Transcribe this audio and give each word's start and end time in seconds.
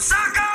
some 0.00 0.18
soccer! 0.18 0.46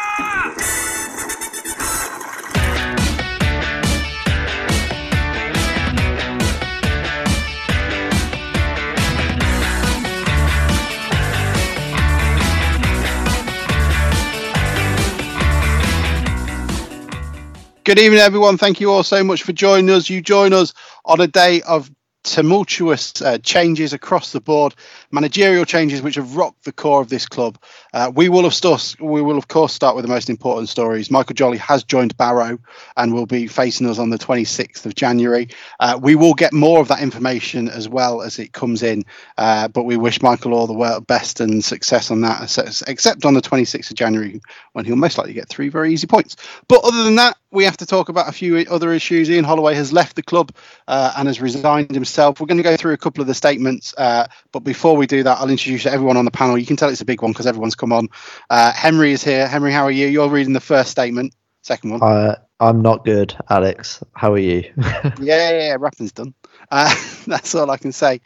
Good 17.84 17.98
evening, 17.98 18.20
everyone. 18.20 18.58
Thank 18.58 18.80
you 18.80 18.92
all 18.92 19.04
so 19.04 19.23
much 19.23 19.44
for 19.44 19.54
joining 19.54 19.89
us. 19.89 20.10
You 20.10 20.21
join 20.21 20.54
us 20.54 20.71
on 21.05 21.20
a 21.20 21.28
day 21.28 21.62
of 21.64 21.89
tumultuous 22.24 23.22
uh, 23.22 23.38
changes 23.40 23.94
across 23.94 24.32
the 24.32 24.40
board, 24.40 24.76
managerial 25.12 25.66
changes 25.66 26.02
which 26.02 26.16
have 26.16 26.36
rocked 26.36 26.64
the 26.64 26.72
core 26.72 27.02
of 27.02 27.10
this 27.10 27.28
club. 27.28 27.58
Uh, 27.94 28.12
we 28.14 28.30
will 28.30 28.46
of 28.46 28.60
course, 28.62 28.98
we 29.00 29.22
will 29.22 29.38
of 29.38 29.48
course 29.48 29.73
start 29.73 29.95
with 29.95 30.05
the 30.05 30.12
most 30.12 30.30
important 30.30 30.70
stories. 30.70 31.09
Michael 31.09 31.34
Jolley 31.34 31.58
has 31.58 31.84
joined 31.84 32.16
Barrow 32.18 32.59
and 32.95 33.14
will 33.14 33.26
be 33.26 33.48
facing 33.48 33.88
us 33.88 34.00
on 34.00 34.09
the 34.09 34.18
26th 34.18 34.86
of 34.86 34.95
January. 34.95 35.50
Uh, 35.80 36.00
we 36.02 36.16
will 36.16 36.34
get 36.34 36.54
more 36.54 36.80
of 36.80 36.90
that 36.90 37.02
information 37.02 37.70
as 37.70 37.90
well 37.90 38.22
as 38.22 38.38
it 38.40 38.53
comes 38.53 38.84
in, 38.84 39.03
uh, 39.38 39.67
but 39.67 39.84
we 39.84 39.98
wish 39.98 40.22
Michael 40.22 40.53
all 40.53 40.67
the 40.67 41.02
best 41.02 41.40
and 41.40 41.64
success 41.64 42.12
on 42.12 42.22
that, 42.22 42.84
except 42.88 43.26
on 43.26 43.34
the 43.34 43.42
26th 43.42 43.90
of 43.90 43.95
January 43.95 44.42
when 44.73 44.86
he'll 44.86 44.95
most 44.95 45.17
likely 45.17 45.34
get 45.34 45.50
three 45.50 45.70
very 45.70 45.92
easy 45.94 46.08
points. 46.08 46.36
But 46.67 46.84
other 46.84 47.03
than 47.03 47.16
that, 47.16 47.38
we 47.52 47.66
have 47.66 47.78
to 47.78 47.86
talk 47.86 48.09
about 48.09 48.30
a 48.30 48.31
few 48.31 48.58
other 48.58 48.94
issues. 48.94 49.30
Ian 49.30 49.44
Holloway 49.44 49.76
has 49.76 49.92
left 49.92 50.16
the 50.16 50.23
club 50.23 50.53
uh, 50.88 51.14
and 51.17 51.28
has 51.28 51.42
resigned 51.42 51.92
himself. 51.92 52.11
We're 52.18 52.34
going 52.34 52.58
to 52.58 52.64
go 52.64 52.78
through 52.78 52.94
a 52.94 52.98
couple 52.98 53.22
of 53.22 53.28
the 53.28 53.34
statements, 53.34 53.94
uh, 53.98 54.28
but 54.52 54.60
before 54.60 54.96
we 54.96 55.08
do 55.08 55.24
that, 55.24 55.40
I'll 55.40 55.50
introduce 55.50 55.86
everyone 55.86 56.18
on 56.18 56.26
the 56.26 56.32
panel. 56.32 56.58
You 56.58 56.66
can 56.66 56.76
tell 56.76 56.90
it's 56.90 57.02
a 57.02 57.06
big 57.06 57.22
one 57.22 57.32
because 57.32 57.48
everyone's 57.48 57.76
come 57.76 57.94
on. 57.94 58.10
Uh, 58.50 58.72
Henry 58.72 59.12
is 59.12 59.24
here. 59.24 59.48
Henry, 59.48 59.72
how 59.72 59.84
are 59.84 59.92
you? 59.92 60.08
You're 60.08 60.30
reading 60.30 60.54
the 60.54 60.60
first 60.60 60.92
statement. 60.92 61.34
Second 61.62 61.92
one. 61.92 62.02
Uh, 62.02 62.36
I'm 62.59 62.81
not 62.81 63.06
good, 63.06 63.36
Alex. 63.50 64.03
How 64.14 64.34
are 64.34 64.40
you? 64.40 64.72
yeah, 64.78 65.12
yeah, 65.20 65.52
yeah, 65.52 65.78
rapping's 65.80 66.12
done. 66.12 66.34
Uh, 66.70 66.94
that's 67.28 67.56
all 67.56 67.70
I 67.70 67.78
can 67.78 67.92
say. 67.92 68.22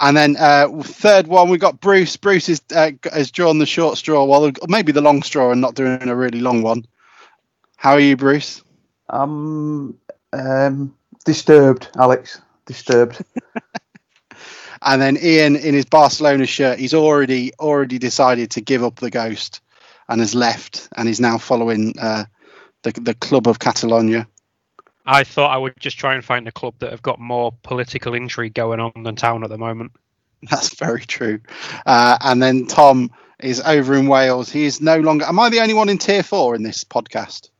And 0.00 0.16
then 0.16 0.36
uh, 0.36 0.68
third 0.82 1.26
one, 1.26 1.48
we've 1.48 1.60
got 1.60 1.80
Bruce. 1.80 2.16
Bruce 2.16 2.48
is, 2.48 2.62
uh, 2.74 2.92
has 3.12 3.30
drawn 3.30 3.58
the 3.58 3.66
short 3.66 3.96
straw, 3.96 4.24
well, 4.24 4.52
maybe 4.68 4.92
the 4.92 5.00
long 5.00 5.22
straw, 5.22 5.52
and 5.52 5.60
not 5.60 5.74
doing 5.74 6.08
a 6.08 6.16
really 6.16 6.40
long 6.40 6.62
one. 6.62 6.86
How 7.76 7.92
are 7.92 8.00
you, 8.00 8.16
Bruce? 8.16 8.62
I'm 9.08 9.98
um, 10.32 10.96
disturbed, 11.24 11.88
Alex. 11.96 12.40
Disturbed. 12.66 13.22
and 14.82 15.00
then 15.00 15.16
Ian, 15.20 15.56
in 15.56 15.74
his 15.74 15.84
Barcelona 15.84 16.46
shirt, 16.46 16.78
he's 16.78 16.94
already 16.94 17.52
already 17.58 17.98
decided 17.98 18.52
to 18.52 18.60
give 18.60 18.82
up 18.84 18.96
the 18.96 19.10
ghost, 19.10 19.60
and 20.08 20.20
has 20.20 20.34
left, 20.34 20.88
and 20.96 21.08
is 21.08 21.20
now 21.20 21.38
following 21.38 21.94
uh, 21.98 22.24
the 22.82 22.92
the 22.92 23.14
club 23.14 23.46
of 23.48 23.58
Catalonia. 23.58 24.26
I 25.06 25.22
thought 25.24 25.52
I 25.54 25.56
would 25.56 25.74
just 25.78 25.98
try 25.98 26.14
and 26.14 26.24
find 26.24 26.48
a 26.48 26.52
club 26.52 26.74
that 26.80 26.90
have 26.90 27.02
got 27.02 27.20
more 27.20 27.52
political 27.62 28.14
intrigue 28.14 28.54
going 28.54 28.80
on 28.80 29.04
than 29.04 29.14
Town 29.14 29.44
at 29.44 29.50
the 29.50 29.58
moment. 29.58 29.92
That's 30.50 30.74
very 30.74 31.02
true. 31.02 31.40
Uh, 31.86 32.18
and 32.20 32.42
then 32.42 32.66
Tom 32.66 33.12
is 33.38 33.60
over 33.60 33.94
in 33.94 34.08
Wales. 34.08 34.50
He 34.50 34.64
is 34.64 34.80
no 34.80 34.98
longer. 34.98 35.24
Am 35.24 35.38
I 35.38 35.48
the 35.48 35.60
only 35.60 35.74
one 35.74 35.88
in 35.88 35.98
Tier 35.98 36.22
Four 36.22 36.56
in 36.56 36.62
this 36.62 36.82
podcast? 36.84 37.50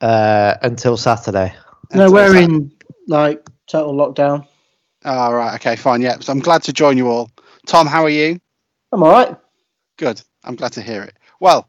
uh, 0.00 0.54
until 0.62 0.96
Saturday. 0.96 1.54
No, 1.94 2.04
Until 2.04 2.12
we're 2.12 2.32
Sat- 2.32 2.42
in 2.44 2.72
like 3.08 3.48
total 3.66 3.94
lockdown. 3.94 4.46
Oh, 5.04 5.32
right. 5.32 5.54
Okay, 5.56 5.76
fine. 5.76 6.02
Yeah. 6.02 6.18
So 6.20 6.32
I'm 6.32 6.40
glad 6.40 6.62
to 6.64 6.72
join 6.72 6.96
you 6.96 7.08
all. 7.08 7.30
Tom, 7.66 7.86
how 7.86 8.04
are 8.04 8.10
you? 8.10 8.40
I'm 8.92 9.02
all 9.02 9.10
right. 9.10 9.36
Good. 9.98 10.20
I'm 10.44 10.56
glad 10.56 10.72
to 10.72 10.82
hear 10.82 11.02
it. 11.02 11.16
Well, 11.40 11.68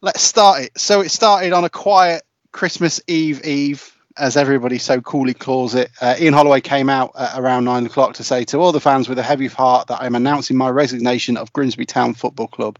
let's 0.00 0.22
start 0.22 0.62
it. 0.62 0.78
So 0.78 1.00
it 1.00 1.10
started 1.10 1.52
on 1.52 1.64
a 1.64 1.70
quiet 1.70 2.22
Christmas 2.52 3.00
Eve 3.06 3.44
Eve, 3.44 3.95
as 4.18 4.36
everybody 4.36 4.78
so 4.78 5.00
coolly 5.00 5.34
calls 5.34 5.74
it. 5.74 5.90
Uh, 6.00 6.14
Ian 6.18 6.32
Holloway 6.32 6.60
came 6.60 6.88
out 6.88 7.12
around 7.34 7.64
nine 7.64 7.84
o'clock 7.84 8.14
to 8.14 8.24
say 8.24 8.44
to 8.44 8.58
all 8.58 8.72
the 8.72 8.80
fans 8.80 9.08
with 9.08 9.18
a 9.18 9.22
heavy 9.22 9.46
heart 9.46 9.88
that 9.88 10.00
I'm 10.00 10.14
announcing 10.14 10.56
my 10.56 10.70
resignation 10.70 11.36
of 11.36 11.52
Grimsby 11.52 11.86
Town 11.86 12.14
Football 12.14 12.48
Club. 12.48 12.78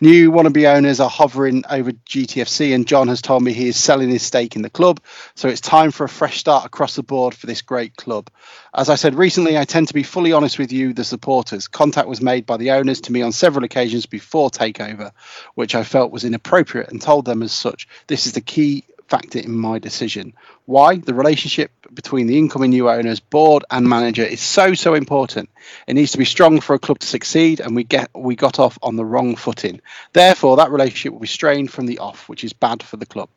New 0.00 0.30
wannabe 0.30 0.66
owners 0.66 1.00
are 1.00 1.10
hovering 1.10 1.64
over 1.68 1.92
GTFC, 1.92 2.74
and 2.74 2.86
John 2.86 3.08
has 3.08 3.20
told 3.20 3.42
me 3.42 3.52
he 3.52 3.68
is 3.68 3.76
selling 3.76 4.10
his 4.10 4.22
stake 4.22 4.54
in 4.54 4.62
the 4.62 4.70
club. 4.70 5.00
So 5.34 5.48
it's 5.48 5.60
time 5.60 5.90
for 5.90 6.04
a 6.04 6.08
fresh 6.08 6.38
start 6.38 6.64
across 6.64 6.94
the 6.94 7.02
board 7.02 7.34
for 7.34 7.46
this 7.46 7.62
great 7.62 7.96
club. 7.96 8.30
As 8.72 8.88
I 8.88 8.94
said 8.94 9.14
recently, 9.14 9.58
I 9.58 9.64
tend 9.64 9.88
to 9.88 9.94
be 9.94 10.02
fully 10.02 10.32
honest 10.32 10.58
with 10.58 10.70
you, 10.70 10.92
the 10.92 11.04
supporters. 11.04 11.66
Contact 11.66 12.08
was 12.08 12.20
made 12.20 12.46
by 12.46 12.58
the 12.58 12.72
owners 12.72 13.00
to 13.02 13.12
me 13.12 13.22
on 13.22 13.32
several 13.32 13.64
occasions 13.64 14.06
before 14.06 14.50
takeover, 14.50 15.12
which 15.54 15.74
I 15.74 15.82
felt 15.82 16.12
was 16.12 16.24
inappropriate 16.24 16.90
and 16.90 17.00
told 17.00 17.24
them 17.24 17.42
as 17.42 17.52
such. 17.52 17.88
This 18.06 18.26
is 18.26 18.32
the 18.32 18.40
key 18.40 18.84
factor 19.08 19.38
in 19.38 19.56
my 19.56 19.78
decision. 19.78 20.34
Why? 20.64 20.96
The 20.96 21.14
relationship 21.14 21.70
between 21.94 22.26
the 22.26 22.38
incoming 22.38 22.70
new 22.70 22.88
owners, 22.90 23.20
board, 23.20 23.64
and 23.70 23.88
manager 23.88 24.24
is 24.24 24.40
so 24.40 24.74
so 24.74 24.94
important. 24.94 25.50
It 25.86 25.94
needs 25.94 26.12
to 26.12 26.18
be 26.18 26.24
strong 26.24 26.60
for 26.60 26.74
a 26.74 26.78
club 26.78 26.98
to 27.00 27.06
succeed, 27.06 27.60
and 27.60 27.76
we 27.76 27.84
get 27.84 28.10
we 28.14 28.36
got 28.36 28.58
off 28.58 28.78
on 28.82 28.96
the 28.96 29.04
wrong 29.04 29.36
footing. 29.36 29.80
Therefore, 30.12 30.56
that 30.56 30.70
relationship 30.70 31.12
will 31.12 31.20
be 31.20 31.26
strained 31.26 31.70
from 31.70 31.86
the 31.86 31.98
off, 31.98 32.28
which 32.28 32.44
is 32.44 32.52
bad 32.52 32.82
for 32.82 32.96
the 32.96 33.06
club. 33.06 33.28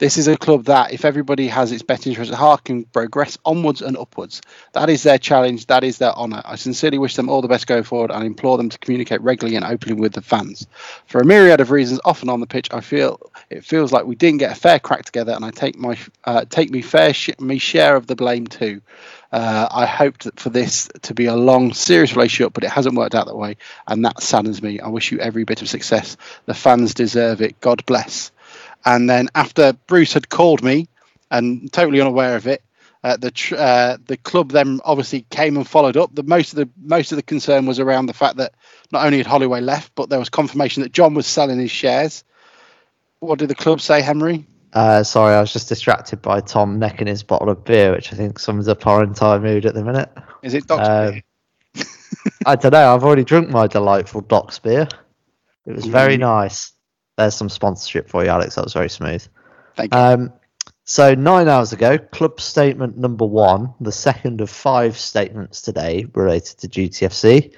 This 0.00 0.16
is 0.16 0.28
a 0.28 0.36
club 0.38 0.64
that, 0.64 0.94
if 0.94 1.04
everybody 1.04 1.46
has 1.48 1.72
its 1.72 1.82
best 1.82 2.06
interest 2.06 2.32
at 2.32 2.38
heart, 2.38 2.64
can 2.64 2.84
progress 2.84 3.36
onwards 3.44 3.82
and 3.82 3.98
upwards. 3.98 4.40
That 4.72 4.88
is 4.88 5.02
their 5.02 5.18
challenge. 5.18 5.66
That 5.66 5.84
is 5.84 5.98
their 5.98 6.12
honour. 6.12 6.40
I 6.42 6.56
sincerely 6.56 6.96
wish 6.96 7.16
them 7.16 7.28
all 7.28 7.42
the 7.42 7.48
best 7.48 7.66
going 7.66 7.82
forward 7.82 8.10
and 8.10 8.24
implore 8.24 8.56
them 8.56 8.70
to 8.70 8.78
communicate 8.78 9.20
regularly 9.20 9.56
and 9.56 9.64
openly 9.66 10.00
with 10.00 10.14
the 10.14 10.22
fans. 10.22 10.66
For 11.04 11.20
a 11.20 11.24
myriad 11.26 11.60
of 11.60 11.70
reasons, 11.70 12.00
often 12.02 12.30
on 12.30 12.40
the 12.40 12.46
pitch, 12.46 12.68
I 12.72 12.80
feel 12.80 13.30
it 13.50 13.62
feels 13.62 13.92
like 13.92 14.06
we 14.06 14.14
didn't 14.14 14.38
get 14.38 14.52
a 14.52 14.58
fair 14.58 14.78
crack 14.78 15.04
together, 15.04 15.32
and 15.32 15.44
I 15.44 15.50
take 15.50 15.76
my 15.76 15.98
uh, 16.24 16.46
take 16.48 16.70
me 16.70 16.80
fair 16.80 17.12
sh- 17.12 17.38
me 17.38 17.58
share 17.58 17.94
of 17.94 18.06
the 18.06 18.16
blame 18.16 18.46
too. 18.46 18.80
Uh, 19.30 19.68
I 19.70 19.84
hoped 19.84 20.40
for 20.40 20.48
this 20.48 20.88
to 21.02 21.12
be 21.12 21.26
a 21.26 21.36
long, 21.36 21.74
serious 21.74 22.16
relationship, 22.16 22.54
but 22.54 22.64
it 22.64 22.70
hasn't 22.70 22.96
worked 22.96 23.14
out 23.14 23.26
that 23.26 23.36
way, 23.36 23.58
and 23.86 24.06
that 24.06 24.22
saddens 24.22 24.62
me. 24.62 24.80
I 24.80 24.88
wish 24.88 25.12
you 25.12 25.18
every 25.18 25.44
bit 25.44 25.60
of 25.60 25.68
success. 25.68 26.16
The 26.46 26.54
fans 26.54 26.94
deserve 26.94 27.42
it. 27.42 27.60
God 27.60 27.84
bless. 27.84 28.32
And 28.84 29.08
then 29.08 29.28
after 29.34 29.72
Bruce 29.86 30.12
had 30.12 30.28
called 30.28 30.62
me, 30.62 30.88
and 31.30 31.72
totally 31.72 32.00
unaware 32.00 32.36
of 32.36 32.46
it, 32.46 32.62
uh, 33.02 33.16
the 33.16 33.30
tr- 33.30 33.56
uh, 33.56 33.96
the 34.06 34.16
club 34.18 34.50
then 34.50 34.80
obviously 34.84 35.22
came 35.30 35.56
and 35.56 35.66
followed 35.66 35.96
up. 35.96 36.14
The 36.14 36.22
most 36.22 36.52
of 36.52 36.56
the 36.56 36.68
most 36.82 37.12
of 37.12 37.16
the 37.16 37.22
concern 37.22 37.66
was 37.66 37.78
around 37.78 38.06
the 38.06 38.12
fact 38.12 38.36
that 38.36 38.54
not 38.92 39.06
only 39.06 39.18
had 39.18 39.26
Holloway 39.26 39.60
left, 39.60 39.94
but 39.94 40.10
there 40.10 40.18
was 40.18 40.28
confirmation 40.28 40.82
that 40.82 40.92
John 40.92 41.14
was 41.14 41.26
selling 41.26 41.58
his 41.58 41.70
shares. 41.70 42.24
What 43.20 43.38
did 43.38 43.48
the 43.48 43.54
club 43.54 43.80
say, 43.80 44.02
Henry? 44.02 44.44
Uh, 44.72 45.02
sorry, 45.02 45.34
I 45.34 45.40
was 45.40 45.52
just 45.52 45.68
distracted 45.68 46.22
by 46.22 46.40
Tom 46.40 46.78
necking 46.78 47.06
his 47.06 47.22
bottle 47.22 47.48
of 47.48 47.64
beer, 47.64 47.92
which 47.92 48.12
I 48.12 48.16
think 48.16 48.38
sums 48.38 48.68
up 48.68 48.86
our 48.86 49.02
entire 49.02 49.40
mood 49.40 49.66
at 49.66 49.74
the 49.74 49.82
minute. 49.82 50.10
Is 50.42 50.54
it 50.54 50.66
Doctor? 50.66 51.22
Um, 51.74 51.84
I 52.46 52.56
don't 52.56 52.72
know. 52.72 52.94
I've 52.94 53.02
already 53.02 53.24
drunk 53.24 53.48
my 53.48 53.66
delightful 53.66 54.20
Doc's 54.20 54.58
beer. 54.58 54.86
It 55.66 55.74
was 55.74 55.86
very 55.86 56.16
nice. 56.16 56.72
There's 57.20 57.34
some 57.34 57.50
sponsorship 57.50 58.08
for 58.08 58.24
you, 58.24 58.30
Alex. 58.30 58.54
That 58.54 58.64
was 58.64 58.72
very 58.72 58.88
smooth. 58.88 59.26
Thank 59.76 59.92
you. 59.92 60.00
Um, 60.00 60.32
so 60.84 61.14
nine 61.14 61.48
hours 61.48 61.72
ago, 61.72 61.98
club 61.98 62.40
statement 62.40 62.96
number 62.96 63.26
one, 63.26 63.74
the 63.78 63.92
second 63.92 64.40
of 64.40 64.48
five 64.48 64.96
statements 64.96 65.60
today 65.60 66.06
related 66.14 66.58
to 66.58 66.68
GTFC. 66.68 67.54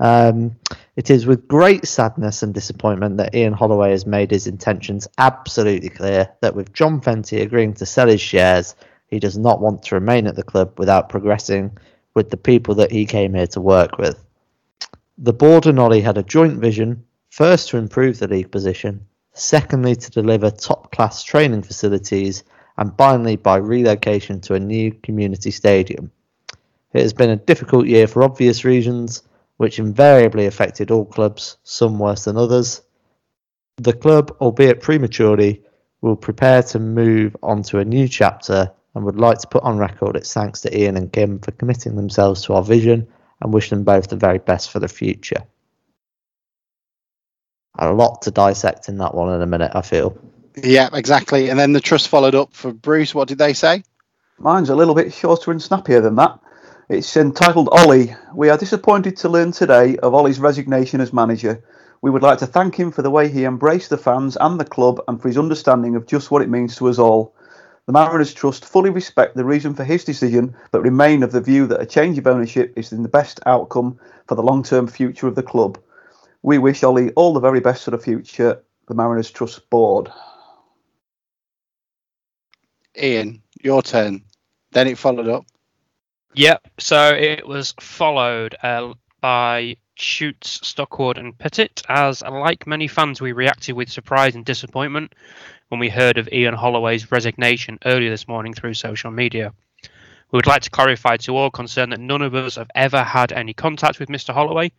Um, 0.00 0.56
it 0.96 1.10
is 1.10 1.26
with 1.26 1.46
great 1.46 1.86
sadness 1.86 2.42
and 2.42 2.54
disappointment 2.54 3.18
that 3.18 3.34
Ian 3.34 3.52
Holloway 3.52 3.90
has 3.90 4.06
made 4.06 4.30
his 4.30 4.46
intentions 4.46 5.06
absolutely 5.18 5.90
clear 5.90 6.28
that 6.40 6.56
with 6.56 6.72
John 6.72 7.00
Fenty 7.00 7.42
agreeing 7.42 7.74
to 7.74 7.86
sell 7.86 8.08
his 8.08 8.20
shares, 8.20 8.74
he 9.08 9.20
does 9.20 9.36
not 9.36 9.60
want 9.60 9.82
to 9.84 9.94
remain 9.94 10.26
at 10.26 10.36
the 10.36 10.42
club 10.42 10.78
without 10.78 11.10
progressing 11.10 11.76
with 12.14 12.30
the 12.30 12.38
people 12.38 12.74
that 12.76 12.90
he 12.90 13.04
came 13.04 13.34
here 13.34 13.46
to 13.48 13.60
work 13.60 13.98
with. 13.98 14.24
The 15.18 15.34
board 15.34 15.66
and 15.66 15.78
Ollie 15.78 16.00
had 16.00 16.16
a 16.16 16.22
joint 16.22 16.58
vision, 16.58 17.04
first 17.32 17.70
to 17.70 17.78
improve 17.78 18.18
the 18.18 18.28
league 18.28 18.50
position, 18.50 19.06
secondly 19.32 19.96
to 19.96 20.10
deliver 20.10 20.50
top 20.50 20.92
class 20.92 21.24
training 21.24 21.62
facilities, 21.62 22.44
and 22.76 22.94
finally 22.98 23.36
by 23.36 23.56
relocation 23.56 24.38
to 24.38 24.52
a 24.52 24.60
new 24.60 24.92
community 25.02 25.50
stadium. 25.50 26.12
It 26.92 27.00
has 27.00 27.14
been 27.14 27.30
a 27.30 27.36
difficult 27.36 27.86
year 27.86 28.06
for 28.06 28.22
obvious 28.22 28.66
reasons, 28.66 29.22
which 29.56 29.78
invariably 29.78 30.44
affected 30.44 30.90
all 30.90 31.06
clubs, 31.06 31.56
some 31.62 31.98
worse 31.98 32.24
than 32.24 32.36
others. 32.36 32.82
The 33.78 33.94
club, 33.94 34.36
albeit 34.38 34.82
prematurely, 34.82 35.62
will 36.02 36.16
prepare 36.16 36.62
to 36.64 36.78
move 36.78 37.34
on 37.42 37.62
to 37.62 37.78
a 37.78 37.84
new 37.84 38.08
chapter 38.08 38.70
and 38.94 39.06
would 39.06 39.18
like 39.18 39.38
to 39.38 39.48
put 39.48 39.62
on 39.62 39.78
record 39.78 40.16
its 40.16 40.34
thanks 40.34 40.60
to 40.60 40.78
Ian 40.78 40.98
and 40.98 41.10
Kim 41.10 41.38
for 41.38 41.52
committing 41.52 41.96
themselves 41.96 42.42
to 42.42 42.52
our 42.52 42.62
vision 42.62 43.08
and 43.40 43.54
wish 43.54 43.70
them 43.70 43.84
both 43.84 44.08
the 44.08 44.16
very 44.16 44.38
best 44.38 44.70
for 44.70 44.80
the 44.80 44.88
future. 44.88 45.42
A 47.78 47.92
lot 47.92 48.22
to 48.22 48.30
dissect 48.30 48.88
in 48.88 48.98
that 48.98 49.14
one 49.14 49.34
in 49.34 49.42
a 49.42 49.46
minute, 49.46 49.72
I 49.74 49.82
feel. 49.82 50.16
Yeah, 50.56 50.90
exactly. 50.92 51.48
And 51.48 51.58
then 51.58 51.72
the 51.72 51.80
trust 51.80 52.08
followed 52.08 52.34
up 52.34 52.52
for 52.52 52.72
Bruce. 52.72 53.14
What 53.14 53.28
did 53.28 53.38
they 53.38 53.54
say? 53.54 53.82
Mine's 54.38 54.68
a 54.68 54.76
little 54.76 54.94
bit 54.94 55.12
shorter 55.12 55.50
and 55.50 55.62
snappier 55.62 56.00
than 56.00 56.16
that. 56.16 56.38
It's 56.88 57.16
entitled 57.16 57.70
Ollie. 57.72 58.14
We 58.34 58.50
are 58.50 58.58
disappointed 58.58 59.16
to 59.18 59.28
learn 59.28 59.52
today 59.52 59.96
of 59.96 60.12
Ollie's 60.12 60.40
resignation 60.40 61.00
as 61.00 61.12
manager. 61.12 61.64
We 62.02 62.10
would 62.10 62.22
like 62.22 62.38
to 62.40 62.46
thank 62.46 62.74
him 62.74 62.90
for 62.90 63.02
the 63.02 63.10
way 63.10 63.28
he 63.28 63.44
embraced 63.44 63.88
the 63.88 63.96
fans 63.96 64.36
and 64.38 64.58
the 64.60 64.64
club 64.64 65.00
and 65.08 65.22
for 65.22 65.28
his 65.28 65.38
understanding 65.38 65.96
of 65.96 66.06
just 66.06 66.30
what 66.30 66.42
it 66.42 66.50
means 66.50 66.76
to 66.76 66.88
us 66.88 66.98
all. 66.98 67.34
The 67.86 67.92
Mariners 67.92 68.34
Trust 68.34 68.64
fully 68.64 68.90
respect 68.90 69.36
the 69.36 69.44
reason 69.44 69.74
for 69.74 69.84
his 69.84 70.04
decision, 70.04 70.54
but 70.72 70.82
remain 70.82 71.22
of 71.22 71.32
the 71.32 71.40
view 71.40 71.66
that 71.68 71.80
a 71.80 71.86
change 71.86 72.18
of 72.18 72.26
ownership 72.26 72.72
is 72.76 72.92
in 72.92 73.02
the 73.02 73.08
best 73.08 73.40
outcome 73.46 73.98
for 74.26 74.34
the 74.34 74.42
long 74.42 74.62
term 74.62 74.86
future 74.86 75.28
of 75.28 75.34
the 75.34 75.42
club. 75.42 75.78
We 76.42 76.58
wish 76.58 76.82
Ollie 76.82 77.12
all 77.12 77.32
the 77.32 77.40
very 77.40 77.60
best 77.60 77.84
for 77.84 77.92
the 77.92 77.98
future, 77.98 78.62
the 78.88 78.94
Mariners 78.94 79.30
Trust 79.30 79.68
Board. 79.70 80.10
Ian, 83.00 83.42
your 83.62 83.82
turn. 83.82 84.22
Then 84.72 84.88
it 84.88 84.98
followed 84.98 85.28
up. 85.28 85.46
Yep. 86.34 86.66
So 86.78 87.10
it 87.10 87.46
was 87.46 87.74
followed 87.80 88.56
uh, 88.62 88.94
by 89.20 89.76
Shoots, 89.94 90.60
Stockwood, 90.62 91.18
and 91.18 91.36
Pettit. 91.36 91.82
As 91.88 92.22
like 92.22 92.66
many 92.66 92.88
fans, 92.88 93.20
we 93.20 93.32
reacted 93.32 93.76
with 93.76 93.90
surprise 93.90 94.34
and 94.34 94.44
disappointment 94.44 95.14
when 95.68 95.78
we 95.78 95.88
heard 95.88 96.18
of 96.18 96.28
Ian 96.32 96.54
Holloway's 96.54 97.12
resignation 97.12 97.78
earlier 97.84 98.10
this 98.10 98.28
morning 98.28 98.52
through 98.54 98.74
social 98.74 99.10
media. 99.10 99.52
We 100.32 100.38
would 100.38 100.46
like 100.46 100.62
to 100.62 100.70
clarify 100.70 101.18
to 101.18 101.36
all 101.36 101.50
concerned 101.50 101.92
that 101.92 102.00
none 102.00 102.22
of 102.22 102.34
us 102.34 102.56
have 102.56 102.70
ever 102.74 103.04
had 103.04 103.32
any 103.32 103.52
contact 103.52 104.00
with 104.00 104.08
Mr. 104.08 104.32
Holloway. 104.32 104.72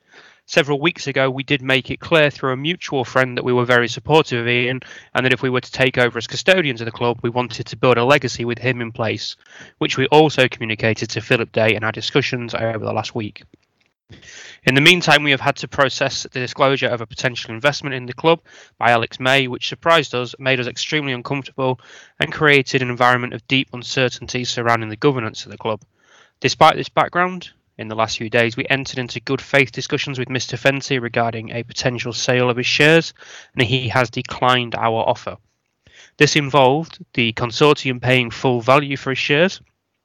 Several 0.47 0.81
weeks 0.81 1.05
ago, 1.05 1.29
we 1.29 1.43
did 1.43 1.61
make 1.61 1.91
it 1.91 1.99
clear 1.99 2.31
through 2.31 2.53
a 2.53 2.57
mutual 2.57 3.05
friend 3.05 3.37
that 3.37 3.45
we 3.45 3.53
were 3.53 3.63
very 3.63 3.87
supportive 3.87 4.41
of 4.41 4.47
Ian 4.47 4.79
and 5.13 5.23
that 5.23 5.31
if 5.31 5.43
we 5.43 5.51
were 5.51 5.61
to 5.61 5.71
take 5.71 5.99
over 5.99 6.17
as 6.17 6.25
custodians 6.25 6.81
of 6.81 6.85
the 6.85 6.91
club, 6.91 7.19
we 7.21 7.29
wanted 7.29 7.67
to 7.67 7.77
build 7.77 7.99
a 7.99 8.03
legacy 8.03 8.45
with 8.45 8.57
him 8.57 8.81
in 8.81 8.91
place, 8.91 9.35
which 9.77 9.95
we 9.95 10.07
also 10.07 10.47
communicated 10.47 11.11
to 11.11 11.21
Philip 11.21 11.51
Day 11.51 11.75
in 11.75 11.83
our 11.83 11.91
discussions 11.91 12.55
over 12.55 12.83
the 12.83 12.91
last 12.91 13.13
week. 13.13 13.43
In 14.65 14.75
the 14.75 14.81
meantime, 14.81 15.23
we 15.23 15.31
have 15.31 15.41
had 15.41 15.57
to 15.57 15.67
process 15.67 16.23
the 16.23 16.39
disclosure 16.39 16.87
of 16.87 17.01
a 17.01 17.05
potential 17.05 17.53
investment 17.53 17.95
in 17.95 18.05
the 18.05 18.13
club 18.13 18.41
by 18.77 18.91
Alex 18.91 19.19
May, 19.19 19.47
which 19.47 19.67
surprised 19.67 20.15
us, 20.15 20.35
made 20.39 20.59
us 20.59 20.67
extremely 20.67 21.11
uncomfortable, 21.11 21.81
and 22.17 22.31
created 22.31 22.81
an 22.81 22.89
environment 22.89 23.33
of 23.33 23.45
deep 23.47 23.69
uncertainty 23.73 24.45
surrounding 24.45 24.87
the 24.87 24.95
governance 24.95 25.45
of 25.45 25.51
the 25.51 25.57
club. 25.57 25.81
Despite 26.39 26.77
this 26.77 26.87
background, 26.87 27.51
in 27.77 27.89
the 27.89 27.95
last 27.95 28.17
few 28.17 28.29
days, 28.29 28.55
we 28.55 28.65
entered 28.69 28.99
into 28.99 29.19
good 29.19 29.41
faith 29.41 29.71
discussions 29.73 30.17
with 30.17 30.29
Mr. 30.29 30.57
Fenty 30.57 31.01
regarding 31.01 31.49
a 31.49 31.63
potential 31.63 32.13
sale 32.13 32.49
of 32.49 32.57
his 32.57 32.67
shares, 32.67 33.13
and 33.53 33.67
he 33.67 33.89
has 33.89 34.09
declined 34.09 34.75
our 34.75 35.01
offer. 35.01 35.37
This 36.17 36.35
involved 36.37 37.03
the 37.15 37.33
consortium 37.33 38.01
paying 38.01 38.31
full 38.31 38.61
value 38.61 38.95
for 38.95 39.09
his 39.09 39.19
shares, 39.19 39.59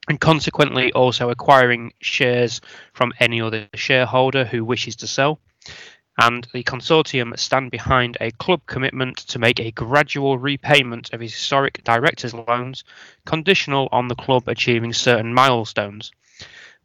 and 0.08 0.20
consequently 0.20 0.92
also 0.92 1.30
acquiring 1.30 1.92
shares 2.00 2.60
from 2.92 3.12
any 3.20 3.40
other 3.40 3.68
shareholder 3.74 4.44
who 4.44 4.64
wishes 4.64 4.96
to 4.96 5.06
sell. 5.06 5.38
And 6.20 6.48
the 6.52 6.64
consortium 6.64 7.38
stand 7.38 7.70
behind 7.70 8.16
a 8.20 8.32
club 8.32 8.62
commitment 8.66 9.18
to 9.28 9.38
make 9.38 9.60
a 9.60 9.70
gradual 9.70 10.36
repayment 10.38 11.12
of 11.12 11.20
historic 11.20 11.84
directors' 11.84 12.34
loans, 12.34 12.82
conditional 13.24 13.88
on 13.92 14.08
the 14.08 14.16
club 14.16 14.48
achieving 14.48 14.92
certain 14.92 15.32
milestones. 15.32 16.10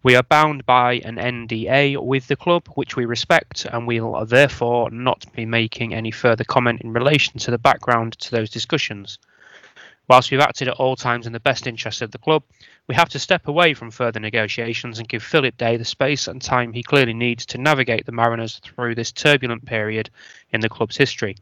We 0.04 0.16
are 0.18 0.24
bound 0.24 0.66
by 0.66 0.96
an 1.06 1.16
NDA 1.16 1.98
with 2.04 2.28
the 2.28 2.36
club, 2.36 2.68
which 2.76 2.98
we 2.98 3.06
respect, 3.06 3.66
and 3.66 3.88
we 3.88 4.02
will 4.02 4.26
therefore 4.26 4.92
not 4.92 5.26
be 5.34 5.46
making 5.46 5.94
any 5.94 6.12
further 6.12 6.44
comment 6.44 6.82
in 6.82 6.92
relation 6.92 7.40
to 7.40 7.52
the 7.52 7.58
background 7.58 8.20
to 8.20 8.30
those 8.30 8.50
discussions. 8.50 9.18
Whilst 10.10 10.32
we've 10.32 10.40
acted 10.40 10.68
at 10.68 10.76
all 10.76 10.96
times 10.98 11.28
in 11.28 11.34
the 11.34 11.40
best 11.40 11.66
interest 11.66 12.02
of 12.02 12.12
the 12.12 12.18
club, 12.18 12.44
we 12.88 12.96
have 12.96 13.08
to 13.10 13.20
step 13.20 13.48
away 13.48 13.74
from 13.74 13.90
further 13.90 14.20
negotiations 14.20 15.00
and 15.00 15.08
give 15.08 15.24
Philip 15.24 15.56
Day 15.58 15.78
the 15.78 15.86
space 15.86 16.28
and 16.28 16.42
time 16.42 16.74
he 16.74 16.84
clearly 16.84 17.14
needs 17.14 17.46
to 17.48 17.58
navigate 17.58 18.06
the 18.06 18.12
Mariners 18.12 18.60
through 18.60 18.96
this 18.96 19.14
turbulent 19.14 19.66
period 19.66 20.10
in 20.52 20.60
the 20.60 20.68
club's 20.68 20.98
history. 20.98 21.38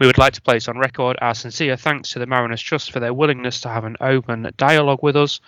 We 0.00 0.06
would 0.06 0.18
like 0.18 0.34
to 0.34 0.42
place 0.42 0.68
on 0.68 0.78
record 0.78 1.16
our 1.22 1.34
sincere 1.34 1.76
thanks 1.76 2.10
to 2.10 2.18
the 2.18 2.26
Mariners 2.26 2.60
Trust 2.60 2.90
for 2.90 3.00
their 3.00 3.14
willingness 3.14 3.60
to 3.62 3.68
have 3.68 3.84
an 3.84 3.96
open 4.00 4.50
dialogue 4.56 5.02
with 5.02 5.16
us, 5.16 5.40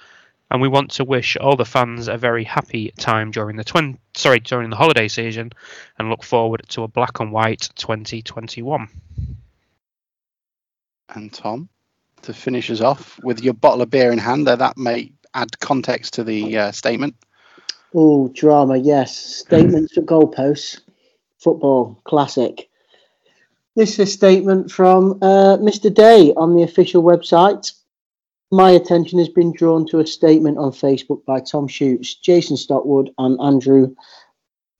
and 0.51 0.63
we 0.63 0.69
want 0.69 0.93
to 0.93 1.05
wish 1.05 1.37
all 1.37 1.57
the 1.57 1.65
fans 1.65 2.09
a 2.09 2.17
very 2.17 2.45
happy 2.45 2.93
time 2.99 3.31
during 3.31 3.57
the 3.57 3.65
twen- 3.65 3.99
sorry 4.15 4.41
during 4.41 4.71
the 4.71 4.77
holiday 4.77 5.09
season, 5.09 5.53
and 5.99 6.09
look 6.09 6.23
forward 6.23 6.63
to 6.69 6.85
a 6.85 6.89
black 6.89 7.21
and 7.21 7.33
white 7.33 7.69
2021. 7.75 8.89
And 11.11 11.33
Tom, 11.33 11.69
to 12.23 12.35
finish 12.35 12.71
us 12.71 12.81
off 12.81 13.19
with 13.23 13.43
your 13.43 13.55
bottle 13.55 13.83
of 13.83 13.91
beer 13.91 14.13
in 14.13 14.19
hand, 14.19 14.47
there 14.47 14.57
that 14.57 14.77
may 14.77 15.13
add 15.35 15.59
context 15.61 16.15
to 16.15 16.25
the 16.25 16.57
uh, 16.57 16.73
statement. 16.73 17.15
Oh, 17.95 18.29
drama, 18.29 18.77
yes. 18.77 19.17
Statements 19.17 19.95
for 19.95 20.03
goalposts. 20.03 20.81
Football, 21.39 22.01
classic. 22.05 22.69
This 23.77 23.93
is 23.93 23.99
a 24.01 24.07
statement 24.07 24.71
from 24.71 25.19
uh, 25.23 25.57
Mr. 25.59 25.93
Day 25.93 26.33
on 26.37 26.57
the 26.57 26.65
official 26.65 27.03
website. 27.03 27.73
My 28.51 28.71
attention 28.71 29.19
has 29.19 29.29
been 29.29 29.53
drawn 29.53 29.87
to 29.89 30.01
a 30.01 30.07
statement 30.07 30.59
on 30.59 30.73
Facebook 30.73 31.25
by 31.25 31.41
Tom 31.41 31.69
Shoots, 31.69 32.15
Jason 32.15 32.57
Stockwood, 32.57 33.13
and 33.19 33.41
Andrew 33.41 33.95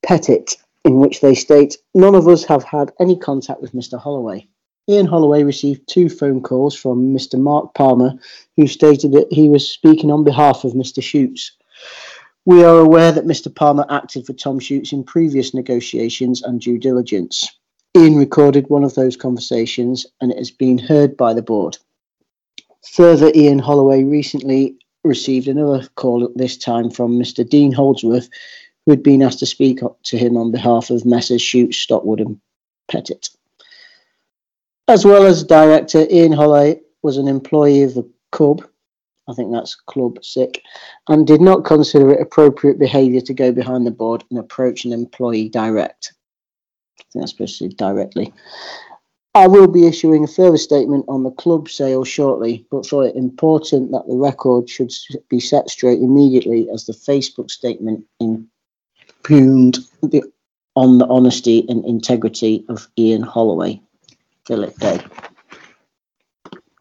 Pettit, 0.03 0.57
in 0.85 0.99
which 0.99 1.21
they 1.21 1.35
state 1.35 1.77
none 1.95 2.15
of 2.15 2.27
us 2.27 2.45
have 2.45 2.65
had 2.65 2.93
any 2.99 3.17
contact 3.17 3.61
with 3.61 3.73
Mr. 3.73 4.01
Holloway. 4.01 4.49
Ian 4.89 5.07
Holloway 5.07 5.43
received 5.43 5.87
two 5.87 6.09
phone 6.09 6.43
calls 6.43 6.75
from 6.75 7.15
Mr. 7.15 7.39
Mark 7.39 7.75
Palmer, 7.75 8.15
who 8.57 8.67
stated 8.67 9.13
that 9.13 9.31
he 9.31 9.49
was 9.49 9.71
speaking 9.71 10.11
on 10.11 10.25
behalf 10.25 10.65
of 10.65 10.73
Mr. 10.73 11.03
Shoots. 11.03 11.53
We 12.47 12.65
are 12.65 12.79
aware 12.79 13.13
that 13.13 13.27
Mr. 13.27 13.55
Palmer 13.55 13.85
acted 13.91 14.25
for 14.25 14.33
Tom 14.33 14.59
Shoots 14.59 14.93
in 14.93 15.05
previous 15.05 15.53
negotiations 15.53 16.43
and 16.43 16.59
due 16.59 16.79
diligence. 16.79 17.47
Ian 17.95 18.17
recorded 18.17 18.71
one 18.71 18.85
of 18.85 18.95
those 18.95 19.17
conversations 19.17 20.07
and 20.23 20.33
it 20.33 20.39
has 20.39 20.51
been 20.51 20.79
heard 20.79 21.19
by 21.19 21.35
the 21.35 21.43
board. 21.43 21.77
Further, 22.93 23.31
Ian 23.35 23.59
Holloway 23.59 24.05
recently 24.05 24.77
received 25.05 25.49
another 25.49 25.87
call 25.97 26.25
at 26.25 26.37
this 26.37 26.57
time 26.57 26.91
from 26.91 27.19
Mr. 27.19 27.47
Dean 27.47 27.73
Holdsworth, 27.73 28.31
who 28.87 28.93
had 28.93 29.03
been 29.03 29.21
asked 29.21 29.41
to 29.41 29.47
speak 29.47 29.81
to 30.05 30.17
him 30.17 30.39
on 30.39 30.51
behalf 30.51 30.89
of 30.89 31.05
Messrs. 31.05 31.43
Shoots, 31.43 31.77
Stockwood, 31.77 32.21
and 32.21 32.41
Pettit. 32.91 33.29
As 34.89 35.05
well 35.05 35.27
as 35.27 35.45
director, 35.45 36.07
Ian 36.11 36.33
Holloway 36.33 36.81
was 37.03 37.19
an 37.19 37.29
employee 37.29 37.83
of 37.83 37.93
the 37.93 38.11
Cub, 38.33 38.67
I 39.29 39.35
think 39.35 39.53
that's 39.53 39.75
Club 39.75 40.25
Sick, 40.25 40.63
and 41.09 41.27
did 41.27 41.43
not 41.43 41.67
consider 41.67 42.11
it 42.11 42.23
appropriate 42.23 42.79
behaviour 42.79 43.21
to 43.21 43.35
go 43.35 43.53
behind 43.53 43.87
the 43.87 43.91
board 43.91 44.25
and 44.31 44.39
approach 44.39 44.87
an 44.87 44.95
employee 44.95 45.51
direct. 45.51 46.15
I 46.99 47.05
think 47.13 47.23
that's 47.23 47.33
supposed 47.33 47.59
to 47.59 47.69
directly. 47.69 48.33
I 49.35 49.47
will 49.47 49.69
be 49.69 49.87
issuing 49.87 50.25
a 50.25 50.27
further 50.27 50.57
statement 50.57 51.05
on 51.07 51.23
the 51.23 51.33
club 51.33 51.69
sale 51.69 52.05
shortly, 52.05 52.67
but 52.71 52.87
thought 52.87 53.09
it 53.09 53.15
important 53.15 53.93
that 53.93 54.07
the 54.09 54.17
record 54.17 54.71
should 54.71 54.91
be 55.29 55.39
set 55.39 55.69
straight 55.69 56.01
immediately 56.01 56.69
as 56.71 56.87
the 56.87 56.95
Facebook 56.95 57.51
statement 57.51 58.07
impugned 58.21 59.81
the, 60.03 60.23
on 60.77 60.97
the 60.97 61.07
honesty 61.09 61.67
and 61.69 61.85
integrity 61.85 62.65
of 62.71 62.89
Ian 62.99 63.23
Holloway. 63.23 63.83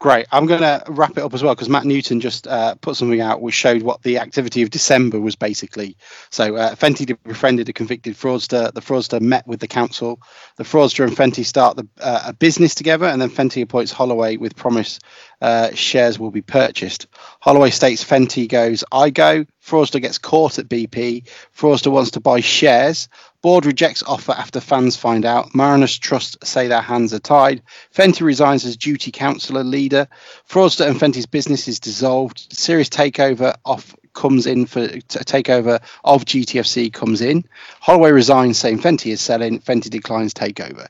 Great. 0.00 0.26
I'm 0.30 0.46
going 0.46 0.60
to 0.60 0.84
wrap 0.90 1.18
it 1.18 1.24
up 1.24 1.34
as 1.34 1.42
well 1.42 1.56
because 1.56 1.68
Matt 1.68 1.84
Newton 1.84 2.20
just 2.20 2.46
uh, 2.46 2.76
put 2.76 2.94
something 2.94 3.20
out 3.20 3.42
which 3.42 3.54
showed 3.56 3.82
what 3.82 4.00
the 4.02 4.18
activity 4.18 4.62
of 4.62 4.70
December 4.70 5.18
was 5.18 5.34
basically. 5.34 5.96
So 6.30 6.54
uh, 6.54 6.76
Fenty 6.76 7.16
befriended 7.24 7.68
a 7.68 7.72
convicted 7.72 8.14
fraudster. 8.14 8.72
The 8.72 8.80
fraudster 8.80 9.20
met 9.20 9.44
with 9.48 9.58
the 9.58 9.66
council. 9.66 10.20
The 10.54 10.62
fraudster 10.62 11.04
and 11.04 11.16
Fenty 11.16 11.44
start 11.44 11.76
the, 11.76 11.88
uh, 12.00 12.22
a 12.26 12.32
business 12.32 12.76
together, 12.76 13.06
and 13.06 13.20
then 13.20 13.28
Fenty 13.28 13.60
appoints 13.60 13.90
Holloway 13.90 14.36
with 14.36 14.54
promise 14.54 15.00
uh, 15.40 15.74
shares 15.74 16.16
will 16.16 16.30
be 16.30 16.42
purchased. 16.42 17.08
Holloway 17.40 17.70
states 17.70 18.04
Fenty 18.04 18.48
goes, 18.48 18.84
I 18.92 19.10
go. 19.10 19.46
Fraudster 19.64 20.00
gets 20.00 20.18
caught 20.18 20.60
at 20.60 20.68
BP. 20.68 21.28
Fraudster 21.56 21.90
wants 21.90 22.12
to 22.12 22.20
buy 22.20 22.38
shares. 22.38 23.08
Board 23.40 23.66
rejects 23.66 24.02
offer 24.02 24.32
after 24.32 24.60
fans 24.60 24.96
find 24.96 25.24
out. 25.24 25.54
Mariners 25.54 25.96
Trust 25.96 26.44
say 26.44 26.66
their 26.66 26.80
hands 26.80 27.14
are 27.14 27.20
tied. 27.20 27.62
Fenty 27.94 28.22
resigns 28.22 28.64
as 28.64 28.76
duty 28.76 29.12
councillor 29.12 29.62
leader. 29.62 30.08
Fraudster 30.48 30.88
and 30.88 30.98
Fenty's 30.98 31.26
business 31.26 31.68
is 31.68 31.78
dissolved. 31.78 32.52
Serious 32.52 32.88
takeover 32.88 33.54
off 33.64 33.94
comes 34.12 34.46
in 34.46 34.66
for 34.66 34.82
a 34.82 35.00
takeover 35.00 35.80
of 36.04 36.24
GTFC 36.24 36.92
comes 36.92 37.20
in. 37.20 37.44
Holloway 37.80 38.10
resigns 38.10 38.58
saying 38.58 38.80
Fenty 38.80 39.12
is 39.12 39.20
selling. 39.20 39.60
Fenty 39.60 39.88
declines 39.88 40.34
takeover. 40.34 40.88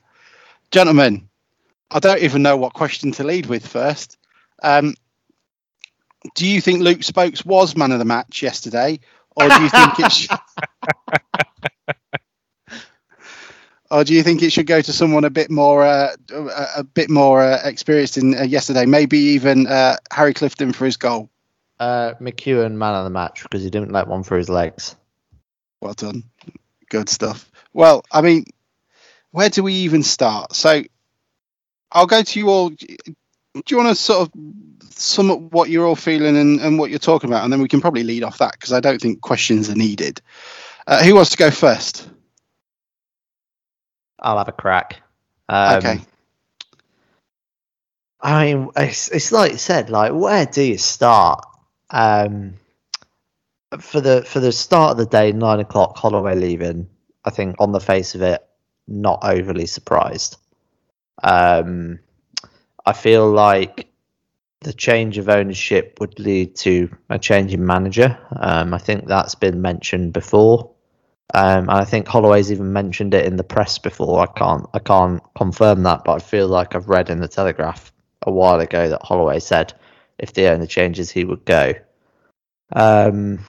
Gentlemen, 0.71 1.29
I 1.91 1.99
don't 1.99 2.23
even 2.23 2.41
know 2.41 2.57
what 2.57 2.73
question 2.73 3.11
to 3.13 3.23
lead 3.23 3.45
with 3.45 3.67
first. 3.67 4.17
Um, 4.63 4.95
do 6.33 6.47
you 6.47 6.61
think 6.61 6.81
Luke 6.81 7.03
Spokes 7.03 7.45
was 7.45 7.75
man 7.75 7.91
of 7.91 7.99
the 7.99 8.05
match 8.05 8.41
yesterday, 8.41 8.99
or 9.35 9.47
do 9.47 9.61
you 9.61 9.69
think 9.69 9.99
it? 9.99 10.27
Or 13.91 14.03
do 14.03 14.13
you 14.13 14.21
think 14.21 14.43
it 14.43 14.51
should 14.51 14.67
go 14.67 14.81
to 14.81 14.93
someone 14.93 15.23
a 15.23 15.31
bit 15.31 15.49
more, 15.49 15.83
uh, 15.83 16.15
a, 16.31 16.67
a 16.77 16.83
bit 16.83 17.09
more 17.09 17.41
uh, 17.41 17.59
experienced 17.63 18.17
in 18.17 18.35
uh, 18.35 18.43
yesterday? 18.43 18.85
Maybe 18.85 19.17
even 19.17 19.65
Harry 20.11 20.33
Clifton 20.33 20.73
for 20.73 20.85
his 20.85 20.97
goal. 20.97 21.29
McKeown 21.79 22.73
man 22.73 22.95
of 22.95 23.03
the 23.05 23.09
match 23.09 23.41
because 23.43 23.63
he 23.63 23.69
didn't 23.69 23.91
let 23.91 24.07
one 24.07 24.23
through 24.23 24.39
his 24.39 24.49
legs. 24.49 24.95
Well 25.81 25.93
done. 25.93 26.23
Good 26.89 27.09
stuff. 27.09 27.49
Well, 27.73 28.03
I 28.11 28.21
mean, 28.21 28.45
where 29.31 29.49
do 29.49 29.63
we 29.63 29.73
even 29.73 30.03
start? 30.03 30.53
So 30.55 30.83
I'll 31.91 32.07
go 32.07 32.21
to 32.21 32.39
you 32.39 32.49
all. 32.49 32.69
Do 32.69 32.87
you 33.69 33.77
want 33.77 33.89
to 33.89 33.95
sort 33.95 34.27
of 34.27 34.33
sum 34.91 35.31
up 35.31 35.39
what 35.39 35.69
you're 35.69 35.85
all 35.85 35.95
feeling 35.95 36.37
and, 36.37 36.59
and 36.59 36.77
what 36.77 36.89
you're 36.89 36.99
talking 36.99 37.29
about? 37.29 37.43
And 37.43 37.53
then 37.53 37.61
we 37.61 37.67
can 37.67 37.81
probably 37.81 38.03
lead 38.03 38.23
off 38.23 38.39
that 38.39 38.53
because 38.53 38.73
I 38.73 38.81
don't 38.81 39.01
think 39.01 39.21
questions 39.21 39.69
are 39.69 39.75
needed. 39.75 40.21
Uh, 40.85 41.03
who 41.03 41.15
wants 41.15 41.31
to 41.31 41.37
go 41.37 41.49
first? 41.49 42.09
I'll 44.21 44.37
have 44.37 44.47
a 44.47 44.53
crack. 44.53 45.01
Um, 45.47 45.77
okay. 45.77 45.99
I 48.21 48.53
mean, 48.53 48.69
it's, 48.75 49.07
it's 49.09 49.31
like 49.31 49.53
you 49.53 49.57
said, 49.57 49.89
like 49.89 50.11
where 50.11 50.45
do 50.45 50.61
you 50.61 50.77
start? 50.77 51.45
Um, 51.89 52.55
for 53.79 54.01
the 54.01 54.23
for 54.23 54.39
the 54.39 54.51
start 54.51 54.91
of 54.91 54.97
the 54.97 55.05
day, 55.05 55.31
nine 55.31 55.59
o'clock, 55.59 55.97
Holloway 55.97 56.35
leaving. 56.35 56.89
I 57.23 57.29
think 57.29 57.55
on 57.59 57.71
the 57.71 57.79
face 57.79 58.15
of 58.15 58.21
it, 58.21 58.45
not 58.87 59.19
overly 59.23 59.65
surprised. 59.65 60.37
Um, 61.21 61.99
I 62.85 62.93
feel 62.93 63.29
like 63.29 63.87
the 64.61 64.73
change 64.73 65.17
of 65.17 65.29
ownership 65.29 65.97
would 65.99 66.19
lead 66.19 66.55
to 66.57 66.89
a 67.09 67.19
change 67.19 67.53
in 67.53 67.65
manager. 67.65 68.17
Um, 68.35 68.73
I 68.73 68.77
think 68.77 69.05
that's 69.05 69.35
been 69.35 69.61
mentioned 69.61 70.13
before. 70.13 70.71
Um, 71.33 71.69
and 71.69 71.71
I 71.71 71.85
think 71.85 72.07
Holloway's 72.07 72.51
even 72.51 72.73
mentioned 72.73 73.13
it 73.13 73.25
in 73.25 73.35
the 73.35 73.43
press 73.43 73.77
before. 73.77 74.21
I 74.21 74.25
can't 74.25 74.65
I 74.73 74.79
can't 74.79 75.21
confirm 75.35 75.83
that, 75.83 76.03
but 76.03 76.13
I 76.13 76.19
feel 76.19 76.47
like 76.47 76.75
I've 76.75 76.89
read 76.89 77.09
in 77.09 77.19
the 77.19 77.27
Telegraph 77.27 77.91
a 78.23 78.31
while 78.31 78.59
ago 78.59 78.89
that 78.89 79.03
Holloway 79.03 79.39
said 79.39 79.73
if 80.17 80.33
the 80.33 80.47
owner 80.47 80.65
changes, 80.65 81.11
he 81.11 81.23
would 81.25 81.45
go. 81.45 81.73
Um, 82.73 83.39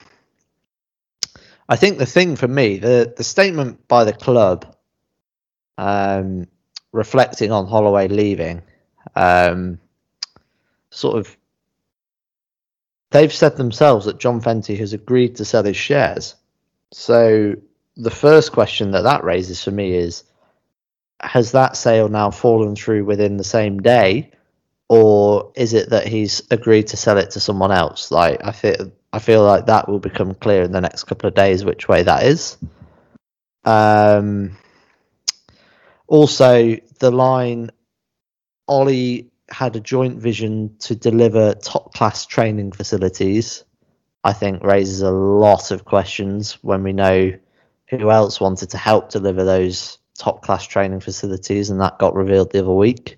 I 1.67 1.75
think 1.75 1.97
the 1.97 2.05
thing 2.05 2.35
for 2.35 2.47
me, 2.47 2.77
the 2.77 3.13
the 3.15 3.23
statement 3.23 3.87
by 3.87 4.03
the 4.03 4.13
club, 4.13 4.75
um, 5.77 6.47
reflecting 6.91 7.51
on 7.51 7.65
Holloway 7.65 8.07
leaving, 8.09 8.61
um, 9.15 9.79
sort 10.91 11.17
of, 11.17 11.35
they've 13.09 13.33
said 13.33 13.57
themselves 13.57 14.05
that 14.05 14.19
John 14.19 14.41
Fenty 14.41 14.77
has 14.77 14.93
agreed 14.93 15.37
to 15.37 15.45
sell 15.45 15.63
his 15.63 15.77
shares. 15.77 16.35
So 16.91 17.55
the 17.95 18.11
first 18.11 18.51
question 18.51 18.91
that 18.91 19.03
that 19.03 19.23
raises 19.23 19.63
for 19.63 19.71
me 19.71 19.93
is, 19.93 20.23
has 21.21 21.51
that 21.51 21.75
sale 21.75 22.09
now 22.09 22.31
fallen 22.31 22.75
through 22.75 23.05
within 23.05 23.37
the 23.37 23.43
same 23.43 23.81
day, 23.81 24.31
or 24.89 25.51
is 25.55 25.73
it 25.73 25.89
that 25.91 26.07
he's 26.07 26.41
agreed 26.51 26.87
to 26.87 26.97
sell 26.97 27.17
it 27.17 27.31
to 27.31 27.39
someone 27.39 27.71
else? 27.71 28.11
Like 28.11 28.43
I 28.43 28.51
feel 28.51 28.91
I 29.13 29.19
feel 29.19 29.43
like 29.43 29.65
that 29.67 29.87
will 29.87 29.99
become 29.99 30.33
clear 30.33 30.63
in 30.63 30.71
the 30.71 30.81
next 30.81 31.03
couple 31.03 31.27
of 31.27 31.35
days 31.35 31.63
which 31.63 31.87
way 31.87 32.03
that 32.03 32.23
is. 32.23 32.57
Um, 33.63 34.57
also, 36.07 36.77
the 36.99 37.11
line 37.11 37.71
Ollie 38.67 39.31
had 39.49 39.75
a 39.75 39.79
joint 39.79 40.17
vision 40.17 40.75
to 40.79 40.95
deliver 40.95 41.53
top 41.55 41.93
class 41.93 42.25
training 42.25 42.71
facilities. 42.71 43.63
I 44.23 44.33
think 44.33 44.63
raises 44.63 45.01
a 45.01 45.11
lot 45.11 45.71
of 45.71 45.85
questions 45.85 46.53
when 46.61 46.83
we 46.83 46.93
know 46.93 47.33
who 47.91 48.09
else 48.09 48.39
wanted 48.39 48.69
to 48.69 48.77
help 48.77 49.09
deliver 49.09 49.43
those 49.43 49.99
top 50.17 50.41
class 50.41 50.65
training 50.65 51.01
facilities, 51.01 51.69
and 51.69 51.79
that 51.81 51.99
got 51.99 52.15
revealed 52.15 52.51
the 52.51 52.59
other 52.59 52.71
week. 52.71 53.17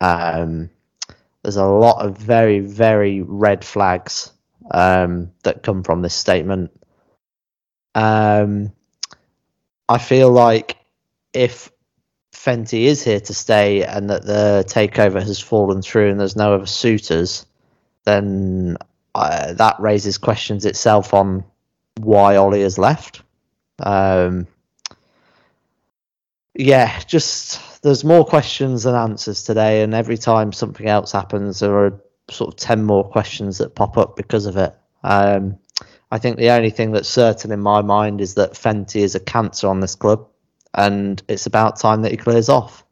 Um, 0.00 0.70
there's 1.42 1.56
a 1.56 1.64
lot 1.64 2.04
of 2.04 2.18
very, 2.18 2.60
very 2.60 3.22
red 3.22 3.64
flags 3.64 4.32
um, 4.70 5.32
that 5.44 5.62
come 5.62 5.82
from 5.82 6.02
this 6.02 6.14
statement. 6.14 6.70
Um, 7.94 8.72
I 9.88 9.98
feel 9.98 10.30
like 10.30 10.76
if 11.32 11.70
Fenty 12.32 12.84
is 12.84 13.02
here 13.02 13.20
to 13.20 13.32
stay 13.32 13.82
and 13.82 14.10
that 14.10 14.26
the 14.26 14.64
takeover 14.68 15.22
has 15.22 15.40
fallen 15.40 15.80
through 15.80 16.10
and 16.10 16.20
there's 16.20 16.36
no 16.36 16.54
other 16.54 16.66
suitors, 16.66 17.46
then 18.04 18.76
uh, 19.14 19.54
that 19.54 19.80
raises 19.80 20.18
questions 20.18 20.66
itself 20.66 21.14
on 21.14 21.44
why 21.98 22.36
Ollie 22.36 22.60
has 22.62 22.76
left. 22.76 23.22
Um, 23.78 24.46
yeah, 26.54 27.00
just 27.00 27.82
there's 27.82 28.04
more 28.04 28.24
questions 28.24 28.84
than 28.84 28.94
answers 28.94 29.42
today, 29.42 29.82
and 29.82 29.94
every 29.94 30.16
time 30.16 30.52
something 30.52 30.86
else 30.86 31.12
happens, 31.12 31.60
there 31.60 31.76
are 31.76 32.00
sort 32.30 32.54
of 32.54 32.58
10 32.58 32.82
more 32.82 33.04
questions 33.04 33.58
that 33.58 33.74
pop 33.74 33.96
up 33.98 34.16
because 34.16 34.46
of 34.46 34.56
it. 34.56 34.74
Um, 35.04 35.58
I 36.10 36.18
think 36.18 36.36
the 36.36 36.50
only 36.50 36.70
thing 36.70 36.92
that's 36.92 37.08
certain 37.08 37.52
in 37.52 37.60
my 37.60 37.82
mind 37.82 38.20
is 38.20 38.34
that 38.34 38.52
Fenty 38.52 39.00
is 39.02 39.14
a 39.14 39.20
cancer 39.20 39.68
on 39.68 39.80
this 39.80 39.94
club, 39.94 40.26
and 40.74 41.22
it's 41.28 41.46
about 41.46 41.78
time 41.78 42.02
that 42.02 42.10
he 42.10 42.16
clears 42.16 42.48
off. 42.48 42.84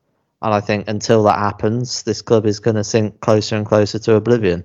And 0.43 0.53
I 0.53 0.61
think 0.61 0.89
until 0.89 1.23
that 1.25 1.39
happens, 1.39 2.03
this 2.03 2.21
club 2.21 2.45
is 2.45 2.61
going 2.61 2.77
to 2.77 2.85
sink 2.85 3.21
closer 3.21 3.57
and 3.57 3.65
closer 3.65 3.99
to 4.01 4.15
oblivion. 4.15 4.65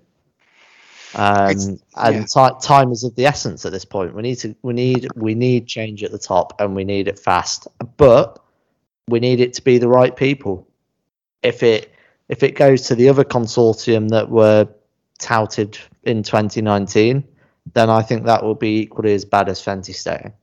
Um, 1.15 1.79
and 1.95 2.27
t- 2.27 2.49
time 2.61 2.91
is 2.91 3.03
of 3.03 3.15
the 3.15 3.25
essence 3.25 3.65
at 3.65 3.71
this 3.71 3.85
point. 3.85 4.13
We 4.13 4.21
need 4.21 4.35
to, 4.39 4.55
we 4.61 4.73
need, 4.73 5.07
we 5.15 5.33
need 5.35 5.67
change 5.67 6.03
at 6.03 6.11
the 6.11 6.19
top, 6.19 6.59
and 6.61 6.75
we 6.75 6.83
need 6.83 7.07
it 7.07 7.17
fast. 7.17 7.67
But 7.97 8.39
we 9.07 9.19
need 9.19 9.39
it 9.39 9.53
to 9.55 9.63
be 9.63 9.77
the 9.77 9.87
right 9.87 10.15
people. 10.15 10.67
If 11.41 11.63
it 11.63 11.93
if 12.27 12.43
it 12.43 12.55
goes 12.55 12.83
to 12.83 12.95
the 12.95 13.09
other 13.09 13.23
consortium 13.23 14.09
that 14.09 14.29
were 14.29 14.67
touted 15.17 15.77
in 16.03 16.23
2019, 16.23 17.23
then 17.73 17.89
I 17.89 18.01
think 18.01 18.25
that 18.25 18.43
will 18.43 18.55
be 18.55 18.81
equally 18.81 19.13
as 19.13 19.25
bad 19.25 19.49
as 19.49 19.59
Fenty 19.59 19.95
staying. 19.95 20.33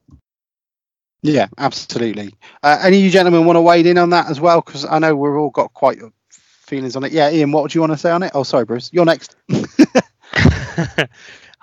Yeah, 1.23 1.47
absolutely. 1.59 2.35
Uh, 2.63 2.79
any 2.83 2.99
of 2.99 3.05
you 3.05 3.11
gentlemen 3.11 3.47
want 3.47 3.57
to 3.57 3.61
wade 3.61 3.87
in 3.87 3.99
on 3.99 4.11
that 4.11 4.29
as 4.29 4.41
well? 4.41 4.61
Because 4.61 4.85
I 4.85 4.99
know 4.99 5.15
we've 5.17 5.33
all 5.33 5.51
got 5.51 5.73
quite 5.75 5.99
feelings 6.31 6.97
on 6.97 7.05
it. 7.05 7.13
Yeah, 7.13 7.31
Ian, 7.31 7.53
what 7.53 7.71
do 7.71 7.77
you 7.77 7.81
want 7.81 7.93
to 7.93 7.99
say 7.99 8.11
on 8.11 8.23
it? 8.23 8.33
Oh, 8.35 8.43
sorry, 8.43 8.65
Bruce, 8.65 8.91
you're 8.93 9.05
next. 9.05 9.37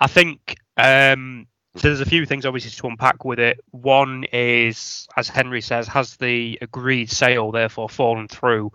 I 0.00 0.06
think 0.06 0.56
um, 0.76 1.46
there's 1.74 2.00
a 2.00 2.06
few 2.06 2.26
things 2.26 2.46
obviously 2.46 2.70
to 2.70 2.86
unpack 2.86 3.24
with 3.24 3.38
it. 3.38 3.60
One 3.70 4.24
is, 4.32 5.06
as 5.16 5.28
Henry 5.28 5.60
says, 5.60 5.88
has 5.88 6.16
the 6.16 6.58
agreed 6.60 7.10
sale 7.10 7.50
therefore 7.50 7.88
fallen 7.88 8.28
through 8.28 8.72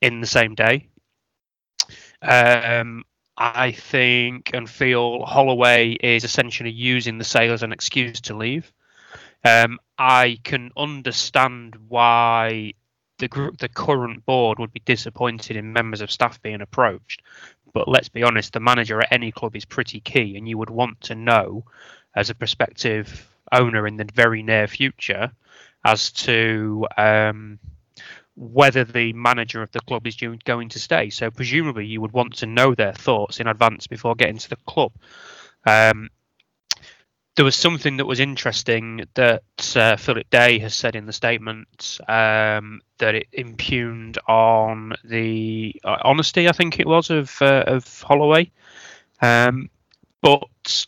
in 0.00 0.20
the 0.20 0.26
same 0.26 0.54
day? 0.54 0.88
Um, 2.20 3.04
I 3.36 3.72
think 3.72 4.50
and 4.54 4.68
feel 4.68 5.24
Holloway 5.24 5.92
is 5.92 6.24
essentially 6.24 6.70
using 6.70 7.18
the 7.18 7.24
sale 7.24 7.52
as 7.52 7.62
an 7.62 7.72
excuse 7.72 8.20
to 8.22 8.36
leave. 8.36 8.72
Um, 9.44 9.78
I 9.98 10.38
can 10.44 10.70
understand 10.76 11.76
why 11.88 12.74
the 13.18 13.28
group, 13.28 13.58
the 13.58 13.68
current 13.68 14.24
board 14.24 14.58
would 14.58 14.72
be 14.72 14.82
disappointed 14.84 15.56
in 15.56 15.72
members 15.72 16.00
of 16.00 16.10
staff 16.10 16.40
being 16.42 16.60
approached. 16.60 17.22
But 17.72 17.88
let's 17.88 18.08
be 18.08 18.22
honest, 18.22 18.52
the 18.52 18.60
manager 18.60 19.00
at 19.00 19.12
any 19.12 19.32
club 19.32 19.56
is 19.56 19.64
pretty 19.64 20.00
key, 20.00 20.36
and 20.36 20.48
you 20.48 20.58
would 20.58 20.70
want 20.70 21.00
to 21.02 21.14
know, 21.14 21.64
as 22.14 22.30
a 22.30 22.34
prospective 22.34 23.28
owner 23.50 23.86
in 23.86 23.96
the 23.96 24.08
very 24.14 24.42
near 24.42 24.66
future, 24.66 25.32
as 25.84 26.12
to 26.12 26.86
um, 26.96 27.58
whether 28.36 28.84
the 28.84 29.12
manager 29.12 29.62
of 29.62 29.72
the 29.72 29.80
club 29.80 30.06
is 30.06 30.16
going 30.44 30.68
to 30.70 30.78
stay. 30.78 31.10
So 31.10 31.30
presumably 31.30 31.86
you 31.86 32.00
would 32.00 32.12
want 32.12 32.36
to 32.36 32.46
know 32.46 32.74
their 32.74 32.92
thoughts 32.92 33.40
in 33.40 33.46
advance 33.46 33.86
before 33.86 34.14
getting 34.14 34.38
to 34.38 34.50
the 34.50 34.56
club. 34.66 34.92
Um, 35.66 36.08
there 37.34 37.44
was 37.44 37.56
something 37.56 37.96
that 37.96 38.06
was 38.06 38.20
interesting 38.20 39.04
that 39.14 39.42
uh, 39.74 39.96
Philip 39.96 40.28
Day 40.28 40.58
has 40.58 40.74
said 40.74 40.94
in 40.94 41.06
the 41.06 41.12
statement 41.12 41.98
um, 42.06 42.82
that 42.98 43.14
it 43.14 43.28
impugned 43.32 44.18
on 44.28 44.92
the 45.04 45.74
uh, 45.82 45.96
honesty, 46.04 46.48
I 46.48 46.52
think 46.52 46.78
it 46.78 46.86
was, 46.86 47.10
of 47.10 47.34
uh, 47.40 47.64
of 47.66 48.02
Holloway. 48.02 48.50
Um, 49.22 49.70
but 50.20 50.86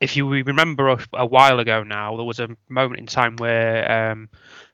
if 0.00 0.16
you 0.16 0.28
remember 0.28 0.88
a, 0.88 0.98
a, 1.12 1.26
while 1.26 1.60
ago 1.60 1.82
now, 1.84 2.16
there 2.16 2.24
was 2.24 2.40
a 2.40 2.56
moment 2.68 2.98
in 2.98 3.06
time 3.06 3.36
where 3.36 4.10
um, 4.10 4.28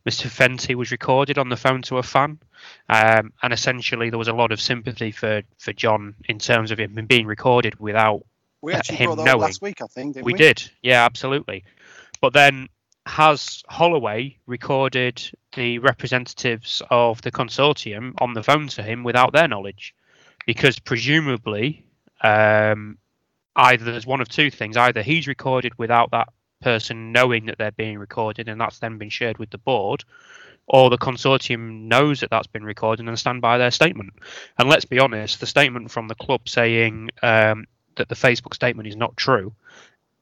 Mr. 0.09 0.27
Fenty 0.29 0.75
was 0.75 0.91
recorded 0.91 1.37
on 1.37 1.49
the 1.49 1.57
phone 1.57 1.83
to 1.83 1.99
a 1.99 2.03
fan, 2.03 2.39
um, 2.89 3.33
and 3.43 3.53
essentially 3.53 4.09
there 4.09 4.19
was 4.19 4.29
a 4.29 4.33
lot 4.33 4.53
of 4.53 4.61
sympathy 4.61 5.11
for, 5.11 5.43
for 5.59 5.73
John 5.73 6.15
in 6.29 6.39
terms 6.39 6.71
of 6.71 6.79
him 6.79 6.95
being 7.07 7.27
recorded 7.27 7.79
without 7.81 8.25
we 8.63 8.73
actually 8.73 8.97
him 8.97 9.17
knowing. 9.17 9.41
last 9.41 9.63
week, 9.63 9.81
I 9.83 9.87
think. 9.87 10.17
we, 10.17 10.23
we, 10.23 10.33
we 10.33 10.39
did, 10.39 10.71
yeah, 10.83 11.05
absolutely. 11.05 11.65
But 12.21 12.33
then 12.33 12.69
has 13.07 13.63
Holloway 13.69 14.37
recorded 14.47 15.23
the 15.55 15.79
representatives 15.79 16.83
of 16.91 17.23
the 17.23 17.31
consortium 17.31 18.15
on 18.21 18.35
the 18.35 18.43
phone 18.43 18.69
to 18.69 18.83
him 18.83 19.05
without 19.05 19.33
their 19.33 19.49
knowledge? 19.49 19.95
Because 20.47 20.79
presumably, 20.79 21.85
um, 22.23 22.99
either 23.57 23.85
there's 23.85 24.07
one 24.07 24.21
of 24.21 24.29
two 24.29 24.51
things: 24.51 24.77
either 24.77 25.03
he's 25.03 25.27
recorded 25.27 25.79
without 25.79 26.11
that 26.11 26.29
person 26.61 27.13
knowing 27.13 27.47
that 27.47 27.59
they're 27.59 27.71
being 27.71 27.99
recorded 27.99 28.49
and 28.49 28.61
that's 28.61 28.81
then 28.81 28.99
been 28.99 29.09
shared 29.09 29.39
with 29.39 29.51
the 29.51 29.59
board, 29.59 30.05
or 30.67 30.91
the 30.91 30.99
consortium 30.99 31.83
knows 31.83 32.21
that 32.21 32.31
that's 32.31 32.47
been 32.47 32.65
recorded 32.65 33.07
and 33.07 33.19
stand 33.19 33.41
by 33.41 33.59
their 33.59 33.71
statement. 33.71 34.13
And 34.59 34.69
let's 34.69 34.85
be 34.85 34.99
honest, 34.99 35.41
the 35.41 35.47
statement 35.47 35.91
from 35.91 36.09
the 36.09 36.15
club 36.15 36.49
saying 36.49 37.11
um, 37.23 37.67
that 37.99 38.09
the 38.09 38.15
Facebook 38.15 38.55
statement 38.55 38.89
is 38.89 38.97
not 38.97 39.17
true, 39.17 39.53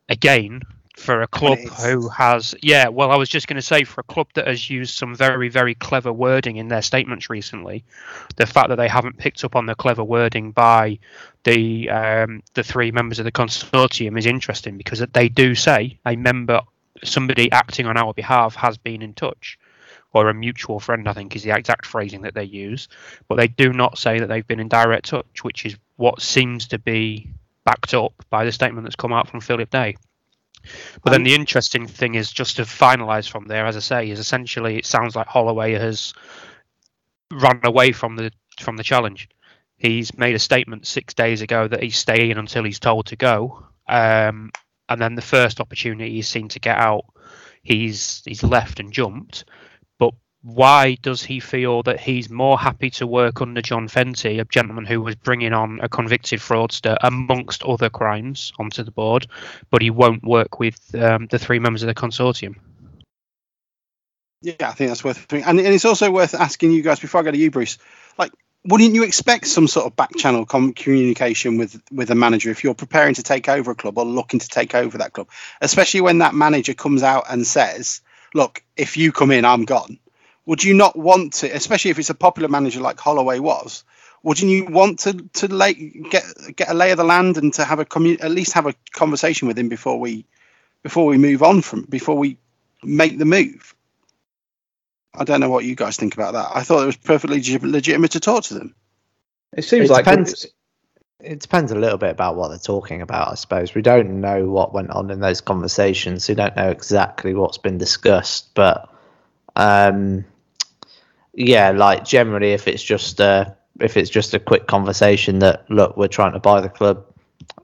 again, 0.08 0.62
for 0.96 1.20
a 1.20 1.26
club 1.26 1.58
who 1.58 2.08
has 2.08 2.54
yeah 2.62 2.88
well 2.88 3.10
i 3.10 3.16
was 3.16 3.28
just 3.28 3.46
going 3.46 3.56
to 3.56 3.62
say 3.62 3.84
for 3.84 4.00
a 4.00 4.04
club 4.04 4.26
that 4.32 4.46
has 4.46 4.70
used 4.70 4.94
some 4.94 5.14
very 5.14 5.50
very 5.50 5.74
clever 5.74 6.10
wording 6.10 6.56
in 6.56 6.68
their 6.68 6.80
statements 6.80 7.28
recently 7.28 7.84
the 8.36 8.46
fact 8.46 8.70
that 8.70 8.76
they 8.76 8.88
haven't 8.88 9.18
picked 9.18 9.44
up 9.44 9.54
on 9.54 9.66
the 9.66 9.74
clever 9.74 10.02
wording 10.02 10.52
by 10.52 10.98
the 11.44 11.88
um, 11.90 12.42
the 12.54 12.62
three 12.62 12.90
members 12.90 13.18
of 13.18 13.26
the 13.26 13.32
consortium 13.32 14.18
is 14.18 14.24
interesting 14.24 14.78
because 14.78 15.04
they 15.12 15.28
do 15.28 15.54
say 15.54 15.98
a 16.06 16.16
member 16.16 16.62
somebody 17.04 17.52
acting 17.52 17.86
on 17.86 17.98
our 17.98 18.14
behalf 18.14 18.54
has 18.54 18.78
been 18.78 19.02
in 19.02 19.12
touch 19.12 19.58
or 20.14 20.30
a 20.30 20.34
mutual 20.34 20.80
friend 20.80 21.06
i 21.10 21.12
think 21.12 21.36
is 21.36 21.42
the 21.42 21.54
exact 21.54 21.84
phrasing 21.84 22.22
that 22.22 22.34
they 22.34 22.44
use. 22.44 22.88
But 23.28 23.36
they 23.36 23.48
do 23.48 23.74
not 23.74 23.98
say 23.98 24.18
that 24.18 24.28
they've 24.28 24.46
been 24.46 24.60
in 24.60 24.68
direct 24.68 25.06
touch 25.10 25.44
which 25.44 25.66
is 25.66 25.76
what 25.96 26.22
seems 26.22 26.68
to 26.68 26.78
be 26.78 27.30
backed 27.66 27.92
up 27.92 28.14
by 28.30 28.46
the 28.46 28.52
statement 28.52 28.84
that's 28.86 28.96
come 28.96 29.12
out 29.12 29.28
from 29.28 29.40
philip 29.40 29.68
day 29.68 29.94
but 31.02 31.10
then 31.10 31.22
the 31.22 31.34
interesting 31.34 31.86
thing 31.86 32.14
is 32.14 32.32
just 32.32 32.56
to 32.56 32.62
finalise 32.62 33.28
from 33.28 33.46
there, 33.46 33.66
as 33.66 33.76
I 33.76 33.80
say, 33.80 34.10
is 34.10 34.18
essentially 34.18 34.76
it 34.76 34.86
sounds 34.86 35.14
like 35.14 35.26
Holloway 35.26 35.72
has 35.74 36.14
run 37.30 37.60
away 37.64 37.92
from 37.92 38.16
the 38.16 38.32
from 38.60 38.76
the 38.76 38.82
challenge. 38.82 39.28
He's 39.76 40.16
made 40.16 40.34
a 40.34 40.40
statement 40.40 40.86
six 40.86 41.14
days 41.14 41.42
ago 41.42 41.68
that 41.68 41.82
he's 41.82 41.98
staying 41.98 42.38
until 42.38 42.64
he's 42.64 42.80
told 42.80 43.06
to 43.06 43.16
go, 43.16 43.66
um, 43.88 44.50
and 44.88 45.00
then 45.00 45.14
the 45.14 45.22
first 45.22 45.60
opportunity 45.60 46.12
he's 46.12 46.28
seen 46.28 46.48
to 46.48 46.60
get 46.60 46.78
out, 46.78 47.04
he's 47.62 48.22
he's 48.24 48.42
left 48.42 48.80
and 48.80 48.92
jumped. 48.92 49.44
Why 50.46 50.96
does 51.02 51.24
he 51.24 51.40
feel 51.40 51.82
that 51.82 51.98
he's 51.98 52.30
more 52.30 52.56
happy 52.56 52.88
to 52.90 53.06
work 53.06 53.40
under 53.40 53.60
John 53.60 53.88
Fenty, 53.88 54.40
a 54.40 54.44
gentleman 54.44 54.84
who 54.84 55.00
was 55.00 55.16
bringing 55.16 55.52
on 55.52 55.80
a 55.82 55.88
convicted 55.88 56.38
fraudster 56.38 56.96
amongst 57.02 57.64
other 57.64 57.90
crimes 57.90 58.52
onto 58.56 58.84
the 58.84 58.92
board, 58.92 59.26
but 59.70 59.82
he 59.82 59.90
won't 59.90 60.22
work 60.22 60.60
with 60.60 60.94
um, 60.94 61.26
the 61.26 61.40
three 61.40 61.58
members 61.58 61.82
of 61.82 61.88
the 61.88 61.94
consortium? 61.94 62.54
Yeah, 64.40 64.54
I 64.60 64.70
think 64.70 64.90
that's 64.90 65.02
worth 65.02 65.26
doing. 65.26 65.42
And, 65.42 65.58
and 65.58 65.74
it's 65.74 65.84
also 65.84 66.12
worth 66.12 66.32
asking 66.32 66.70
you 66.70 66.80
guys 66.80 67.00
before 67.00 67.22
I 67.22 67.24
go 67.24 67.32
to 67.32 67.36
you, 67.36 67.50
Bruce. 67.50 67.78
Like, 68.16 68.30
wouldn't 68.64 68.94
you 68.94 69.02
expect 69.02 69.48
some 69.48 69.66
sort 69.66 69.86
of 69.86 69.96
back 69.96 70.14
channel 70.16 70.46
com- 70.46 70.74
communication 70.74 71.58
with 71.58 71.82
with 71.90 72.12
a 72.12 72.14
manager 72.14 72.50
if 72.50 72.62
you're 72.62 72.74
preparing 72.74 73.14
to 73.14 73.24
take 73.24 73.48
over 73.48 73.72
a 73.72 73.74
club 73.74 73.98
or 73.98 74.04
looking 74.04 74.38
to 74.38 74.48
take 74.48 74.76
over 74.76 74.98
that 74.98 75.12
club, 75.12 75.28
especially 75.60 76.02
when 76.02 76.18
that 76.18 76.34
manager 76.34 76.74
comes 76.74 77.02
out 77.02 77.24
and 77.28 77.44
says, 77.44 78.00
"Look, 78.32 78.62
if 78.76 78.96
you 78.96 79.10
come 79.10 79.32
in, 79.32 79.44
I'm 79.44 79.64
gone." 79.64 79.98
Would 80.46 80.64
you 80.64 80.74
not 80.74 80.96
want 80.96 81.34
to, 81.34 81.48
especially 81.48 81.90
if 81.90 81.98
it's 81.98 82.10
a 82.10 82.14
popular 82.14 82.48
manager 82.48 82.80
like 82.80 83.00
Holloway 83.00 83.38
was? 83.40 83.84
Wouldn't 84.22 84.50
you 84.50 84.66
want 84.66 85.00
to 85.00 85.12
to 85.34 85.48
lay, 85.48 85.74
get 85.74 86.24
get 86.56 86.70
a 86.70 86.74
lay 86.74 86.90
of 86.92 86.96
the 86.96 87.04
land 87.04 87.36
and 87.36 87.52
to 87.54 87.64
have 87.64 87.78
a 87.78 87.84
commu- 87.84 88.22
at 88.22 88.30
least 88.30 88.54
have 88.54 88.66
a 88.66 88.74
conversation 88.92 89.48
with 89.48 89.58
him 89.58 89.68
before 89.68 90.00
we 90.00 90.24
before 90.82 91.06
we 91.06 91.18
move 91.18 91.42
on 91.42 91.62
from 91.62 91.82
before 91.82 92.16
we 92.16 92.38
make 92.82 93.18
the 93.18 93.24
move? 93.24 93.74
I 95.14 95.24
don't 95.24 95.40
know 95.40 95.50
what 95.50 95.64
you 95.64 95.74
guys 95.74 95.96
think 95.96 96.14
about 96.14 96.34
that. 96.34 96.48
I 96.54 96.62
thought 96.62 96.82
it 96.82 96.86
was 96.86 96.96
perfectly 96.96 97.38
legit- 97.38 97.62
legitimate 97.62 98.12
to 98.12 98.20
talk 98.20 98.44
to 98.44 98.54
them. 98.54 98.74
It 99.56 99.62
seems 99.62 99.90
It 99.90 99.92
like 99.92 100.04
depends. 100.04 100.46
It 101.20 101.40
depends 101.40 101.72
a 101.72 101.76
little 101.76 101.98
bit 101.98 102.10
about 102.10 102.36
what 102.36 102.48
they're 102.48 102.58
talking 102.58 103.02
about, 103.02 103.32
I 103.32 103.34
suppose. 103.36 103.74
We 103.74 103.82
don't 103.82 104.20
know 104.20 104.48
what 104.48 104.74
went 104.74 104.90
on 104.90 105.10
in 105.10 105.20
those 105.20 105.40
conversations. 105.40 106.28
We 106.28 106.34
don't 106.34 106.56
know 106.56 106.70
exactly 106.70 107.34
what's 107.34 107.58
been 107.58 107.78
discussed, 107.78 108.54
but 108.54 108.88
um, 109.56 110.26
yeah, 111.36 111.70
like 111.70 112.04
generally, 112.04 112.52
if 112.52 112.66
it's 112.66 112.82
just 112.82 113.20
a 113.20 113.56
if 113.78 113.96
it's 113.98 114.10
just 114.10 114.32
a 114.32 114.38
quick 114.38 114.66
conversation 114.66 115.38
that 115.40 115.70
look, 115.70 115.96
we're 115.96 116.08
trying 116.08 116.32
to 116.32 116.40
buy 116.40 116.62
the 116.62 116.68
club, 116.70 117.04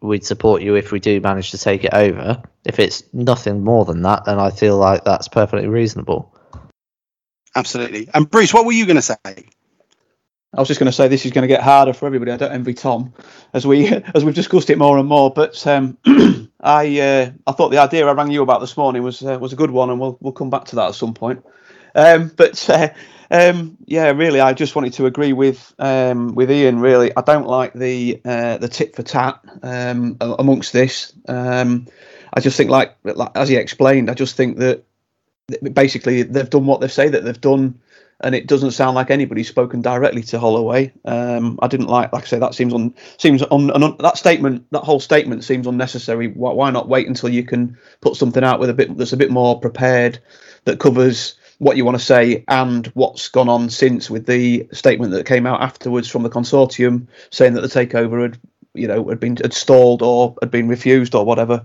we'd 0.02 0.24
support 0.24 0.60
you 0.60 0.74
if 0.74 0.92
we 0.92 1.00
do 1.00 1.20
manage 1.20 1.50
to 1.52 1.58
take 1.58 1.82
it 1.84 1.94
over. 1.94 2.42
If 2.66 2.78
it's 2.78 3.02
nothing 3.14 3.64
more 3.64 3.86
than 3.86 4.02
that, 4.02 4.26
then 4.26 4.38
I 4.38 4.50
feel 4.50 4.76
like 4.76 5.04
that's 5.04 5.26
perfectly 5.28 5.68
reasonable. 5.68 6.36
Absolutely. 7.56 8.08
And 8.12 8.30
Bruce, 8.30 8.52
what 8.52 8.66
were 8.66 8.72
you 8.72 8.84
going 8.84 8.96
to 8.96 9.02
say? 9.02 9.16
I 10.54 10.60
was 10.60 10.68
just 10.68 10.78
going 10.78 10.90
to 10.90 10.92
say 10.92 11.08
this 11.08 11.24
is 11.24 11.32
going 11.32 11.42
to 11.42 11.48
get 11.48 11.62
harder 11.62 11.94
for 11.94 12.04
everybody. 12.04 12.30
I 12.30 12.36
don't 12.36 12.52
envy 12.52 12.74
Tom, 12.74 13.14
as 13.54 13.66
we 13.66 13.88
as 14.14 14.22
we've 14.22 14.34
discussed 14.34 14.68
it 14.68 14.76
more 14.76 14.98
and 14.98 15.08
more. 15.08 15.32
But 15.32 15.66
um, 15.66 15.96
I 16.60 17.00
uh, 17.00 17.30
I 17.46 17.52
thought 17.52 17.70
the 17.70 17.78
idea 17.78 18.06
I 18.06 18.12
rang 18.12 18.30
you 18.30 18.42
about 18.42 18.60
this 18.60 18.76
morning 18.76 19.02
was 19.02 19.22
uh, 19.22 19.38
was 19.40 19.54
a 19.54 19.56
good 19.56 19.70
one, 19.70 19.88
and 19.88 19.98
we'll 19.98 20.18
we'll 20.20 20.34
come 20.34 20.50
back 20.50 20.66
to 20.66 20.76
that 20.76 20.88
at 20.88 20.94
some 20.94 21.14
point. 21.14 21.42
Um, 21.94 22.30
but 22.36 22.68
uh, 22.70 22.88
um, 23.30 23.76
yeah, 23.86 24.10
really, 24.10 24.40
I 24.40 24.52
just 24.52 24.74
wanted 24.74 24.94
to 24.94 25.06
agree 25.06 25.32
with 25.32 25.74
um, 25.78 26.34
with 26.34 26.50
Ian. 26.50 26.80
Really, 26.80 27.14
I 27.16 27.22
don't 27.22 27.46
like 27.46 27.72
the 27.72 28.20
uh, 28.24 28.58
the 28.58 28.68
tit 28.68 28.94
for 28.96 29.02
tat 29.02 29.40
um, 29.62 30.16
amongst 30.20 30.72
this. 30.72 31.12
Um, 31.28 31.86
I 32.34 32.40
just 32.40 32.56
think, 32.56 32.70
like, 32.70 32.96
like 33.04 33.32
as 33.34 33.48
he 33.48 33.56
explained, 33.56 34.10
I 34.10 34.14
just 34.14 34.36
think 34.36 34.58
that 34.58 34.84
basically 35.72 36.22
they've 36.22 36.48
done 36.48 36.66
what 36.66 36.80
they 36.80 36.88
say 36.88 37.08
that 37.08 37.24
they've 37.24 37.40
done 37.40 37.80
and 38.22 38.34
it 38.34 38.46
doesn't 38.46 38.70
sound 38.70 38.94
like 38.94 39.10
anybody's 39.10 39.48
spoken 39.48 39.82
directly 39.82 40.22
to 40.22 40.38
Holloway. 40.38 40.92
Um, 41.04 41.58
I 41.60 41.66
didn't 41.66 41.88
like, 41.88 42.12
like 42.12 42.22
I 42.22 42.26
say, 42.26 42.38
that 42.38 42.54
seems 42.54 42.72
on 42.72 42.94
seems 43.18 43.42
on, 43.42 43.70
on 43.70 43.96
that 43.98 44.16
statement. 44.16 44.66
That 44.70 44.84
whole 44.84 45.00
statement 45.00 45.44
seems 45.44 45.66
unnecessary. 45.66 46.28
Why, 46.28 46.52
why 46.52 46.70
not 46.70 46.88
wait 46.88 47.08
until 47.08 47.28
you 47.30 47.42
can 47.42 47.76
put 48.00 48.16
something 48.16 48.44
out 48.44 48.60
with 48.60 48.70
a 48.70 48.74
bit 48.74 48.96
that's 48.96 49.12
a 49.12 49.16
bit 49.16 49.30
more 49.30 49.60
prepared, 49.60 50.20
that 50.64 50.78
covers 50.78 51.34
what 51.62 51.76
you 51.76 51.84
want 51.84 51.96
to 51.96 52.04
say 52.04 52.42
and 52.48 52.88
what's 52.88 53.28
gone 53.28 53.48
on 53.48 53.70
since 53.70 54.10
with 54.10 54.26
the 54.26 54.66
statement 54.72 55.12
that 55.12 55.26
came 55.26 55.46
out 55.46 55.62
afterwards 55.62 56.08
from 56.08 56.24
the 56.24 56.28
consortium 56.28 57.06
saying 57.30 57.54
that 57.54 57.60
the 57.60 57.68
takeover 57.68 58.20
had, 58.20 58.36
you 58.74 58.88
know, 58.88 59.08
had 59.08 59.20
been 59.20 59.36
had 59.36 59.54
stalled 59.54 60.02
or 60.02 60.34
had 60.42 60.50
been 60.50 60.66
refused 60.66 61.14
or 61.14 61.24
whatever. 61.24 61.64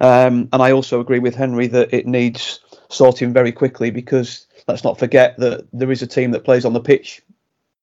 Um, 0.00 0.48
and 0.50 0.62
I 0.62 0.72
also 0.72 0.98
agree 0.98 1.18
with 1.18 1.34
Henry 1.34 1.66
that 1.66 1.92
it 1.92 2.06
needs 2.06 2.60
sorting 2.88 3.34
very 3.34 3.52
quickly 3.52 3.90
because 3.90 4.46
let's 4.66 4.82
not 4.82 4.98
forget 4.98 5.36
that 5.36 5.66
there 5.74 5.90
is 5.90 6.00
a 6.00 6.06
team 6.06 6.30
that 6.30 6.44
plays 6.44 6.64
on 6.64 6.72
the 6.72 6.80
pitch 6.80 7.20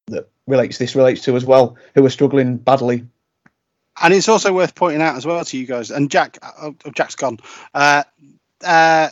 that 0.08 0.28
relates 0.48 0.80
this 0.80 0.96
relates 0.96 1.22
to 1.26 1.36
as 1.36 1.46
well 1.46 1.78
who 1.94 2.04
are 2.04 2.10
struggling 2.10 2.58
badly. 2.58 3.06
And 4.02 4.16
it's 4.16 4.30
also 4.30 4.52
worth 4.52 4.74
pointing 4.74 5.04
out 5.04 5.16
as 5.16 5.28
well 5.28 5.46
to 5.46 5.58
you 5.60 5.68
guys. 5.68 5.92
And 5.92 6.10
Jack, 6.10 6.40
oh, 6.60 6.76
Jack's 6.96 7.14
gone. 7.14 7.38
Uh, 7.72 8.02
uh, 8.66 9.10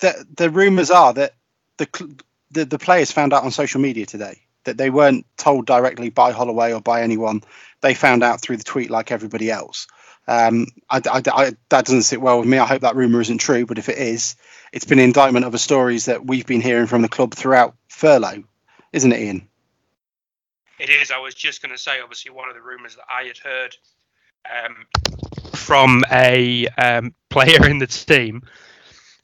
the 0.00 0.26
the 0.36 0.50
rumours 0.50 0.90
are 0.90 1.14
that 1.14 1.32
the, 1.78 2.22
the 2.50 2.64
the 2.64 2.78
players 2.78 3.10
found 3.12 3.32
out 3.32 3.44
on 3.44 3.50
social 3.50 3.80
media 3.80 4.06
today 4.06 4.42
that 4.64 4.76
they 4.76 4.90
weren't 4.90 5.26
told 5.36 5.66
directly 5.66 6.10
by 6.10 6.32
Holloway 6.32 6.72
or 6.72 6.80
by 6.80 7.02
anyone. 7.02 7.42
They 7.80 7.94
found 7.94 8.22
out 8.22 8.40
through 8.40 8.58
the 8.58 8.64
tweet 8.64 8.90
like 8.90 9.10
everybody 9.12 9.50
else. 9.50 9.86
Um, 10.26 10.66
I, 10.90 11.00
I- 11.10 11.22
I- 11.32 11.52
that 11.70 11.84
doesn't 11.86 12.02
sit 12.02 12.20
well 12.20 12.38
with 12.40 12.48
me. 12.48 12.58
I 12.58 12.66
hope 12.66 12.82
that 12.82 12.96
rumor 12.96 13.20
isn't 13.20 13.38
true, 13.38 13.64
but 13.66 13.78
if 13.78 13.88
it 13.88 13.96
is, 13.98 14.36
it's 14.72 14.84
been 14.84 14.98
an 14.98 15.06
indictment 15.06 15.46
of 15.46 15.52
the 15.52 15.58
stories 15.58 16.04
that 16.06 16.26
we've 16.26 16.44
been 16.46 16.60
hearing 16.60 16.86
from 16.86 17.00
the 17.02 17.08
club 17.08 17.32
throughout 17.34 17.74
furlough, 17.88 18.44
isn't 18.92 19.12
it, 19.12 19.20
Ian? 19.20 19.48
It 20.78 20.90
is. 20.90 21.10
I 21.10 21.18
was 21.18 21.34
just 21.34 21.62
going 21.62 21.72
to 21.72 21.78
say, 21.80 22.00
obviously, 22.00 22.30
one 22.30 22.48
of 22.48 22.54
the 22.54 22.60
rumours 22.62 22.96
that 22.96 23.04
I 23.10 23.24
had 23.24 23.38
heard 23.38 23.76
um, 24.66 24.86
from 25.54 26.04
a 26.12 26.66
um, 26.76 27.14
player 27.30 27.66
in 27.66 27.78
the 27.78 27.86
team, 27.86 28.42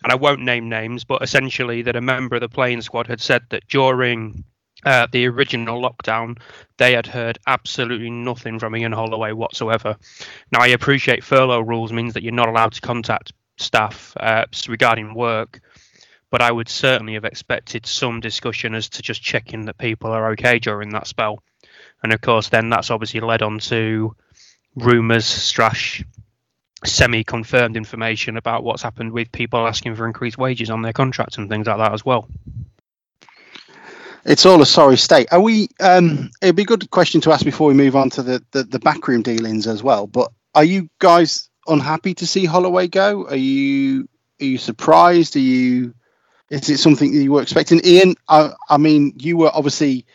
and 0.04 0.12
I 0.12 0.16
won't 0.16 0.42
name 0.42 0.68
names, 0.68 1.02
but 1.02 1.22
essentially 1.22 1.80
that 1.82 1.96
a 1.96 2.00
member 2.02 2.36
of 2.36 2.42
the 2.42 2.48
playing 2.48 2.82
squad 2.82 3.06
had 3.06 3.22
said 3.22 3.42
that 3.48 3.66
during 3.68 4.44
uh, 4.84 5.06
the 5.10 5.26
original 5.26 5.80
lockdown, 5.80 6.38
they 6.76 6.92
had 6.92 7.06
heard 7.06 7.38
absolutely 7.46 8.10
nothing 8.10 8.58
from 8.58 8.76
Ian 8.76 8.92
Holloway 8.92 9.32
whatsoever. 9.32 9.96
Now, 10.52 10.60
I 10.60 10.68
appreciate 10.68 11.24
furlough 11.24 11.60
rules 11.60 11.90
means 11.90 12.12
that 12.12 12.22
you're 12.22 12.32
not 12.32 12.50
allowed 12.50 12.72
to 12.74 12.82
contact 12.82 13.32
staff 13.56 14.14
uh, 14.20 14.44
regarding 14.68 15.14
work, 15.14 15.62
but 16.30 16.42
I 16.42 16.52
would 16.52 16.68
certainly 16.68 17.14
have 17.14 17.24
expected 17.24 17.86
some 17.86 18.20
discussion 18.20 18.74
as 18.74 18.90
to 18.90 19.02
just 19.02 19.22
checking 19.22 19.64
that 19.64 19.78
people 19.78 20.10
are 20.10 20.32
okay 20.32 20.58
during 20.58 20.90
that 20.90 21.06
spell. 21.06 21.42
And 22.02 22.12
of 22.12 22.20
course, 22.20 22.50
then 22.50 22.68
that's 22.68 22.90
obviously 22.90 23.20
led 23.20 23.40
on 23.40 23.58
to 23.60 24.14
rumours, 24.74 25.24
slash 25.24 26.04
semi-confirmed 26.84 27.76
information 27.76 28.36
about 28.36 28.64
what's 28.64 28.82
happened 28.82 29.12
with 29.12 29.32
people 29.32 29.66
asking 29.66 29.96
for 29.96 30.06
increased 30.06 30.38
wages 30.38 30.70
on 30.70 30.82
their 30.82 30.92
contracts 30.92 31.38
and 31.38 31.48
things 31.48 31.66
like 31.66 31.78
that 31.78 31.92
as 31.92 32.04
well. 32.04 32.28
It's 34.24 34.46
all 34.46 34.62
a 34.62 34.66
sorry 34.66 34.96
state. 34.96 35.28
Are 35.32 35.40
we? 35.40 35.68
Um, 35.80 36.30
it'd 36.40 36.56
be 36.56 36.62
a 36.62 36.66
good 36.66 36.90
question 36.90 37.20
to 37.22 37.32
ask 37.32 37.44
before 37.44 37.68
we 37.68 37.74
move 37.74 37.94
on 37.94 38.08
to 38.10 38.22
the, 38.22 38.42
the 38.52 38.64
the 38.64 38.78
backroom 38.78 39.22
dealings 39.22 39.66
as 39.66 39.82
well. 39.82 40.06
But 40.06 40.32
are 40.54 40.64
you 40.64 40.88
guys 40.98 41.50
unhappy 41.66 42.14
to 42.14 42.26
see 42.26 42.46
Holloway 42.46 42.88
go? 42.88 43.26
Are 43.26 43.36
you 43.36 44.08
are 44.40 44.46
you 44.46 44.58
surprised? 44.58 45.36
Are 45.36 45.40
you? 45.40 45.94
Is 46.50 46.70
it 46.70 46.78
something 46.78 47.12
that 47.12 47.22
you 47.22 47.32
were 47.32 47.42
expecting? 47.42 47.80
Ian, 47.84 48.14
I, 48.28 48.52
I 48.68 48.76
mean, 48.78 49.14
you 49.18 49.36
were 49.36 49.50
obviously 49.52 50.06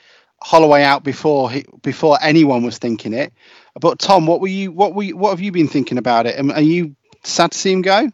Holloway 0.41 0.83
out 0.83 1.03
before 1.03 1.51
he, 1.51 1.65
before 1.81 2.17
anyone 2.21 2.63
was 2.63 2.77
thinking 2.77 3.13
it. 3.13 3.33
But 3.79 3.99
Tom, 3.99 4.25
what 4.25 4.41
were 4.41 4.47
you? 4.47 4.71
What 4.71 4.95
were 4.95 5.03
you, 5.03 5.17
What 5.17 5.31
have 5.31 5.41
you 5.41 5.51
been 5.51 5.67
thinking 5.67 5.97
about 5.97 6.25
it? 6.25 6.37
And 6.37 6.51
Are 6.51 6.61
you 6.61 6.95
sad 7.23 7.51
to 7.51 7.57
see 7.57 7.71
him 7.71 7.81
go? 7.81 8.09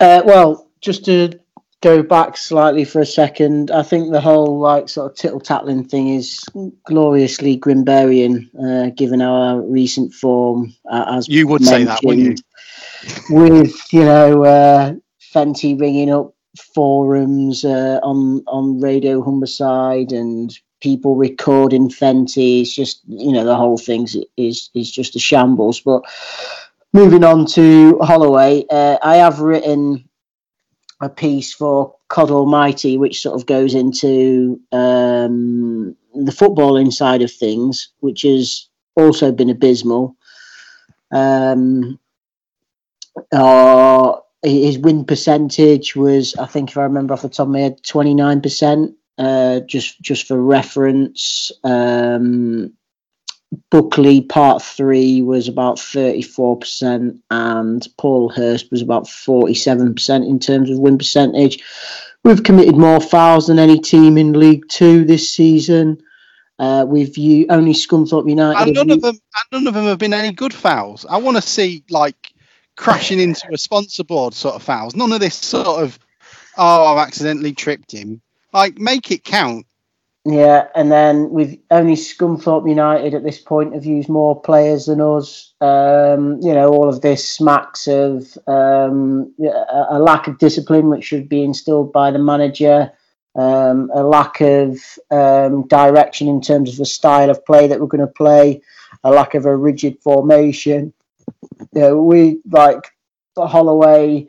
Uh, 0.00 0.22
well, 0.24 0.68
just 0.80 1.04
to 1.06 1.38
go 1.84 2.02
back 2.02 2.36
slightly 2.36 2.84
for 2.84 3.00
a 3.00 3.06
second, 3.06 3.70
I 3.70 3.82
think 3.82 4.10
the 4.10 4.20
whole 4.20 4.58
like 4.58 4.88
sort 4.88 5.12
of 5.12 5.18
tittle 5.18 5.40
tattling 5.40 5.84
thing 5.84 6.08
is 6.08 6.44
gloriously 6.84 7.58
Grimberian, 7.58 8.48
uh, 8.58 8.90
given 8.90 9.20
our 9.20 9.60
recent 9.60 10.14
form. 10.14 10.74
Uh, 10.90 11.16
as 11.18 11.28
You 11.28 11.46
would 11.46 11.62
say 11.62 11.84
that, 11.84 12.00
wouldn't 12.02 12.40
you? 12.40 13.36
With 13.36 13.92
you 13.92 14.04
know 14.04 14.44
uh, 14.44 14.94
Fenty 15.34 15.78
ringing 15.78 16.10
up 16.10 16.33
forums 16.74 17.64
uh, 17.64 18.00
on 18.02 18.42
on 18.46 18.80
Radio 18.80 19.22
Humberside 19.22 20.12
and 20.12 20.56
people 20.80 21.16
recording 21.16 21.88
Fenty. 21.88 22.62
It's 22.62 22.74
just 22.74 23.00
you 23.06 23.32
know 23.32 23.44
the 23.44 23.56
whole 23.56 23.78
thing 23.78 24.06
is 24.36 24.70
is 24.74 24.90
just 24.90 25.16
a 25.16 25.18
shambles. 25.18 25.80
But 25.80 26.02
moving 26.92 27.24
on 27.24 27.46
to 27.46 27.98
Holloway, 28.00 28.64
uh, 28.70 28.98
I 29.02 29.16
have 29.16 29.40
written 29.40 30.08
a 31.00 31.08
piece 31.08 31.52
for 31.52 31.96
Cod 32.08 32.30
Almighty, 32.30 32.96
which 32.96 33.20
sort 33.20 33.34
of 33.34 33.46
goes 33.46 33.74
into 33.74 34.60
um, 34.72 35.96
the 36.14 36.32
footballing 36.32 36.92
side 36.92 37.22
of 37.22 37.32
things, 37.32 37.88
which 38.00 38.22
has 38.22 38.68
also 38.96 39.32
been 39.32 39.50
abysmal. 39.50 40.16
Um, 41.10 41.98
uh, 43.32 44.16
his 44.44 44.78
win 44.78 45.04
percentage 45.04 45.96
was, 45.96 46.34
I 46.36 46.46
think, 46.46 46.70
if 46.70 46.78
I 46.78 46.82
remember 46.82 47.14
off 47.14 47.22
the 47.22 47.28
top 47.28 47.46
of 47.46 47.52
my 47.52 47.60
head, 47.60 47.82
twenty 47.82 48.14
nine 48.14 48.40
percent. 48.40 48.94
Uh, 49.16 49.60
just 49.60 50.00
just 50.02 50.26
for 50.26 50.36
reference, 50.36 51.52
um, 51.62 52.72
Buckley 53.70 54.22
Part 54.22 54.60
Three 54.60 55.22
was 55.22 55.46
about 55.46 55.78
thirty 55.78 56.22
four 56.22 56.58
percent, 56.58 57.22
and 57.30 57.86
Paul 57.96 58.28
Hurst 58.28 58.70
was 58.72 58.82
about 58.82 59.08
forty 59.08 59.54
seven 59.54 59.94
percent 59.94 60.24
in 60.24 60.40
terms 60.40 60.68
of 60.68 60.80
win 60.80 60.98
percentage. 60.98 61.62
We've 62.24 62.42
committed 62.42 62.76
more 62.76 63.00
fouls 63.00 63.46
than 63.46 63.58
any 63.58 63.78
team 63.78 64.18
in 64.18 64.32
League 64.32 64.68
Two 64.68 65.04
this 65.04 65.32
season. 65.32 66.02
Uh, 66.58 66.84
we've 66.86 67.16
you 67.16 67.46
only 67.50 67.72
Scunthorpe 67.72 68.28
United. 68.28 68.66
And 68.66 68.74
none 68.74 68.90
of 68.90 69.00
them, 69.00 69.14
and 69.14 69.44
none 69.52 69.66
of 69.68 69.74
them 69.74 69.84
have 69.84 69.98
been 69.98 70.14
any 70.14 70.32
good 70.32 70.54
fouls. 70.54 71.06
I 71.08 71.18
want 71.18 71.36
to 71.36 71.42
see 71.42 71.84
like 71.88 72.33
crashing 72.76 73.20
into 73.20 73.46
a 73.52 73.58
sponsor 73.58 74.04
board 74.04 74.34
sort 74.34 74.54
of 74.54 74.62
fouls. 74.62 74.94
None 74.94 75.12
of 75.12 75.20
this 75.20 75.34
sort 75.34 75.82
of, 75.82 75.98
oh, 76.56 76.94
I've 76.94 77.06
accidentally 77.06 77.52
tripped 77.52 77.92
him. 77.92 78.20
Like, 78.52 78.78
make 78.78 79.10
it 79.10 79.24
count. 79.24 79.66
Yeah, 80.26 80.68
and 80.74 80.90
then 80.90 81.30
we've 81.30 81.58
only 81.70 81.96
Scunthorpe 81.96 82.66
United 82.66 83.12
at 83.12 83.24
this 83.24 83.38
point 83.38 83.74
have 83.74 83.84
used 83.84 84.08
more 84.08 84.40
players 84.40 84.86
than 84.86 85.02
us. 85.02 85.52
Um, 85.60 86.40
you 86.40 86.54
know, 86.54 86.68
all 86.70 86.88
of 86.88 87.02
this 87.02 87.28
smacks 87.28 87.86
of 87.86 88.26
um, 88.46 89.34
a 89.38 89.86
a 89.90 89.98
lack 89.98 90.26
of 90.26 90.38
discipline, 90.38 90.88
which 90.88 91.04
should 91.04 91.28
be 91.28 91.42
instilled 91.42 91.92
by 91.92 92.10
the 92.10 92.18
manager. 92.18 92.90
Um, 93.36 93.90
a 93.92 94.02
lack 94.02 94.40
of 94.40 94.78
um, 95.10 95.66
direction 95.66 96.28
in 96.28 96.40
terms 96.40 96.70
of 96.70 96.78
the 96.78 96.86
style 96.86 97.28
of 97.28 97.44
play 97.44 97.66
that 97.66 97.78
we're 97.78 97.86
going 97.86 98.00
to 98.00 98.06
play. 98.06 98.62
A 99.02 99.10
lack 99.10 99.34
of 99.34 99.44
a 99.44 99.54
rigid 99.54 99.98
formation. 100.00 100.94
You 101.72 101.80
know, 101.80 102.02
we 102.02 102.40
like 102.50 102.90
Holloway. 103.36 104.28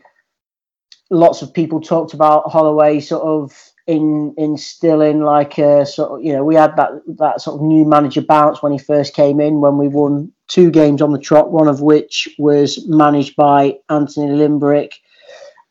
Lots 1.12 1.42
of 1.42 1.54
people 1.54 1.82
talked 1.82 2.14
about 2.14 2.52
Holloway 2.52 3.00
sort 3.00 3.24
of 3.24 3.54
in 3.88 4.34
instilling 4.38 5.22
like 5.22 5.60
a 5.60 5.86
sort 5.86 6.12
of 6.20 6.26
you 6.26 6.34
know 6.34 6.44
we 6.44 6.56
had 6.56 6.76
that 6.76 6.90
that 7.20 7.40
sort 7.40 7.56
of 7.56 7.62
new 7.62 7.86
manager 7.86 8.22
bounce 8.22 8.62
when 8.62 8.72
he 8.72 8.80
first 8.80 9.14
came 9.14 9.40
in 9.40 9.62
when 9.62 9.78
we 9.78 9.88
won 9.88 10.32
two 10.48 10.72
games 10.72 11.02
on 11.02 11.12
the 11.12 11.20
trot 11.20 11.52
one 11.52 11.68
of 11.68 11.82
which 11.82 12.28
was 12.40 12.88
managed 12.88 13.36
by 13.36 13.78
Anthony 13.90 14.32
Limbrick 14.32 14.94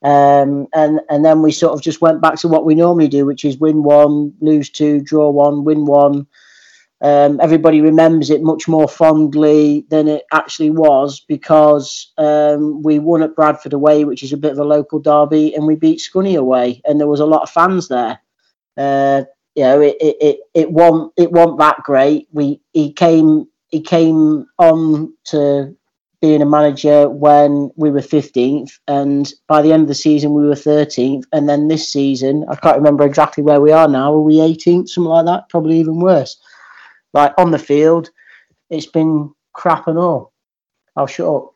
um, 0.05 0.69
and 0.75 1.01
and 1.11 1.25
then 1.25 1.43
we 1.43 1.51
sort 1.51 1.73
of 1.73 1.83
just 1.83 2.01
went 2.01 2.21
back 2.21 2.37
to 2.37 2.49
what 2.49 2.65
we 2.65 2.77
normally 2.77 3.09
do 3.09 3.27
which 3.27 3.45
is 3.45 3.59
win 3.59 3.83
one 3.83 4.33
lose 4.41 4.71
two 4.71 5.01
draw 5.01 5.29
one 5.29 5.65
win 5.65 5.85
one 5.85 6.27
um, 7.05 7.39
everybody 7.43 7.83
remembers 7.83 8.31
it 8.31 8.43
much 8.43 8.67
more 8.67 8.89
fondly 8.89 9.85
than 9.91 10.09
it 10.09 10.25
actually 10.33 10.71
was 10.71 11.21
because 11.21 12.11
um, 12.17 12.83
we 12.83 12.99
won 12.99 13.23
at 13.23 13.37
Bradford 13.37 13.75
away, 13.75 14.07
which 14.07 14.23
is 14.23 14.33
a 14.33 14.39
bit 14.39 14.53
of 14.53 14.59
a 14.59 14.65
local 14.65 15.01
derby, 15.01 15.55
and 15.55 15.67
we 15.67 15.77
beat 15.77 16.01
Scunny 16.01 16.39
away, 16.39 16.81
and 16.87 16.99
there 16.99 17.07
was 17.07 17.21
a 17.21 17.27
lot 17.27 17.43
of 17.43 17.51
fans 17.51 17.89
there. 17.89 18.21
Uh, 18.79 19.25
you 19.55 19.65
know, 19.65 19.83
it 19.83 19.97
it 20.01 20.17
it, 20.19 20.39
it 20.55 20.71
wasn't 20.73 21.13
it 21.19 21.31
wasn't 21.31 21.59
that 21.59 21.83
great. 21.85 22.27
We 22.33 22.63
he 22.73 22.91
came 22.95 23.49
he 23.69 23.83
came 23.83 24.47
on 24.59 25.13
to 25.25 25.77
being 26.23 26.41
a 26.41 26.47
manager 26.47 27.11
when 27.11 27.71
we 27.77 27.91
were 27.91 28.01
15th, 28.01 28.79
and 28.89 29.31
by 29.47 29.61
the 29.61 29.75
end 29.75 29.83
of 29.83 29.89
the 29.89 29.95
season 29.95 30.33
we 30.33 30.47
were 30.47 30.55
13th, 30.55 31.25
and 31.35 31.51
then 31.51 31.69
this 31.69 31.87
season 31.87 32.47
I 32.49 32.57
can't 32.57 32.79
remember 32.79 33.05
exactly 33.05 33.45
where 33.45 33.61
we 33.61 33.73
are 33.73 33.89
now. 33.89 34.15
Are 34.15 34.21
we 34.23 34.37
18th, 34.37 34.89
something 34.89 35.11
like 35.11 35.27
that? 35.27 35.51
Probably 35.51 35.79
even 35.79 36.01
worse 36.01 36.41
like 37.15 37.33
on 37.39 37.51
the 37.51 37.59
field, 37.59 38.11
it's 38.69 38.87
been 38.87 39.33
crap 39.53 39.89
and 39.89 39.99
all. 39.99 40.33
I'll 40.97 41.07
shut 41.07 41.27
up. 41.27 41.55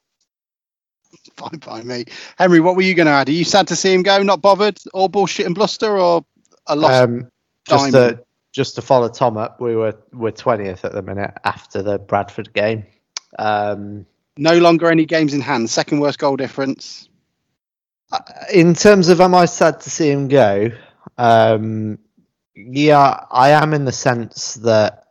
Fine 1.37 1.59
by 1.59 1.83
me. 1.83 2.05
Henry, 2.39 2.61
what 2.61 2.75
were 2.75 2.83
you 2.83 2.95
going 2.95 3.07
to 3.07 3.13
add? 3.13 3.29
Are 3.29 3.33
you 3.33 3.45
sad 3.45 3.69
to 3.69 3.77
see 3.77 3.93
him 3.93 4.03
go? 4.03 4.23
Not 4.23 4.41
bothered? 4.41 4.79
All 4.95 5.09
bullshit 5.09 5.47
and 5.47 5.55
bluster, 5.55 5.99
or 5.99 6.25
a 6.67 6.75
lost? 6.75 7.03
Um, 7.03 7.31
just 7.67 7.93
diamond. 7.93 8.19
to 8.19 8.25
just 8.53 8.75
to 8.77 8.83
follow 8.83 9.09
Tom 9.09 9.37
up, 9.37 9.61
we 9.61 9.77
were 9.77 9.95
we're 10.13 10.31
twentieth 10.31 10.85
at 10.85 10.93
the 10.93 11.03
minute 11.03 11.33
after 11.45 11.83
the 11.83 11.99
Bradford 11.99 12.53
game. 12.55 12.87
Um, 13.39 14.07
no 14.37 14.59
longer 14.59 14.91
any 14.91 15.05
games 15.05 15.35
in 15.35 15.41
hand. 15.41 15.69
Second 15.71 16.01
worst 16.01 16.19
goal 16.19 16.37
difference. 16.37 17.09
in 18.53 18.75
terms 18.75 19.09
of 19.09 19.21
am 19.21 19.35
I 19.35 19.45
sad 19.45 19.81
to 19.83 19.91
see 19.91 20.11
him 20.11 20.29
go? 20.29 20.71
Um, 21.19 21.99
yeah, 22.55 23.25
I 23.31 23.51
am 23.51 23.75
in 23.75 23.85
the 23.85 23.93
sense 23.93 24.55
that 24.55 24.93
uh, 24.93 25.08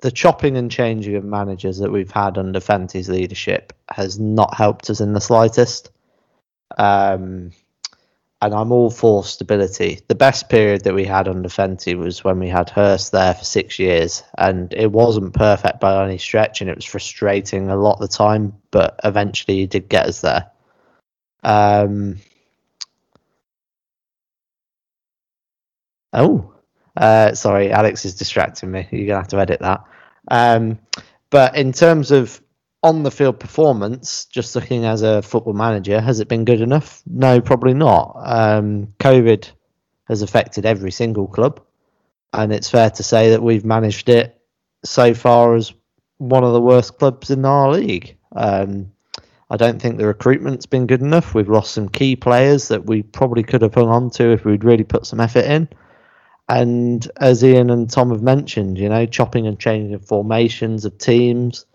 the 0.00 0.10
chopping 0.10 0.56
and 0.56 0.70
changing 0.70 1.16
of 1.16 1.24
managers 1.24 1.78
that 1.78 1.92
we've 1.92 2.10
had 2.10 2.38
under 2.38 2.60
Fenty's 2.60 3.08
leadership 3.08 3.72
has 3.90 4.18
not 4.18 4.54
helped 4.54 4.88
us 4.90 5.00
in 5.00 5.12
the 5.12 5.20
slightest. 5.20 5.90
Um, 6.78 7.52
and 8.42 8.54
I'm 8.54 8.72
all 8.72 8.90
for 8.90 9.24
stability. 9.24 10.00
The 10.08 10.14
best 10.14 10.48
period 10.48 10.84
that 10.84 10.94
we 10.94 11.04
had 11.04 11.28
under 11.28 11.48
Fenty 11.48 11.96
was 11.96 12.22
when 12.22 12.38
we 12.38 12.48
had 12.48 12.68
Hurst 12.68 13.12
there 13.12 13.34
for 13.34 13.44
six 13.44 13.78
years, 13.78 14.22
and 14.36 14.72
it 14.74 14.92
wasn't 14.92 15.34
perfect 15.34 15.80
by 15.80 16.04
any 16.04 16.18
stretch, 16.18 16.60
and 16.60 16.68
it 16.68 16.76
was 16.76 16.84
frustrating 16.84 17.70
a 17.70 17.76
lot 17.76 17.94
of 17.94 18.00
the 18.00 18.08
time, 18.08 18.54
but 18.70 19.00
eventually 19.04 19.58
he 19.58 19.66
did 19.66 19.88
get 19.88 20.06
us 20.06 20.20
there. 20.20 20.50
Um, 21.42 22.18
oh, 26.12 26.55
uh, 26.96 27.34
sorry, 27.34 27.70
Alex 27.70 28.04
is 28.04 28.14
distracting 28.14 28.70
me. 28.70 28.88
You're 28.90 29.06
gonna 29.06 29.20
have 29.20 29.28
to 29.28 29.38
edit 29.40 29.60
that. 29.60 29.84
Um, 30.28 30.78
but 31.30 31.56
in 31.56 31.72
terms 31.72 32.10
of 32.10 32.40
on 32.82 33.02
the 33.02 33.10
field 33.10 33.40
performance, 33.40 34.26
just 34.26 34.54
looking 34.54 34.84
as 34.84 35.02
a 35.02 35.22
football 35.22 35.54
manager, 35.54 36.00
has 36.00 36.20
it 36.20 36.28
been 36.28 36.44
good 36.44 36.60
enough? 36.60 37.02
No, 37.06 37.40
probably 37.40 37.74
not. 37.74 38.16
Um, 38.24 38.94
COVID 39.00 39.50
has 40.08 40.22
affected 40.22 40.64
every 40.64 40.92
single 40.92 41.26
club, 41.26 41.60
and 42.32 42.52
it's 42.52 42.70
fair 42.70 42.90
to 42.90 43.02
say 43.02 43.30
that 43.30 43.42
we've 43.42 43.64
managed 43.64 44.08
it 44.08 44.40
so 44.84 45.14
far 45.14 45.54
as 45.54 45.72
one 46.18 46.44
of 46.44 46.52
the 46.52 46.60
worst 46.60 46.98
clubs 46.98 47.30
in 47.30 47.44
our 47.44 47.72
league. 47.72 48.16
Um, 48.34 48.92
I 49.50 49.56
don't 49.56 49.80
think 49.80 49.96
the 49.96 50.06
recruitment's 50.06 50.66
been 50.66 50.86
good 50.86 51.02
enough. 51.02 51.34
We've 51.34 51.48
lost 51.48 51.72
some 51.72 51.88
key 51.88 52.16
players 52.16 52.68
that 52.68 52.86
we 52.86 53.02
probably 53.02 53.42
could 53.42 53.62
have 53.62 53.74
hung 53.74 53.88
on 53.88 54.10
to 54.10 54.32
if 54.32 54.44
we'd 54.44 54.64
really 54.64 54.84
put 54.84 55.06
some 55.06 55.20
effort 55.20 55.44
in. 55.44 55.68
And 56.48 57.06
as 57.16 57.42
Ian 57.42 57.70
and 57.70 57.90
Tom 57.90 58.10
have 58.10 58.22
mentioned, 58.22 58.78
you 58.78 58.88
know, 58.88 59.04
chopping 59.06 59.46
and 59.46 59.58
changing 59.58 59.94
of 59.94 60.04
formations 60.04 60.84
of 60.84 60.96
teams 60.98 61.66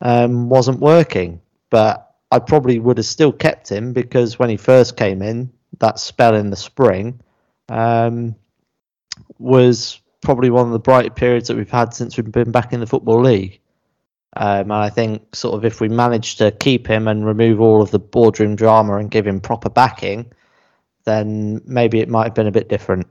um, 0.00 0.48
wasn't 0.48 0.78
working. 0.78 1.40
But 1.70 2.14
I 2.30 2.38
probably 2.38 2.78
would 2.78 2.98
have 2.98 3.06
still 3.06 3.32
kept 3.32 3.70
him 3.70 3.92
because 3.92 4.38
when 4.38 4.50
he 4.50 4.56
first 4.56 4.96
came 4.96 5.22
in, 5.22 5.52
that 5.78 5.98
spell 5.98 6.34
in 6.36 6.50
the 6.50 6.56
spring 6.56 7.20
um, 7.68 8.36
was 9.38 10.00
probably 10.20 10.50
one 10.50 10.66
of 10.66 10.72
the 10.72 10.78
brighter 10.78 11.10
periods 11.10 11.48
that 11.48 11.56
we've 11.56 11.70
had 11.70 11.92
since 11.92 12.16
we've 12.16 12.30
been 12.30 12.52
back 12.52 12.72
in 12.72 12.80
the 12.80 12.86
Football 12.86 13.22
League. 13.22 13.60
Um, 14.34 14.62
and 14.62 14.72
I 14.72 14.88
think 14.88 15.34
sort 15.34 15.56
of 15.56 15.64
if 15.64 15.80
we 15.80 15.88
manage 15.88 16.36
to 16.36 16.50
keep 16.52 16.86
him 16.86 17.06
and 17.08 17.26
remove 17.26 17.60
all 17.60 17.82
of 17.82 17.90
the 17.90 17.98
boardroom 17.98 18.56
drama 18.56 18.96
and 18.96 19.10
give 19.10 19.26
him 19.26 19.40
proper 19.40 19.68
backing, 19.68 20.32
then 21.04 21.60
maybe 21.66 22.00
it 22.00 22.08
might 22.08 22.24
have 22.24 22.34
been 22.34 22.46
a 22.46 22.52
bit 22.52 22.68
different. 22.68 23.08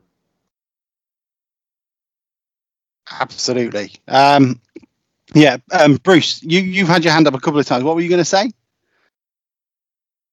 Absolutely. 3.19 3.91
Um, 4.07 4.59
yeah, 5.33 5.57
um, 5.71 5.95
Bruce, 5.95 6.43
you 6.43 6.61
you've 6.61 6.87
had 6.87 7.03
your 7.03 7.13
hand 7.13 7.27
up 7.27 7.33
a 7.33 7.39
couple 7.39 7.59
of 7.59 7.65
times. 7.65 7.83
What 7.83 7.95
were 7.95 8.01
you 8.01 8.09
going 8.09 8.19
to 8.19 8.25
say? 8.25 8.51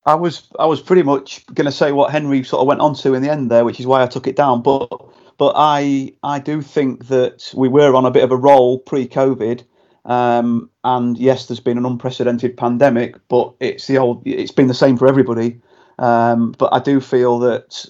I 0.04 0.14
was 0.14 0.48
I 0.58 0.66
was 0.66 0.80
pretty 0.80 1.02
much 1.02 1.44
going 1.52 1.66
to 1.66 1.72
say 1.72 1.92
what 1.92 2.10
Henry 2.10 2.42
sort 2.42 2.62
of 2.62 2.66
went 2.66 2.80
on 2.80 2.94
to 2.96 3.14
in 3.14 3.22
the 3.22 3.30
end 3.30 3.50
there, 3.50 3.64
which 3.64 3.78
is 3.78 3.86
why 3.86 4.02
I 4.02 4.06
took 4.06 4.26
it 4.26 4.36
down. 4.36 4.62
But 4.62 4.88
but 5.36 5.52
I 5.56 6.14
I 6.22 6.38
do 6.38 6.62
think 6.62 7.08
that 7.08 7.52
we 7.54 7.68
were 7.68 7.94
on 7.94 8.06
a 8.06 8.10
bit 8.10 8.24
of 8.24 8.32
a 8.32 8.36
roll 8.36 8.78
pre-COVID, 8.78 9.64
um, 10.04 10.70
and 10.82 11.18
yes, 11.18 11.46
there's 11.46 11.60
been 11.60 11.78
an 11.78 11.86
unprecedented 11.86 12.56
pandemic, 12.56 13.16
but 13.28 13.54
it's 13.60 13.86
the 13.86 13.98
old 13.98 14.26
it's 14.26 14.52
been 14.52 14.68
the 14.68 14.74
same 14.74 14.96
for 14.96 15.06
everybody. 15.06 15.60
Um, 15.98 16.52
but 16.52 16.72
I 16.72 16.78
do 16.78 17.00
feel 17.00 17.38
that 17.40 17.84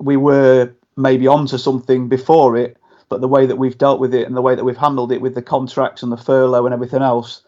we 0.00 0.16
were 0.16 0.72
maybe 0.96 1.26
onto 1.26 1.58
something 1.58 2.08
before 2.08 2.56
it, 2.56 2.76
but 3.14 3.20
the 3.20 3.28
way 3.28 3.46
that 3.46 3.54
we've 3.54 3.78
dealt 3.78 4.00
with 4.00 4.12
it 4.12 4.26
and 4.26 4.36
the 4.36 4.42
way 4.42 4.56
that 4.56 4.64
we've 4.64 4.76
handled 4.76 5.12
it 5.12 5.20
with 5.20 5.36
the 5.36 5.40
contracts 5.40 6.02
and 6.02 6.10
the 6.10 6.16
furlough 6.16 6.66
and 6.66 6.74
everything 6.74 7.00
else 7.00 7.42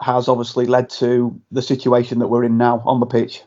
has 0.00 0.26
obviously 0.26 0.66
led 0.66 0.90
to 0.90 1.40
the 1.52 1.62
situation 1.62 2.18
that 2.18 2.26
we're 2.26 2.42
in 2.42 2.58
now 2.58 2.82
on 2.84 2.98
the 2.98 3.06
pitch. 3.06 3.40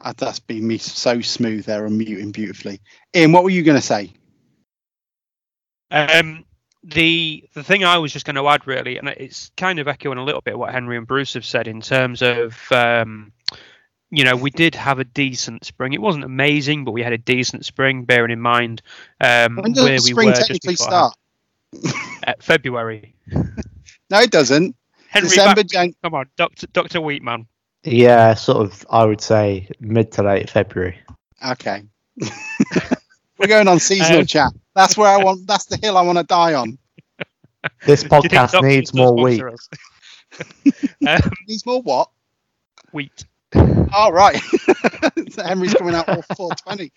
Uh, 0.00 0.12
That's 0.16 0.40
been 0.40 0.66
me 0.66 0.78
so 0.78 1.20
smooth 1.20 1.66
there 1.66 1.86
and 1.86 1.96
muting 1.96 2.32
beautifully. 2.32 2.80
Ian, 3.14 3.30
what 3.30 3.44
were 3.44 3.50
you 3.50 3.62
going 3.62 3.78
to 3.78 3.86
say? 3.86 4.12
Um, 5.92 6.44
the 6.82 7.48
the 7.54 7.62
thing 7.62 7.84
I 7.84 7.98
was 7.98 8.12
just 8.12 8.26
going 8.26 8.34
to 8.34 8.48
add 8.48 8.66
really, 8.66 8.98
and 8.98 9.06
it's 9.06 9.52
kind 9.56 9.78
of 9.78 9.86
echoing 9.86 10.18
a 10.18 10.24
little 10.24 10.40
bit 10.40 10.58
what 10.58 10.72
Henry 10.72 10.96
and 10.96 11.06
Bruce 11.06 11.34
have 11.34 11.44
said 11.44 11.68
in 11.68 11.80
terms 11.80 12.22
of, 12.22 12.60
um, 12.72 13.30
you 14.10 14.24
know, 14.24 14.36
we 14.36 14.50
did 14.50 14.74
have 14.74 14.98
a 14.98 15.04
decent 15.04 15.64
spring. 15.64 15.92
It 15.92 16.00
wasn't 16.00 16.24
amazing, 16.24 16.84
but 16.84 16.92
we 16.92 17.02
had 17.02 17.12
a 17.12 17.18
decent 17.18 17.64
spring. 17.66 18.04
Bearing 18.04 18.30
in 18.30 18.40
mind 18.40 18.82
um, 19.20 19.56
When 19.56 19.72
does 19.72 19.84
where 19.84 19.98
the 19.98 20.02
we 20.04 20.10
spring 20.12 20.28
were 20.28 20.34
just 20.34 20.48
technically 20.48 20.74
before 20.74 20.86
start? 20.86 21.14
uh, 22.26 22.32
February. 22.40 23.14
No, 24.10 24.20
it 24.20 24.30
doesn't. 24.30 24.74
Henry, 25.08 25.28
December, 25.28 25.56
back- 25.56 25.66
Jan- 25.66 25.94
come 26.02 26.14
on, 26.14 26.26
Doctor 26.38 26.66
Doctor 26.68 26.98
Wheatman. 27.00 27.44
Yeah, 27.84 28.32
sort 28.32 28.64
of. 28.64 28.86
I 28.88 29.04
would 29.04 29.20
say 29.20 29.68
mid 29.80 30.10
to 30.12 30.22
late 30.22 30.48
February. 30.48 30.98
Okay. 31.46 31.82
We're 33.38 33.46
going 33.48 33.68
on 33.68 33.78
seasonal 33.80 34.20
Um, 34.20 34.26
chat. 34.26 34.52
That's 34.74 34.96
where 34.96 35.08
I 35.10 35.22
want. 35.22 35.46
That's 35.46 35.66
the 35.66 35.76
hill 35.76 35.98
I 35.98 36.00
want 36.02 36.16
to 36.16 36.24
die 36.24 36.54
on. 36.54 36.78
This 37.84 38.02
Do 38.04 38.06
you 38.16 38.20
think 38.22 38.32
podcast 38.32 38.62
needs 38.62 38.94
more 38.94 39.14
wheat. 39.14 39.42
um, 41.06 41.20
Needs 41.46 41.66
more 41.66 41.82
what? 41.82 42.08
wheat. 42.92 43.26
All 43.54 44.12
right. 44.12 44.40
So 45.30 45.42
Henry's 45.46 45.74
coming 45.74 45.94
out 45.94 46.08
all 46.08 46.22
420. 46.36 46.92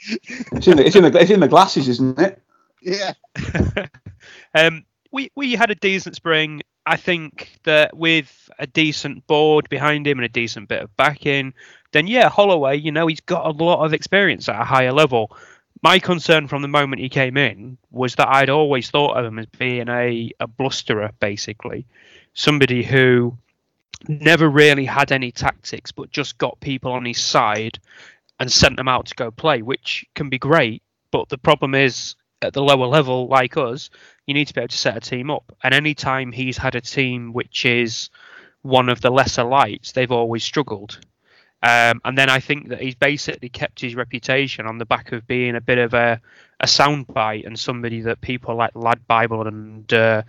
It's 0.52 0.68
in 0.68 0.78
the, 0.78 0.86
it's 0.86 0.96
in 0.96 1.04
the, 1.04 1.20
it's 1.20 1.32
in 1.32 1.40
the 1.40 1.48
glasses, 1.48 1.88
isn't 1.88 2.20
it? 2.20 2.42
Yeah. 2.82 3.14
um, 4.56 4.86
we 5.12 5.32
we 5.36 5.54
had 5.54 5.72
a 5.72 5.76
decent 5.76 6.16
spring. 6.16 6.62
I 6.86 6.98
think 6.98 7.52
that 7.64 7.96
with 7.96 8.50
a 8.58 8.66
decent 8.66 9.28
board 9.28 9.70
behind 9.70 10.08
him 10.08 10.18
and 10.18 10.26
a 10.26 10.30
decent 10.30 10.68
bit 10.68 10.82
of 10.82 10.96
backing, 10.98 11.54
then 11.92 12.08
yeah, 12.08 12.28
Holloway, 12.28 12.78
you 12.78 12.92
know, 12.92 13.08
he's 13.08 13.22
got 13.22 13.46
a 13.46 13.52
lot 13.52 13.86
of 13.86 13.94
experience 13.94 14.50
at 14.50 14.60
a 14.60 14.66
higher 14.66 14.92
level. 14.92 15.36
My 15.84 16.00
concern 16.00 16.48
from 16.48 16.62
the 16.62 16.68
moment 16.68 17.02
he 17.02 17.10
came 17.10 17.38
in 17.38 17.78
was 17.92 18.16
that 18.16 18.30
I'd 18.30 18.50
always 18.50 18.90
thought 18.90 19.18
of 19.18 19.26
him 19.26 19.40
as 19.40 19.46
being 19.46 19.90
a, 19.90 20.32
a 20.40 20.48
blusterer, 20.48 21.12
basically. 21.20 21.86
Somebody 22.34 22.84
who 22.84 23.38
never 24.08 24.50
really 24.50 24.86
had 24.86 25.12
any 25.12 25.32
tactics, 25.32 25.92
but 25.92 26.12
just 26.12 26.38
got 26.38 26.60
people 26.60 26.92
on 26.92 27.06
his 27.06 27.20
side 27.20 27.80
and 28.40 28.52
sent 28.52 28.78
them 28.78 28.88
out 28.88 29.06
to 29.08 29.16
go 29.16 29.32
play, 29.32 29.62
which 29.62 30.06
can 30.16 30.30
be 30.30 30.40
great. 30.40 30.82
But 31.12 31.30
the 31.30 31.38
problem 31.38 31.76
is, 31.76 32.16
at 32.42 32.54
the 32.54 32.64
lower 32.64 32.88
level, 32.88 33.28
like 33.28 33.58
us, 33.58 33.90
you 34.26 34.34
need 34.34 34.48
to 34.48 34.54
be 34.54 34.62
able 34.62 34.70
to 34.70 34.78
set 34.78 34.98
a 34.98 35.00
team 35.00 35.30
up. 35.30 35.56
And 35.64 35.74
any 35.74 35.94
time 35.94 36.32
he's 36.32 36.58
had 36.58 36.76
a 36.76 36.82
team 36.82 37.34
which 37.34 37.66
is 37.66 38.10
one 38.64 38.90
of 38.90 39.02
the 39.02 39.12
lesser 39.12 39.44
lights, 39.44 39.92
they've 39.92 40.12
always 40.12 40.44
struggled. 40.44 41.00
Um, 41.64 42.02
and 42.04 42.18
then 42.18 42.30
I 42.30 42.40
think 42.40 42.70
that 42.70 42.82
he's 42.82 42.96
basically 42.96 43.50
kept 43.50 43.80
his 43.80 43.94
reputation 43.94 44.66
on 44.66 44.80
the 44.80 44.86
back 44.86 45.12
of 45.12 45.28
being 45.28 45.56
a 45.56 45.62
bit 45.62 45.78
of 45.78 45.94
a, 45.94 46.20
a 46.60 46.66
soundbite 46.66 47.46
and 47.46 47.60
somebody 47.60 48.02
that 48.02 48.22
people 48.22 48.56
like 48.56 48.72
Lad 48.74 49.06
Bible 49.06 49.48
and 49.48 49.94
uh, 49.94 50.24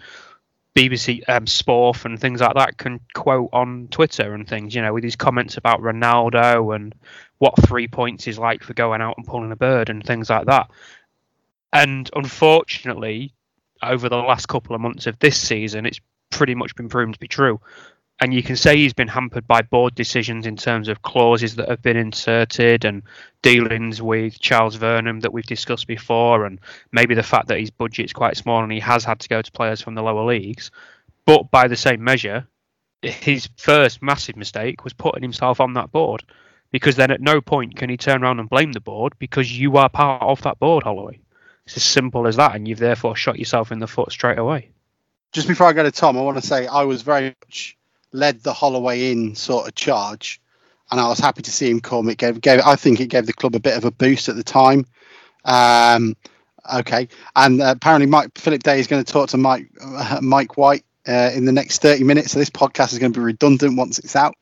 BBC 0.74 1.22
um, 1.28 2.00
and 2.04 2.18
things 2.18 2.40
like 2.40 2.54
that 2.54 2.78
can 2.78 3.00
quote 3.14 3.50
on 3.52 3.88
Twitter 3.90 4.34
and 4.34 4.48
things, 4.48 4.74
you 4.74 4.82
know, 4.82 4.92
with 4.92 5.04
his 5.04 5.16
comments 5.16 5.56
about 5.56 5.80
Ronaldo 5.80 6.74
and 6.74 6.94
what 7.38 7.54
three 7.66 7.88
points 7.88 8.26
is 8.26 8.38
like 8.38 8.62
for 8.62 8.72
going 8.72 9.02
out 9.02 9.16
and 9.18 9.26
pulling 9.26 9.52
a 9.52 9.56
bird 9.56 9.90
and 9.90 10.02
things 10.04 10.30
like 10.30 10.46
that. 10.46 10.70
And 11.72 12.08
unfortunately, 12.14 13.34
over 13.82 14.08
the 14.08 14.16
last 14.16 14.46
couple 14.46 14.74
of 14.74 14.80
months 14.80 15.06
of 15.06 15.18
this 15.18 15.38
season, 15.38 15.86
it's 15.86 16.00
pretty 16.30 16.54
much 16.54 16.74
been 16.74 16.88
proven 16.88 17.12
to 17.12 17.18
be 17.18 17.28
true. 17.28 17.60
And 18.22 18.32
you 18.32 18.44
can 18.44 18.54
say 18.54 18.76
he's 18.76 18.92
been 18.92 19.08
hampered 19.08 19.48
by 19.48 19.62
board 19.62 19.96
decisions 19.96 20.46
in 20.46 20.56
terms 20.56 20.86
of 20.86 21.02
clauses 21.02 21.56
that 21.56 21.68
have 21.68 21.82
been 21.82 21.96
inserted 21.96 22.84
and 22.84 23.02
dealings 23.42 24.00
with 24.00 24.38
Charles 24.38 24.76
Vernon 24.76 25.18
that 25.18 25.32
we've 25.32 25.44
discussed 25.44 25.88
before, 25.88 26.44
and 26.44 26.60
maybe 26.92 27.16
the 27.16 27.24
fact 27.24 27.48
that 27.48 27.58
his 27.58 27.72
budget's 27.72 28.12
quite 28.12 28.36
small 28.36 28.62
and 28.62 28.70
he 28.70 28.78
has 28.78 29.02
had 29.02 29.18
to 29.18 29.28
go 29.28 29.42
to 29.42 29.50
players 29.50 29.80
from 29.80 29.96
the 29.96 30.04
lower 30.04 30.24
leagues. 30.24 30.70
But 31.26 31.50
by 31.50 31.66
the 31.66 31.74
same 31.74 32.04
measure, 32.04 32.46
his 33.02 33.48
first 33.56 34.00
massive 34.00 34.36
mistake 34.36 34.84
was 34.84 34.92
putting 34.92 35.22
himself 35.22 35.60
on 35.60 35.72
that 35.72 35.90
board 35.90 36.22
because 36.70 36.94
then 36.94 37.10
at 37.10 37.20
no 37.20 37.40
point 37.40 37.74
can 37.74 37.90
he 37.90 37.96
turn 37.96 38.22
around 38.22 38.38
and 38.38 38.48
blame 38.48 38.70
the 38.70 38.78
board 38.78 39.14
because 39.18 39.50
you 39.50 39.78
are 39.78 39.88
part 39.88 40.22
of 40.22 40.42
that 40.42 40.60
board, 40.60 40.84
Holloway. 40.84 41.18
It's 41.66 41.76
as 41.76 41.82
simple 41.82 42.28
as 42.28 42.36
that, 42.36 42.54
and 42.54 42.68
you've 42.68 42.78
therefore 42.78 43.16
shot 43.16 43.40
yourself 43.40 43.72
in 43.72 43.80
the 43.80 43.88
foot 43.88 44.12
straight 44.12 44.38
away. 44.38 44.70
Just 45.32 45.48
before 45.48 45.66
I 45.66 45.72
go 45.72 45.82
to 45.82 45.90
Tom, 45.90 46.16
I 46.16 46.20
want 46.20 46.40
to 46.40 46.46
say 46.46 46.68
I 46.68 46.84
was 46.84 47.02
very 47.02 47.34
much 47.48 47.76
led 48.12 48.42
the 48.42 48.52
Holloway 48.52 49.12
in 49.12 49.34
sort 49.34 49.68
of 49.68 49.74
charge, 49.74 50.40
and 50.90 51.00
I 51.00 51.08
was 51.08 51.18
happy 51.18 51.42
to 51.42 51.50
see 51.50 51.70
him 51.70 51.80
come. 51.80 52.08
It 52.08 52.18
gave, 52.18 52.40
gave 52.40 52.60
I 52.60 52.76
think 52.76 53.00
it 53.00 53.08
gave 53.08 53.26
the 53.26 53.32
club 53.32 53.54
a 53.54 53.60
bit 53.60 53.76
of 53.76 53.84
a 53.84 53.90
boost 53.90 54.28
at 54.28 54.36
the 54.36 54.44
time. 54.44 54.86
Um, 55.44 56.16
okay, 56.72 57.08
and 57.34 57.60
uh, 57.60 57.74
apparently 57.76 58.06
Mike 58.06 58.36
Philip 58.38 58.62
Day 58.62 58.80
is 58.80 58.86
going 58.86 59.02
to 59.02 59.12
talk 59.12 59.30
to 59.30 59.38
Mike 59.38 59.68
uh, 59.82 60.20
Mike 60.22 60.56
White 60.56 60.84
uh, 61.06 61.30
in 61.34 61.44
the 61.44 61.52
next 61.52 61.82
thirty 61.82 62.04
minutes. 62.04 62.32
So 62.32 62.38
this 62.38 62.50
podcast 62.50 62.92
is 62.92 62.98
going 62.98 63.12
to 63.12 63.18
be 63.18 63.24
redundant 63.24 63.76
once 63.76 63.98
it's 63.98 64.16
out. 64.16 64.34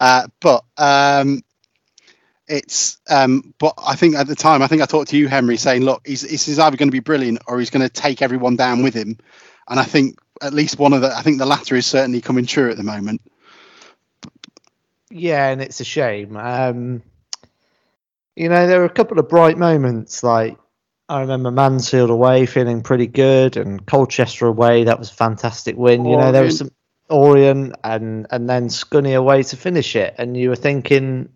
Uh, 0.00 0.28
but 0.40 0.64
um, 0.76 1.42
it's 2.48 2.98
um, 3.08 3.54
but 3.58 3.74
I 3.78 3.94
think 3.94 4.16
at 4.16 4.26
the 4.26 4.34
time 4.34 4.62
I 4.62 4.66
think 4.66 4.82
I 4.82 4.86
talked 4.86 5.10
to 5.10 5.16
you 5.16 5.28
Henry 5.28 5.56
saying 5.56 5.82
look 5.82 6.06
he's, 6.06 6.22
he's 6.22 6.58
either 6.58 6.76
going 6.76 6.88
to 6.88 6.92
be 6.92 7.00
brilliant 7.00 7.40
or 7.46 7.58
he's 7.58 7.70
going 7.70 7.86
to 7.86 7.92
take 7.92 8.22
everyone 8.22 8.56
down 8.56 8.82
with 8.82 8.94
him 8.94 9.18
and 9.68 9.78
I 9.78 9.84
think 9.84 10.18
at 10.42 10.54
least 10.54 10.78
one 10.78 10.92
of 10.92 11.00
the 11.00 11.14
I 11.14 11.22
think 11.22 11.38
the 11.38 11.46
latter 11.46 11.76
is 11.76 11.86
certainly 11.86 12.20
coming 12.20 12.46
true 12.46 12.70
at 12.70 12.76
the 12.76 12.82
moment 12.82 13.20
Yeah, 15.10 15.48
and 15.48 15.62
it's 15.62 15.80
a 15.80 15.84
shame. 15.84 16.36
Um, 16.36 17.02
you 18.36 18.48
know, 18.48 18.66
there 18.66 18.80
were 18.80 18.86
a 18.86 18.90
couple 18.90 19.18
of 19.18 19.28
bright 19.28 19.58
moments. 19.58 20.22
Like 20.22 20.58
I 21.08 21.20
remember 21.20 21.50
Mansfield 21.50 22.10
away 22.10 22.46
feeling 22.46 22.82
pretty 22.82 23.06
good, 23.06 23.56
and 23.56 23.84
Colchester 23.86 24.46
away 24.46 24.84
that 24.84 24.98
was 24.98 25.10
a 25.10 25.14
fantastic 25.14 25.76
win. 25.76 26.04
You 26.04 26.16
know, 26.16 26.32
there 26.32 26.44
was 26.44 26.58
some 26.58 26.70
Orient 27.10 27.74
and 27.82 28.26
and 28.30 28.48
then 28.48 28.68
Scunny 28.68 29.16
away 29.16 29.42
to 29.42 29.56
finish 29.56 29.96
it, 29.96 30.14
and 30.18 30.36
you 30.36 30.50
were 30.50 30.56
thinking 30.56 31.30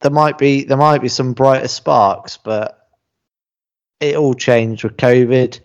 there 0.00 0.12
might 0.12 0.38
be 0.38 0.64
there 0.64 0.76
might 0.76 1.02
be 1.02 1.08
some 1.08 1.32
brighter 1.32 1.68
sparks, 1.68 2.36
but 2.36 2.88
it 3.98 4.16
all 4.16 4.34
changed 4.34 4.84
with 4.84 4.96
COVID 4.96 5.58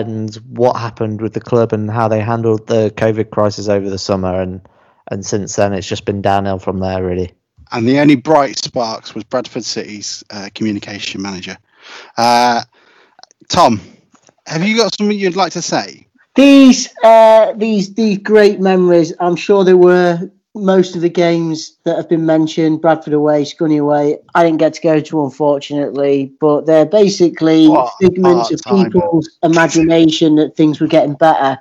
and 0.00 0.34
what 0.48 0.74
happened 0.74 1.20
with 1.20 1.34
the 1.34 1.40
club 1.40 1.72
and 1.72 1.90
how 1.90 2.08
they 2.08 2.20
handled 2.20 2.66
the 2.66 2.92
COVID 2.96 3.30
crisis 3.30 3.68
over 3.68 3.88
the 3.90 3.98
summer 3.98 4.40
and 4.40 4.60
and 5.10 5.26
since 5.26 5.56
then 5.56 5.72
it's 5.72 5.86
just 5.86 6.04
been 6.04 6.22
downhill 6.22 6.58
from 6.58 6.78
there 6.80 7.04
really. 7.04 7.32
and 7.72 7.88
the 7.88 7.98
only 7.98 8.16
bright 8.16 8.56
sparks 8.58 9.14
was 9.14 9.24
Bradford 9.24 9.64
City's 9.64 10.24
uh, 10.30 10.48
communication 10.54 11.22
manager 11.22 11.56
uh, 12.16 12.62
Tom 13.48 13.80
have 14.46 14.64
you 14.64 14.76
got 14.76 14.94
something 14.94 15.18
you'd 15.18 15.36
like 15.36 15.52
to 15.52 15.62
say 15.62 16.06
These 16.34 16.88
uh, 17.04 17.52
these 17.56 17.92
these 17.94 18.18
great 18.18 18.58
memories. 18.58 19.12
I'm 19.20 19.36
sure 19.36 19.64
there 19.64 19.76
were 19.76 20.30
most 20.54 20.94
of 20.94 21.02
the 21.02 21.08
games 21.08 21.78
that 21.84 21.96
have 21.96 22.08
been 22.08 22.26
mentioned. 22.26 22.80
Bradford 22.80 23.14
away, 23.14 23.44
Scunny 23.44 23.80
away. 23.80 24.18
I 24.34 24.44
didn't 24.44 24.58
get 24.58 24.74
to 24.74 24.82
go 24.82 25.00
to, 25.00 25.24
unfortunately, 25.24 26.32
but 26.40 26.66
they're 26.66 26.86
basically 26.86 27.68
What 27.68 27.94
figments 28.00 28.50
of 28.50 28.62
time. 28.62 28.90
people's 28.90 29.38
imagination 29.42 30.36
that 30.36 30.56
things 30.56 30.80
were 30.80 30.86
getting 30.86 31.14
better. 31.14 31.58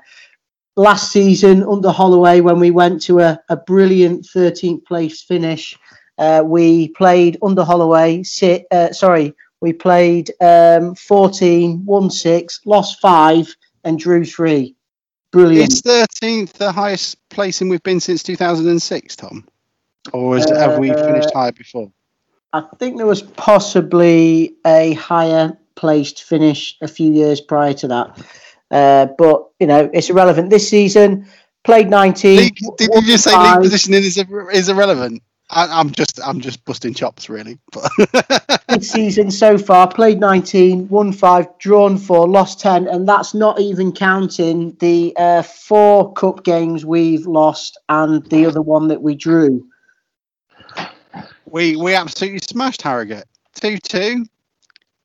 Last 0.75 1.11
season 1.11 1.63
under 1.63 1.89
Holloway, 1.89 2.41
when 2.41 2.59
we 2.59 2.71
went 2.71 3.01
to 3.03 3.19
a, 3.19 3.39
a 3.49 3.57
brilliant 3.57 4.25
13th 4.25 4.85
place 4.85 5.21
finish, 5.21 5.77
uh, 6.17 6.43
we 6.45 6.89
played 6.89 7.37
under 7.41 7.63
Holloway. 7.63 8.23
Sit, 8.23 8.65
uh, 8.71 8.91
sorry, 8.91 9.33
we 9.61 9.73
played 9.73 10.31
um, 10.41 10.95
14, 10.95 11.85
won 11.85 12.09
six, 12.09 12.59
lost 12.65 12.99
five, 12.99 13.53
and 13.83 13.99
drew 13.99 14.25
three. 14.25 14.75
Brilliant. 15.31 15.71
is 15.71 15.81
13th 15.81 16.53
the 16.53 16.71
highest 16.71 17.17
placing 17.29 17.69
we've 17.69 17.83
been 17.83 17.99
since 17.99 18.23
2006 18.23 19.15
Tom 19.15 19.47
or 20.13 20.37
is, 20.37 20.49
have 20.49 20.79
we 20.79 20.89
finished 20.89 21.29
Uh, 21.33 21.39
higher 21.39 21.51
before 21.51 21.91
I 22.53 22.61
think 22.79 22.97
there 22.97 23.05
was 23.05 23.21
possibly 23.21 24.55
a 24.65 24.93
higher 24.93 25.57
placed 25.75 26.23
finish 26.23 26.77
a 26.81 26.87
few 26.87 27.11
years 27.13 27.39
prior 27.39 27.73
to 27.75 27.87
that. 27.87 28.25
Uh, 28.69 29.07
but, 29.17 29.49
you 29.59 29.67
know, 29.67 29.89
it's 29.93 30.09
irrelevant. 30.09 30.49
This 30.49 30.69
season, 30.69 31.27
played 31.63 31.89
19. 31.89 32.37
League, 32.37 32.57
did, 32.77 32.89
you 33.05 33.17
say 33.17 33.31
five. 33.31 33.55
league 33.55 33.63
positioning 33.63 34.03
is, 34.03 34.17
is 34.53 34.69
irrelevant 34.69 35.23
I, 35.51 35.67
I'm 35.79 35.91
just 35.91 36.19
I'm 36.25 36.39
just 36.39 36.63
busting 36.63 36.93
chops 36.93 37.29
really 37.29 37.59
this 38.69 38.89
season 38.89 39.29
so 39.29 39.57
far, 39.57 39.91
played 39.91 40.19
19, 40.19 40.87
won 40.87 41.11
five, 41.11 41.47
drawn 41.59 41.97
four, 41.97 42.27
lost 42.27 42.61
10, 42.61 42.87
and 42.87 43.07
that's 43.07 43.33
not 43.33 43.59
even 43.59 43.91
counting 43.91 44.75
the 44.79 45.13
uh, 45.17 45.41
four 45.41 46.13
cup 46.13 46.45
games 46.45 46.85
we've 46.85 47.27
lost 47.27 47.77
and 47.89 48.25
the 48.29 48.45
other 48.45 48.61
one 48.61 48.87
that 48.87 49.01
we 49.01 49.13
drew. 49.13 49.67
We 51.45 51.75
we 51.75 51.95
absolutely 51.95 52.39
smashed 52.39 52.81
Harrogate. 52.81 53.25
Two 53.53 53.77
two 53.77 54.25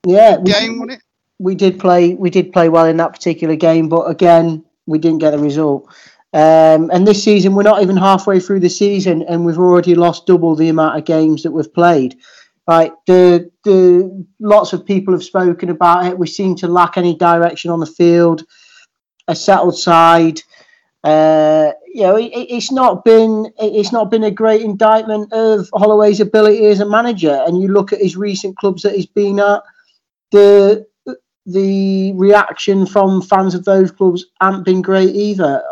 Yeah, 0.06 0.36
we, 0.36 0.52
game, 0.52 0.78
wasn't 0.78 0.98
it? 0.98 1.02
we 1.40 1.56
did 1.56 1.80
play 1.80 2.14
we 2.14 2.30
did 2.30 2.52
play 2.52 2.68
well 2.68 2.86
in 2.86 2.98
that 2.98 3.12
particular 3.12 3.56
game, 3.56 3.88
but 3.88 4.04
again, 4.04 4.64
we 4.86 4.98
didn't 4.98 5.18
get 5.18 5.32
the 5.32 5.38
result. 5.38 5.92
Um, 6.32 6.90
and 6.92 7.06
this 7.06 7.22
season, 7.22 7.54
we're 7.54 7.62
not 7.62 7.82
even 7.82 7.96
halfway 7.96 8.40
through 8.40 8.60
the 8.60 8.68
season, 8.68 9.22
and 9.22 9.44
we've 9.44 9.58
already 9.58 9.94
lost 9.94 10.26
double 10.26 10.54
the 10.54 10.68
amount 10.68 10.98
of 10.98 11.04
games 11.04 11.42
that 11.42 11.52
we've 11.52 11.72
played. 11.72 12.16
Right, 12.68 12.92
the 13.06 13.50
the 13.62 14.26
lots 14.40 14.72
of 14.72 14.84
people 14.84 15.14
have 15.14 15.22
spoken 15.22 15.70
about 15.70 16.06
it. 16.06 16.18
We 16.18 16.26
seem 16.26 16.56
to 16.56 16.66
lack 16.66 16.96
any 16.96 17.14
direction 17.16 17.70
on 17.70 17.78
the 17.78 17.86
field, 17.86 18.42
a 19.28 19.36
settled 19.36 19.78
side. 19.78 20.42
Uh, 21.04 21.70
you 21.86 22.02
know, 22.02 22.16
it, 22.16 22.32
it's 22.34 22.72
not 22.72 23.04
been 23.04 23.52
it's 23.58 23.92
not 23.92 24.10
been 24.10 24.24
a 24.24 24.30
great 24.32 24.62
indictment 24.62 25.32
of 25.32 25.68
Holloway's 25.74 26.18
ability 26.18 26.66
as 26.66 26.80
a 26.80 26.88
manager. 26.88 27.44
And 27.46 27.60
you 27.60 27.68
look 27.68 27.92
at 27.92 28.00
his 28.00 28.16
recent 28.16 28.56
clubs 28.56 28.82
that 28.82 28.96
he's 28.96 29.06
been 29.06 29.38
at, 29.38 29.62
the 30.32 30.84
the 31.46 32.12
reaction 32.14 32.86
from 32.86 33.22
fans 33.22 33.54
of 33.54 33.64
those 33.64 33.92
clubs 33.92 34.26
hasn't 34.40 34.64
been 34.64 34.82
great 34.82 35.14
either. 35.14 35.62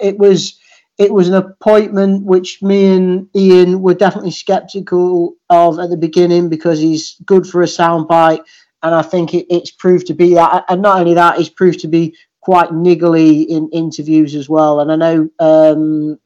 It 0.00 0.18
was 0.18 0.58
it 0.98 1.12
was 1.12 1.28
an 1.28 1.34
appointment 1.34 2.24
which 2.24 2.60
me 2.62 2.94
and 2.94 3.28
Ian 3.34 3.80
were 3.80 3.94
definitely 3.94 4.32
sceptical 4.32 5.34
of 5.48 5.78
at 5.78 5.90
the 5.90 5.96
beginning 5.96 6.48
because 6.48 6.80
he's 6.80 7.16
good 7.24 7.46
for 7.46 7.62
a 7.62 7.66
soundbite, 7.66 8.42
and 8.82 8.94
I 8.94 9.02
think 9.02 9.32
it, 9.32 9.46
it's 9.48 9.70
proved 9.70 10.08
to 10.08 10.14
be 10.14 10.34
that. 10.34 10.64
And 10.68 10.82
not 10.82 11.00
only 11.00 11.14
that, 11.14 11.38
he's 11.38 11.48
proved 11.48 11.80
to 11.80 11.88
be 11.88 12.16
quite 12.40 12.70
niggly 12.70 13.46
in 13.46 13.70
interviews 13.70 14.34
as 14.34 14.48
well. 14.48 14.80
And 14.80 14.92
I 14.92 14.96
know 14.96 15.30
um, 15.38 16.18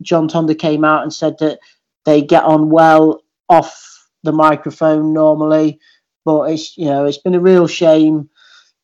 John 0.00 0.28
Tonda 0.28 0.58
came 0.58 0.84
out 0.84 1.02
and 1.02 1.12
said 1.12 1.36
that 1.40 1.58
they 2.04 2.22
get 2.22 2.44
on 2.44 2.70
well 2.70 3.22
off 3.48 4.08
the 4.22 4.32
microphone 4.32 5.12
normally, 5.12 5.80
but 6.24 6.50
it's 6.50 6.78
you 6.78 6.86
know 6.86 7.04
it's 7.04 7.18
been 7.18 7.34
a 7.34 7.40
real 7.40 7.66
shame 7.66 8.30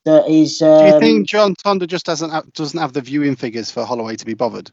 that 0.05 0.27
he's. 0.27 0.63
Um, 0.63 0.79
Do 0.79 0.95
you 0.95 1.01
think 1.01 1.29
John 1.29 1.55
Tonda 1.55 1.87
just 1.87 2.07
doesn't 2.07 2.31
have, 2.31 2.53
doesn't 2.53 2.79
have 2.79 2.93
the 2.93 3.01
viewing 3.01 3.37
figures 3.37 3.71
for 3.71 3.85
Holloway 3.85 4.17
to 4.17 4.27
be 4.27 4.35
bothered? 4.35 4.71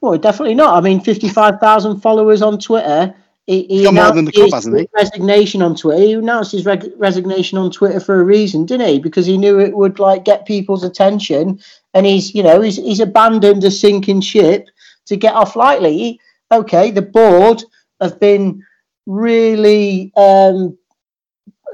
Well, 0.00 0.16
definitely 0.18 0.54
not. 0.54 0.76
I 0.76 0.80
mean, 0.80 1.00
fifty-five 1.00 1.60
thousand 1.60 2.00
followers 2.00 2.42
on 2.42 2.58
Twitter. 2.58 3.14
He, 3.46 3.64
he 3.64 3.82
got 3.82 3.94
more 3.94 4.02
announced 4.04 4.16
than 4.16 4.24
the 4.26 4.32
club, 4.32 4.44
his 4.44 4.54
hasn't 4.54 4.78
he? 4.78 4.88
Resignation 4.94 5.62
on 5.62 5.74
Twitter. 5.74 6.02
He 6.02 6.12
announced 6.12 6.52
his 6.52 6.64
reg- 6.64 6.92
resignation 6.96 7.58
on 7.58 7.70
Twitter 7.70 7.98
for 7.98 8.20
a 8.20 8.24
reason, 8.24 8.64
didn't 8.64 8.88
he? 8.88 8.98
Because 9.00 9.26
he 9.26 9.36
knew 9.36 9.58
it 9.58 9.76
would 9.76 9.98
like 9.98 10.24
get 10.24 10.46
people's 10.46 10.84
attention, 10.84 11.60
and 11.92 12.06
he's, 12.06 12.34
you 12.34 12.42
know, 12.42 12.60
he's 12.60 12.76
he's 12.76 13.00
abandoned 13.00 13.64
a 13.64 13.70
sinking 13.70 14.20
ship 14.20 14.68
to 15.06 15.16
get 15.16 15.34
off 15.34 15.56
lightly. 15.56 15.98
He, 15.98 16.20
okay, 16.52 16.90
the 16.90 17.02
board 17.02 17.64
have 18.00 18.20
been 18.20 18.64
really 19.06 20.12
um, 20.16 20.78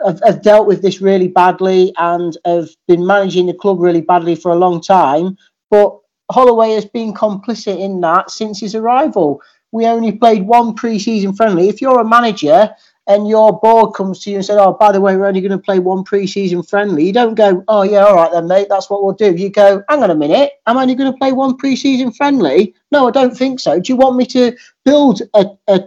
have, 0.06 0.20
have 0.24 0.42
dealt 0.42 0.66
with 0.66 0.82
this 0.82 1.00
really 1.00 1.28
badly 1.28 1.92
and 1.98 2.36
have 2.44 2.68
been 2.88 3.06
managing 3.06 3.46
the 3.46 3.54
club 3.54 3.80
really 3.80 4.00
badly 4.00 4.34
for 4.36 4.52
a 4.52 4.56
long 4.56 4.80
time, 4.80 5.36
but 5.70 5.98
Holloway 6.30 6.72
has 6.72 6.84
been 6.84 7.12
complicit 7.12 7.78
in 7.78 8.00
that 8.00 8.30
since 8.30 8.60
his 8.60 8.74
arrival. 8.74 9.40
We 9.72 9.86
only 9.86 10.12
played 10.12 10.46
one 10.46 10.74
pre-season 10.74 11.34
friendly. 11.34 11.68
If 11.68 11.80
you're 11.80 12.00
a 12.00 12.08
manager 12.08 12.70
and 13.06 13.28
your 13.28 13.58
board 13.60 13.94
comes 13.94 14.20
to 14.20 14.30
you 14.30 14.36
and 14.36 14.44
said, 14.44 14.58
"Oh, 14.58 14.72
by 14.72 14.90
the 14.90 15.00
way, 15.00 15.16
we're 15.16 15.26
only 15.26 15.40
going 15.40 15.52
to 15.52 15.58
play 15.58 15.78
one 15.78 16.02
pre-season 16.02 16.62
friendly," 16.62 17.06
you 17.06 17.12
don't 17.12 17.34
go, 17.34 17.62
"Oh 17.68 17.82
yeah, 17.82 18.04
all 18.04 18.16
right 18.16 18.32
then, 18.32 18.48
mate. 18.48 18.66
That's 18.68 18.90
what 18.90 19.04
we'll 19.04 19.14
do." 19.14 19.34
You 19.34 19.50
go, 19.50 19.82
"Hang 19.88 20.02
on 20.02 20.10
a 20.10 20.14
minute. 20.14 20.52
I'm 20.66 20.76
only 20.76 20.94
going 20.94 21.12
to 21.12 21.18
play 21.18 21.32
one 21.32 21.56
pre-season 21.56 22.12
friendly." 22.12 22.74
No, 22.90 23.06
I 23.06 23.10
don't 23.12 23.36
think 23.36 23.60
so. 23.60 23.78
Do 23.78 23.92
you 23.92 23.96
want 23.96 24.16
me 24.16 24.26
to 24.26 24.56
build 24.84 25.22
a, 25.34 25.46
a 25.68 25.84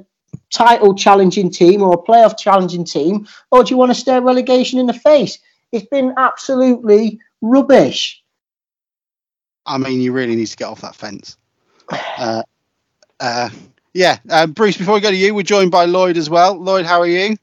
title 0.52 0.96
challenging 0.96 1.50
team 1.52 1.82
or 1.82 1.94
a 1.94 1.98
playoff 1.98 2.38
challenging 2.38 2.86
team, 2.86 3.28
or 3.52 3.64
do 3.64 3.70
you 3.70 3.78
want 3.78 3.92
to 3.92 3.96
stare 3.96 4.22
relegation 4.22 4.80
in 4.80 4.86
the 4.86 4.94
face? 4.94 5.40
It's 5.72 5.88
been 5.88 6.14
absolutely 6.18 7.20
rubbish. 7.42 8.24
I 9.66 9.78
mean, 9.78 10.02
you 10.02 10.12
really 10.12 10.36
need 10.36 10.48
to 10.48 10.58
get 10.58 10.68
off 10.68 10.82
that 10.82 10.96
fence. 10.96 11.38
Uh, 12.18 12.44
uh, 13.20 13.50
yeah, 13.94 14.18
uh, 14.30 14.48
Bruce. 14.48 14.78
Before 14.78 14.96
we 14.96 15.02
go 15.02 15.12
to 15.12 15.16
you, 15.16 15.34
we're 15.34 15.44
joined 15.44 15.72
by 15.72 15.86
Lloyd 15.86 16.18
as 16.18 16.30
well. 16.30 16.58
Lloyd, 16.58 16.86
how 16.86 17.00
are 17.00 17.08
you? 17.08 17.36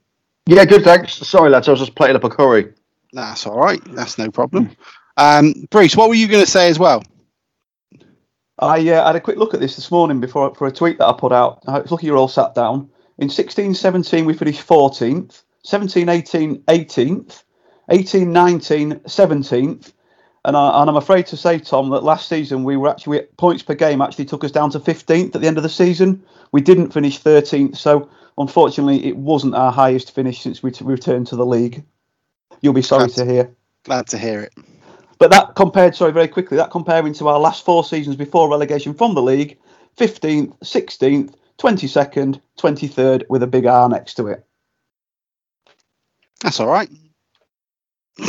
Yeah, 0.47 0.65
good, 0.65 0.85
thanks. 0.85 1.15
Sorry, 1.15 1.51
lads, 1.51 1.69
I 1.69 1.73
was 1.73 1.81
just 1.81 1.95
plating 1.95 2.17
up 2.17 2.25
a 2.25 2.31
curry. 2.31 2.73
That's 3.13 3.47
all 3.47 3.59
right. 3.59 3.81
That's 3.95 4.19
no 4.19 4.31
problem. 4.31 4.71
Um, 5.17 5.67
Bruce, 5.71 5.97
what 5.97 6.09
were 6.09 6.15
you 6.15 6.29
going 6.29 6.45
to 6.45 6.51
say 6.51 6.69
as 6.69 6.79
well? 6.79 7.03
I 8.59 8.89
uh, 8.89 9.07
had 9.07 9.17
a 9.17 9.21
quick 9.21 9.37
look 9.37 9.55
at 9.55 9.61
this 9.61 9.77
this 9.77 9.91
morning 9.91 10.21
before 10.21 10.55
for 10.55 10.67
a 10.67 10.73
tweet 10.73 10.99
that 10.99 11.07
I 11.07 11.13
put 11.13 11.33
out. 11.33 11.63
I 11.67 11.81
was 11.81 11.91
lucky 11.91 12.07
you're 12.07 12.17
all 12.17 12.29
sat 12.29 12.55
down. 12.55 12.91
In 13.19 13.29
16 13.29 13.75
17, 13.75 14.25
we 14.25 14.35
finished 14.35 14.67
14th, 14.67 15.43
17 15.63 16.09
18, 16.09 16.63
18th, 16.63 17.43
18 17.91 18.33
19, 18.33 18.95
17th. 18.95 19.93
And, 20.45 20.57
I, 20.57 20.81
and 20.81 20.89
I'm 20.89 20.97
afraid 20.97 21.27
to 21.27 21.37
say, 21.37 21.59
Tom, 21.59 21.91
that 21.91 22.05
last 22.05 22.29
season 22.29 22.63
we 22.63 22.77
were 22.77 22.89
actually 22.89 23.23
points 23.37 23.63
per 23.63 23.75
game 23.75 24.01
actually 24.01 24.27
took 24.27 24.45
us 24.45 24.53
down 24.53 24.71
to 24.71 24.81
15th 24.81 25.35
at 25.35 25.41
the 25.41 25.49
end 25.49 25.57
of 25.57 25.65
the 25.65 25.69
season. 25.69 26.25
We 26.53 26.61
didn't 26.61 26.93
finish 26.93 27.21
13th, 27.21 27.77
so 27.77 28.09
unfortunately, 28.39 29.05
it 29.07 29.17
wasn't 29.17 29.57
our 29.57 29.73
highest 29.73 30.15
finish 30.15 30.41
since 30.41 30.63
we 30.63 30.71
t- 30.71 30.85
returned 30.85 31.27
to 31.29 31.37
the 31.37 31.45
league. 31.45 31.85
You'll 32.61 32.75
be 32.75 32.83
sorry 32.83 33.11
to 33.11 33.25
hear. 33.25 33.51
Glad 33.85 34.07
to 34.09 34.19
hear 34.19 34.41
it. 34.41 34.53
But 35.19 35.31
that 35.31 35.55
compared, 35.55 35.97
sorry, 35.97 36.13
very 36.13 36.29
quickly, 36.29 36.57
that 36.57 36.71
comparing 36.71 37.15
to 37.15 37.29
our 37.29 37.39
last 37.39 37.65
four 37.65 37.85
seasons 37.85 38.17
before 38.17 38.51
relegation 38.51 38.95
from 38.95 39.15
the 39.15 39.23
league 39.23 39.59
15th, 39.97 40.59
16th, 40.59 41.35
22nd, 41.59 42.41
23rd, 42.59 43.23
with 43.29 43.43
a 43.43 43.47
big 43.47 43.67
R 43.67 43.89
next 43.89 44.15
to 44.15 44.27
it. 44.27 44.45
That's 46.43 46.61
all 46.61 46.67
right. 46.67 46.91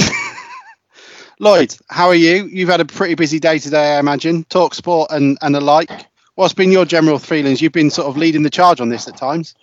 Lloyd, 1.39 1.75
how 1.89 2.07
are 2.07 2.15
you? 2.15 2.45
You've 2.45 2.69
had 2.69 2.79
a 2.79 2.85
pretty 2.85 3.15
busy 3.15 3.39
day 3.39 3.59
today, 3.59 3.95
I 3.95 3.99
imagine. 3.99 4.45
Talk 4.45 4.73
sport 4.73 5.11
and, 5.11 5.37
and 5.41 5.53
the 5.53 5.61
like. 5.61 5.91
What's 6.35 6.53
been 6.53 6.71
your 6.71 6.85
general 6.85 7.19
feelings? 7.19 7.61
You've 7.61 7.73
been 7.73 7.89
sort 7.89 8.07
of 8.07 8.15
leading 8.15 8.43
the 8.43 8.49
charge 8.49 8.79
on 8.79 8.89
this 8.89 9.07
at 9.07 9.17
times. 9.17 9.55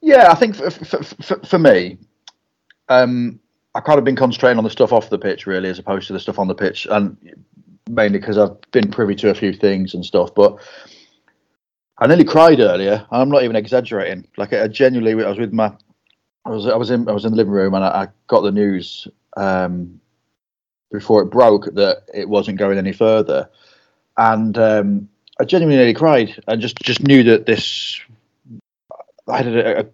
Yeah, 0.00 0.30
I 0.30 0.34
think 0.34 0.56
for, 0.56 0.70
for, 0.70 1.02
for, 1.02 1.38
for 1.44 1.58
me, 1.58 1.98
um, 2.88 3.40
I 3.76 3.80
kind 3.80 3.98
of 3.98 4.06
been 4.06 4.16
concentrating 4.16 4.56
on 4.56 4.64
the 4.64 4.70
stuff 4.70 4.90
off 4.90 5.10
the 5.10 5.18
pitch 5.18 5.46
really, 5.46 5.68
as 5.68 5.78
opposed 5.78 6.06
to 6.06 6.14
the 6.14 6.20
stuff 6.20 6.38
on 6.38 6.48
the 6.48 6.54
pitch, 6.54 6.86
and 6.90 7.14
mainly 7.90 8.18
because 8.18 8.38
I've 8.38 8.58
been 8.70 8.90
privy 8.90 9.14
to 9.16 9.28
a 9.28 9.34
few 9.34 9.52
things 9.52 9.92
and 9.92 10.02
stuff. 10.02 10.34
But 10.34 10.58
I 11.98 12.06
nearly 12.06 12.24
cried 12.24 12.58
earlier. 12.58 13.06
and 13.10 13.22
I'm 13.22 13.28
not 13.28 13.42
even 13.42 13.54
exaggerating. 13.54 14.26
Like 14.38 14.54
I 14.54 14.66
genuinely, 14.68 15.22
I 15.22 15.28
was 15.28 15.38
with 15.38 15.52
my, 15.52 15.72
I 16.46 16.50
was 16.50 16.66
I 16.66 16.76
was 16.76 16.90
in 16.90 17.06
I 17.06 17.12
was 17.12 17.26
in 17.26 17.32
the 17.32 17.36
living 17.36 17.52
room 17.52 17.74
and 17.74 17.84
I, 17.84 17.88
I 17.88 18.08
got 18.28 18.40
the 18.40 18.50
news 18.50 19.06
um, 19.36 20.00
before 20.90 21.20
it 21.20 21.26
broke 21.26 21.66
that 21.74 22.04
it 22.14 22.30
wasn't 22.30 22.58
going 22.58 22.78
any 22.78 22.94
further, 22.94 23.50
and 24.16 24.56
um, 24.56 25.08
I 25.38 25.44
genuinely 25.44 25.76
nearly 25.76 25.92
cried 25.92 26.42
and 26.48 26.62
just 26.62 26.78
just 26.78 27.02
knew 27.02 27.22
that 27.24 27.44
this. 27.44 28.00
I 29.28 29.38
had 29.38 29.48
a, 29.48 29.80
a, 29.80 29.86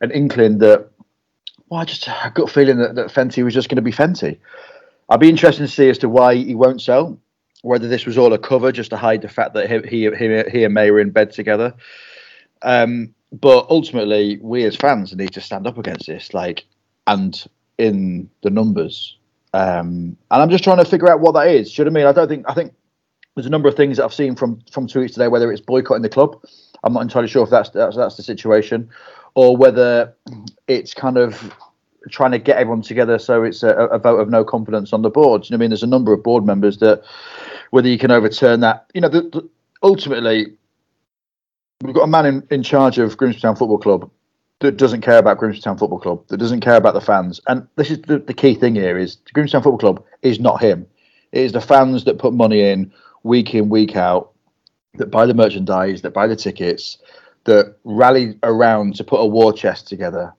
an 0.00 0.12
inkling 0.12 0.58
that 0.58 0.90
well, 1.70 1.80
I 1.80 1.84
just 1.84 2.06
got 2.06 2.38
a 2.38 2.46
feeling 2.48 2.78
that, 2.78 2.96
that 2.96 3.06
Fenty 3.06 3.44
was 3.44 3.54
just 3.54 3.68
going 3.68 3.76
to 3.76 3.82
be 3.82 3.92
Fenty. 3.92 4.38
I'd 5.08 5.20
be 5.20 5.28
interested 5.28 5.62
to 5.62 5.68
see 5.68 5.88
as 5.88 5.98
to 5.98 6.08
why 6.08 6.34
he 6.34 6.54
won't 6.54 6.82
sell, 6.82 7.18
whether 7.62 7.88
this 7.88 8.06
was 8.06 8.18
all 8.18 8.32
a 8.32 8.38
cover 8.38 8.72
just 8.72 8.90
to 8.90 8.96
hide 8.96 9.22
the 9.22 9.28
fact 9.28 9.54
that 9.54 9.70
he 9.70 9.88
he, 9.88 10.10
he, 10.16 10.42
he 10.50 10.64
and 10.64 10.74
May 10.74 10.90
were 10.90 11.00
in 11.00 11.10
bed 11.10 11.30
together. 11.30 11.74
Um, 12.62 13.14
but 13.32 13.66
ultimately, 13.70 14.38
we 14.42 14.64
as 14.64 14.74
fans 14.74 15.14
need 15.14 15.32
to 15.34 15.40
stand 15.40 15.66
up 15.66 15.78
against 15.78 16.06
this, 16.06 16.34
like, 16.34 16.66
and 17.06 17.42
in 17.78 18.28
the 18.42 18.50
numbers. 18.50 19.16
Um, 19.54 20.16
and 20.30 20.42
I'm 20.42 20.50
just 20.50 20.64
trying 20.64 20.78
to 20.78 20.84
figure 20.84 21.10
out 21.10 21.20
what 21.20 21.32
that 21.32 21.48
is. 21.48 21.76
What 21.78 21.86
I 21.86 21.90
mean? 21.90 22.06
I 22.06 22.12
don't 22.12 22.28
think 22.28 22.44
I 22.48 22.54
think 22.54 22.74
there's 23.34 23.46
a 23.46 23.50
number 23.50 23.68
of 23.68 23.76
things 23.76 23.96
that 23.96 24.04
I've 24.04 24.14
seen 24.14 24.34
from 24.34 24.60
from 24.72 24.88
tweets 24.88 25.12
today, 25.12 25.28
whether 25.28 25.50
it's 25.52 25.60
boycotting 25.60 26.02
the 26.02 26.08
club. 26.08 26.42
I'm 26.82 26.92
not 26.92 27.02
entirely 27.02 27.28
sure 27.28 27.44
if 27.44 27.50
that's 27.50 27.70
that's, 27.70 27.96
that's 27.96 28.16
the 28.16 28.22
situation, 28.22 28.90
or 29.34 29.56
whether 29.56 30.14
it's 30.68 30.94
kind 30.94 31.16
of 31.16 31.54
trying 32.10 32.32
to 32.32 32.38
get 32.38 32.56
everyone 32.56 32.82
together 32.82 33.18
so 33.18 33.42
it's 33.42 33.62
a, 33.62 33.70
a 33.74 33.98
vote 33.98 34.18
of 34.18 34.30
no 34.30 34.44
confidence 34.44 34.92
on 34.92 35.02
the 35.02 35.10
board. 35.10 35.44
You 35.44 35.54
know 35.54 35.58
I 35.58 35.60
mean? 35.60 35.70
There's 35.70 35.82
a 35.82 35.88
number 35.88 36.12
of 36.12 36.22
board 36.22 36.44
members 36.46 36.78
that 36.78 37.02
whether 37.70 37.88
you 37.88 37.98
can 37.98 38.10
overturn 38.10 38.60
that. 38.60 38.90
You 38.94 39.02
know, 39.02 39.08
the, 39.08 39.22
the, 39.22 39.48
ultimately, 39.82 40.46
we've 41.82 41.94
got 41.94 42.04
a 42.04 42.06
man 42.06 42.26
in, 42.26 42.46
in 42.50 42.62
charge 42.62 42.98
of 42.98 43.16
Grimsby 43.16 43.40
Town 43.40 43.56
Football 43.56 43.78
Club 43.78 44.10
that 44.60 44.76
doesn't 44.76 45.00
care 45.00 45.18
about 45.18 45.38
Grimsby 45.38 45.62
Town 45.62 45.78
Football 45.78 46.00
Club, 46.00 46.26
that 46.28 46.36
doesn't 46.36 46.60
care 46.60 46.76
about 46.76 46.94
the 46.94 47.00
fans. 47.00 47.40
And 47.48 47.66
this 47.76 47.90
is 47.90 48.00
the, 48.02 48.18
the 48.18 48.34
key 48.34 48.54
thing 48.54 48.74
here 48.74 48.98
is 48.98 49.16
Grimsby 49.32 49.52
Town 49.52 49.62
Football 49.62 49.78
Club 49.78 50.04
is 50.22 50.40
not 50.40 50.60
him. 50.60 50.86
It 51.32 51.44
is 51.44 51.52
the 51.52 51.60
fans 51.60 52.04
that 52.04 52.18
put 52.18 52.34
money 52.34 52.62
in 52.62 52.92
week 53.22 53.54
in, 53.54 53.68
week 53.68 53.96
out, 53.96 54.32
that 54.94 55.10
buy 55.10 55.26
the 55.26 55.34
merchandise, 55.34 56.02
that 56.02 56.12
buy 56.12 56.26
the 56.26 56.36
tickets, 56.36 56.98
that 57.44 57.76
rally 57.84 58.38
around 58.42 58.96
to 58.96 59.04
put 59.04 59.20
a 59.20 59.26
war 59.26 59.52
chest 59.52 59.88
together. 59.88 60.34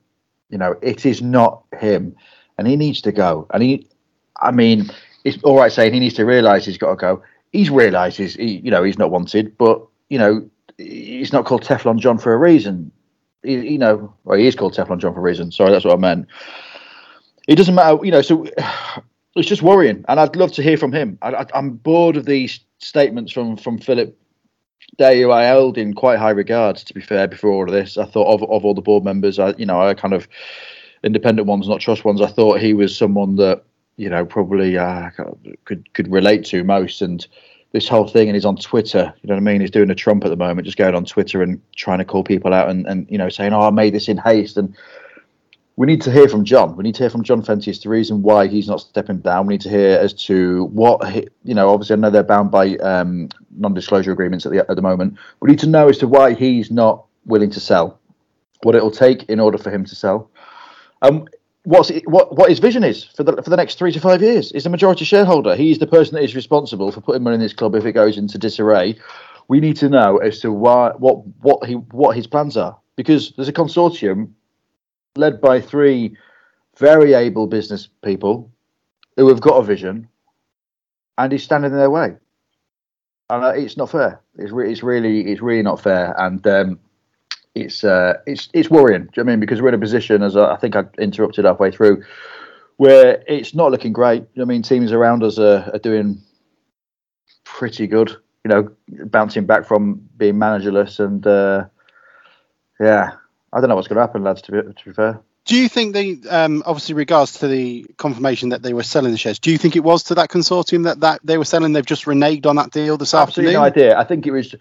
You 0.49 0.57
know, 0.57 0.75
it 0.81 1.05
is 1.05 1.21
not 1.21 1.63
him. 1.79 2.15
And 2.57 2.67
he 2.67 2.75
needs 2.75 3.01
to 3.01 3.11
go. 3.11 3.47
And 3.53 3.63
he 3.63 3.87
I 4.41 4.51
mean, 4.51 4.89
it's 5.23 5.41
all 5.43 5.57
right 5.57 5.71
saying 5.71 5.93
he 5.93 5.99
needs 5.99 6.15
to 6.15 6.25
realise 6.25 6.65
he's 6.65 6.77
got 6.77 6.89
to 6.89 6.95
go. 6.95 7.23
He's 7.51 7.69
realised 7.69 8.17
he's 8.17 8.35
he, 8.35 8.57
you 8.57 8.71
know, 8.71 8.83
he's 8.83 8.97
not 8.97 9.11
wanted, 9.11 9.57
but 9.57 9.85
you 10.09 10.17
know, 10.17 10.49
he's 10.77 11.31
not 11.31 11.45
called 11.45 11.63
Teflon 11.63 11.99
John 11.99 12.17
for 12.17 12.33
a 12.33 12.37
reason. 12.37 12.91
you 13.43 13.77
know, 13.77 14.13
well, 14.23 14.37
he 14.37 14.47
is 14.47 14.55
called 14.55 14.73
Teflon 14.73 14.99
John 14.99 15.13
for 15.13 15.19
a 15.19 15.23
reason. 15.23 15.51
Sorry, 15.51 15.71
that's 15.71 15.85
what 15.85 15.93
I 15.93 15.97
meant. 15.97 16.27
It 17.47 17.55
doesn't 17.55 17.75
matter, 17.75 18.03
you 18.03 18.11
know. 18.11 18.21
So 18.21 18.47
it's 19.35 19.47
just 19.47 19.61
worrying, 19.61 20.03
and 20.07 20.19
I'd 20.19 20.35
love 20.35 20.51
to 20.53 20.63
hear 20.63 20.77
from 20.77 20.91
him. 20.91 21.17
I, 21.21 21.45
am 21.53 21.71
bored 21.71 22.17
of 22.17 22.25
these 22.25 22.59
statements 22.79 23.31
from 23.31 23.57
from 23.57 23.77
Philip 23.77 24.17
Day, 24.97 25.21
who 25.21 25.31
I 25.31 25.43
held 25.43 25.77
in 25.77 25.93
quite 25.93 26.19
high 26.19 26.31
regards. 26.31 26.83
To 26.83 26.93
be 26.93 27.01
fair, 27.01 27.27
before 27.27 27.51
all 27.51 27.63
of 27.63 27.71
this, 27.71 27.97
I 27.97 28.05
thought 28.05 28.33
of 28.33 28.43
of 28.43 28.65
all 28.65 28.73
the 28.73 28.81
board 28.81 29.03
members, 29.03 29.39
I 29.39 29.53
you 29.57 29.65
know, 29.65 29.81
I 29.81 29.93
kind 29.93 30.13
of 30.13 30.27
independent 31.03 31.47
ones, 31.47 31.67
not 31.67 31.79
trust 31.79 32.05
ones. 32.05 32.21
I 32.21 32.27
thought 32.27 32.59
he 32.59 32.73
was 32.73 32.95
someone 32.95 33.35
that 33.37 33.63
you 33.97 34.09
know 34.09 34.25
probably 34.25 34.77
uh, 34.77 35.09
could 35.65 35.91
could 35.93 36.11
relate 36.11 36.45
to 36.45 36.63
most, 36.63 37.01
and 37.01 37.25
this 37.71 37.87
whole 37.87 38.07
thing 38.07 38.27
and 38.27 38.35
he's 38.35 38.45
on 38.45 38.57
Twitter. 38.57 39.13
You 39.21 39.27
know 39.27 39.35
what 39.35 39.41
I 39.41 39.43
mean? 39.43 39.61
He's 39.61 39.71
doing 39.71 39.89
a 39.89 39.95
Trump 39.95 40.25
at 40.25 40.29
the 40.29 40.35
moment, 40.35 40.65
just 40.65 40.77
going 40.77 40.95
on 40.95 41.05
Twitter 41.05 41.41
and 41.41 41.61
trying 41.75 41.99
to 41.99 42.05
call 42.05 42.23
people 42.23 42.53
out 42.53 42.69
and, 42.69 42.85
and 42.85 43.09
you 43.09 43.17
know 43.17 43.29
saying, 43.29 43.53
"Oh, 43.53 43.61
I 43.61 43.69
made 43.71 43.93
this 43.93 44.09
in 44.09 44.17
haste." 44.17 44.57
And 44.57 44.75
we 45.77 45.87
need 45.87 46.01
to 46.01 46.11
hear 46.11 46.27
from 46.27 46.43
John. 46.43 46.75
We 46.75 46.83
need 46.83 46.95
to 46.95 47.03
hear 47.03 47.09
from 47.09 47.23
John 47.23 47.41
Fenty 47.41 47.69
as 47.69 47.79
to 47.79 47.83
the 47.83 47.89
reason 47.89 48.21
why 48.21 48.47
he's 48.47 48.67
not 48.67 48.81
stepping 48.81 49.19
down. 49.19 49.47
We 49.47 49.53
need 49.53 49.61
to 49.61 49.69
hear 49.69 49.97
as 49.97 50.13
to 50.25 50.65
what 50.65 51.09
he, 51.09 51.27
you 51.43 51.55
know. 51.55 51.69
Obviously, 51.69 51.95
I 51.95 51.97
know 51.97 52.09
they're 52.09 52.23
bound 52.23 52.51
by 52.51 52.75
um, 52.77 53.29
non-disclosure 53.57 54.11
agreements 54.11 54.45
at 54.45 54.51
the 54.51 54.69
at 54.69 54.75
the 54.75 54.81
moment. 54.81 55.17
We 55.39 55.49
need 55.49 55.59
to 55.59 55.67
know 55.67 55.87
as 55.87 55.97
to 55.99 56.07
why 56.07 56.33
he's 56.33 56.71
not 56.71 57.05
willing 57.25 57.49
to 57.51 57.59
sell. 57.59 57.99
What 58.63 58.75
it'll 58.75 58.91
take 58.91 59.23
in 59.23 59.39
order 59.39 59.57
for 59.57 59.71
him 59.71 59.85
to 59.85 59.95
sell. 59.95 60.29
Um, 61.01 61.27
what's 61.63 61.91
what 62.05 62.35
what 62.35 62.49
his 62.49 62.59
vision 62.59 62.83
is 62.83 63.03
for 63.03 63.23
the 63.23 63.41
for 63.41 63.49
the 63.49 63.57
next 63.57 63.77
three 63.77 63.91
to 63.93 63.99
five 63.99 64.21
years. 64.21 64.51
He's 64.51 64.65
the 64.65 64.69
majority 64.69 65.05
shareholder. 65.05 65.55
He's 65.55 65.79
the 65.79 65.87
person 65.87 66.15
that 66.15 66.23
is 66.23 66.35
responsible 66.35 66.91
for 66.91 67.01
putting 67.01 67.23
money 67.23 67.35
in 67.35 67.41
this 67.41 67.53
club 67.53 67.75
if 67.75 67.85
it 67.85 67.93
goes 67.93 68.17
into 68.17 68.37
disarray. 68.37 68.97
We 69.47 69.59
need 69.59 69.77
to 69.77 69.89
know 69.89 70.17
as 70.17 70.39
to 70.41 70.51
why 70.51 70.91
what 70.97 71.25
what 71.39 71.65
he 71.65 71.75
what 71.75 72.15
his 72.15 72.27
plans 72.27 72.57
are 72.57 72.77
because 72.95 73.31
there's 73.31 73.47
a 73.47 73.53
consortium 73.53 74.31
led 75.15 75.41
by 75.41 75.59
three 75.59 76.17
very 76.77 77.13
able 77.13 77.47
business 77.47 77.89
people 78.03 78.51
who 79.17 79.27
have 79.27 79.41
got 79.41 79.57
a 79.57 79.63
vision, 79.63 80.07
and 81.17 81.31
he's 81.31 81.43
standing 81.43 81.71
in 81.71 81.77
their 81.77 81.89
way. 81.89 82.15
And 83.29 83.43
uh, 83.43 83.49
it's 83.49 83.77
not 83.77 83.89
fair. 83.89 84.21
It's, 84.37 84.51
re- 84.51 84.71
it's 84.71 84.83
really 84.83 85.31
it's 85.31 85.41
really 85.41 85.63
not 85.63 85.81
fair. 85.81 86.13
And 86.17 86.45
um, 86.47 86.79
it's 87.55 87.83
uh, 87.83 88.15
it's 88.25 88.49
it's 88.53 88.69
worrying. 88.69 89.03
Do 89.03 89.09
you 89.17 89.23
know 89.23 89.31
I 89.31 89.33
mean? 89.33 89.39
Because 89.39 89.61
we're 89.61 89.69
in 89.69 89.75
a 89.75 89.79
position, 89.79 90.23
as 90.23 90.35
I, 90.35 90.53
I 90.53 90.57
think 90.57 90.75
I 90.75 90.85
interrupted 90.97 91.45
halfway 91.45 91.71
through, 91.71 92.03
where 92.77 93.23
it's 93.27 93.53
not 93.53 93.71
looking 93.71 93.93
great. 93.93 94.25
I 94.39 94.45
mean, 94.45 94.61
teams 94.61 94.91
around 94.91 95.23
us 95.23 95.37
are, 95.37 95.69
are 95.73 95.79
doing 95.79 96.21
pretty 97.43 97.87
good. 97.87 98.15
You 98.43 98.49
know, 98.49 98.71
bouncing 99.05 99.45
back 99.45 99.65
from 99.65 100.01
being 100.17 100.35
managerless, 100.35 100.99
and 100.99 101.25
uh, 101.27 101.65
yeah, 102.79 103.11
I 103.53 103.59
don't 103.59 103.69
know 103.69 103.75
what's 103.75 103.87
going 103.87 103.97
to 103.97 104.01
happen, 104.01 104.23
lads. 104.23 104.41
To 104.43 104.51
be 104.51 104.61
to 104.61 104.85
be 104.85 104.93
fair. 104.93 105.21
Do 105.43 105.55
you 105.57 105.67
think 105.67 105.93
they, 105.93 106.17
um, 106.29 106.61
obviously, 106.67 106.93
regards 106.93 107.39
to 107.39 107.47
the 107.47 107.87
confirmation 107.97 108.49
that 108.49 108.61
they 108.61 108.73
were 108.73 108.83
selling 108.83 109.11
the 109.11 109.17
shares, 109.17 109.39
do 109.39 109.51
you 109.51 109.57
think 109.57 109.75
it 109.75 109.83
was 109.83 110.03
to 110.03 110.15
that 110.15 110.29
consortium 110.29 110.83
that, 110.83 110.99
that 110.99 111.19
they 111.23 111.39
were 111.39 111.45
selling? 111.45 111.73
They've 111.73 111.83
just 111.83 112.05
reneged 112.05 112.45
on 112.45 112.57
that 112.57 112.69
deal 112.69 112.95
this 112.95 113.15
Absolutely 113.15 113.55
afternoon. 113.55 113.61
no 113.61 113.65
idea. 113.65 113.97
I 113.97 114.03
think 114.03 114.27
it 114.27 114.31
was, 114.31 114.53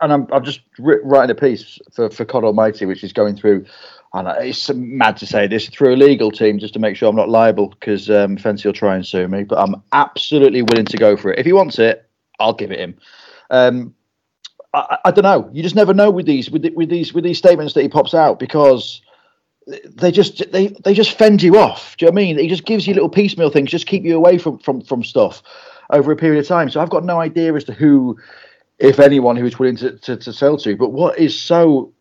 and 0.00 0.12
I'm, 0.12 0.26
I'm 0.32 0.42
just 0.42 0.60
writing 0.78 1.30
a 1.30 1.38
piece 1.38 1.78
for 1.92 2.08
for 2.10 2.24
Cod 2.24 2.44
Almighty, 2.44 2.86
which 2.86 3.04
is 3.04 3.12
going 3.12 3.36
through. 3.36 3.66
And 4.12 4.26
it's 4.44 4.68
mad 4.70 5.18
to 5.18 5.26
say 5.26 5.46
this 5.46 5.68
through 5.68 5.94
a 5.94 5.96
legal 5.96 6.32
team 6.32 6.58
just 6.58 6.74
to 6.74 6.80
make 6.80 6.96
sure 6.96 7.08
I'm 7.08 7.14
not 7.14 7.28
liable 7.28 7.68
because 7.68 8.10
um, 8.10 8.36
Fenty 8.36 8.64
will 8.64 8.72
try 8.72 8.96
and 8.96 9.06
sue 9.06 9.28
me. 9.28 9.44
But 9.44 9.58
I'm 9.58 9.82
absolutely 9.92 10.62
willing 10.62 10.86
to 10.86 10.96
go 10.96 11.16
for 11.16 11.30
it. 11.30 11.38
If 11.38 11.46
he 11.46 11.52
wants 11.52 11.78
it, 11.78 12.08
I'll 12.40 12.54
give 12.54 12.72
it 12.72 12.80
him. 12.80 12.96
Um, 13.50 13.94
I, 14.72 14.98
I, 15.06 15.10
don't 15.10 15.24
know. 15.24 15.50
You 15.52 15.62
just 15.62 15.74
never 15.74 15.92
know 15.92 16.10
with 16.10 16.26
these 16.26 16.50
with, 16.50 16.64
with 16.74 16.88
these 16.88 17.12
with 17.12 17.24
these 17.24 17.38
statements 17.38 17.74
that 17.74 17.82
he 17.82 17.88
pops 17.88 18.14
out 18.14 18.38
because 18.38 19.02
they 19.84 20.10
just 20.10 20.50
they 20.52 20.68
they 20.84 20.94
just 20.94 21.18
fend 21.18 21.42
you 21.42 21.58
off. 21.58 21.96
Do 21.96 22.04
you 22.04 22.10
know 22.10 22.14
what 22.14 22.20
I 22.20 22.24
mean? 22.24 22.38
He 22.38 22.48
just 22.48 22.64
gives 22.64 22.86
you 22.86 22.94
little 22.94 23.08
piecemeal 23.08 23.50
things, 23.50 23.70
just 23.70 23.86
keep 23.86 24.04
you 24.04 24.16
away 24.16 24.38
from 24.38 24.58
from 24.58 24.82
from 24.82 25.02
stuff 25.02 25.42
over 25.90 26.12
a 26.12 26.16
period 26.16 26.40
of 26.40 26.46
time. 26.46 26.70
So 26.70 26.80
I've 26.80 26.90
got 26.90 27.04
no 27.04 27.20
idea 27.20 27.54
as 27.54 27.64
to 27.64 27.72
who, 27.72 28.18
if 28.78 28.98
anyone, 28.98 29.36
who 29.36 29.46
is 29.46 29.58
willing 29.58 29.76
to, 29.78 29.98
to, 29.98 30.16
to 30.16 30.32
sell 30.32 30.56
to. 30.58 30.76
But 30.76 30.90
what 30.90 31.18
is 31.18 31.38
so 31.38 31.92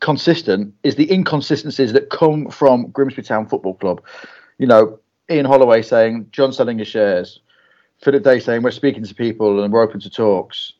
consistent 0.00 0.74
is 0.82 0.96
the 0.96 1.10
inconsistencies 1.12 1.92
that 1.92 2.10
come 2.10 2.50
from 2.50 2.88
Grimsby 2.88 3.22
Town 3.22 3.46
Football 3.46 3.74
Club. 3.74 4.02
You 4.58 4.66
know, 4.66 4.98
Ian 5.30 5.46
Holloway 5.46 5.82
saying 5.82 6.28
John 6.32 6.52
selling 6.52 6.78
his 6.78 6.88
shares, 6.88 7.40
Philip 8.02 8.22
Day 8.22 8.40
saying 8.40 8.62
we're 8.62 8.70
speaking 8.70 9.04
to 9.04 9.14
people 9.14 9.62
and 9.62 9.72
we're 9.72 9.82
open 9.82 10.00
to 10.00 10.10
talks. 10.10 10.72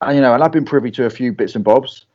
And 0.00 0.16
you 0.16 0.20
know, 0.20 0.34
and 0.34 0.42
I've 0.42 0.52
been 0.52 0.64
privy 0.64 0.90
to 0.92 1.04
a 1.06 1.10
few 1.10 1.32
bits 1.32 1.54
and 1.54 1.64
bobs 1.64 2.06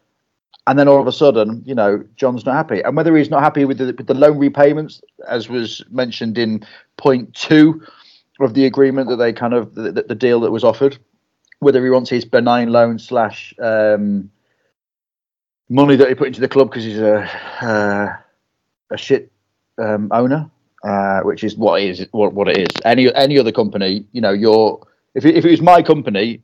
and 0.67 0.77
then 0.77 0.87
all 0.87 1.01
of 1.01 1.07
a 1.07 1.11
sudden, 1.11 1.63
you 1.65 1.73
know, 1.73 2.03
John's 2.15 2.45
not 2.45 2.53
happy. 2.53 2.81
And 2.81 2.95
whether 2.95 3.15
he's 3.17 3.29
not 3.29 3.41
happy 3.41 3.65
with 3.65 3.79
the, 3.79 3.93
with 3.97 4.07
the 4.07 4.13
loan 4.13 4.37
repayments, 4.37 5.01
as 5.27 5.49
was 5.49 5.83
mentioned 5.89 6.37
in 6.37 6.65
point 6.97 7.33
two 7.33 7.81
of 8.39 8.53
the 8.53 8.65
agreement 8.65 9.09
that 9.09 9.17
they 9.17 9.33
kind 9.33 9.53
of 9.53 9.73
the, 9.75 9.91
the 9.91 10.15
deal 10.15 10.39
that 10.41 10.51
was 10.51 10.63
offered, 10.63 10.97
whether 11.59 11.83
he 11.83 11.89
wants 11.89 12.09
his 12.09 12.25
benign 12.25 12.71
loan 12.71 12.99
slash 12.99 13.53
um, 13.59 14.29
money 15.69 15.95
that 15.95 16.09
he 16.09 16.15
put 16.15 16.27
into 16.27 16.41
the 16.41 16.47
club 16.47 16.69
because 16.69 16.83
he's 16.83 16.99
a 16.99 17.29
uh, 17.61 18.15
a 18.91 18.97
shit 18.97 19.31
um, 19.79 20.09
owner, 20.11 20.49
uh, 20.83 21.21
which 21.21 21.43
is 21.43 21.57
what 21.57 21.81
it 21.81 21.89
is 21.89 22.07
what, 22.11 22.33
what 22.33 22.47
it 22.47 22.57
is. 22.57 22.67
Any 22.85 23.13
any 23.15 23.39
other 23.39 23.51
company, 23.51 24.05
you 24.11 24.21
know, 24.21 24.31
you're 24.31 24.85
if 25.15 25.25
it, 25.25 25.35
if 25.35 25.43
it 25.43 25.51
was 25.51 25.61
my 25.61 25.81
company 25.81 26.41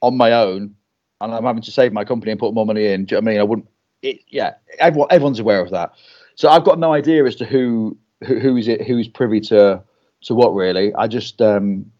on 0.00 0.16
my 0.16 0.32
own, 0.32 0.74
and 1.20 1.34
I'm 1.34 1.44
having 1.44 1.62
to 1.62 1.70
save 1.70 1.92
my 1.92 2.04
company 2.04 2.30
and 2.32 2.40
put 2.40 2.54
more 2.54 2.66
money 2.66 2.86
in. 2.86 3.04
Do 3.04 3.14
you 3.14 3.20
know 3.20 3.24
what 3.24 3.30
I 3.30 3.32
mean? 3.32 3.40
I 3.40 3.44
wouldn't. 3.44 3.68
It, 4.02 4.20
yeah, 4.28 4.54
everyone, 4.78 5.08
everyone's 5.10 5.40
aware 5.40 5.60
of 5.60 5.70
that. 5.70 5.92
So 6.36 6.48
I've 6.48 6.64
got 6.64 6.78
no 6.78 6.92
idea 6.92 7.24
as 7.24 7.34
to 7.36 7.44
who 7.44 7.96
who, 8.24 8.38
who 8.38 8.56
is 8.56 8.68
it 8.68 8.86
who's 8.86 9.08
privy 9.08 9.40
to 9.42 9.82
to 10.22 10.34
what 10.34 10.54
really. 10.54 10.94
I 10.94 11.08
just 11.08 11.42
um 11.42 11.90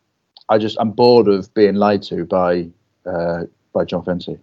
I 0.49 0.59
just 0.59 0.77
I'm 0.81 0.93
bored 0.93 1.29
of 1.29 1.53
being 1.55 1.75
lied 1.75 2.03
to 2.05 2.25
by 2.25 2.69
uh 3.05 3.45
by 3.73 3.85
John 3.85 4.05
Fenty. 4.05 4.39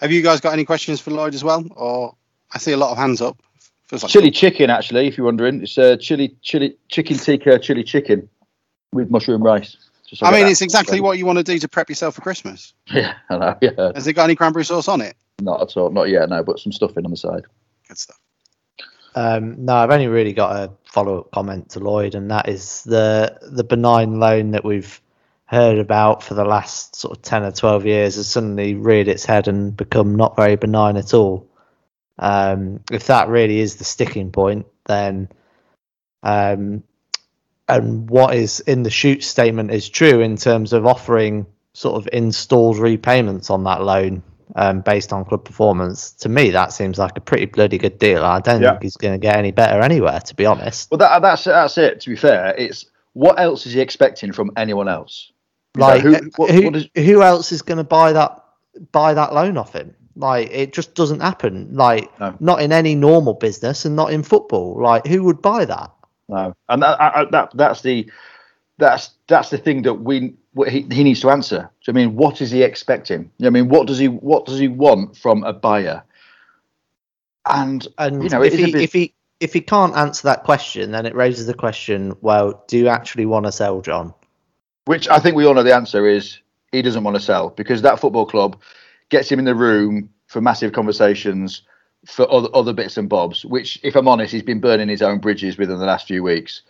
Have 0.00 0.10
you 0.10 0.22
guys 0.22 0.40
got 0.40 0.54
any 0.54 0.64
questions 0.64 1.00
for 1.00 1.10
Lloyd 1.10 1.34
as 1.34 1.44
well? 1.44 1.66
Or 1.76 2.16
I 2.52 2.58
see 2.58 2.72
a 2.72 2.76
lot 2.78 2.90
of 2.90 2.96
hands 2.96 3.20
up. 3.20 3.42
Feels 3.84 4.02
like 4.02 4.12
chili 4.12 4.30
chicken, 4.30 4.70
actually, 4.70 5.08
if 5.08 5.18
you're 5.18 5.26
wondering. 5.26 5.62
It's 5.62 5.76
a 5.76 5.96
chili 5.96 6.36
chili 6.40 6.76
chicken 6.88 7.18
tikka 7.18 7.58
chili 7.58 7.84
chicken 7.84 8.28
with 8.92 9.10
mushroom 9.10 9.42
rice. 9.42 9.76
I 10.22 10.32
mean, 10.32 10.46
it's 10.46 10.62
exactly 10.62 11.00
what 11.00 11.18
you 11.18 11.26
want 11.26 11.38
to 11.38 11.44
do 11.44 11.58
to 11.58 11.68
prep 11.68 11.88
yourself 11.88 12.14
for 12.14 12.20
Christmas. 12.20 12.74
Yeah, 12.92 13.14
I 13.28 13.38
know. 13.38 13.56
Yeah. 13.60 13.92
Has 13.94 14.08
it 14.08 14.14
got 14.14 14.24
any 14.24 14.34
cranberry 14.34 14.64
sauce 14.64 14.88
on 14.88 15.00
it? 15.00 15.14
Not 15.40 15.62
at 15.62 15.76
all. 15.76 15.90
Not 15.90 16.08
yet. 16.08 16.28
No, 16.28 16.42
but 16.42 16.58
some 16.58 16.72
stuffing 16.72 17.04
on 17.04 17.12
the 17.12 17.16
side. 17.16 17.44
Good 17.86 17.98
stuff. 17.98 18.18
Um, 19.14 19.64
no, 19.64 19.74
I've 19.74 19.90
only 19.90 20.08
really 20.08 20.32
got 20.32 20.56
a 20.56 20.72
follow-up 20.84 21.30
comment 21.30 21.70
to 21.70 21.80
Lloyd, 21.80 22.14
and 22.14 22.30
that 22.30 22.48
is 22.48 22.82
the 22.84 23.38
the 23.42 23.64
benign 23.64 24.18
loan 24.18 24.52
that 24.52 24.64
we've 24.64 25.00
heard 25.46 25.78
about 25.78 26.22
for 26.22 26.34
the 26.34 26.44
last 26.44 26.96
sort 26.96 27.16
of 27.16 27.22
ten 27.22 27.42
or 27.44 27.52
twelve 27.52 27.86
years 27.86 28.16
has 28.16 28.28
suddenly 28.28 28.74
reared 28.74 29.08
its 29.08 29.24
head 29.24 29.48
and 29.48 29.76
become 29.76 30.14
not 30.16 30.36
very 30.36 30.56
benign 30.56 30.96
at 30.96 31.14
all. 31.14 31.48
Um, 32.18 32.80
if 32.90 33.06
that 33.06 33.28
really 33.28 33.60
is 33.60 33.76
the 33.76 33.84
sticking 33.84 34.30
point, 34.30 34.66
then 34.86 35.28
um, 36.22 36.82
and 37.76 38.08
what 38.08 38.34
is 38.34 38.60
in 38.60 38.82
the 38.82 38.90
Shutes 38.90 39.26
statement 39.26 39.70
is 39.70 39.88
true 39.88 40.20
in 40.20 40.36
terms 40.36 40.72
of 40.72 40.86
offering 40.86 41.46
sort 41.72 41.96
of 41.96 42.08
installed 42.12 42.78
repayments 42.78 43.50
on 43.50 43.64
that 43.64 43.82
loan 43.82 44.22
um, 44.56 44.80
based 44.80 45.12
on 45.12 45.24
club 45.24 45.44
performance. 45.44 46.12
To 46.12 46.28
me, 46.28 46.50
that 46.50 46.72
seems 46.72 46.98
like 46.98 47.16
a 47.16 47.20
pretty 47.20 47.46
bloody 47.46 47.78
good 47.78 47.98
deal. 47.98 48.24
I 48.24 48.40
don't 48.40 48.62
yeah. 48.62 48.70
think 48.70 48.82
he's 48.82 48.96
going 48.96 49.14
to 49.14 49.18
get 49.18 49.36
any 49.36 49.52
better 49.52 49.80
anywhere, 49.80 50.20
to 50.20 50.34
be 50.34 50.46
honest. 50.46 50.90
Well, 50.90 50.98
that, 50.98 51.22
that's 51.22 51.44
that's 51.44 51.78
it. 51.78 52.00
To 52.00 52.10
be 52.10 52.16
fair, 52.16 52.54
it's 52.56 52.86
what 53.12 53.38
else 53.38 53.66
is 53.66 53.72
he 53.72 53.80
expecting 53.80 54.32
from 54.32 54.50
anyone 54.56 54.88
else? 54.88 55.32
Like 55.76 56.02
who, 56.02 56.16
what, 56.36 56.50
who, 56.50 56.64
what 56.64 56.76
is... 56.76 56.88
who 56.96 57.22
else 57.22 57.52
is 57.52 57.62
going 57.62 57.78
to 57.78 57.84
buy 57.84 58.12
that 58.12 58.44
buy 58.92 59.14
that 59.14 59.34
loan 59.34 59.56
off 59.56 59.72
him? 59.72 59.94
Like 60.16 60.50
it 60.50 60.72
just 60.72 60.94
doesn't 60.94 61.20
happen. 61.20 61.74
Like 61.74 62.18
no. 62.18 62.36
not 62.40 62.60
in 62.60 62.72
any 62.72 62.94
normal 62.94 63.34
business 63.34 63.84
and 63.84 63.94
not 63.94 64.12
in 64.12 64.22
football. 64.22 64.80
Like 64.82 65.06
who 65.06 65.24
would 65.24 65.40
buy 65.40 65.64
that? 65.64 65.92
No, 66.30 66.54
and 66.68 66.82
that, 66.82 67.00
I, 67.00 67.24
that 67.32 67.50
that's 67.54 67.82
the 67.82 68.08
that's 68.78 69.10
that's 69.26 69.50
the 69.50 69.58
thing 69.58 69.82
that 69.82 69.94
we 69.94 70.34
he, 70.68 70.86
he 70.90 71.02
needs 71.02 71.20
to 71.22 71.30
answer. 71.30 71.68
I 71.88 71.92
mean, 71.92 72.14
what 72.14 72.40
is 72.40 72.52
he 72.52 72.62
expecting? 72.62 73.32
I 73.42 73.50
mean, 73.50 73.68
what 73.68 73.88
does 73.88 73.98
he 73.98 74.06
what 74.06 74.46
does 74.46 74.60
he 74.60 74.68
want 74.68 75.16
from 75.16 75.42
a 75.42 75.52
buyer? 75.52 76.04
And 77.46 77.86
and 77.98 78.22
you 78.22 78.28
know, 78.28 78.42
if 78.42 78.54
he 78.54 78.70
bit... 78.70 78.80
if 78.80 78.92
he 78.92 79.12
if 79.40 79.52
he 79.52 79.60
can't 79.60 79.96
answer 79.96 80.22
that 80.28 80.44
question, 80.44 80.92
then 80.92 81.04
it 81.04 81.16
raises 81.16 81.46
the 81.46 81.54
question: 81.54 82.14
Well, 82.20 82.62
do 82.68 82.78
you 82.78 82.86
actually 82.86 83.26
want 83.26 83.46
to 83.46 83.52
sell 83.52 83.80
John? 83.80 84.14
Which 84.84 85.08
I 85.08 85.18
think 85.18 85.34
we 85.34 85.46
all 85.46 85.54
know 85.54 85.64
the 85.64 85.74
answer 85.74 86.06
is 86.06 86.38
he 86.70 86.80
doesn't 86.80 87.02
want 87.02 87.16
to 87.16 87.22
sell 87.22 87.50
because 87.50 87.82
that 87.82 87.98
football 87.98 88.26
club 88.26 88.60
gets 89.08 89.30
him 89.30 89.40
in 89.40 89.46
the 89.46 89.54
room 89.56 90.10
for 90.28 90.40
massive 90.40 90.72
conversations 90.72 91.62
for 92.06 92.30
other, 92.30 92.48
other 92.54 92.72
bits 92.72 92.96
and 92.96 93.08
bobs, 93.08 93.44
which, 93.44 93.78
if 93.82 93.94
I'm 93.94 94.08
honest, 94.08 94.32
he's 94.32 94.42
been 94.42 94.60
burning 94.60 94.88
his 94.88 95.02
own 95.02 95.18
bridges 95.18 95.58
within 95.58 95.78
the 95.78 95.84
last 95.84 96.06
few 96.06 96.22
weeks. 96.22 96.62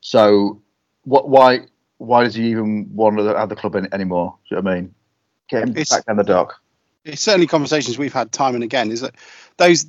So, 0.00 0.62
what? 1.02 1.28
Why? 1.28 1.60
Why 1.98 2.24
does 2.24 2.34
he 2.34 2.50
even 2.50 2.88
want 2.94 3.18
to 3.18 3.24
have 3.36 3.50
the 3.50 3.56
club 3.56 3.74
in, 3.74 3.92
anymore? 3.92 4.36
Do 4.48 4.54
you 4.54 4.62
know 4.62 4.70
what 4.70 4.72
I 4.72 4.80
mean? 4.80 4.94
Get 5.50 5.62
him 5.64 5.76
it's, 5.76 5.90
back 5.90 6.06
down 6.06 6.16
the 6.16 6.24
dock. 6.24 6.60
it's 7.04 7.20
certainly 7.20 7.46
conversations 7.46 7.98
we've 7.98 8.12
had 8.12 8.32
time 8.32 8.54
and 8.54 8.64
again. 8.64 8.90
Is 8.90 9.02
that 9.02 9.14
those 9.58 9.86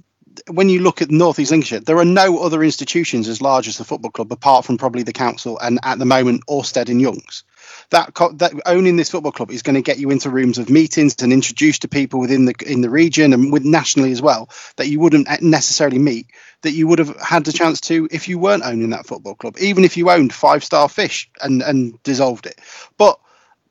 when 0.50 0.70
you 0.70 0.80
look 0.80 1.02
at 1.02 1.12
North 1.12 1.40
East 1.40 1.52
Lincolnshire, 1.52 1.82
there 1.82 1.98
are 1.98 2.06
no 2.06 2.40
other 2.40 2.64
institutions 2.64 3.28
as 3.28 3.42
large 3.42 3.68
as 3.68 3.78
the 3.78 3.84
football 3.84 4.12
club, 4.12 4.32
apart 4.32 4.66
from 4.66 4.78
probably 4.78 5.04
the 5.04 5.14
council 5.14 5.60
and 5.60 5.80
at 5.84 6.00
the 6.00 6.06
moment 6.06 6.46
Orsted 6.48 6.90
and 6.90 7.02
Youngs. 7.02 7.44
That, 7.92 8.14
that 8.38 8.54
owning 8.66 8.98
this 8.98 9.10
football 9.10 9.32
club 9.34 9.52
is 9.52 9.62
going 9.64 9.76
to 9.76 9.82
get 9.82 10.00
you 10.00 10.12
into 10.12 10.30
rooms 10.30 10.58
of 10.58 10.70
meetings 10.70 11.16
and 11.22 11.32
introduced 11.32 11.84
to 11.84 11.88
people 11.88 12.20
within 12.20 12.46
the 12.46 12.56
in 12.66 12.82
the 12.82 12.90
region 12.90 13.34
and 13.34 13.52
with 13.52 13.64
nationally 13.66 14.12
as 14.12 14.22
well 14.22 14.50
that 14.78 14.88
you 14.88 15.00
wouldn't 15.00 15.28
necessarily 15.42 16.00
meet 16.00 16.28
that 16.62 16.72
you 16.72 16.88
would 16.88 17.00
have 17.00 17.16
had 17.20 17.46
the 17.46 17.52
chance 17.52 17.82
to 17.82 18.08
if 18.12 18.28
you 18.28 18.40
weren't 18.40 18.64
owning 18.64 18.92
that 18.92 19.06
football 19.06 19.36
club, 19.36 19.56
even 19.60 19.84
if 19.84 19.98
you 19.98 20.10
owned 20.10 20.34
Five 20.34 20.64
Star 20.64 20.88
Fish 20.90 21.30
and 21.42 21.62
and 21.62 22.02
dissolved 22.04 22.46
it. 22.46 22.60
But 22.98 23.20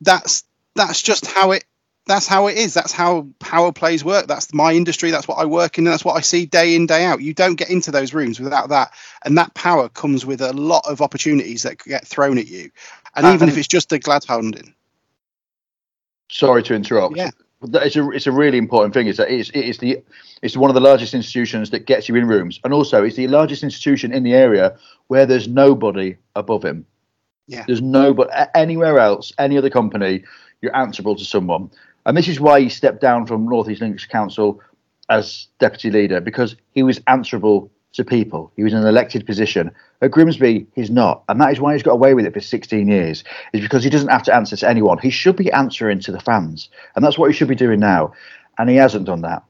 that's 0.01 0.43
that's 0.75 1.01
just 1.01 1.25
how 1.27 1.51
it 1.51 1.65
that's 2.07 2.27
how 2.27 2.47
it 2.47 2.57
is. 2.57 2.73
That's 2.73 2.91
how 2.91 3.27
power 3.39 3.71
plays 3.71 4.03
work. 4.03 4.27
That's 4.27 4.53
my 4.53 4.73
industry. 4.73 5.11
That's 5.11 5.27
what 5.27 5.37
I 5.37 5.45
work 5.45 5.77
in. 5.77 5.83
That's 5.83 6.03
what 6.03 6.17
I 6.17 6.21
see 6.21 6.47
day 6.47 6.75
in, 6.75 6.87
day 6.87 7.05
out. 7.05 7.21
You 7.21 7.33
don't 7.33 7.55
get 7.55 7.69
into 7.69 7.91
those 7.91 8.13
rooms 8.13 8.39
without 8.39 8.69
that. 8.69 8.91
And 9.23 9.37
that 9.37 9.53
power 9.53 9.87
comes 9.87 10.25
with 10.25 10.41
a 10.41 10.51
lot 10.51 10.83
of 10.85 11.01
opportunities 11.01 11.63
that 11.63 11.77
get 11.77 12.07
thrown 12.07 12.39
at 12.39 12.47
you. 12.47 12.71
And 13.15 13.25
even 13.35 13.49
if 13.49 13.57
it's 13.57 13.67
just 13.67 13.91
a 13.91 13.99
glad 13.99 14.23
hounding. 14.25 14.73
Sorry 16.29 16.63
to 16.63 16.73
interrupt. 16.73 17.17
Yeah. 17.17 17.31
It's 17.63 17.95
a, 17.95 18.09
it's 18.09 18.25
a 18.25 18.31
really 18.31 18.57
important 18.57 18.93
thing. 18.93 19.07
Is 19.07 19.17
that 19.17 19.29
it's, 19.29 19.51
it's 19.53 19.77
the 19.77 20.01
it's 20.41 20.57
one 20.57 20.71
of 20.71 20.73
the 20.73 20.81
largest 20.81 21.13
institutions 21.13 21.69
that 21.69 21.85
gets 21.85 22.09
you 22.09 22.15
in 22.15 22.27
rooms, 22.27 22.59
and 22.63 22.73
also 22.73 23.03
it's 23.03 23.17
the 23.17 23.27
largest 23.27 23.63
institution 23.63 24.11
in 24.11 24.23
the 24.23 24.33
area 24.33 24.75
where 25.07 25.27
there's 25.27 25.47
nobody 25.47 26.15
above 26.35 26.63
him. 26.63 26.85
Yeah. 27.47 27.65
There's 27.67 27.81
nobody 27.81 28.31
anywhere 28.55 28.97
else, 28.97 29.31
any 29.37 29.57
other 29.57 29.69
company, 29.69 30.23
you're 30.61 30.75
answerable 30.75 31.15
to 31.15 31.25
someone. 31.25 31.69
And 32.05 32.17
this 32.17 32.27
is 32.27 32.39
why 32.39 32.61
he 32.61 32.69
stepped 32.69 33.01
down 33.01 33.27
from 33.27 33.45
North 33.45 33.69
East 33.69 33.81
Lincs 33.81 34.07
Council 34.07 34.61
as 35.09 35.47
deputy 35.59 35.91
leader 35.91 36.21
because 36.21 36.55
he 36.71 36.81
was 36.81 37.01
answerable 37.07 37.69
to 37.93 38.05
people. 38.05 38.51
He 38.55 38.63
was 38.63 38.73
in 38.73 38.79
an 38.79 38.87
elected 38.87 39.25
position. 39.25 39.71
At 40.01 40.11
Grimsby, 40.11 40.67
he's 40.75 40.89
not, 40.89 41.23
and 41.27 41.39
that 41.41 41.51
is 41.51 41.59
why 41.59 41.73
he's 41.73 41.83
got 41.83 41.91
away 41.91 42.13
with 42.13 42.25
it 42.25 42.33
for 42.33 42.39
16 42.39 42.87
years. 42.87 43.23
Is 43.53 43.61
because 43.61 43.83
he 43.83 43.89
doesn't 43.89 44.09
have 44.09 44.23
to 44.23 44.35
answer 44.35 44.55
to 44.57 44.69
anyone. 44.69 44.97
He 44.97 45.09
should 45.09 45.35
be 45.35 45.51
answering 45.51 45.99
to 46.01 46.11
the 46.11 46.19
fans, 46.19 46.69
and 46.95 47.03
that's 47.03 47.17
what 47.17 47.29
he 47.29 47.35
should 47.35 47.49
be 47.49 47.55
doing 47.55 47.79
now. 47.79 48.13
And 48.57 48.69
he 48.69 48.75
hasn't 48.75 49.05
done 49.05 49.21
that 49.21 49.43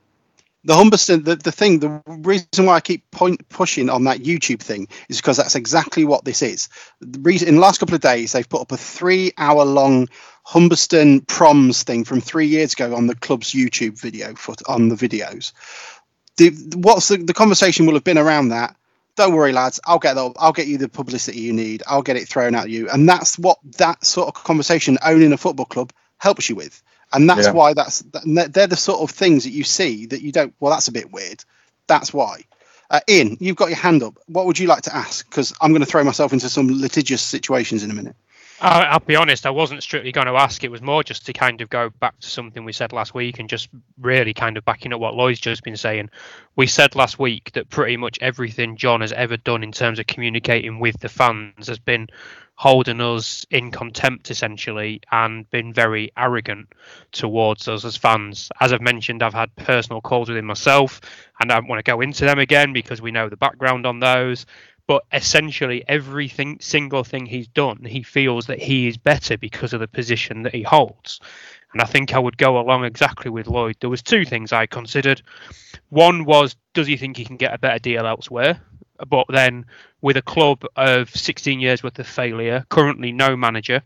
the 0.63 0.73
Humberston, 0.73 1.25
the, 1.25 1.35
the 1.35 1.51
thing, 1.51 1.79
the 1.79 2.01
reason 2.05 2.65
why 2.65 2.75
I 2.75 2.81
keep 2.81 3.09
point, 3.11 3.47
pushing 3.49 3.89
on 3.89 4.03
that 4.03 4.19
YouTube 4.19 4.59
thing 4.59 4.87
is 5.09 5.17
because 5.17 5.37
that's 5.37 5.55
exactly 5.55 6.05
what 6.05 6.23
this 6.23 6.41
is. 6.41 6.69
The 6.99 7.19
reason, 7.19 7.47
in 7.47 7.55
the 7.55 7.61
last 7.61 7.79
couple 7.79 7.95
of 7.95 8.01
days, 8.01 8.31
they've 8.31 8.47
put 8.47 8.61
up 8.61 8.71
a 8.71 8.77
three 8.77 9.31
hour 9.37 9.65
long 9.65 10.07
Humberston 10.45 11.25
proms 11.27 11.83
thing 11.83 12.03
from 12.03 12.21
three 12.21 12.47
years 12.47 12.73
ago 12.73 12.95
on 12.95 13.07
the 13.07 13.15
club's 13.15 13.53
YouTube 13.53 13.99
video 13.99 14.35
for, 14.35 14.53
on 14.67 14.89
the 14.89 14.95
videos. 14.95 15.51
The, 16.37 16.51
what's 16.75 17.07
the, 17.09 17.17
the 17.17 17.33
conversation 17.33 17.85
will 17.85 17.93
have 17.93 18.03
been 18.03 18.17
around 18.17 18.49
that? 18.49 18.75
Don't 19.15 19.33
worry, 19.33 19.51
lads. 19.51 19.79
I'll 19.85 19.99
get 19.99 20.15
the, 20.15 20.33
I'll 20.39 20.53
get 20.53 20.67
you 20.67 20.77
the 20.77 20.89
publicity 20.89 21.39
you 21.39 21.53
need. 21.53 21.83
I'll 21.85 22.01
get 22.01 22.15
it 22.15 22.27
thrown 22.27 22.55
at 22.55 22.69
you, 22.69 22.89
and 22.89 23.07
that's 23.07 23.37
what 23.37 23.57
that 23.77 24.05
sort 24.05 24.29
of 24.29 24.43
conversation 24.43 24.97
owning 25.03 25.33
a 25.33 25.37
football 25.37 25.65
club 25.65 25.91
helps 26.17 26.49
you 26.49 26.55
with 26.55 26.81
and 27.13 27.29
that's 27.29 27.47
yeah. 27.47 27.51
why 27.51 27.73
that's 27.73 28.03
they're 28.25 28.67
the 28.67 28.77
sort 28.77 29.01
of 29.01 29.11
things 29.11 29.43
that 29.43 29.51
you 29.51 29.63
see 29.63 30.05
that 30.07 30.21
you 30.21 30.31
don't. 30.31 30.53
Well, 30.59 30.71
that's 30.71 30.87
a 30.87 30.91
bit 30.91 31.11
weird. 31.11 31.43
That's 31.87 32.13
why. 32.13 32.43
Uh, 32.89 32.99
Ian, 33.09 33.37
you've 33.39 33.55
got 33.55 33.69
your 33.69 33.77
hand 33.77 34.03
up. 34.03 34.17
What 34.27 34.45
would 34.45 34.59
you 34.59 34.67
like 34.67 34.83
to 34.83 34.95
ask? 34.95 35.29
Because 35.29 35.53
I'm 35.61 35.71
going 35.71 35.81
to 35.81 35.85
throw 35.85 36.03
myself 36.03 36.33
into 36.33 36.49
some 36.49 36.67
litigious 36.81 37.21
situations 37.21 37.83
in 37.83 37.91
a 37.91 37.93
minute. 37.93 38.15
I'll 38.63 38.99
be 38.99 39.15
honest, 39.15 39.47
I 39.47 39.49
wasn't 39.49 39.81
strictly 39.81 40.11
going 40.11 40.27
to 40.27 40.35
ask. 40.35 40.63
It 40.63 40.69
was 40.69 40.83
more 40.83 41.03
just 41.03 41.25
to 41.25 41.33
kind 41.33 41.61
of 41.61 41.69
go 41.69 41.89
back 41.89 42.19
to 42.19 42.29
something 42.29 42.63
we 42.63 42.73
said 42.73 42.93
last 42.93 43.15
week 43.15 43.39
and 43.39 43.49
just 43.49 43.69
really 43.99 44.35
kind 44.35 44.55
of 44.55 44.63
backing 44.63 44.93
up 44.93 44.99
what 44.99 45.15
Lloyd's 45.15 45.39
just 45.39 45.63
been 45.63 45.75
saying. 45.75 46.11
We 46.55 46.67
said 46.67 46.95
last 46.95 47.17
week 47.17 47.51
that 47.53 47.69
pretty 47.71 47.97
much 47.97 48.19
everything 48.21 48.77
John 48.77 49.01
has 49.01 49.13
ever 49.13 49.37
done 49.37 49.63
in 49.63 49.71
terms 49.71 49.97
of 49.97 50.05
communicating 50.05 50.79
with 50.79 50.99
the 50.99 51.09
fans 51.09 51.67
has 51.67 51.79
been 51.79 52.07
holding 52.53 53.01
us 53.01 53.43
in 53.49 53.71
contempt 53.71 54.29
essentially 54.29 55.01
and 55.11 55.49
been 55.49 55.73
very 55.73 56.11
arrogant 56.15 56.71
towards 57.11 57.67
us 57.67 57.83
as 57.83 57.97
fans. 57.97 58.51
As 58.59 58.71
I've 58.71 58.81
mentioned, 58.81 59.23
I've 59.23 59.33
had 59.33 59.55
personal 59.55 60.01
calls 60.01 60.29
with 60.29 60.37
him 60.37 60.45
myself 60.45 61.01
and 61.39 61.51
I 61.51 61.55
don't 61.55 61.67
want 61.67 61.83
to 61.83 61.91
go 61.91 62.01
into 62.01 62.25
them 62.25 62.37
again 62.37 62.73
because 62.73 63.01
we 63.01 63.09
know 63.09 63.29
the 63.29 63.37
background 63.37 63.87
on 63.87 63.99
those. 63.99 64.45
But 64.91 65.05
essentially, 65.13 65.85
everything, 65.87 66.57
single 66.59 67.05
thing 67.05 67.25
he's 67.25 67.47
done, 67.47 67.85
he 67.85 68.03
feels 68.03 68.47
that 68.47 68.59
he 68.59 68.89
is 68.89 68.97
better 68.97 69.37
because 69.37 69.71
of 69.71 69.79
the 69.79 69.87
position 69.87 70.43
that 70.43 70.53
he 70.53 70.63
holds. 70.63 71.21
And 71.71 71.81
I 71.81 71.85
think 71.85 72.13
I 72.13 72.19
would 72.19 72.37
go 72.37 72.59
along 72.59 72.83
exactly 72.83 73.31
with 73.31 73.47
Lloyd. 73.47 73.77
There 73.79 73.89
was 73.89 74.01
two 74.01 74.25
things 74.25 74.51
I 74.51 74.65
considered. 74.65 75.21
One 75.87 76.25
was, 76.25 76.57
does 76.73 76.87
he 76.87 76.97
think 76.97 77.15
he 77.15 77.23
can 77.23 77.37
get 77.37 77.53
a 77.53 77.57
better 77.57 77.79
deal 77.79 78.05
elsewhere? 78.05 78.59
But 79.07 79.27
then, 79.29 79.65
with 80.01 80.17
a 80.17 80.21
club 80.21 80.65
of 80.75 81.09
16 81.09 81.61
years 81.61 81.81
worth 81.81 81.97
of 81.97 82.05
failure, 82.05 82.65
currently 82.67 83.13
no 83.13 83.37
manager, 83.37 83.83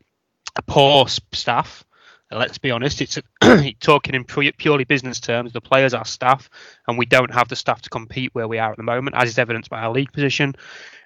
a 0.55 0.63
poor 0.63 1.05
staff. 1.33 1.84
Let's 2.31 2.57
be 2.57 2.71
honest, 2.71 3.01
it's 3.01 3.19
talking 3.79 4.15
in 4.15 4.23
purely 4.23 4.83
business 4.83 5.19
terms. 5.19 5.53
The 5.53 5.61
players 5.61 5.93
are 5.93 6.05
staff, 6.05 6.49
and 6.87 6.97
we 6.97 7.05
don't 7.05 7.33
have 7.33 7.49
the 7.49 7.55
staff 7.55 7.83
to 7.83 7.89
compete 7.89 8.33
where 8.33 8.47
we 8.47 8.57
are 8.57 8.71
at 8.71 8.77
the 8.77 8.83
moment, 8.83 9.15
as 9.15 9.29
is 9.29 9.37
evidenced 9.37 9.69
by 9.69 9.81
our 9.81 9.91
league 9.91 10.11
position. 10.11 10.55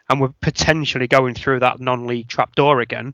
And 0.09 0.21
we're 0.21 0.33
potentially 0.41 1.07
going 1.07 1.35
through 1.35 1.59
that 1.59 1.79
non-league 1.79 2.29
trapdoor 2.29 2.79
again. 2.79 3.13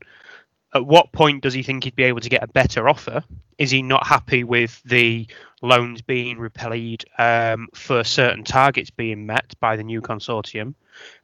At 0.74 0.86
what 0.86 1.12
point 1.14 1.42
does 1.42 1.54
he 1.54 1.64
think 1.64 1.84
he'd 1.84 1.96
be 1.96 2.04
able 2.04 2.20
to 2.20 2.30
get 2.30 2.44
a 2.44 2.48
better 2.48 2.88
offer? 2.88 3.24
Is 3.58 3.72
he 3.72 3.82
not 3.82 4.06
happy 4.06 4.44
with 4.44 4.82
the 4.84 5.28
loans 5.62 6.02
being 6.02 6.38
repaid 6.38 7.06
um, 7.18 7.70
for 7.74 8.04
certain 8.04 8.44
targets 8.44 8.92
being 8.92 9.26
met 9.26 9.56
by 9.60 9.78
the 9.78 9.84
new 9.84 10.02
consortium? 10.02 10.76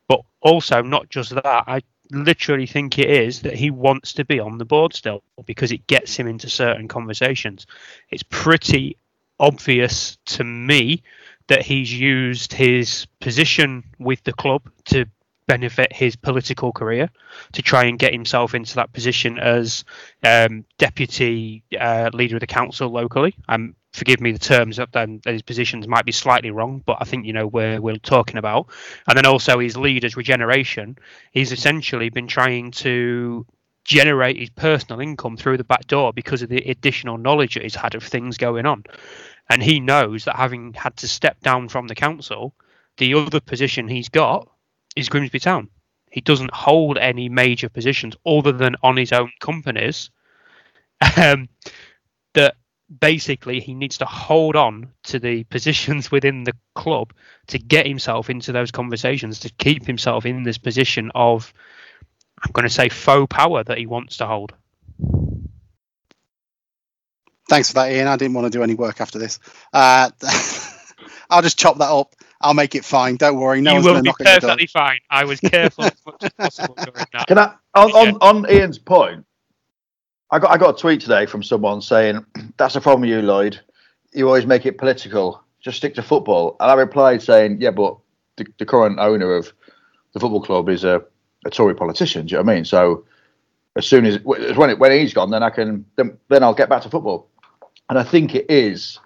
But 0.07 0.21
also, 0.41 0.81
not 0.81 1.09
just 1.09 1.35
that, 1.35 1.45
I 1.45 1.81
literally 2.11 2.67
think 2.67 2.99
it 2.99 3.09
is 3.09 3.41
that 3.41 3.55
he 3.55 3.71
wants 3.71 4.13
to 4.13 4.25
be 4.25 4.39
on 4.39 4.57
the 4.57 4.65
board 4.65 4.93
still 4.93 5.23
because 5.45 5.71
it 5.71 5.87
gets 5.87 6.15
him 6.15 6.27
into 6.27 6.49
certain 6.49 6.87
conversations. 6.87 7.65
It's 8.09 8.23
pretty 8.23 8.97
obvious 9.39 10.17
to 10.25 10.43
me 10.43 11.03
that 11.47 11.63
he's 11.63 11.91
used 11.91 12.53
his 12.53 13.07
position 13.19 13.83
with 13.99 14.23
the 14.23 14.33
club 14.33 14.69
to 14.85 15.05
benefit 15.47 15.91
his 15.91 16.15
political 16.15 16.71
career 16.71 17.09
to 17.51 17.61
try 17.61 17.85
and 17.85 17.99
get 17.99 18.13
himself 18.13 18.55
into 18.55 18.75
that 18.75 18.93
position 18.93 19.37
as 19.37 19.83
um, 20.23 20.63
deputy 20.77 21.63
uh, 21.77 22.09
leader 22.13 22.37
of 22.37 22.39
the 22.39 22.47
council 22.47 22.89
locally. 22.89 23.35
Um, 23.49 23.75
forgive 23.93 24.21
me 24.21 24.31
the 24.31 24.39
terms 24.39 24.79
of 24.79 24.91
them 24.91 25.19
his 25.25 25.41
positions 25.41 25.87
might 25.87 26.05
be 26.05 26.11
slightly 26.13 26.49
wrong 26.49 26.81
but 26.85 26.97
i 27.01 27.03
think 27.03 27.25
you 27.25 27.33
know 27.33 27.47
where 27.47 27.81
we're 27.81 27.97
talking 27.97 28.37
about. 28.37 28.67
And 29.07 29.17
then 29.17 29.25
also 29.25 29.59
his 29.59 29.77
lead 29.77 30.05
as 30.05 30.17
regeneration. 30.17 30.97
He's 31.31 31.51
essentially 31.51 32.09
been 32.09 32.27
trying 32.27 32.71
to 32.71 33.45
generate 33.83 34.37
his 34.37 34.49
personal 34.49 35.01
income 35.01 35.37
through 35.37 35.57
the 35.57 35.63
back 35.63 35.87
door 35.87 36.13
because 36.13 36.41
of 36.41 36.49
the 36.49 36.69
additional 36.69 37.17
knowledge 37.17 37.55
that 37.55 37.63
he's 37.63 37.75
had 37.75 37.95
of 37.95 38.03
things 38.03 38.37
going 38.37 38.65
on. 38.65 38.83
And 39.49 39.61
he 39.61 39.79
knows 39.79 40.25
that 40.25 40.35
having 40.35 40.73
had 40.73 40.95
to 40.97 41.07
step 41.07 41.39
down 41.41 41.67
from 41.69 41.87
the 41.87 41.95
council 41.95 42.53
the 42.97 43.13
other 43.15 43.39
position 43.39 43.87
he's 43.87 44.09
got 44.09 44.47
is 44.95 45.09
grimsby 45.09 45.39
town. 45.39 45.69
He 46.11 46.21
doesn't 46.21 46.53
hold 46.53 46.97
any 46.97 47.29
major 47.29 47.69
positions 47.69 48.15
other 48.25 48.51
than 48.51 48.75
on 48.83 48.97
his 48.97 49.13
own 49.13 49.31
companies 49.39 50.11
um, 51.17 51.47
that 52.33 52.55
basically 52.99 53.59
he 53.59 53.73
needs 53.73 53.99
to 53.99 54.05
hold 54.05 54.55
on 54.55 54.89
to 55.03 55.19
the 55.19 55.43
positions 55.45 56.11
within 56.11 56.43
the 56.43 56.53
club 56.75 57.13
to 57.47 57.57
get 57.57 57.87
himself 57.87 58.29
into 58.29 58.51
those 58.51 58.71
conversations 58.71 59.39
to 59.39 59.49
keep 59.49 59.85
himself 59.85 60.25
in 60.25 60.43
this 60.43 60.57
position 60.57 61.11
of 61.15 61.53
i'm 62.43 62.51
going 62.51 62.67
to 62.67 62.73
say 62.73 62.89
faux 62.89 63.27
power 63.33 63.63
that 63.63 63.77
he 63.77 63.85
wants 63.85 64.17
to 64.17 64.25
hold 64.25 64.53
thanks 67.49 67.69
for 67.69 67.75
that 67.75 67.91
ian 67.91 68.07
i 68.07 68.15
didn't 68.15 68.33
want 68.33 68.51
to 68.51 68.57
do 68.57 68.63
any 68.63 68.75
work 68.75 68.99
after 68.99 69.19
this 69.19 69.39
uh, 69.73 70.09
i'll 71.29 71.41
just 71.41 71.57
chop 71.57 71.77
that 71.77 71.91
up 71.91 72.13
I'll 72.43 72.53
make 72.53 72.75
it 72.75 72.83
fine. 72.83 73.17
Don't 73.17 73.39
worry. 73.39 73.61
No 73.61 73.77
you 73.77 73.83
will 73.83 74.01
be 74.01 74.11
perfectly 74.17 74.65
fine. 74.65 74.99
I 75.09 75.25
was 75.25 75.39
careful 75.39 75.85
as 75.85 75.95
much 76.05 76.23
as 76.23 76.31
possible 76.31 76.75
during 76.75 77.05
that. 77.13 77.27
Can 77.27 77.37
I, 77.37 77.53
on, 77.75 77.91
on, 77.91 78.17
on 78.21 78.51
Ian's 78.51 78.79
point, 78.79 79.25
I 80.31 80.39
got 80.39 80.51
I 80.51 80.57
got 80.57 80.75
a 80.77 80.81
tweet 80.81 81.01
today 81.01 81.25
from 81.25 81.43
someone 81.43 81.81
saying 81.81 82.25
that's 82.57 82.73
the 82.73 82.81
problem 82.81 83.01
with 83.01 83.09
you, 83.09 83.21
Lloyd. 83.21 83.59
You 84.13 84.27
always 84.27 84.45
make 84.45 84.65
it 84.65 84.77
political. 84.77 85.43
Just 85.59 85.77
stick 85.77 85.93
to 85.95 86.01
football. 86.01 86.55
And 86.59 86.71
I 86.71 86.73
replied 86.73 87.21
saying, 87.21 87.61
yeah, 87.61 87.71
but 87.71 87.97
the, 88.37 88.45
the 88.57 88.65
current 88.65 88.99
owner 88.99 89.35
of 89.35 89.53
the 90.13 90.19
football 90.19 90.41
club 90.41 90.69
is 90.69 90.83
a, 90.83 91.03
a 91.45 91.49
Tory 91.49 91.75
politician. 91.75 92.25
Do 92.25 92.31
you 92.31 92.37
know 92.37 92.43
what 92.43 92.51
I 92.51 92.55
mean? 92.55 92.65
So 92.65 93.05
as 93.75 93.85
soon 93.85 94.05
as 94.05 94.19
when 94.23 94.69
it, 94.69 94.79
when 94.79 94.91
he's 94.91 95.13
gone, 95.13 95.29
then 95.29 95.43
I 95.43 95.49
can 95.49 95.85
then, 95.97 96.17
then 96.29 96.43
I'll 96.43 96.53
get 96.53 96.69
back 96.69 96.81
to 96.83 96.89
football. 96.89 97.29
And 97.89 97.99
I 97.99 98.03
think 98.03 98.35
it 98.35 98.49
is 98.49 98.99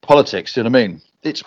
politics. 0.00 0.54
Do 0.54 0.60
you 0.60 0.64
know 0.64 0.70
what 0.70 0.78
I 0.78 0.88
mean? 0.88 1.02
It's 1.22 1.42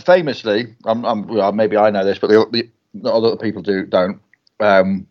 famously. 0.00 0.74
I'm, 0.84 1.04
I'm 1.04 1.26
well, 1.26 1.52
maybe 1.52 1.76
I 1.76 1.90
know 1.90 2.04
this, 2.04 2.18
but 2.18 2.28
the, 2.28 2.46
the, 2.50 2.70
not 2.94 3.14
other 3.14 3.36
people 3.36 3.62
do 3.62 3.86
don't. 3.86 4.20
Um, 4.60 5.06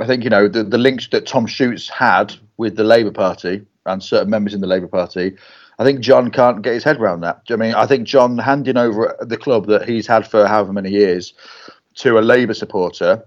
I 0.00 0.06
think 0.06 0.24
you 0.24 0.30
know 0.30 0.48
the, 0.48 0.64
the 0.64 0.78
links 0.78 1.08
that 1.08 1.26
Tom 1.26 1.46
Shutes 1.46 1.88
had 1.88 2.34
with 2.56 2.76
the 2.76 2.84
Labour 2.84 3.10
Party 3.10 3.62
and 3.86 4.02
certain 4.02 4.30
members 4.30 4.54
in 4.54 4.60
the 4.60 4.66
Labour 4.66 4.88
Party, 4.88 5.36
I 5.78 5.84
think 5.84 6.00
John 6.00 6.30
can't 6.30 6.62
get 6.62 6.74
his 6.74 6.84
head 6.84 6.98
around 6.98 7.20
that. 7.20 7.42
I 7.50 7.56
mean, 7.56 7.74
I 7.74 7.86
think 7.86 8.06
John 8.06 8.38
handing 8.38 8.76
over 8.76 9.16
the 9.20 9.36
club 9.36 9.66
that 9.66 9.88
he's 9.88 10.06
had 10.06 10.26
for 10.26 10.46
however 10.46 10.72
many 10.72 10.90
years 10.90 11.34
to 11.96 12.18
a 12.18 12.20
Labour 12.20 12.54
supporter, 12.54 13.24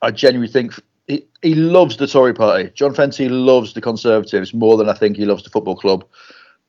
I 0.00 0.10
genuinely 0.10 0.52
think 0.52 0.74
he, 1.06 1.24
he 1.42 1.54
loves 1.54 1.96
the 1.96 2.06
Tory 2.06 2.34
party. 2.34 2.70
John 2.74 2.94
Fenty 2.94 3.28
loves 3.30 3.74
the 3.74 3.80
Conservatives 3.80 4.54
more 4.54 4.76
than 4.76 4.88
I 4.88 4.94
think 4.94 5.16
he 5.16 5.24
loves 5.24 5.42
the 5.42 5.50
football 5.50 5.76
club, 5.76 6.04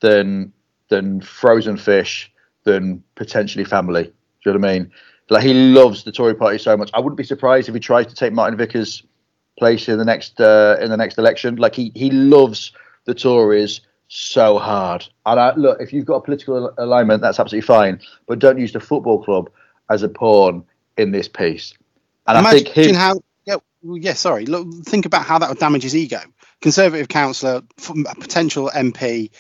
than 0.01 0.51
than 0.89 1.21
frozen 1.21 1.77
fish, 1.77 2.31
than 2.63 3.03
potentially 3.15 3.65
family. 3.65 4.03
Do 4.03 4.51
you 4.51 4.53
know 4.53 4.59
what 4.59 4.69
I 4.69 4.73
mean? 4.79 4.91
Like 5.33 5.43
he 5.43 5.53
loves 5.53 6.03
the 6.03 6.11
Tory 6.11 6.35
party 6.35 6.59
so 6.59 6.77
much. 6.77 6.91
I 6.93 6.99
wouldn't 6.99 7.17
be 7.17 7.23
surprised 7.23 7.67
if 7.67 7.73
he 7.73 7.79
tries 7.79 8.05
to 8.05 8.13
take 8.13 8.33
Martin 8.33 8.55
Vickers' 8.55 9.03
place 9.57 9.89
in 9.89 9.97
the 9.97 10.05
next 10.05 10.39
uh, 10.39 10.77
in 10.79 10.89
the 10.91 10.97
next 10.97 11.17
election. 11.17 11.55
Like 11.55 11.73
he 11.73 11.91
he 11.95 12.11
loves 12.11 12.71
the 13.05 13.15
Tories 13.15 13.81
so 14.07 14.59
hard. 14.59 15.07
And 15.25 15.39
I, 15.39 15.55
look, 15.55 15.81
if 15.81 15.91
you've 15.91 16.05
got 16.05 16.17
a 16.17 16.21
political 16.21 16.71
alignment, 16.77 17.23
that's 17.23 17.39
absolutely 17.39 17.65
fine. 17.65 17.99
But 18.27 18.37
don't 18.37 18.59
use 18.59 18.73
the 18.73 18.79
football 18.79 19.23
club 19.23 19.49
as 19.89 20.03
a 20.03 20.09
pawn 20.09 20.63
in 20.97 21.11
this 21.11 21.27
piece. 21.27 21.73
And 22.27 22.37
Imagine 22.37 22.67
I 22.67 22.71
think 22.71 22.95
how. 22.95 23.19
Yeah, 23.45 23.55
yeah. 23.81 24.13
Sorry. 24.13 24.45
Look, 24.45 24.67
think 24.85 25.07
about 25.07 25.25
how 25.25 25.39
that 25.39 25.49
would 25.49 25.57
damage 25.57 25.81
his 25.81 25.95
ego. 25.95 26.19
Conservative 26.61 27.07
councillor, 27.07 27.61
potential 27.75 28.69
MP, 28.73 29.31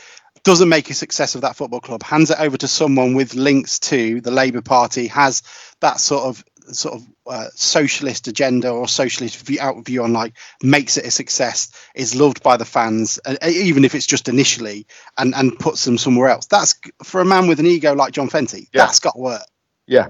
doesn't 0.43 0.69
make 0.69 0.89
a 0.89 0.93
success 0.93 1.35
of 1.35 1.41
that 1.41 1.55
football 1.55 1.79
club. 1.81 2.03
Hands 2.03 2.29
it 2.29 2.39
over 2.39 2.57
to 2.57 2.67
someone 2.67 3.13
with 3.13 3.33
links 3.35 3.79
to 3.79 4.21
the 4.21 4.31
Labour 4.31 4.61
Party, 4.61 5.07
has 5.07 5.41
that 5.79 5.99
sort 5.99 6.23
of 6.23 6.43
sort 6.71 6.95
of 6.95 7.07
uh, 7.27 7.47
socialist 7.55 8.27
agenda 8.29 8.69
or 8.69 8.87
socialist 8.87 9.45
view, 9.45 9.57
out 9.59 9.83
view 9.85 10.01
on 10.03 10.13
like 10.13 10.33
makes 10.61 10.95
it 10.95 11.05
a 11.05 11.11
success 11.11 11.69
is 11.93 12.15
loved 12.15 12.41
by 12.41 12.55
the 12.55 12.63
fans 12.63 13.19
uh, 13.25 13.35
even 13.45 13.83
if 13.83 13.93
it's 13.93 14.05
just 14.05 14.29
initially 14.29 14.87
and 15.17 15.35
and 15.35 15.59
puts 15.59 15.83
them 15.83 15.97
somewhere 15.97 16.29
else 16.29 16.45
that's 16.45 16.73
for 17.03 17.19
a 17.19 17.25
man 17.25 17.47
with 17.47 17.59
an 17.59 17.65
ego 17.65 17.93
like 17.93 18.13
john 18.13 18.29
fenty 18.29 18.69
Yeah. 18.73 18.85
that's 18.85 18.99
got 19.01 19.19
work 19.19 19.41
Yeah, 19.87 20.09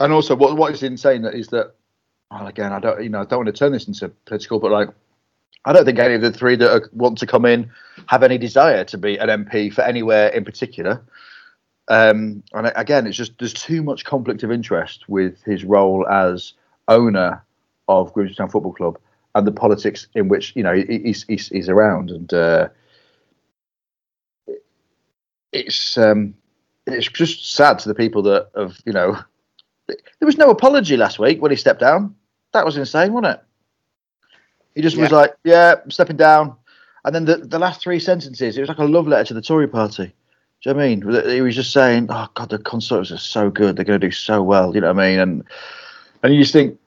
and 0.00 0.12
also 0.12 0.34
what 0.34 0.56
what 0.56 0.72
is 0.74 0.82
insane 0.82 1.22
that 1.22 1.34
is 1.34 1.46
that 1.48 1.74
well, 2.30 2.48
again 2.48 2.72
I 2.72 2.80
don't 2.80 3.00
you 3.00 3.08
know 3.08 3.20
I 3.20 3.24
don't 3.24 3.44
want 3.44 3.46
to 3.46 3.52
turn 3.52 3.70
this 3.70 3.86
into 3.86 4.08
political, 4.26 4.58
but 4.58 4.72
like 4.72 4.88
I 5.64 5.72
don't 5.72 5.84
think 5.84 5.98
any 5.98 6.14
of 6.14 6.20
the 6.20 6.32
three 6.32 6.56
that 6.56 6.72
are, 6.72 6.88
want 6.92 7.18
to 7.18 7.26
come 7.26 7.44
in 7.44 7.70
have 8.06 8.22
any 8.22 8.38
desire 8.38 8.84
to 8.84 8.98
be 8.98 9.18
an 9.18 9.28
MP 9.28 9.72
for 9.72 9.82
anywhere 9.82 10.28
in 10.28 10.44
particular. 10.44 11.02
Um, 11.88 12.42
and 12.52 12.72
again, 12.76 13.06
it's 13.06 13.16
just 13.16 13.38
there's 13.38 13.54
too 13.54 13.82
much 13.82 14.04
conflict 14.04 14.42
of 14.42 14.52
interest 14.52 15.08
with 15.08 15.42
his 15.44 15.64
role 15.64 16.06
as 16.08 16.52
owner 16.86 17.42
of 17.88 18.12
Grimsby 18.12 18.34
Town 18.34 18.50
Football 18.50 18.74
Club 18.74 18.98
and 19.34 19.46
the 19.46 19.52
politics 19.52 20.06
in 20.14 20.28
which 20.28 20.54
you 20.54 20.62
know 20.62 20.74
he's 20.74 21.24
he's, 21.24 21.48
he's 21.48 21.68
around, 21.68 22.10
and 22.10 22.32
uh, 22.34 22.68
it's 25.52 25.96
um, 25.96 26.34
it's 26.86 27.08
just 27.08 27.54
sad 27.54 27.78
to 27.80 27.88
the 27.88 27.94
people 27.94 28.22
that 28.22 28.50
have 28.56 28.78
you 28.84 28.92
know 28.92 29.18
there 29.86 30.26
was 30.26 30.36
no 30.36 30.50
apology 30.50 30.96
last 30.96 31.18
week 31.18 31.40
when 31.40 31.50
he 31.50 31.56
stepped 31.56 31.80
down. 31.80 32.14
That 32.52 32.64
was 32.64 32.76
insane, 32.76 33.12
wasn't 33.12 33.38
it? 33.38 33.44
He 34.78 34.82
just 34.82 34.96
was 34.96 35.10
like, 35.10 35.34
"Yeah, 35.42 35.74
I'm 35.82 35.90
stepping 35.90 36.16
down," 36.16 36.54
and 37.04 37.12
then 37.12 37.24
the 37.24 37.38
the 37.38 37.58
last 37.58 37.80
three 37.80 37.98
sentences, 37.98 38.56
it 38.56 38.60
was 38.60 38.68
like 38.68 38.78
a 38.78 38.84
love 38.84 39.08
letter 39.08 39.24
to 39.24 39.34
the 39.34 39.42
Tory 39.42 39.66
party. 39.66 40.04
Do 40.04 40.12
you 40.70 40.72
know 40.72 40.76
what 40.76 40.84
I 40.84 40.88
mean? 40.88 41.30
He 41.34 41.40
was 41.40 41.56
just 41.56 41.72
saying, 41.72 42.06
"Oh 42.10 42.28
God, 42.34 42.50
the 42.50 42.60
Conservatives 42.60 43.10
are 43.10 43.18
so 43.18 43.50
good; 43.50 43.74
they're 43.74 43.84
going 43.84 44.00
to 44.00 44.06
do 44.06 44.12
so 44.12 44.40
well." 44.40 44.76
You 44.76 44.80
know 44.80 44.92
what 44.92 45.02
I 45.02 45.10
mean? 45.10 45.18
And 45.18 45.44
and 46.22 46.32
you 46.32 46.40
just 46.40 46.52
think, 46.52 46.78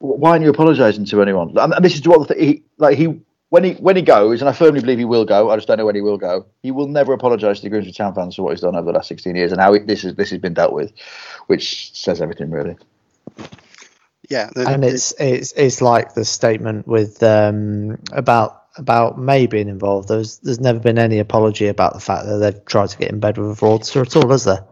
why 0.00 0.30
aren't 0.30 0.42
you 0.42 0.50
apologising 0.50 1.04
to 1.04 1.22
anyone? 1.22 1.56
And, 1.56 1.72
this 1.84 1.94
is 1.94 2.04
what 2.08 2.26
the 2.26 2.34
th- 2.34 2.44
he 2.44 2.62
like 2.78 2.98
he 2.98 3.20
when 3.50 3.62
he 3.62 3.74
when 3.74 3.94
he 3.94 4.02
goes, 4.02 4.42
and 4.42 4.48
I 4.48 4.52
firmly 4.52 4.80
believe 4.80 4.98
he 4.98 5.04
will 5.04 5.24
go. 5.24 5.50
I 5.50 5.54
just 5.54 5.68
don't 5.68 5.78
know 5.78 5.86
when 5.86 5.94
he 5.94 6.00
will 6.00 6.18
go. 6.18 6.44
He 6.64 6.72
will 6.72 6.88
never 6.88 7.12
apologise 7.12 7.58
to 7.58 7.62
the 7.62 7.70
Grimsby 7.70 7.92
Town 7.92 8.16
fans 8.16 8.34
for 8.34 8.42
what 8.42 8.50
he's 8.50 8.62
done 8.62 8.74
over 8.74 8.86
the 8.86 8.98
last 8.98 9.06
sixteen 9.06 9.36
years 9.36 9.52
and 9.52 9.60
how 9.60 9.72
it, 9.74 9.86
this 9.86 10.02
is 10.02 10.16
this 10.16 10.30
has 10.30 10.40
been 10.40 10.54
dealt 10.54 10.72
with, 10.72 10.90
which 11.46 11.96
says 11.96 12.20
everything 12.20 12.50
really. 12.50 12.76
Yeah 14.30 14.50
the- 14.54 14.68
and 14.68 14.82
the- 14.82 14.88
it's 14.88 15.12
it's 15.18 15.52
it's 15.52 15.80
like 15.82 16.14
the 16.14 16.24
statement 16.24 16.86
with 16.86 17.22
um 17.22 17.98
about 18.12 18.58
about 18.76 19.18
May 19.18 19.46
being 19.46 19.68
involved. 19.68 20.08
There's 20.08 20.38
there's 20.38 20.60
never 20.60 20.78
been 20.78 20.98
any 20.98 21.18
apology 21.18 21.66
about 21.68 21.92
the 21.94 22.00
fact 22.00 22.24
that 22.26 22.38
they've 22.38 22.64
tried 22.64 22.88
to 22.88 22.98
get 22.98 23.10
in 23.10 23.20
bed 23.20 23.36
with 23.36 23.50
a 23.50 23.54
fraudster 23.60 24.00
at 24.00 24.16
all, 24.16 24.30
has 24.30 24.44
there? 24.44 24.64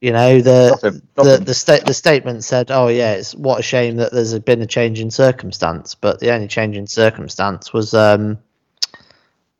You 0.00 0.12
know 0.12 0.40
the 0.40 0.68
Nothing, 0.70 1.02
the 1.16 1.24
nothing. 1.24 1.44
the, 1.44 1.54
sta- 1.54 1.84
the 1.84 1.92
statement 1.92 2.44
said, 2.44 2.70
"Oh 2.70 2.88
yeah, 2.88 3.14
it's 3.14 3.34
what 3.34 3.58
a 3.60 3.62
shame 3.62 3.96
that 3.96 4.12
there's 4.12 4.38
been 4.38 4.62
a 4.62 4.66
change 4.66 5.00
in 5.00 5.10
circumstance." 5.10 5.94
But 5.94 6.20
the 6.20 6.30
only 6.32 6.48
change 6.48 6.76
in 6.76 6.86
circumstance 6.86 7.72
was 7.72 7.92
um 7.92 8.38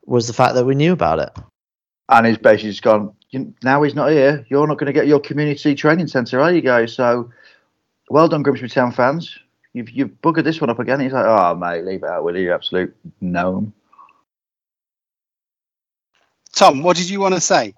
was 0.06 0.26
the 0.26 0.32
fact 0.32 0.54
that 0.54 0.64
we 0.64 0.74
knew 0.74 0.92
about 0.92 1.18
it. 1.18 1.30
and 2.08 2.26
he's 2.26 2.38
basically 2.38 2.70
just 2.70 2.82
gone. 2.82 3.12
"You- 3.30 3.54
Now 3.62 3.82
he's 3.82 3.94
not 3.94 4.10
here. 4.10 4.44
You're 4.48 4.66
not 4.66 4.78
going 4.78 4.86
to 4.86 4.92
get 4.92 5.06
your 5.06 5.20
community 5.20 5.74
training 5.74 6.06
centre, 6.08 6.40
are 6.40 6.52
you 6.52 6.60
guys? 6.60 6.92
So, 6.94 7.30
well 8.10 8.28
done, 8.28 8.42
Grimsby 8.42 8.68
Town 8.68 8.92
fans. 8.92 9.38
You've 9.72 9.90
you've 9.90 10.20
buggered 10.20 10.44
this 10.44 10.60
one 10.60 10.68
up 10.68 10.80
again. 10.80 11.00
He's 11.00 11.12
like, 11.12 11.24
oh 11.24 11.54
mate, 11.54 11.84
leave 11.84 12.02
it 12.02 12.08
out, 12.08 12.24
will 12.24 12.36
you? 12.36 12.44
You 12.44 12.52
Absolute 12.52 12.94
gnome. 13.20 13.72
tom 16.52 16.82
what 16.82 16.96
did 16.96 17.08
you 17.08 17.20
want 17.20 17.32
to 17.34 17.40
say 17.40 17.72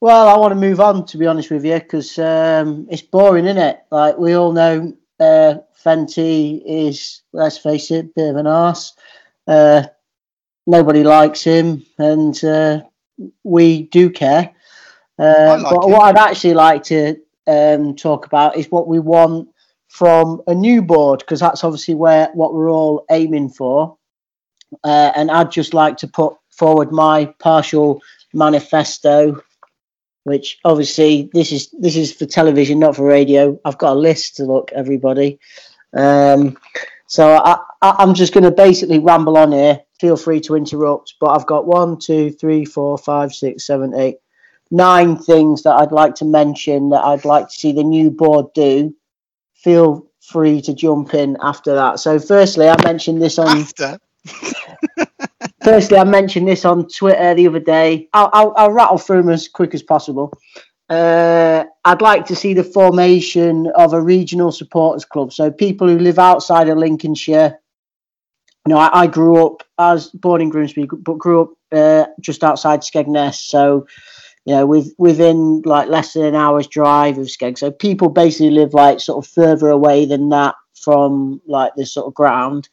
Well, 0.00 0.28
I 0.28 0.36
want 0.38 0.52
to 0.52 0.56
move 0.56 0.80
on, 0.80 1.04
to 1.06 1.18
be 1.18 1.26
honest 1.26 1.50
with 1.50 1.64
you, 1.64 1.74
because 1.74 2.18
um, 2.18 2.86
it's 2.90 3.02
boring, 3.02 3.44
isn't 3.44 3.62
it? 3.62 3.80
Like, 3.90 4.16
we 4.16 4.32
all 4.32 4.52
know 4.52 4.96
uh, 5.20 5.56
Fenty 5.84 6.62
is, 6.64 7.22
let's 7.32 7.58
face 7.58 7.90
it, 7.90 8.06
a 8.06 8.08
bit 8.14 8.30
of 8.30 8.36
an 8.36 8.46
arse. 8.46 8.94
Uh, 9.46 9.84
nobody 10.66 11.04
likes 11.04 11.42
him, 11.42 11.84
and 11.98 12.42
uh, 12.44 12.82
we 13.44 13.84
do 13.84 14.10
care. 14.10 14.54
Uh, 15.18 15.58
like 15.62 15.74
but 15.74 15.84
him. 15.84 15.92
what 15.92 16.02
I'd 16.02 16.30
actually 16.30 16.54
like 16.54 16.84
to 16.84 17.16
um, 17.46 17.94
talk 17.96 18.26
about 18.26 18.56
is 18.56 18.70
what 18.70 18.88
we 18.88 18.98
want 18.98 19.48
from 19.88 20.42
a 20.46 20.54
new 20.54 20.82
board, 20.82 21.20
because 21.20 21.40
that's 21.40 21.64
obviously 21.64 21.94
where 21.94 22.30
what 22.34 22.54
we're 22.54 22.70
all 22.70 23.04
aiming 23.10 23.50
for. 23.50 23.96
Uh, 24.82 25.12
and 25.14 25.30
I'd 25.30 25.52
just 25.52 25.74
like 25.74 25.96
to 25.98 26.08
put 26.08 26.34
forward 26.50 26.90
my 26.90 27.26
partial 27.38 28.02
manifesto 28.32 29.40
which 30.26 30.58
obviously 30.64 31.30
this 31.32 31.52
is 31.52 31.70
this 31.70 31.94
is 31.94 32.12
for 32.12 32.26
television, 32.26 32.80
not 32.80 32.96
for 32.96 33.06
radio. 33.06 33.60
I've 33.64 33.78
got 33.78 33.92
a 33.92 34.00
list 34.00 34.34
to 34.36 34.44
look, 34.44 34.72
everybody. 34.74 35.38
Um, 35.96 36.58
so 37.06 37.36
I, 37.36 37.58
I, 37.80 37.94
I'm 38.00 38.12
just 38.12 38.34
going 38.34 38.42
to 38.42 38.50
basically 38.50 38.98
ramble 38.98 39.36
on 39.36 39.52
here. 39.52 39.82
Feel 40.00 40.16
free 40.16 40.40
to 40.40 40.56
interrupt, 40.56 41.14
but 41.20 41.28
I've 41.28 41.46
got 41.46 41.68
one, 41.68 42.00
two, 42.00 42.32
three, 42.32 42.64
four, 42.64 42.98
five, 42.98 43.32
six, 43.32 43.68
seven, 43.68 43.94
eight, 43.94 44.16
nine 44.70 45.16
things 45.16 45.62
that 45.62 45.74
I'd 45.74 45.92
like 45.92 46.14
to 46.16 46.24
mention 46.24 46.90
that 46.90 47.04
I'd 47.04 47.24
like 47.24 47.48
to 47.48 47.54
see 47.54 47.72
the 47.72 47.84
new 47.84 48.10
board 48.10 48.46
do. 48.54 48.94
Feel 49.54 50.06
free 50.20 50.60
to 50.62 50.74
jump 50.74 51.14
in 51.14 51.36
after 51.40 51.74
that. 51.74 52.00
So, 52.00 52.18
firstly, 52.18 52.68
I 52.68 52.76
mentioned 52.84 53.22
this 53.22 53.38
on 53.38 53.58
after 53.58 53.98
Firstly, 55.62 55.98
I 55.98 56.04
mentioned 56.04 56.46
this 56.46 56.64
on 56.64 56.88
Twitter 56.88 57.34
the 57.34 57.48
other 57.48 57.60
day. 57.60 58.08
I'll, 58.12 58.30
I'll, 58.32 58.54
I'll 58.56 58.72
rattle 58.72 58.98
through 58.98 59.22
them 59.22 59.30
as 59.30 59.48
quick 59.48 59.74
as 59.74 59.82
possible. 59.82 60.32
Uh, 60.88 61.64
I'd 61.84 62.02
like 62.02 62.26
to 62.26 62.36
see 62.36 62.54
the 62.54 62.62
formation 62.62 63.66
of 63.74 63.92
a 63.92 64.00
regional 64.00 64.52
supporters 64.52 65.04
club. 65.04 65.32
So 65.32 65.50
people 65.50 65.88
who 65.88 65.98
live 65.98 66.18
outside 66.18 66.68
of 66.68 66.78
Lincolnshire. 66.78 67.58
You 68.66 68.74
know, 68.74 68.78
I, 68.78 69.02
I 69.02 69.06
grew 69.06 69.44
up 69.44 69.62
as 69.78 70.08
born 70.10 70.40
in 70.40 70.50
Grimsby, 70.50 70.86
but 70.86 71.18
grew 71.18 71.42
up 71.42 71.50
uh, 71.72 72.06
just 72.20 72.44
outside 72.44 72.80
Skegness. 72.80 73.36
So, 73.36 73.86
you 74.46 74.54
know, 74.54 74.64
with 74.64 74.94
within 74.96 75.60
like 75.64 75.88
less 75.88 76.12
than 76.12 76.24
an 76.24 76.36
hour's 76.36 76.68
drive 76.68 77.18
of 77.18 77.26
Skeg. 77.26 77.58
So 77.58 77.70
people 77.70 78.08
basically 78.08 78.52
live 78.52 78.74
like 78.74 79.00
sort 79.00 79.24
of 79.24 79.30
further 79.30 79.68
away 79.68 80.06
than 80.06 80.28
that 80.28 80.54
from 80.74 81.40
like 81.46 81.74
this 81.74 81.92
sort 81.92 82.06
of 82.06 82.14
ground. 82.14 82.68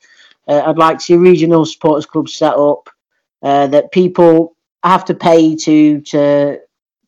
Uh, 0.48 0.62
I'd 0.66 0.78
like 0.78 1.00
to 1.00 1.04
see 1.04 1.16
regional 1.16 1.66
supporters 1.66 2.06
club 2.06 2.30
set 2.30 2.54
up 2.54 2.90
uh, 3.42 3.68
that 3.68 3.92
people 3.92 4.56
have 4.84 5.04
to 5.06 5.16
pay 5.16 5.56
to 5.56 6.02
to 6.02 6.60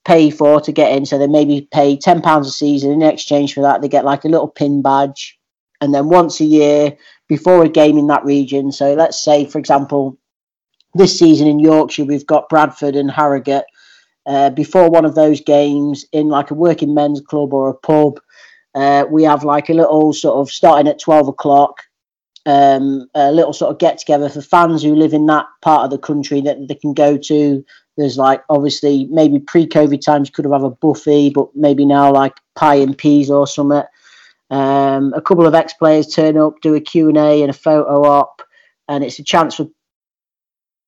pay 0.03 0.31
for 0.31 0.59
to 0.61 0.71
get 0.71 0.91
in. 0.93 1.05
So 1.05 1.19
they 1.19 1.27
maybe 1.27 1.67
pay 1.71 1.95
ten 1.95 2.23
pounds 2.23 2.47
a 2.47 2.51
season. 2.51 2.91
In 2.91 3.03
exchange 3.03 3.53
for 3.53 3.61
that, 3.61 3.81
they 3.81 3.87
get 3.87 4.03
like 4.03 4.23
a 4.23 4.29
little 4.29 4.47
pin 4.47 4.81
badge, 4.81 5.37
and 5.79 5.93
then 5.93 6.09
once 6.09 6.39
a 6.39 6.45
year 6.45 6.97
before 7.27 7.63
a 7.63 7.69
game 7.69 7.99
in 7.99 8.07
that 8.07 8.25
region. 8.25 8.71
So 8.71 8.95
let's 8.95 9.23
say, 9.23 9.45
for 9.45 9.59
example, 9.59 10.17
this 10.95 11.19
season 11.19 11.45
in 11.45 11.59
Yorkshire, 11.59 12.05
we've 12.05 12.25
got 12.25 12.49
Bradford 12.49 12.95
and 12.95 13.11
Harrogate. 13.11 13.65
Uh, 14.25 14.49
before 14.49 14.89
one 14.89 15.05
of 15.05 15.15
those 15.15 15.41
games, 15.41 16.05
in 16.11 16.29
like 16.29 16.51
a 16.51 16.55
working 16.55 16.93
men's 16.93 17.21
club 17.21 17.53
or 17.53 17.69
a 17.69 17.73
pub, 17.73 18.19
uh, 18.73 19.05
we 19.09 19.23
have 19.23 19.43
like 19.43 19.69
a 19.69 19.73
little 19.73 20.13
sort 20.13 20.37
of 20.37 20.51
starting 20.51 20.87
at 20.87 20.99
twelve 20.99 21.27
o'clock 21.27 21.81
um, 22.45 23.07
a 23.15 23.31
little 23.31 23.53
sort 23.53 23.71
of 23.71 23.79
get 23.79 23.97
together 23.97 24.29
for 24.29 24.41
fans 24.41 24.83
who 24.83 24.95
live 24.95 25.13
in 25.13 25.25
that 25.27 25.47
part 25.61 25.83
of 25.83 25.91
the 25.91 25.97
country 25.97 26.41
that 26.41 26.67
they 26.67 26.75
can 26.75 26.93
go 26.93 27.17
to. 27.17 27.65
There's 27.97 28.17
like 28.17 28.43
obviously 28.49 29.05
maybe 29.05 29.39
pre-COVID 29.39 30.01
times 30.01 30.27
you 30.27 30.33
could 30.33 30.45
have 30.45 30.53
had 30.53 30.63
a 30.63 30.69
buffet, 30.69 31.31
but 31.31 31.55
maybe 31.55 31.85
now 31.85 32.11
like 32.11 32.35
pie 32.55 32.75
and 32.75 32.97
peas 32.97 33.31
or 33.31 33.47
something. 33.47 33.83
Um, 34.51 35.13
a 35.13 35.21
couple 35.21 35.47
of 35.47 35.55
ex-players 35.55 36.07
turn 36.07 36.37
up, 36.37 36.61
do 36.61 36.75
a 36.75 36.81
Q 36.81 37.09
and 37.09 37.17
A 37.17 37.41
and 37.41 37.49
a 37.49 37.53
photo 37.53 38.03
op, 38.03 38.41
and 38.87 39.03
it's 39.03 39.17
a 39.17 39.23
chance 39.23 39.55
for 39.55 39.67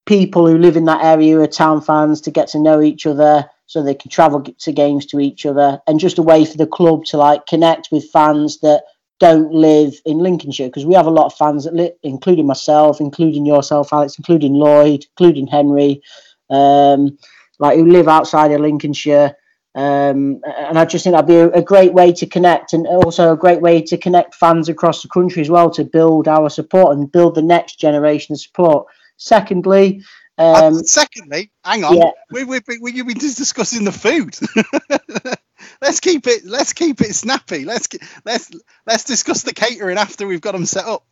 people 0.08 0.48
who 0.48 0.58
live 0.58 0.76
in 0.78 0.86
that 0.86 1.04
area 1.04 1.36
who 1.36 1.42
are 1.42 1.48
town 1.48 1.82
fans 1.82 2.22
to 2.22 2.32
get 2.32 2.48
to 2.48 2.60
know 2.60 2.82
each 2.82 3.06
other 3.06 3.46
so 3.68 3.84
they 3.84 3.94
can 3.94 4.10
travel 4.10 4.42
to 4.42 4.72
games 4.72 5.06
to 5.06 5.20
each 5.20 5.46
other 5.46 5.80
and 5.86 6.00
just 6.00 6.18
a 6.18 6.24
way 6.24 6.46
for 6.46 6.58
the 6.58 6.66
club 6.66 7.04
to 7.04 7.18
like 7.18 7.46
connect 7.46 7.90
with 7.92 8.10
fans 8.10 8.60
that 8.62 8.84
don't 9.20 9.52
live 9.52 9.94
in 10.06 10.20
Lincolnshire 10.20 10.68
because 10.68 10.86
we 10.86 10.94
have 10.94 11.08
a 11.08 11.12
lot 11.12 11.26
of 11.26 11.34
fans 11.34 11.66
that 11.66 11.74
live, 11.74 11.92
including 12.04 12.48
myself, 12.48 13.02
including 13.02 13.46
yourself, 13.46 13.92
Alex, 13.92 14.18
including 14.18 14.54
Lloyd, 14.54 15.06
including 15.12 15.48
Henry, 15.48 16.02
um, 16.50 17.18
like 17.60 17.78
who 17.78 17.86
live 17.86 18.08
outside 18.08 18.52
of 18.52 18.62
Lincolnshire. 18.62 19.36
Um, 19.76 20.42
and 20.46 20.80
I 20.80 20.86
just 20.86 21.04
think 21.04 21.14
that'd 21.14 21.28
be 21.28 21.36
a, 21.36 21.50
a, 21.50 21.62
great 21.62 21.94
way 21.94 22.12
to 22.14 22.26
connect, 22.26 22.74
and 22.74 22.88
also 22.88 23.32
a 23.32 23.38
great 23.38 23.62
way 23.62 23.80
to 23.84 23.98
connect 23.98 24.34
fans 24.34 24.70
across 24.70 25.04
the 25.04 25.10
country 25.10 25.42
as 25.42 25.52
well 25.52 25.70
to 25.72 25.84
build 25.84 26.28
our 26.28 26.50
support 26.50 26.98
and 26.98 27.12
build 27.12 27.36
the 27.36 27.44
next 27.44 27.80
generation 27.80 28.34
of 28.34 28.40
support. 28.40 28.88
Secondly, 29.18 30.04
um, 30.38 30.76
uh, 30.76 30.80
secondly, 30.84 31.52
hang 31.66 31.84
on, 31.84 31.98
yeah. 31.98 32.12
we, 32.32 32.44
we, 32.44 32.60
we, 32.80 32.94
you've 32.94 33.08
been 33.08 33.20
just 33.20 33.38
discussing 33.38 33.84
the 33.84 33.92
food. 33.92 34.38
let's 35.82 36.00
keep 36.00 36.28
it. 36.28 36.46
Let's 36.46 36.74
keep 36.74 37.02
it 37.02 37.16
snappy. 37.16 37.66
Let's 37.66 37.90
let's 38.24 38.52
let's 38.86 39.04
discuss 39.04 39.42
the 39.42 39.54
catering 39.54 39.98
after 39.98 40.28
we've 40.28 40.42
got 40.42 40.52
them 40.52 40.66
set 40.66 40.86
up. 40.86 41.06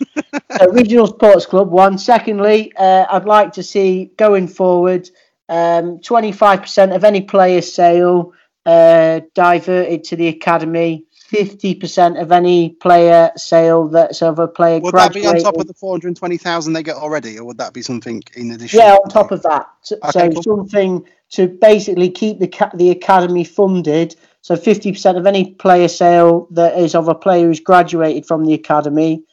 so 0.58 0.70
regional 0.70 1.06
sports 1.06 1.46
club 1.46 1.70
one. 1.70 1.96
Secondly, 1.96 2.72
uh, 2.76 3.06
I'd 3.08 3.24
like 3.24 3.52
to 3.52 3.62
see 3.62 4.10
going 4.16 4.48
forward 4.48 5.08
um, 5.48 5.98
25% 5.98 6.94
of 6.94 7.04
any 7.04 7.20
player 7.20 7.60
sale 7.60 8.32
uh, 8.66 9.20
diverted 9.34 10.04
to 10.04 10.16
the 10.16 10.28
academy 10.28 11.04
50% 11.32 12.20
of 12.20 12.30
any 12.30 12.70
player 12.70 13.30
sale 13.36 13.88
that's 13.88 14.20
of 14.20 14.38
a 14.38 14.46
player 14.46 14.80
would 14.80 14.92
graduating. 14.92 15.22
that 15.22 15.32
be 15.32 15.46
on 15.46 15.52
top 15.52 15.60
of 15.60 15.66
the 15.66 15.72
420,000 15.72 16.74
they 16.74 16.82
get 16.82 16.96
already 16.96 17.38
or 17.38 17.44
would 17.44 17.56
that 17.56 17.72
be 17.72 17.80
something 17.80 18.22
in 18.34 18.50
addition 18.50 18.78
yeah 18.78 18.94
on 18.94 19.08
top 19.08 19.32
of 19.32 19.42
that 19.42 19.66
so, 19.80 19.96
okay, 20.04 20.28
cool. 20.30 20.42
something 20.42 21.04
to 21.30 21.48
basically 21.48 22.10
keep 22.10 22.38
the 22.38 22.70
the 22.74 22.90
academy 22.90 23.44
funded 23.44 24.14
so 24.42 24.56
50% 24.56 25.16
of 25.16 25.24
any 25.24 25.54
player 25.54 25.88
sale 25.88 26.48
that 26.50 26.76
is 26.76 26.94
of 26.94 27.08
a 27.08 27.14
player 27.14 27.46
who's 27.46 27.60
graduated 27.60 28.26
from 28.26 28.44
the 28.44 28.52
academy 28.52 29.24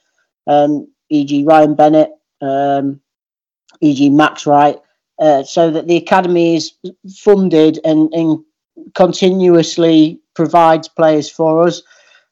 um, 0.48 0.88
e.g. 1.10 1.44
Ryan 1.44 1.76
Bennett 1.76 2.12
um, 2.42 3.02
e.g. 3.82 4.10
Max 4.10 4.46
Wright 4.46 4.80
uh, 5.20 5.44
so 5.44 5.70
that 5.70 5.88
the 5.88 5.98
academy 5.98 6.56
is 6.56 6.74
funded 7.18 7.80
and, 7.84 8.14
and 8.14 8.40
continuously 8.96 10.20
provides 10.36 10.88
players 10.88 11.30
for 11.30 11.68
us. 11.68 11.82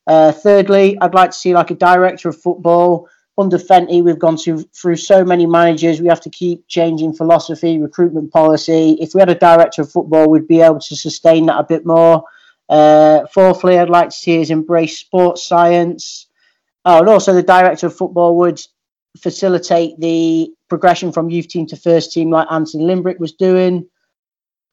Uh, 0.07 0.31
thirdly, 0.31 0.97
I'd 1.01 1.13
like 1.13 1.31
to 1.31 1.37
see 1.37 1.53
like 1.53 1.71
a 1.71 1.75
director 1.75 2.29
of 2.29 2.41
football. 2.41 3.09
Under 3.37 3.59
Fenty, 3.59 4.03
we've 4.03 4.17
gone 4.17 4.37
through, 4.37 4.63
through 4.73 4.95
so 4.95 5.23
many 5.23 5.45
managers. 5.45 6.01
We 6.01 6.07
have 6.07 6.21
to 6.21 6.29
keep 6.29 6.67
changing 6.67 7.13
philosophy, 7.13 7.79
recruitment 7.79 8.31
policy. 8.31 8.97
If 8.99 9.13
we 9.13 9.19
had 9.19 9.29
a 9.29 9.35
director 9.35 9.83
of 9.83 9.91
football, 9.91 10.29
we'd 10.29 10.47
be 10.47 10.61
able 10.61 10.79
to 10.79 10.95
sustain 10.95 11.45
that 11.45 11.59
a 11.59 11.63
bit 11.63 11.85
more. 11.85 12.23
Uh, 12.67 13.27
fourthly, 13.27 13.77
I'd 13.77 13.89
like 13.89 14.09
to 14.09 14.15
see 14.15 14.41
us 14.41 14.49
embrace 14.49 14.97
sports 14.97 15.47
science. 15.47 16.27
Oh, 16.83 16.99
and 16.99 17.09
also 17.09 17.33
the 17.33 17.43
director 17.43 17.87
of 17.87 17.95
football 17.95 18.37
would 18.37 18.59
facilitate 19.21 19.99
the 19.99 20.51
progression 20.69 21.11
from 21.11 21.29
youth 21.29 21.47
team 21.47 21.65
to 21.67 21.75
first 21.75 22.11
team, 22.11 22.31
like 22.31 22.47
Anthony 22.49 22.85
Limbrick 22.85 23.19
was 23.19 23.33
doing. 23.33 23.87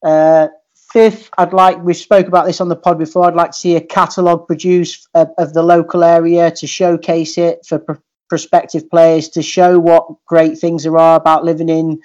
Uh, 0.03 0.47
Fifth, 0.95 1.29
I'd 1.37 1.51
like, 1.51 1.83
we 1.83 1.93
spoke 1.93 2.29
about 2.29 2.45
this 2.45 2.61
on 2.61 2.69
the 2.69 2.75
pod 2.77 2.97
before, 2.97 3.25
I'd 3.25 3.35
like 3.35 3.51
to 3.51 3.57
see 3.57 3.75
a 3.75 3.81
catalogue 3.81 4.47
produced 4.47 5.09
of, 5.13 5.27
of, 5.37 5.53
the 5.53 5.61
local 5.61 6.05
area 6.05 6.49
to 6.51 6.67
showcase 6.67 7.37
it 7.37 7.65
for 7.67 7.79
pr- 7.79 7.95
prospective 8.29 8.89
players, 8.89 9.27
to 9.31 9.41
show 9.41 9.77
what 9.77 10.07
great 10.25 10.57
things 10.57 10.83
there 10.83 10.97
are 10.97 11.17
about 11.17 11.43
living 11.43 11.67
in 11.67 11.99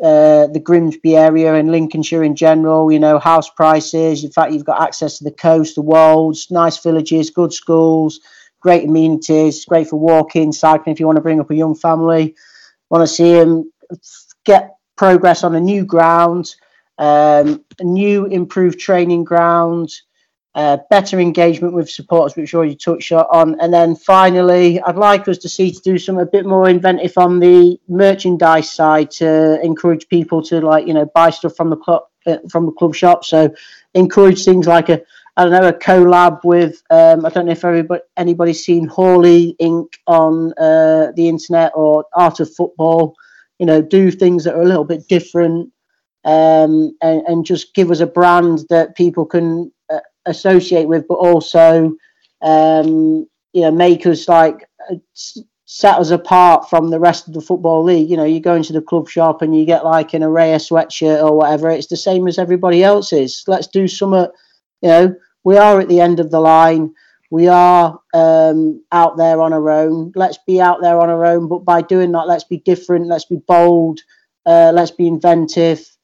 uh, 0.00 0.46
the 0.46 0.60
Grimsby 0.62 1.16
area 1.16 1.54
and 1.54 1.72
Lincolnshire 1.72 2.22
in 2.22 2.36
general, 2.36 2.92
you 2.92 3.00
know, 3.00 3.18
house 3.18 3.50
prices. 3.50 4.22
In 4.22 4.30
fact, 4.30 4.52
you've 4.52 4.64
got 4.64 4.80
access 4.80 5.18
to 5.18 5.24
the 5.24 5.32
coast, 5.32 5.74
the 5.74 5.82
wolds, 5.82 6.48
nice 6.48 6.80
villages, 6.80 7.30
good 7.30 7.52
schools, 7.52 8.20
great 8.60 8.84
amenities, 8.84 9.64
great 9.64 9.88
for 9.88 9.98
walking, 9.98 10.52
cycling 10.52 10.92
if 10.92 11.00
you 11.00 11.06
want 11.06 11.16
to 11.16 11.20
bring 11.20 11.40
up 11.40 11.50
a 11.50 11.56
young 11.56 11.74
family. 11.74 12.36
Want 12.90 13.02
to 13.02 13.12
see 13.12 13.32
them 13.32 13.72
get 14.44 14.76
progress 14.94 15.42
on 15.42 15.56
a 15.56 15.60
new 15.60 15.84
ground 15.84 16.54
um, 16.98 17.64
a 17.78 17.84
new 17.84 18.26
improved 18.26 18.78
training 18.78 19.24
ground, 19.24 19.90
uh, 20.54 20.78
better 20.88 21.20
engagement 21.20 21.74
with 21.74 21.90
supporters, 21.90 22.34
which 22.34 22.54
already 22.54 22.74
touched 22.74 23.12
on. 23.12 23.60
And 23.60 23.72
then 23.72 23.94
finally, 23.94 24.80
I'd 24.80 24.96
like 24.96 25.28
us 25.28 25.36
to 25.38 25.50
see 25.50 25.70
to 25.70 25.80
do 25.80 25.98
something 25.98 26.22
a 26.22 26.26
bit 26.26 26.46
more 26.46 26.68
inventive 26.68 27.12
on 27.18 27.40
the 27.40 27.78
merchandise 27.88 28.72
side 28.72 29.10
to 29.12 29.60
encourage 29.62 30.08
people 30.08 30.42
to 30.44 30.60
like, 30.62 30.86
you 30.86 30.94
know, 30.94 31.04
buy 31.14 31.28
stuff 31.28 31.56
from 31.56 31.68
the 31.68 31.76
club, 31.76 32.04
uh, 32.26 32.38
from 32.50 32.64
the 32.64 32.72
club 32.72 32.94
shop. 32.94 33.22
So 33.24 33.54
encourage 33.92 34.46
things 34.46 34.66
like 34.66 34.88
a, 34.88 35.02
I 35.36 35.44
don't 35.44 35.52
know, 35.52 35.68
a 35.68 35.74
collab 35.74 36.42
with, 36.42 36.82
um, 36.88 37.26
I 37.26 37.28
don't 37.28 37.44
know 37.44 37.52
if 37.52 37.62
everybody, 37.62 38.00
anybody's 38.16 38.64
seen 38.64 38.86
Hawley 38.86 39.54
Ink 39.58 39.98
on 40.06 40.54
uh, 40.54 41.12
the 41.14 41.28
internet 41.28 41.72
or 41.74 42.06
Art 42.14 42.40
of 42.40 42.54
Football. 42.54 43.14
You 43.58 43.66
know, 43.66 43.82
do 43.82 44.10
things 44.10 44.44
that 44.44 44.54
are 44.54 44.62
a 44.62 44.66
little 44.66 44.84
bit 44.84 45.06
different 45.06 45.70
um, 46.26 46.96
and, 47.00 47.22
and, 47.28 47.46
just 47.46 47.72
give 47.72 47.92
us 47.92 48.00
a 48.00 48.06
brand 48.06 48.64
that 48.68 48.96
people 48.96 49.24
can 49.24 49.72
uh, 49.88 50.00
associate 50.26 50.88
with, 50.88 51.06
but 51.08 51.14
also 51.14 51.94
um, 52.42 53.26
you 53.52 53.62
know 53.62 53.70
make 53.70 54.04
us 54.06 54.28
like 54.28 54.68
uh, 54.90 54.96
set 55.66 55.98
us 55.98 56.10
apart 56.10 56.68
from 56.68 56.90
the 56.90 56.98
rest 56.98 57.28
of 57.28 57.34
the 57.34 57.40
football 57.40 57.84
league. 57.84 58.10
You 58.10 58.16
know, 58.16 58.24
you 58.24 58.40
go 58.40 58.56
into 58.56 58.72
the 58.72 58.82
club 58.82 59.08
shop 59.08 59.40
and 59.40 59.56
you 59.56 59.64
get 59.64 59.84
like 59.84 60.14
an 60.14 60.24
array 60.24 60.52
of 60.52 60.60
sweatshirt 60.60 61.22
or 61.22 61.36
whatever. 61.36 61.70
It's 61.70 61.86
the 61.86 61.96
same 61.96 62.26
as 62.26 62.38
everybody 62.38 62.82
else's. 62.82 63.44
Let's 63.46 63.68
do 63.68 63.86
some. 63.86 64.12
You 64.82 64.88
know, 64.88 65.14
we 65.44 65.56
are 65.56 65.80
at 65.80 65.88
the 65.88 66.00
end 66.00 66.18
of 66.18 66.32
the 66.32 66.40
line. 66.40 66.92
We 67.30 67.48
are 67.48 68.00
um, 68.14 68.82
out 68.92 69.16
there 69.16 69.40
on 69.40 69.52
our 69.52 69.70
own. 69.70 70.12
Let's 70.14 70.38
be 70.46 70.60
out 70.60 70.80
there 70.80 71.00
on 71.00 71.08
our 71.08 71.24
own, 71.24 71.48
but 71.48 71.64
by 71.64 71.82
doing 71.82 72.12
that, 72.12 72.26
let's 72.28 72.44
be 72.44 72.58
different. 72.58 73.06
Let's 73.06 73.24
be 73.24 73.42
bold. 73.46 74.00
Uh, 74.44 74.72
let's 74.74 74.92
be 74.92 75.08
inventive. 75.08 75.95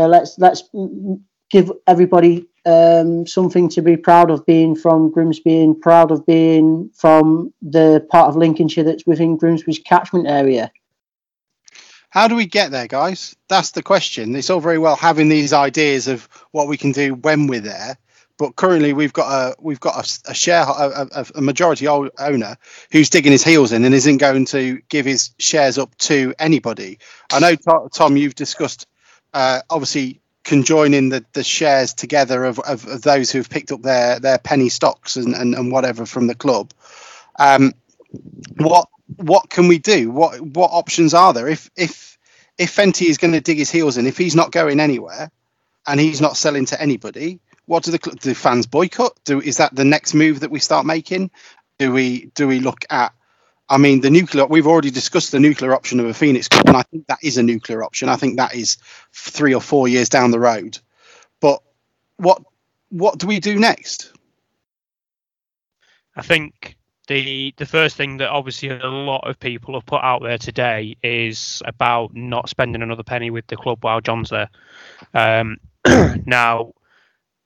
Uh, 0.00 0.08
let's 0.08 0.38
let's 0.38 0.62
give 1.50 1.70
everybody 1.86 2.48
um, 2.64 3.26
something 3.26 3.68
to 3.68 3.82
be 3.82 3.96
proud 3.96 4.30
of 4.30 4.46
being 4.46 4.74
from 4.74 5.10
Grimsby 5.10 5.62
and 5.62 5.80
proud 5.80 6.10
of 6.10 6.24
being 6.24 6.90
from 6.94 7.52
the 7.60 8.06
part 8.10 8.28
of 8.28 8.36
Lincolnshire 8.36 8.84
that's 8.84 9.06
within 9.06 9.36
Grimsby's 9.36 9.78
catchment 9.78 10.26
area. 10.26 10.72
How 12.08 12.28
do 12.28 12.34
we 12.34 12.46
get 12.46 12.70
there, 12.70 12.88
guys? 12.88 13.36
That's 13.48 13.72
the 13.72 13.82
question. 13.82 14.34
It's 14.34 14.50
all 14.50 14.60
very 14.60 14.78
well 14.78 14.96
having 14.96 15.28
these 15.28 15.52
ideas 15.52 16.08
of 16.08 16.28
what 16.50 16.66
we 16.66 16.76
can 16.76 16.92
do 16.92 17.14
when 17.14 17.46
we're 17.46 17.60
there, 17.60 17.98
but 18.36 18.56
currently 18.56 18.92
we've 18.92 19.12
got 19.12 19.30
a 19.30 19.56
we've 19.60 19.78
got 19.80 19.96
a, 20.26 20.30
a 20.30 20.34
share 20.34 20.64
a, 20.66 21.26
a, 21.34 21.40
majority 21.40 21.86
owner 21.86 22.56
who's 22.90 23.10
digging 23.10 23.32
his 23.32 23.44
heels 23.44 23.70
in 23.70 23.84
and 23.84 23.94
isn't 23.94 24.16
going 24.16 24.46
to 24.46 24.80
give 24.88 25.06
his 25.06 25.30
shares 25.38 25.78
up 25.78 25.96
to 25.98 26.34
anybody. 26.38 26.98
I 27.30 27.38
know 27.38 27.54
Tom, 27.92 28.16
you've 28.16 28.34
discussed 28.34 28.86
uh, 29.32 29.60
obviously 29.68 30.20
conjoining 30.44 31.10
the, 31.10 31.24
the 31.32 31.44
shares 31.44 31.94
together 31.94 32.44
of, 32.44 32.58
of, 32.60 32.86
of, 32.86 33.02
those 33.02 33.30
who've 33.30 33.48
picked 33.48 33.72
up 33.72 33.82
their, 33.82 34.18
their 34.18 34.38
penny 34.38 34.68
stocks 34.68 35.16
and, 35.16 35.34
and, 35.34 35.54
and 35.54 35.70
whatever 35.70 36.06
from 36.06 36.26
the 36.26 36.34
club. 36.34 36.72
Um, 37.38 37.72
what 38.56 38.88
what 39.16 39.50
can 39.50 39.68
we 39.68 39.78
do? 39.78 40.10
What 40.10 40.40
what 40.40 40.70
options 40.72 41.14
are 41.14 41.32
there? 41.32 41.48
If 41.48 41.70
if 41.76 42.18
if 42.58 42.74
Fenty 42.74 43.08
is 43.08 43.18
going 43.18 43.32
to 43.32 43.40
dig 43.40 43.58
his 43.58 43.70
heels 43.70 43.96
in, 43.96 44.06
if 44.06 44.18
he's 44.18 44.36
not 44.36 44.52
going 44.52 44.80
anywhere, 44.80 45.30
and 45.86 46.00
he's 46.00 46.20
not 46.20 46.36
selling 46.36 46.66
to 46.66 46.80
anybody, 46.80 47.40
what 47.66 47.84
do 47.84 47.90
the 47.90 47.98
do 47.98 48.34
fans 48.34 48.66
boycott? 48.66 49.18
Do 49.24 49.40
is 49.40 49.58
that 49.58 49.74
the 49.74 49.84
next 49.84 50.14
move 50.14 50.40
that 50.40 50.50
we 50.50 50.60
start 50.60 50.86
making? 50.86 51.30
Do 51.78 51.92
we 51.92 52.26
do 52.34 52.46
we 52.46 52.60
look 52.60 52.84
at 52.90 53.12
I 53.70 53.78
mean, 53.78 54.00
the 54.00 54.10
nuclear, 54.10 54.46
we've 54.46 54.66
already 54.66 54.90
discussed 54.90 55.30
the 55.30 55.38
nuclear 55.38 55.72
option 55.72 56.00
of 56.00 56.06
a 56.06 56.12
Phoenix 56.12 56.48
Club, 56.48 56.66
and 56.66 56.76
I 56.76 56.82
think 56.82 57.06
that 57.06 57.20
is 57.22 57.38
a 57.38 57.42
nuclear 57.42 57.84
option. 57.84 58.08
I 58.08 58.16
think 58.16 58.36
that 58.36 58.52
is 58.52 58.78
three 59.12 59.54
or 59.54 59.60
four 59.60 59.86
years 59.86 60.08
down 60.08 60.32
the 60.32 60.40
road. 60.40 60.78
But 61.40 61.62
what 62.16 62.42
what 62.88 63.18
do 63.18 63.28
we 63.28 63.38
do 63.38 63.60
next? 63.60 64.12
I 66.16 66.22
think 66.22 66.76
the 67.06 67.54
the 67.56 67.66
first 67.66 67.96
thing 67.96 68.16
that 68.16 68.28
obviously 68.28 68.70
a 68.70 68.86
lot 68.86 69.28
of 69.28 69.38
people 69.38 69.74
have 69.74 69.86
put 69.86 70.02
out 70.02 70.22
there 70.22 70.38
today 70.38 70.96
is 71.02 71.62
about 71.64 72.12
not 72.12 72.48
spending 72.48 72.82
another 72.82 73.04
penny 73.04 73.30
with 73.30 73.46
the 73.46 73.56
club 73.56 73.84
while 73.84 74.00
John's 74.00 74.30
there. 74.30 74.50
Um, 75.14 75.58
now, 76.26 76.72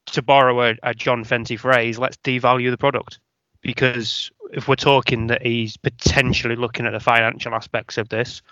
to 0.06 0.22
borrow 0.22 0.70
a, 0.70 0.76
a 0.82 0.94
John 0.94 1.24
Fenty 1.24 1.58
phrase, 1.58 1.98
let's 1.98 2.16
devalue 2.16 2.70
the 2.70 2.78
product 2.78 3.18
because 3.60 4.30
if 4.52 4.68
we're 4.68 4.76
talking 4.76 5.28
that 5.28 5.42
he's 5.42 5.76
potentially 5.76 6.56
looking 6.56 6.86
at 6.86 6.92
the 6.92 7.00
financial 7.00 7.54
aspects 7.54 7.98
of 7.98 8.08
this, 8.08 8.42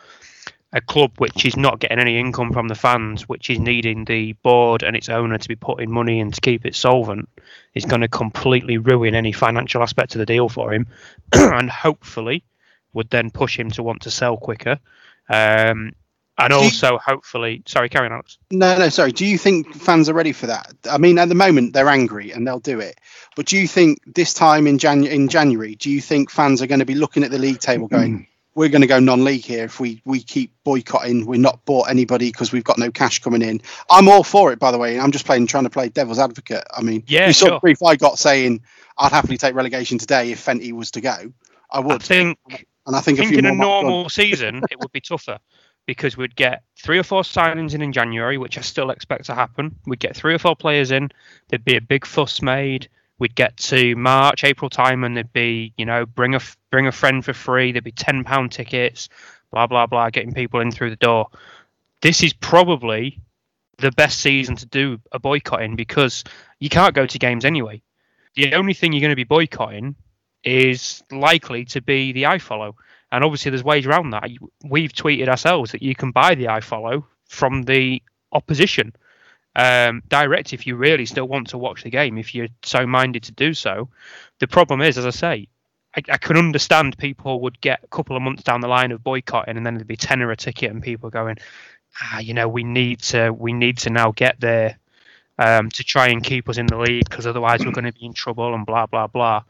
a 0.72 0.80
club 0.80 1.12
which 1.18 1.44
is 1.44 1.56
not 1.56 1.80
getting 1.80 1.98
any 1.98 2.18
income 2.18 2.52
from 2.52 2.68
the 2.68 2.74
fans, 2.74 3.28
which 3.28 3.50
is 3.50 3.58
needing 3.58 4.04
the 4.04 4.32
board 4.42 4.82
and 4.82 4.96
its 4.96 5.08
owner 5.08 5.36
to 5.36 5.48
be 5.48 5.56
putting 5.56 5.90
money 5.90 6.18
in 6.18 6.32
to 6.32 6.40
keep 6.40 6.64
it 6.64 6.74
solvent, 6.74 7.28
is 7.74 7.84
going 7.84 8.00
to 8.00 8.08
completely 8.08 8.78
ruin 8.78 9.14
any 9.14 9.32
financial 9.32 9.82
aspect 9.82 10.14
of 10.14 10.18
the 10.18 10.26
deal 10.26 10.48
for 10.48 10.72
him, 10.72 10.86
and 11.32 11.70
hopefully 11.70 12.42
would 12.94 13.10
then 13.10 13.30
push 13.30 13.58
him 13.58 13.70
to 13.70 13.82
want 13.82 14.02
to 14.02 14.10
sell 14.10 14.36
quicker. 14.36 14.78
Um, 15.28 15.92
and 16.44 16.50
Do 16.52 16.56
you- 16.58 16.64
also 16.64 16.98
hopefully, 16.98 17.62
sorry, 17.66 17.88
carry 17.88 18.06
on, 18.06 18.12
Alex. 18.12 18.38
No, 18.50 18.78
no, 18.78 18.88
sorry. 18.88 19.12
Do 19.12 19.24
you 19.26 19.38
think 19.38 19.74
fans 19.74 20.08
are 20.08 20.14
ready 20.14 20.32
for 20.32 20.46
that? 20.46 20.72
I 20.90 20.98
mean, 20.98 21.18
at 21.18 21.28
the 21.28 21.34
moment 21.34 21.72
they're 21.72 21.88
angry 21.88 22.30
and 22.32 22.46
they'll 22.46 22.60
do 22.60 22.80
it. 22.80 22.98
But 23.36 23.46
do 23.46 23.56
you 23.56 23.66
think 23.66 24.00
this 24.06 24.34
time 24.34 24.66
in 24.66 24.78
in 25.06 25.28
January, 25.28 25.74
do 25.74 25.90
you 25.90 26.00
think 26.00 26.30
fans 26.30 26.62
are 26.62 26.66
going 26.66 26.80
to 26.80 26.86
be 26.86 26.94
looking 26.94 27.24
at 27.24 27.30
the 27.30 27.38
league 27.38 27.60
table 27.60 27.88
going, 27.88 28.12
mm-hmm. 28.12 28.24
"We're 28.54 28.68
going 28.68 28.82
to 28.82 28.86
go 28.86 29.00
non-league 29.00 29.44
here 29.44 29.64
if 29.64 29.80
we 29.80 30.02
we 30.04 30.22
keep 30.22 30.52
boycotting. 30.64 31.24
We're 31.26 31.40
not 31.40 31.64
bought 31.64 31.88
anybody 31.88 32.30
because 32.30 32.52
we've 32.52 32.64
got 32.64 32.78
no 32.78 32.90
cash 32.90 33.20
coming 33.20 33.42
in." 33.42 33.62
I'm 33.90 34.08
all 34.08 34.24
for 34.24 34.52
it, 34.52 34.58
by 34.58 34.70
the 34.70 34.78
way. 34.78 35.00
I'm 35.00 35.12
just 35.12 35.24
playing 35.24 35.46
trying 35.46 35.64
to 35.64 35.70
play 35.70 35.88
devil's 35.88 36.18
advocate. 36.18 36.64
I 36.76 36.82
mean, 36.82 37.04
Yeah, 37.06 37.28
you 37.28 37.32
saw 37.32 37.46
sure. 37.46 37.54
the 37.56 37.60
brief 37.60 37.82
I 37.82 37.96
got 37.96 38.18
saying 38.18 38.62
I'd 38.98 39.12
happily 39.12 39.38
take 39.38 39.54
relegation 39.54 39.98
today 39.98 40.32
if 40.32 40.44
Fenty 40.44 40.72
was 40.72 40.90
to 40.92 41.00
go. 41.00 41.32
I 41.70 41.78
I 41.78 41.80
would, 41.80 42.02
think 42.02 42.38
and 42.86 42.94
I 42.94 43.00
think 43.00 43.18
I 43.18 43.22
a 43.22 43.26
think 43.26 43.38
in 43.38 43.46
a 43.46 43.54
normal 43.54 44.10
season 44.10 44.62
it 44.70 44.78
would 44.78 44.92
be 44.92 45.00
tougher 45.00 45.38
because 45.86 46.16
we'd 46.16 46.36
get 46.36 46.62
three 46.76 46.98
or 46.98 47.02
four 47.02 47.22
signings 47.22 47.74
in 47.74 47.82
in 47.82 47.92
January, 47.92 48.38
which 48.38 48.58
I 48.58 48.60
still 48.60 48.90
expect 48.90 49.26
to 49.26 49.34
happen. 49.34 49.74
We'd 49.86 50.00
get 50.00 50.16
three 50.16 50.34
or 50.34 50.38
four 50.38 50.56
players 50.56 50.90
in. 50.90 51.10
There'd 51.48 51.64
be 51.64 51.76
a 51.76 51.80
big 51.80 52.06
fuss 52.06 52.42
made. 52.42 52.88
We'd 53.18 53.34
get 53.34 53.56
to 53.58 53.94
March, 53.96 54.44
April 54.44 54.70
time, 54.70 55.04
and 55.04 55.16
there'd 55.16 55.32
be 55.32 55.72
you 55.76 55.84
know 55.84 56.06
bring 56.06 56.34
a 56.34 56.40
bring 56.70 56.86
a 56.86 56.92
friend 56.92 57.24
for 57.24 57.32
free. 57.32 57.72
There'd 57.72 57.84
be 57.84 57.92
ten 57.92 58.24
pound 58.24 58.52
tickets, 58.52 59.08
blah 59.50 59.66
blah 59.66 59.86
blah, 59.86 60.10
getting 60.10 60.32
people 60.32 60.60
in 60.60 60.70
through 60.70 60.90
the 60.90 60.96
door. 60.96 61.28
This 62.00 62.22
is 62.22 62.32
probably 62.32 63.20
the 63.78 63.92
best 63.92 64.20
season 64.20 64.56
to 64.56 64.66
do 64.66 65.00
a 65.12 65.18
boycott 65.18 65.62
in 65.62 65.76
because 65.76 66.24
you 66.58 66.68
can't 66.68 66.94
go 66.94 67.06
to 67.06 67.18
games 67.18 67.44
anyway. 67.44 67.82
The 68.34 68.54
only 68.54 68.74
thing 68.74 68.92
you're 68.92 69.00
going 69.00 69.10
to 69.10 69.16
be 69.16 69.24
boycotting 69.24 69.94
is 70.44 71.02
likely 71.10 71.64
to 71.66 71.80
be 71.80 72.12
the 72.12 72.24
iFollow. 72.24 72.74
And 73.12 73.22
obviously, 73.22 73.50
there's 73.50 73.62
ways 73.62 73.86
around 73.86 74.10
that. 74.10 74.28
We've 74.64 74.92
tweeted 74.92 75.28
ourselves 75.28 75.72
that 75.72 75.82
you 75.82 75.94
can 75.94 76.10
buy 76.10 76.34
the 76.34 76.46
iFollow 76.46 77.04
from 77.26 77.62
the 77.62 78.02
opposition 78.32 78.94
um, 79.54 80.02
direct 80.08 80.52
if 80.52 80.66
you 80.66 80.76
really 80.76 81.06
still 81.06 81.28
want 81.28 81.48
to 81.48 81.58
watch 81.58 81.82
the 81.82 81.90
game, 81.90 82.16
if 82.16 82.34
you're 82.34 82.48
so 82.62 82.86
minded 82.86 83.24
to 83.24 83.32
do 83.32 83.54
so. 83.54 83.88
The 84.40 84.48
problem 84.48 84.80
is, 84.80 84.96
as 84.96 85.06
I 85.06 85.10
say, 85.10 85.48
I, 85.94 86.02
I 86.10 86.16
can 86.16 86.36
understand 86.36 86.96
people 86.96 87.40
would 87.40 87.60
get 87.60 87.84
a 87.84 87.88
couple 87.88 88.16
of 88.16 88.22
months 88.22 88.42
down 88.42 88.62
the 88.62 88.68
line 88.68 88.92
of 88.92 89.04
boycotting, 89.04 89.56
and 89.56 89.66
then 89.66 89.74
there'd 89.74 89.86
be 89.86 89.96
tenner 89.96 90.30
a 90.30 90.36
ticket, 90.36 90.70
and 90.70 90.82
people 90.82 91.10
going, 91.10 91.36
ah, 92.00 92.20
you 92.20 92.34
know, 92.34 92.48
we 92.48 92.64
need 92.64 93.00
to, 93.00 93.30
we 93.30 93.52
need 93.52 93.78
to 93.78 93.90
now 93.90 94.12
get 94.12 94.40
there 94.40 94.78
um, 95.38 95.70
to 95.70 95.84
try 95.84 96.08
and 96.08 96.22
keep 96.22 96.48
us 96.48 96.58
in 96.58 96.66
the 96.66 96.78
league 96.78 97.08
because 97.08 97.26
otherwise 97.26 97.64
we're 97.64 97.72
going 97.72 97.84
to 97.84 97.92
be 97.92 98.06
in 98.06 98.12
trouble 98.12 98.54
and 98.54 98.66
blah 98.66 98.86
blah 98.86 99.06
blah. 99.06 99.42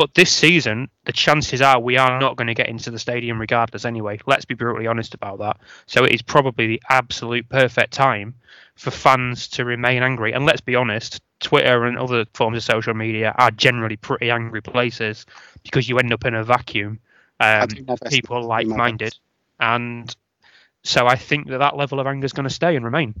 But 0.00 0.14
this 0.14 0.32
season, 0.32 0.88
the 1.04 1.12
chances 1.12 1.60
are 1.60 1.78
we 1.78 1.98
are 1.98 2.18
not 2.18 2.36
going 2.36 2.46
to 2.46 2.54
get 2.54 2.70
into 2.70 2.90
the 2.90 2.98
stadium 2.98 3.38
regardless 3.38 3.84
anyway. 3.84 4.18
Let's 4.26 4.46
be 4.46 4.54
brutally 4.54 4.86
honest 4.86 5.12
about 5.12 5.40
that. 5.40 5.58
So 5.84 6.04
it 6.04 6.14
is 6.14 6.22
probably 6.22 6.66
the 6.66 6.82
absolute 6.88 7.46
perfect 7.50 7.92
time 7.92 8.36
for 8.76 8.90
fans 8.90 9.46
to 9.48 9.66
remain 9.66 10.02
angry. 10.02 10.32
And 10.32 10.46
let's 10.46 10.62
be 10.62 10.74
honest, 10.74 11.20
Twitter 11.40 11.84
and 11.84 11.98
other 11.98 12.24
forms 12.32 12.56
of 12.56 12.62
social 12.62 12.94
media 12.94 13.34
are 13.36 13.50
generally 13.50 13.96
pretty 13.96 14.30
angry 14.30 14.62
places 14.62 15.26
because 15.64 15.86
you 15.86 15.98
end 15.98 16.14
up 16.14 16.24
in 16.24 16.34
a 16.34 16.44
vacuum. 16.44 16.98
Um, 17.38 17.68
do 17.68 17.84
my 17.84 17.96
best 17.96 18.10
people 18.10 18.40
to 18.40 18.46
like-minded, 18.46 19.14
and 19.58 20.16
so 20.82 21.06
I 21.06 21.16
think 21.16 21.48
that 21.48 21.58
that 21.58 21.76
level 21.76 22.00
of 22.00 22.06
anger 22.06 22.24
is 22.24 22.32
going 22.32 22.48
to 22.48 22.54
stay 22.54 22.74
and 22.74 22.86
remain. 22.86 23.20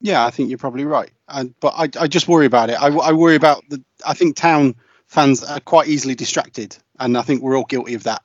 Yeah, 0.00 0.24
I 0.24 0.30
think 0.30 0.48
you're 0.48 0.58
probably 0.58 0.84
right. 0.84 1.10
I, 1.28 1.44
but 1.60 1.74
I, 1.76 1.88
I 2.02 2.06
just 2.08 2.28
worry 2.28 2.46
about 2.46 2.70
it. 2.70 2.74
I, 2.74 2.88
I 2.88 3.12
worry 3.12 3.36
about 3.36 3.62
the. 3.68 3.82
I 4.06 4.14
think 4.14 4.36
town 4.36 4.74
fans 5.06 5.42
are 5.42 5.60
quite 5.60 5.88
easily 5.88 6.14
distracted, 6.14 6.76
and 6.98 7.16
I 7.16 7.22
think 7.22 7.42
we're 7.42 7.56
all 7.56 7.64
guilty 7.64 7.94
of 7.94 8.04
that. 8.04 8.22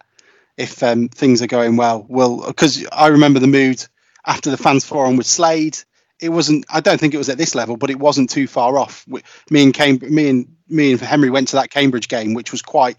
If 0.57 0.83
um, 0.83 1.07
things 1.07 1.41
are 1.41 1.47
going 1.47 1.77
well, 1.77 2.05
well, 2.09 2.43
because 2.45 2.85
I 2.91 3.07
remember 3.07 3.39
the 3.39 3.47
mood 3.47 3.85
after 4.25 4.49
the 4.51 4.57
fans 4.57 4.85
forum 4.85 5.17
with 5.17 5.27
Slade. 5.27 5.77
It 6.21 6.29
wasn't. 6.29 6.65
I 6.69 6.81
don't 6.81 6.99
think 6.99 7.13
it 7.13 7.17
was 7.17 7.29
at 7.29 7.37
this 7.37 7.55
level, 7.55 7.77
but 7.77 7.89
it 7.89 7.97
wasn't 7.97 8.29
too 8.29 8.45
far 8.45 8.77
off. 8.77 9.07
Me 9.49 9.63
and 9.63 9.73
Cam, 9.73 9.99
me 10.01 10.29
and 10.29 10.55
me 10.67 10.91
and 10.91 10.99
Henry 10.99 11.29
went 11.29 11.49
to 11.49 11.55
that 11.55 11.71
Cambridge 11.71 12.09
game, 12.09 12.33
which 12.33 12.51
was 12.51 12.61
quite. 12.61 12.97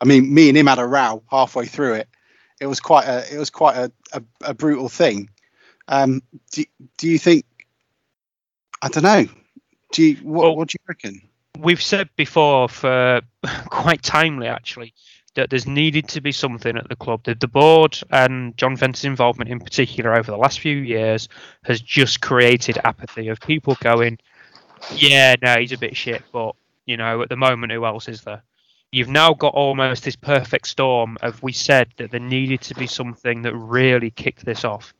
I 0.00 0.04
mean, 0.04 0.34
me 0.34 0.48
and 0.48 0.58
him 0.58 0.66
had 0.66 0.80
a 0.80 0.86
row 0.86 1.22
halfway 1.30 1.66
through 1.66 1.94
it. 1.94 2.08
It 2.60 2.66
was 2.66 2.80
quite 2.80 3.06
a. 3.06 3.32
It 3.32 3.38
was 3.38 3.50
quite 3.50 3.76
a, 3.76 3.92
a, 4.12 4.22
a 4.46 4.54
brutal 4.54 4.88
thing. 4.88 5.30
Um, 5.86 6.22
do, 6.50 6.64
do 6.98 7.08
you 7.08 7.18
think 7.18 7.44
I 8.82 8.88
don't 8.88 9.02
know. 9.04 9.26
Do 9.92 10.02
you 10.04 10.16
what, 10.16 10.44
Well- 10.44 10.56
what 10.56 10.68
do 10.68 10.76
you 10.78 10.84
reckon? 10.88 11.22
we've 11.58 11.82
said 11.82 12.08
before 12.16 12.68
for 12.68 13.22
quite 13.70 14.02
timely 14.02 14.46
actually 14.46 14.92
that 15.36 15.50
there's 15.50 15.66
needed 15.66 16.08
to 16.08 16.20
be 16.20 16.32
something 16.32 16.76
at 16.76 16.88
the 16.88 16.96
club. 16.96 17.22
The, 17.24 17.34
the 17.34 17.48
board 17.48 17.98
and 18.10 18.56
John 18.56 18.76
Fenton's 18.76 19.04
involvement 19.04 19.50
in 19.50 19.60
particular 19.60 20.14
over 20.14 20.30
the 20.30 20.36
last 20.38 20.60
few 20.60 20.76
years 20.76 21.28
has 21.64 21.80
just 21.80 22.22
created 22.22 22.78
apathy 22.84 23.28
of 23.28 23.38
people 23.40 23.76
going, 23.82 24.18
yeah, 24.92 25.34
no, 25.42 25.56
he's 25.56 25.72
a 25.72 25.78
bit 25.78 25.96
shit, 25.96 26.22
but 26.32 26.56
you 26.86 26.96
know, 26.96 27.20
at 27.22 27.28
the 27.28 27.36
moment, 27.36 27.72
who 27.72 27.84
else 27.84 28.08
is 28.08 28.22
there? 28.22 28.42
You've 28.92 29.08
now 29.08 29.34
got 29.34 29.52
almost 29.52 30.04
this 30.04 30.16
perfect 30.16 30.68
storm 30.68 31.18
of 31.20 31.42
we 31.42 31.52
said 31.52 31.88
that 31.98 32.10
there 32.10 32.20
needed 32.20 32.62
to 32.62 32.74
be 32.74 32.86
something 32.86 33.42
that 33.42 33.54
really 33.54 34.10
kicked 34.10 34.44
this 34.44 34.64
off. 34.64 34.94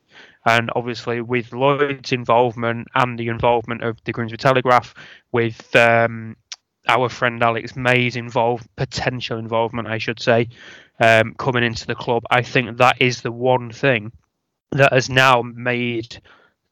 And 0.47 0.71
obviously, 0.73 1.19
with 1.19 1.51
Lloyd's 1.51 2.13
involvement 2.13 2.87
and 2.95 3.19
the 3.19 3.27
involvement 3.27 3.83
of 3.83 3.97
the 4.05 4.13
Grimsby 4.13 4.37
Telegraph, 4.37 4.93
with 5.33 5.75
um, 5.75 6.37
our 6.87 7.09
friend 7.09 7.43
Alex 7.43 7.75
May's 7.75 8.15
involved 8.15 8.65
potential 8.77 9.39
involvement, 9.39 9.89
I 9.89 9.97
should 9.97 10.21
say, 10.21 10.47
um, 11.01 11.35
coming 11.37 11.65
into 11.65 11.85
the 11.85 11.95
club. 11.95 12.23
I 12.31 12.43
think 12.43 12.77
that 12.77 13.01
is 13.01 13.21
the 13.21 13.31
one 13.31 13.73
thing 13.73 14.13
that 14.71 14.93
has 14.93 15.09
now 15.09 15.41
made 15.41 16.21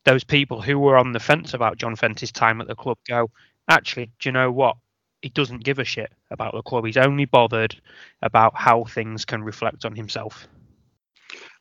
those 0.06 0.24
people 0.24 0.62
who 0.62 0.80
were 0.80 0.96
on 0.96 1.12
the 1.12 1.20
fence 1.20 1.54
about 1.54 1.78
John 1.78 1.98
Fenty's 1.98 2.32
time 2.32 2.62
at 2.62 2.68
the 2.68 2.76
club 2.76 2.98
go, 3.06 3.30
actually, 3.68 4.06
do 4.20 4.30
you 4.30 4.32
know 4.32 4.54
what? 4.54 4.78
He 5.22 5.28
doesn't 5.28 5.66
give 5.66 5.80
a 5.80 5.84
shit 5.84 6.14
about 6.32 6.54
the 6.54 6.62
club. 6.62 6.86
He's 6.86 6.96
only 6.96 7.26
bothered 7.26 7.76
about 8.22 8.56
how 8.56 8.86
things 8.86 9.26
can 9.26 9.44
reflect 9.44 9.84
on 9.84 9.98
himself. 9.98 10.48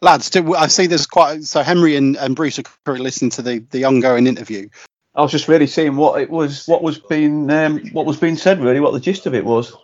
Lads, 0.05 0.29
do, 0.29 0.55
I 0.55 0.67
see 0.67 0.87
there's 0.87 1.07
quite 1.07 1.45
so 1.45 1.63
Henry 1.63 1.97
and, 1.97 2.17
and 2.19 2.37
Bruce 2.37 2.59
are 2.59 2.63
currently 2.85 3.05
listening 3.05 3.31
to 3.31 3.43
the, 3.43 3.61
the 3.71 3.85
ongoing 3.85 4.27
interview. 4.27 4.69
I 5.15 5.23
was 5.23 5.33
just 5.33 5.49
really 5.49 5.67
seeing 5.67 5.97
what 5.97 6.21
it 6.21 6.29
was, 6.29 6.67
what 6.67 6.83
was 6.83 6.99
being, 6.99 7.51
um, 7.51 7.81
what 7.93 8.05
was 8.05 8.19
being 8.19 8.37
said, 8.37 8.61
really, 8.61 8.81
what 8.81 8.93
the 8.93 9.01
gist 9.01 9.25
of 9.25 9.35
it 9.35 9.47
was. 9.47 9.75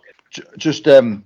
Just 0.57 0.87
um, 0.87 1.25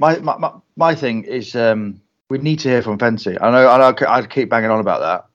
my, 0.00 0.18
my 0.18 0.36
my 0.38 0.52
my 0.76 0.94
thing 0.94 1.22
is 1.22 1.54
um, 1.54 2.00
we 2.30 2.38
need 2.38 2.58
to 2.60 2.68
hear 2.68 2.82
from 2.82 2.98
Fenty. 2.98 3.38
I 3.40 3.50
know 3.52 3.68
I 3.68 3.78
know 3.78 3.96
I 4.08 4.26
keep 4.26 4.50
banging 4.50 4.70
on 4.70 4.80
about 4.80 5.00
that, 5.00 5.26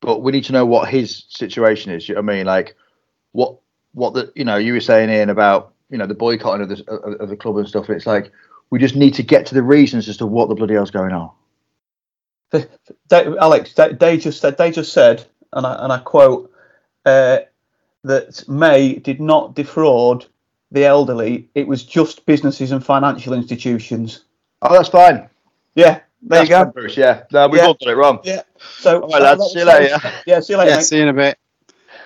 but 0.00 0.20
we 0.20 0.30
need 0.30 0.44
to 0.44 0.52
know 0.52 0.66
what 0.66 0.90
his 0.90 1.24
situation 1.28 1.90
is. 1.90 2.06
You 2.06 2.16
know 2.16 2.20
what 2.20 2.34
I 2.34 2.36
mean, 2.36 2.46
like 2.46 2.76
what 3.32 3.56
what 3.94 4.12
the 4.12 4.30
you 4.36 4.44
know 4.44 4.56
you 4.56 4.74
were 4.74 4.80
saying 4.80 5.08
Ian 5.08 5.30
about 5.30 5.72
you 5.88 5.96
know 5.96 6.06
the 6.06 6.14
boycotting 6.14 6.62
of 6.62 6.68
the 6.68 6.84
of, 6.92 7.20
of 7.20 7.28
the 7.30 7.36
club 7.36 7.56
and 7.56 7.66
stuff. 7.66 7.88
It's 7.88 8.06
like 8.06 8.30
we 8.68 8.78
just 8.78 8.94
need 8.94 9.14
to 9.14 9.22
get 9.22 9.46
to 9.46 9.54
the 9.54 9.62
reasons 9.62 10.08
as 10.08 10.18
to 10.18 10.26
what 10.26 10.50
the 10.50 10.54
bloody 10.54 10.74
hell's 10.74 10.90
going 10.90 11.12
on. 11.12 11.30
They, 13.08 13.26
Alex, 13.38 13.74
they, 13.74 13.92
they 13.92 14.16
just 14.16 14.40
said, 14.40 14.56
they 14.58 14.70
just 14.70 14.92
said, 14.92 15.24
and 15.52 15.66
I, 15.66 15.84
and 15.84 15.92
I 15.92 15.98
quote, 15.98 16.50
uh, 17.04 17.38
that 18.04 18.48
May 18.48 18.94
did 18.94 19.20
not 19.20 19.54
defraud 19.54 20.26
the 20.70 20.84
elderly. 20.84 21.48
It 21.54 21.66
was 21.68 21.84
just 21.84 22.24
businesses 22.26 22.72
and 22.72 22.84
financial 22.84 23.32
institutions. 23.34 24.24
Oh, 24.62 24.72
that's 24.72 24.88
fine. 24.88 25.28
Yeah, 25.74 26.00
there 26.22 26.44
That's 26.44 26.50
you 26.50 26.56
go. 26.56 26.64
Bruce. 26.66 26.96
Yeah, 26.96 27.24
no, 27.32 27.48
we've 27.48 27.60
Yeah. 27.60 27.66
all 27.68 27.74
done 27.74 27.92
it 27.92 27.96
wrong. 27.96 28.20
Yeah. 28.24 28.42
So, 28.78 29.02
All 29.02 29.08
right, 29.08 29.22
lads, 29.22 29.42
see 29.52 29.58
you 29.60 29.64
later. 29.64 29.98
Yeah, 30.26 30.40
see 30.40 30.52
you 30.52 30.58
later. 30.58 30.70
Yeah, 30.70 30.76
mate. 30.76 30.84
see 30.84 30.96
you 30.96 31.02
in 31.02 31.08
a 31.08 31.12
bit. 31.12 31.38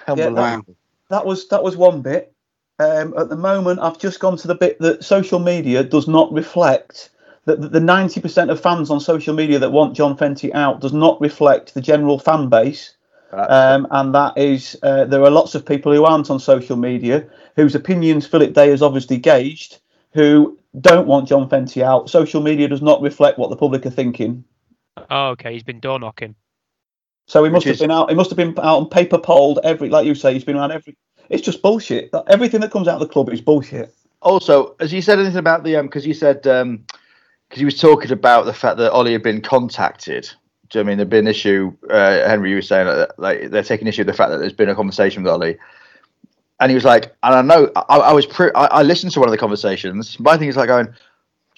Yeah, 0.09 0.15
that- 0.31 0.65
that 1.09 1.25
was 1.27 1.49
that 1.49 1.63
was 1.63 1.77
one 1.77 2.03
bit. 2.03 2.33
Um, 2.79 3.15
at 3.17 3.29
the 3.29 3.37
moment, 3.37 3.81
I've 3.81 3.99
just 3.99 4.21
gone 4.21 4.37
to 4.39 4.49
the 4.49 4.55
bit 4.55 4.79
that 4.81 5.05
social 5.05 5.39
media 5.39 5.83
does 5.83 6.09
not 6.09 6.33
reflect 6.33 7.11
that 7.47 7.73
the 7.73 7.81
ninety 7.81 8.21
percent 8.21 8.51
of 8.51 8.61
fans 8.61 8.91
on 8.91 9.01
social 9.01 9.35
media 9.35 9.59
that 9.59 9.73
want 9.73 9.97
John 9.97 10.17
Fenty 10.17 10.55
out 10.55 10.81
does 10.81 10.93
not 10.93 11.21
reflect 11.21 11.75
the 11.75 11.81
general 11.81 12.19
fan 12.19 12.49
base. 12.49 12.93
Um, 13.33 13.87
and 13.91 14.15
that 14.15 14.39
is, 14.39 14.79
uh, 14.83 15.05
there 15.05 15.23
are 15.23 15.31
lots 15.31 15.55
of 15.55 15.67
people 15.67 15.93
who 15.93 16.05
aren't 16.05 16.31
on 16.31 16.39
social 16.41 16.77
media 16.77 17.27
whose 17.57 17.75
opinions 17.75 18.27
Philip 18.27 18.55
Day 18.55 18.71
has 18.71 18.83
obviously 18.83 19.19
gauged 19.19 19.79
who 20.13 20.59
don't 20.81 21.07
want 21.07 21.29
John 21.29 21.49
Fenty 21.49 21.83
out. 21.83 22.09
Social 22.09 22.41
media 22.41 22.69
does 22.69 22.81
not 22.83 23.03
reflect 23.03 23.39
what 23.39 23.51
the 23.51 23.57
public 23.57 23.85
are 23.85 23.91
thinking. 23.91 24.45
Oh, 25.11 25.29
okay, 25.31 25.53
he's 25.53 25.65
been 25.65 25.81
door 25.81 25.99
knocking. 25.99 26.35
So 27.27 27.45
he 27.45 27.51
must 27.51 27.67
Which 27.67 27.71
have 27.71 27.75
is- 27.75 27.81
been 27.81 27.91
out. 27.91 28.09
He 28.09 28.17
must 28.17 28.31
have 28.31 28.37
been 28.37 28.57
out 28.59 28.79
on 28.79 28.89
paper 28.89 29.19
polled 29.19 29.59
every, 29.65 29.91
like 29.91 30.07
you 30.07 30.15
say, 30.15 30.33
he's 30.33 30.45
been 30.45 30.57
around 30.57 30.71
every. 30.73 30.97
It's 31.29 31.43
just 31.43 31.61
bullshit. 31.61 32.11
Everything 32.29 32.61
that 32.61 32.71
comes 32.71 32.87
out 32.89 32.95
of 32.95 33.01
the 33.01 33.13
club 33.13 33.29
is 33.31 33.41
bullshit. 33.41 33.93
Also, 34.23 34.77
has 34.81 34.91
he 34.93 35.01
said 35.01 35.19
anything 35.19 35.39
about 35.39 35.65
the 35.65 35.77
um? 35.77 35.87
Because 35.87 36.05
he 36.05 36.15
said 36.15 36.47
um, 36.47 36.85
because 37.49 37.61
he 37.61 37.65
was 37.65 37.81
talking 37.81 38.13
about 38.13 38.45
the 38.45 38.53
fact 38.53 38.79
that 38.79 38.93
Ollie 38.93 39.13
had 39.13 39.23
been 39.23 39.41
contacted. 39.41 40.31
Do 40.69 40.79
you 40.79 40.85
know 40.85 40.89
I 40.89 40.91
mean 40.91 40.99
there'd 40.99 41.11
been 41.11 41.27
an 41.27 41.31
issue? 41.31 41.77
Uh, 41.89 42.29
Henry, 42.29 42.51
you 42.51 42.57
were 42.57 42.63
saying 42.63 42.87
that 42.87 43.19
like 43.19 43.51
they're 43.51 43.63
taking 43.63 43.87
issue 43.87 44.01
with 44.01 44.09
the 44.09 44.15
fact 44.15 44.31
that 44.31 44.39
there's 44.39 44.53
been 44.53 44.69
a 44.69 44.75
conversation 44.75 45.23
with 45.23 45.33
Ollie, 45.33 45.59
and 46.61 46.71
he 46.71 46.75
was 46.75 46.85
like, 46.85 47.15
and 47.23 47.35
I 47.35 47.43
know 47.43 47.71
I, 47.77 47.99
I 47.99 48.13
was 48.13 48.27
pre- 48.27 48.53
I, 48.55 48.67
I 48.67 48.83
listened 48.83 49.13
to 49.13 49.21
one 49.21 49.29
of 49.29 49.33
the 49.33 49.39
conversations. 49.39 50.19
My 50.19 50.37
thing 50.37 50.49
is 50.49 50.57
like 50.57 50.69
going, 50.69 50.93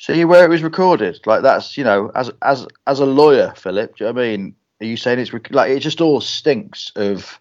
See 0.01 0.25
where 0.25 0.45
it 0.45 0.49
was 0.49 0.63
recorded? 0.63 1.19
Like 1.27 1.43
that's 1.43 1.77
you 1.77 1.83
know, 1.83 2.13
as 2.15 2.31
as 2.43 2.69
as 2.87 3.01
a 3.01 3.05
lawyer, 3.05 3.53
Philip. 3.57 3.97
Do 3.97 4.05
you 4.05 4.09
know 4.09 4.15
what 4.15 4.25
I 4.25 4.29
mean? 4.29 4.55
Are 4.81 4.87
you 4.87 4.97
saying 4.97 5.19
it's 5.19 5.33
rec- 5.33 5.53
like 5.53 5.73
it 5.73 5.81
just 5.81 6.01
all 6.01 6.21
stinks 6.21 6.93
of? 6.95 7.41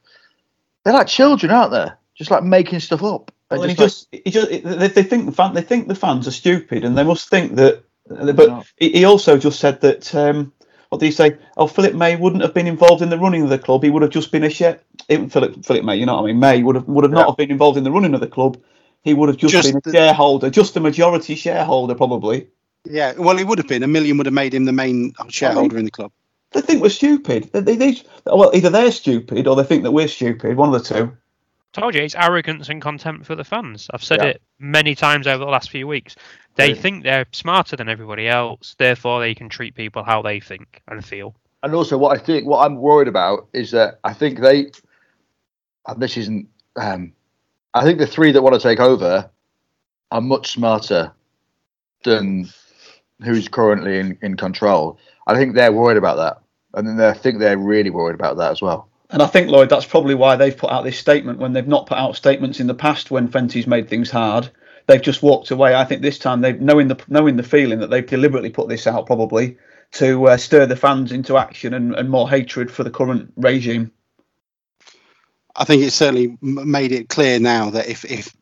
They're 0.83 0.93
like 0.93 1.05
children, 1.05 1.51
aren't 1.51 1.71
they? 1.71 1.87
Just 2.15 2.31
like 2.31 2.43
making 2.43 2.79
stuff 2.79 3.03
up. 3.03 3.31
They're 3.51 3.67
he 3.67 3.75
just 3.75 4.11
just, 4.11 4.23
he 4.25 4.31
just, 4.31 4.49
they, 4.49 4.87
they 4.87 5.03
think 5.03 5.27
the 5.27 5.31
fan, 5.33 5.53
they 5.53 5.61
think 5.61 5.87
the 5.87 5.93
fans 5.93 6.27
are 6.27 6.31
stupid, 6.31 6.83
and 6.83 6.97
they 6.97 7.03
must 7.03 7.29
think 7.29 7.55
that. 7.57 7.83
But 8.09 8.35
No. 8.47 8.63
he 8.77 8.89
he 8.91 9.05
also 9.05 9.37
just 9.37 9.59
said 9.59 9.81
that. 9.81 10.13
Um, 10.15 10.53
what 10.89 10.99
did 11.01 11.07
he 11.07 11.11
say? 11.11 11.35
Oh, 11.57 11.67
Philip 11.67 11.95
May 11.95 12.15
wouldn't 12.15 12.41
have 12.41 12.53
been 12.53 12.65
involved 12.65 13.01
in 13.01 13.09
the 13.09 13.17
running 13.19 13.43
of 13.43 13.49
the 13.49 13.59
club. 13.59 13.83
He 13.83 13.89
would 13.89 14.03
have 14.03 14.11
just 14.11 14.31
been 14.31 14.45
a 14.45 14.49
share. 14.49 14.79
Philip 15.09 15.65
Philip 15.65 15.83
May, 15.83 15.97
you 15.97 16.05
know 16.05 16.15
what 16.15 16.23
I 16.23 16.27
mean? 16.27 16.39
May 16.39 16.63
would 16.63 16.75
have 16.75 16.87
would 16.87 17.03
have 17.03 17.11
not 17.11 17.27
have 17.27 17.35
been 17.37 17.51
involved 17.51 17.77
in 17.77 17.83
the 17.83 17.91
running 17.91 18.13
of 18.13 18.21
the 18.21 18.27
club. 18.27 18.57
He 19.03 19.13
would 19.13 19.27
have 19.29 19.37
just, 19.37 19.51
Just 19.51 19.67
been 19.69 19.77
a 19.77 19.81
the- 19.81 19.91
shareholder, 19.91 20.49
just 20.49 20.75
a 20.77 20.79
majority 20.79 21.35
shareholder, 21.35 21.93
probably. 21.95 22.47
Yeah, 22.89 23.13
well, 23.17 23.35
he 23.37 23.43
would 23.43 23.57
have 23.57 23.67
been. 23.67 23.83
A 23.83 23.87
million 23.87 24.15
would 24.17 24.25
have 24.27 24.33
made 24.33 24.53
him 24.53 24.63
the 24.65 24.71
main 24.71 25.13
shareholder 25.27 25.77
in 25.77 25.83
the 25.85 25.91
club. 25.91 26.11
They 26.51 26.61
think 26.61 26.81
we're 26.81 26.89
stupid. 26.89 27.49
They, 27.51 27.59
they, 27.59 27.75
they, 27.75 28.01
well, 28.25 28.51
either 28.53 28.69
they're 28.69 28.91
stupid 28.91 29.45
or 29.45 29.57
they 29.57 29.63
think 29.65 29.83
that 29.83 29.91
we're 29.91 30.07
stupid. 30.07 30.55
One 30.55 30.73
of 30.73 30.81
the 30.81 30.95
two. 30.95 31.11
Told 31.73 31.95
you, 31.95 32.01
it's 32.01 32.15
arrogance 32.15 32.69
and 32.69 32.81
contempt 32.81 33.25
for 33.25 33.35
the 33.35 33.43
fans. 33.43 33.87
I've 33.93 34.03
said 34.03 34.19
Yeah. 34.21 34.29
it 34.29 34.41
many 34.57 34.95
times 34.95 35.27
over 35.27 35.43
the 35.43 35.51
last 35.51 35.69
few 35.69 35.85
weeks. 35.85 36.15
They 36.57 36.69
Yeah. 36.69 36.81
think 36.81 37.03
they're 37.03 37.25
smarter 37.31 37.75
than 37.75 37.87
everybody 37.87 38.27
else, 38.27 38.75
therefore 38.77 39.19
they 39.21 39.35
can 39.35 39.47
treat 39.49 39.75
people 39.75 40.03
how 40.03 40.21
they 40.21 40.39
think 40.39 40.81
and 40.87 41.03
feel. 41.05 41.35
and 41.63 41.73
also 41.73 41.97
what 41.97 42.15
I 42.15 42.19
think 42.21 42.45
what 42.45 42.63
I'm 42.65 42.75
worried 42.75 43.07
about 43.07 43.47
is 43.53 43.71
that 43.71 43.99
I 44.03 44.13
think 44.13 44.39
they 44.39 44.71
and 45.87 46.01
this 46.01 46.15
isn't 46.17 46.47
um 46.75 47.13
I 47.73 47.83
think 47.83 47.97
the 47.99 48.07
three 48.07 48.31
that 48.31 48.41
want 48.41 48.53
to 48.55 48.61
take 48.61 48.79
over 48.79 49.29
are 50.11 50.21
much 50.21 50.51
smarter 50.51 51.11
than 52.03 52.47
who's 53.23 53.47
currently 53.47 53.99
in, 53.99 54.17
in 54.21 54.37
control. 54.37 54.97
I 55.25 55.35
think 55.35 55.55
they're 55.55 55.71
worried 55.71 55.97
about 55.97 56.17
that. 56.17 56.41
And 56.75 56.87
then 56.87 56.97
they 56.97 57.07
I 57.07 57.13
think 57.13 57.39
they're 57.39 57.57
really 57.57 57.89
worried 57.89 58.15
about 58.15 58.37
that 58.37 58.51
as 58.51 58.61
well. 58.61 58.87
And 59.09 59.21
I 59.21 59.27
think, 59.27 59.49
Lloyd, 59.49 59.69
that's 59.69 59.85
probably 59.85 60.15
why 60.15 60.35
they've 60.35 60.55
put 60.55 60.71
out 60.71 60.83
this 60.83 60.99
statement 60.99 61.39
when 61.39 61.53
they've 61.53 61.67
not 61.67 61.85
put 61.87 61.97
out 61.97 62.15
statements 62.17 62.59
in 62.59 62.67
the 62.67 62.73
past 62.73 63.09
when 63.09 63.29
Fenty's 63.29 63.65
made 63.65 63.87
things 63.89 64.11
hard. 64.11 64.49
They've 64.87 65.01
just 65.01 65.21
walked 65.21 65.51
away. 65.51 65.75
I 65.75 65.85
think 65.85 66.01
this 66.01 66.17
time 66.17 66.41
they've 66.41 66.59
knowing 66.59 66.87
the 66.87 66.97
knowing 67.07 67.35
the 67.35 67.43
feeling 67.43 67.79
that 67.79 67.89
they've 67.89 68.05
deliberately 68.05 68.49
put 68.49 68.69
this 68.69 68.87
out 68.87 69.05
probably 69.05 69.57
to 69.93 70.27
uh, 70.27 70.37
stir 70.37 70.65
the 70.65 70.75
fans 70.75 71.11
into 71.11 71.37
action 71.37 71.73
and, 71.73 71.93
and 71.95 72.09
more 72.09 72.29
hatred 72.29 72.71
for 72.71 72.83
the 72.83 72.89
current 72.89 73.31
regime. 73.35 73.91
I 75.55 75.65
think 75.65 75.83
it 75.83 75.91
certainly 75.91 76.37
made 76.41 76.91
it 76.91 77.09
clear 77.09 77.39
now 77.39 77.71
that 77.71 77.87
if 77.87 78.05
if 78.05 78.35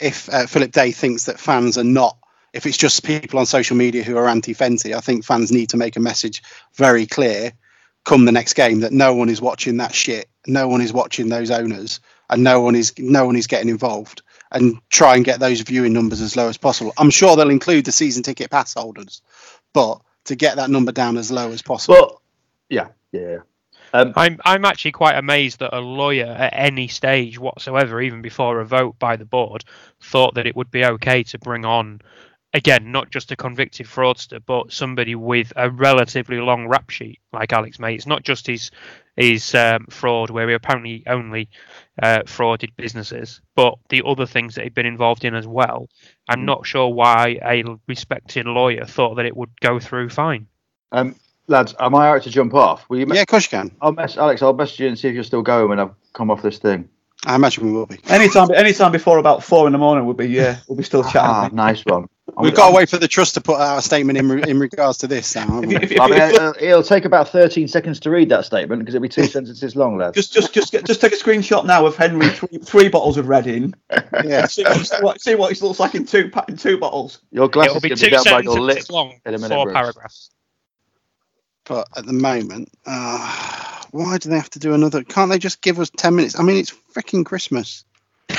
if 0.00 0.28
uh, 0.32 0.46
Philip 0.46 0.72
Day 0.72 0.90
thinks 0.90 1.26
that 1.26 1.38
fans 1.38 1.78
are 1.78 1.84
not, 1.84 2.16
if 2.52 2.66
it's 2.66 2.76
just 2.76 3.04
people 3.04 3.38
on 3.38 3.46
social 3.46 3.76
media 3.76 4.02
who 4.02 4.16
are 4.16 4.28
anti-Fenty, 4.28 4.94
I 4.94 5.00
think 5.00 5.24
fans 5.24 5.52
need 5.52 5.70
to 5.70 5.76
make 5.76 5.96
a 5.96 6.00
message 6.00 6.42
very 6.74 7.06
clear, 7.06 7.52
come 8.04 8.24
the 8.24 8.32
next 8.32 8.54
game, 8.54 8.80
that 8.80 8.92
no 8.92 9.14
one 9.14 9.28
is 9.28 9.40
watching 9.40 9.76
that 9.76 9.94
shit, 9.94 10.28
no 10.46 10.66
one 10.66 10.80
is 10.80 10.92
watching 10.92 11.28
those 11.28 11.50
owners, 11.52 12.00
and 12.30 12.42
no 12.42 12.60
one 12.60 12.74
is 12.74 12.92
no 12.98 13.26
one 13.26 13.36
is 13.36 13.46
getting 13.46 13.68
involved, 13.68 14.22
and 14.54 14.78
try 14.88 15.16
and 15.16 15.24
get 15.24 15.40
those 15.40 15.60
viewing 15.60 15.92
numbers 15.92 16.20
as 16.20 16.36
low 16.36 16.48
as 16.48 16.56
possible. 16.56 16.92
I'm 16.96 17.10
sure 17.10 17.36
they'll 17.36 17.50
include 17.50 17.84
the 17.84 17.92
season 17.92 18.22
ticket 18.22 18.50
pass 18.50 18.74
holders, 18.74 19.20
but 19.72 20.00
to 20.24 20.36
get 20.36 20.56
that 20.56 20.70
number 20.70 20.92
down 20.92 21.16
as 21.16 21.30
low 21.30 21.50
as 21.50 21.60
possible. 21.60 21.96
But 21.98 22.16
yeah, 22.68 22.88
yeah. 23.12 23.38
Um, 23.92 24.12
I'm 24.16 24.40
I'm 24.44 24.64
actually 24.64 24.92
quite 24.92 25.16
amazed 25.16 25.60
that 25.60 25.76
a 25.76 25.80
lawyer 25.80 26.26
at 26.26 26.52
any 26.56 26.88
stage 26.88 27.38
whatsoever, 27.38 28.00
even 28.00 28.22
before 28.22 28.60
a 28.60 28.64
vote 28.64 28.98
by 28.98 29.16
the 29.16 29.24
board, 29.24 29.64
thought 30.00 30.34
that 30.34 30.46
it 30.46 30.56
would 30.56 30.70
be 30.70 30.84
okay 30.84 31.22
to 31.24 31.38
bring 31.38 31.64
on 31.64 32.00
again 32.54 32.92
not 32.92 33.10
just 33.10 33.32
a 33.32 33.36
convicted 33.36 33.86
fraudster, 33.86 34.40
but 34.44 34.72
somebody 34.72 35.14
with 35.14 35.52
a 35.56 35.68
relatively 35.68 36.38
long 36.38 36.68
rap 36.68 36.88
sheet 36.88 37.18
like 37.32 37.52
Alex 37.52 37.78
May. 37.78 37.94
It's 37.94 38.06
not 38.06 38.22
just 38.22 38.46
his 38.46 38.70
his 39.16 39.54
um, 39.54 39.86
fraud 39.90 40.30
where 40.30 40.48
he 40.48 40.54
apparently 40.54 41.04
only 41.06 41.48
uh, 42.02 42.20
frauded 42.20 42.70
businesses, 42.76 43.40
but 43.54 43.74
the 43.88 44.02
other 44.06 44.26
things 44.26 44.54
that 44.54 44.64
he'd 44.64 44.74
been 44.74 44.86
involved 44.86 45.24
in 45.24 45.34
as 45.34 45.46
well. 45.46 45.88
I'm 46.28 46.44
not 46.44 46.66
sure 46.66 46.88
why 46.88 47.38
a 47.44 47.64
respected 47.86 48.46
lawyer 48.46 48.84
thought 48.86 49.16
that 49.16 49.26
it 49.26 49.36
would 49.36 49.60
go 49.60 49.78
through 49.78 50.08
fine. 50.08 50.46
um, 50.90 51.14
lads, 51.46 51.74
am 51.78 51.94
I 51.94 52.06
alright 52.06 52.22
to 52.22 52.30
jump 52.30 52.54
off? 52.54 52.88
Will 52.88 52.98
you 52.98 53.06
yeah, 53.12 53.22
of 53.22 53.28
course 53.28 53.44
you 53.44 53.58
can. 53.58 53.70
I'll 53.80 53.92
mess 53.92 54.16
Alex, 54.16 54.42
I'll 54.42 54.54
message 54.54 54.80
you 54.80 54.88
and 54.88 54.98
see 54.98 55.08
if 55.08 55.14
you're 55.14 55.24
still 55.24 55.42
going 55.42 55.68
when 55.68 55.80
I've 55.80 55.94
come 56.12 56.30
off 56.30 56.42
this 56.42 56.58
thing. 56.58 56.88
I 57.26 57.36
imagine 57.36 57.66
we 57.66 57.72
will 57.72 57.86
be. 57.86 57.98
Anytime, 58.08 58.50
anytime 58.52 58.92
before 58.92 59.18
about 59.18 59.42
four 59.42 59.66
in 59.66 59.72
the 59.72 59.78
morning, 59.78 60.04
we'll 60.04 60.14
be 60.14 60.28
yeah, 60.28 60.58
we'll 60.68 60.76
be 60.76 60.82
still 60.82 61.02
chatting. 61.02 61.20
Ah, 61.20 61.42
chatting. 61.44 61.56
nice 61.56 61.82
one. 61.86 62.08
We've 62.36 62.54
got 62.54 62.70
to 62.70 62.74
wait 62.74 62.88
for 62.88 62.98
the 62.98 63.06
trust 63.06 63.34
to 63.34 63.40
put 63.40 63.60
out 63.60 63.78
a 63.78 63.82
statement 63.82 64.18
in, 64.18 64.48
in 64.48 64.58
regards 64.58 64.98
to 64.98 65.06
this. 65.06 65.34
Now, 65.36 65.60
If 65.62 65.70
you- 65.70 65.78
if 65.78 65.90
you- 65.92 65.98
I 66.00 66.06
mean, 66.08 66.20
if 66.20 66.32
it'll, 66.34 66.54
it'll 66.58 66.82
take 66.82 67.04
about 67.04 67.28
13 67.28 67.68
seconds 67.68 68.00
to 68.00 68.10
read 68.10 68.28
that 68.30 68.44
statement 68.44 68.80
because 68.80 68.94
it'll 68.94 69.02
be 69.02 69.08
two 69.08 69.26
sentences 69.26 69.76
long, 69.76 69.96
lads. 69.98 70.16
just, 70.16 70.32
just, 70.32 70.52
just, 70.52 70.72
get, 70.72 70.84
just 70.84 71.00
take 71.00 71.12
a 71.12 71.16
screenshot 71.16 71.64
now 71.64 71.86
of 71.86 71.96
Henry 71.96 72.28
three, 72.30 72.58
three 72.58 72.88
bottles 72.88 73.16
of 73.18 73.28
Reading. 73.28 73.72
yeah. 74.24 74.46
See 74.46 74.64
what, 75.00 75.20
see 75.20 75.34
what 75.36 75.52
it 75.52 75.62
looks 75.62 75.78
like 75.78 75.94
in 75.94 76.04
two 76.06 76.30
in 76.48 76.56
two 76.56 76.76
bottles. 76.78 77.20
Your 77.30 77.46
It 77.46 77.52
glasses 77.52 77.74
will 77.74 77.80
be 77.80 77.88
going 77.90 77.98
two 77.98 78.04
to 78.06 78.10
be 78.10 78.16
down 78.16 78.24
by 78.24 78.40
your 78.40 78.60
lip. 78.60 78.74
sentences 78.78 78.90
long, 78.90 79.20
in 79.24 79.34
a 79.34 79.38
minute, 79.38 79.54
four 79.54 79.64
Bruce. 79.66 79.74
paragraphs. 79.74 80.30
But 81.66 81.88
at 81.96 82.04
the 82.04 82.12
moment, 82.12 82.68
uh, 82.84 83.80
why 83.92 84.18
do 84.18 84.28
they 84.28 84.36
have 84.36 84.50
to 84.50 84.58
do 84.58 84.74
another? 84.74 85.02
Can't 85.04 85.30
they 85.30 85.38
just 85.38 85.62
give 85.62 85.78
us 85.80 85.88
10 85.96 86.14
minutes? 86.16 86.38
I 86.38 86.42
mean, 86.42 86.56
it's 86.56 86.74
freaking 86.94 87.24
Christmas. 87.24 87.84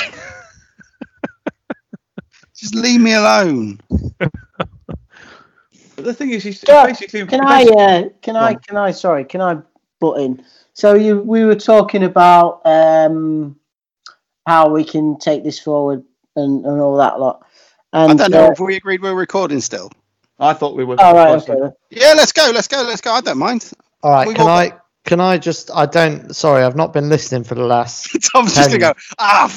just 2.66 2.76
leave 2.76 3.00
me 3.00 3.14
alone. 3.14 3.80
But 5.96 6.04
the 6.04 6.14
thing 6.14 6.32
is, 6.32 6.44
he's 6.44 6.64
Yeah, 6.68 6.86
basically. 6.88 7.26
Can 7.26 7.46
I? 7.46 7.64
Uh, 7.64 8.10
can 8.22 8.36
I? 8.36 8.56
Can 8.56 8.76
I? 8.76 8.92
Sorry. 8.92 9.24
Can 9.24 9.40
I 9.42 9.60
butt 10.00 10.20
in? 10.20 10.44
So 10.74 10.96
you, 10.96 11.22
we 11.22 11.46
were 11.46 11.56
talking 11.56 12.04
about 12.04 12.62
um, 12.66 13.56
how 14.46 14.70
we 14.70 14.84
can 14.84 15.18
take 15.20 15.44
this 15.44 15.60
forward 15.60 16.04
and, 16.36 16.66
and 16.66 16.82
all 16.82 16.98
that 16.98 17.20
lot. 17.20 17.46
And, 17.94 18.12
I 18.12 18.16
don't 18.16 18.32
know 18.32 18.48
uh, 18.48 18.52
if 18.52 18.60
we 18.60 18.76
agreed 18.76 19.02
we're 19.02 19.14
recording 19.14 19.62
still. 19.62 19.90
I 20.38 20.54
thought 20.54 20.76
we 20.76 20.84
were. 20.84 21.00
all 21.00 21.16
right. 21.16 21.48
Okay. 21.48 21.74
Yeah, 21.92 22.14
let's 22.18 22.34
go. 22.34 22.52
Let's 22.54 22.68
go. 22.68 22.82
Let's 22.82 23.00
go. 23.00 23.12
I 23.12 23.22
don't 23.22 23.38
mind. 23.38 23.72
All 24.04 24.12
right, 24.12 24.28
We 24.28 24.34
can 24.34 24.46
will- 24.46 24.52
I 24.52 24.74
can 25.06 25.22
I 25.22 25.38
just 25.38 25.70
I 25.74 25.86
don't 25.86 26.36
sorry, 26.36 26.64
I've 26.64 26.76
not 26.76 26.92
been 26.92 27.10
listening 27.10 27.44
for 27.44 27.56
the 27.56 27.64
last 27.64 28.12
Tom's 28.34 28.56
just 28.56 28.70
going 28.70 28.82
to 28.82 28.88
go, 28.88 28.94
ah. 29.20 29.48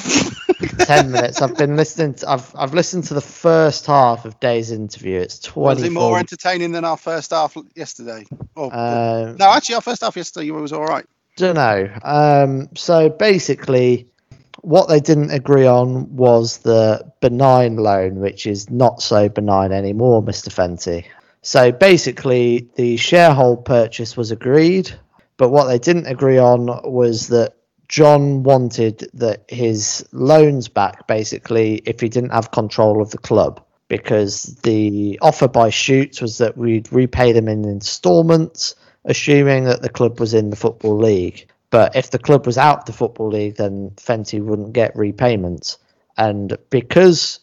ten 0.79 1.11
minutes. 1.11 1.41
I've 1.41 1.57
been 1.57 1.75
listening 1.75 2.13
to, 2.15 2.29
I've 2.29 2.55
I've 2.55 2.73
listened 2.73 3.05
to 3.05 3.15
the 3.15 3.21
first 3.21 3.85
half 3.87 4.25
of 4.25 4.39
Day's 4.39 4.71
interview. 4.71 5.19
It's 5.19 5.39
twenty. 5.39 5.81
Was 5.81 5.83
it 5.83 5.91
more 5.91 6.17
entertaining 6.19 6.71
than 6.71 6.85
our 6.85 6.97
first 6.97 7.31
half 7.31 7.57
yesterday? 7.75 8.25
Oh, 8.55 8.69
um, 8.69 9.37
no, 9.37 9.49
actually, 9.49 9.75
our 9.75 9.81
first 9.81 10.01
half 10.01 10.15
yesterday 10.15 10.51
was 10.51 10.71
all 10.71 10.85
right. 10.85 11.05
don't 11.35 11.55
know. 11.55 11.89
Um, 12.03 12.69
so 12.75 13.09
basically, 13.09 14.07
what 14.61 14.87
they 14.87 14.99
didn't 14.99 15.31
agree 15.31 15.65
on 15.65 16.15
was 16.15 16.59
the 16.59 17.11
benign 17.21 17.77
loan, 17.77 18.19
which 18.19 18.45
is 18.45 18.69
not 18.69 19.01
so 19.01 19.29
benign 19.29 19.71
anymore, 19.71 20.21
Mr. 20.21 20.49
Fenty. 20.49 21.05
So 21.41 21.71
basically, 21.71 22.69
the 22.75 22.97
sharehold 22.97 23.65
purchase 23.65 24.17
was 24.17 24.31
agreed, 24.31 24.93
but 25.39 25.51
what 25.51 25.67
they 25.67 25.79
didn't 25.79 26.07
agree 26.07 26.37
on 26.37 26.65
was 26.83 27.29
that 27.29 27.55
John 27.87 28.43
wanted 28.43 29.09
that 29.13 29.45
his 29.47 30.05
loans 30.11 30.67
back, 30.67 31.07
basically, 31.07 31.75
if 31.85 32.01
he 32.01 32.09
didn't 32.09 32.31
have 32.31 32.51
control 32.51 33.01
of 33.01 33.11
the 33.11 33.17
club. 33.17 33.65
Because 33.87 34.59
the 34.63 35.17
offer 35.21 35.47
by 35.47 35.69
Shutes 35.69 36.21
was 36.21 36.39
that 36.39 36.57
we'd 36.57 36.91
repay 36.91 37.31
them 37.31 37.47
in 37.47 37.63
installments, 37.63 38.75
assuming 39.05 39.63
that 39.63 39.81
the 39.81 39.89
club 39.89 40.19
was 40.19 40.33
in 40.33 40.49
the 40.49 40.57
Football 40.57 40.97
League. 40.97 41.47
But 41.69 41.95
if 41.95 42.11
the 42.11 42.19
club 42.19 42.45
was 42.45 42.57
out 42.57 42.79
of 42.79 42.85
the 42.85 42.93
Football 42.93 43.29
League, 43.29 43.55
then 43.55 43.91
Fenty 43.95 44.43
wouldn't 44.43 44.73
get 44.73 44.93
repayments. 44.93 45.77
And 46.17 46.57
because 46.69 47.39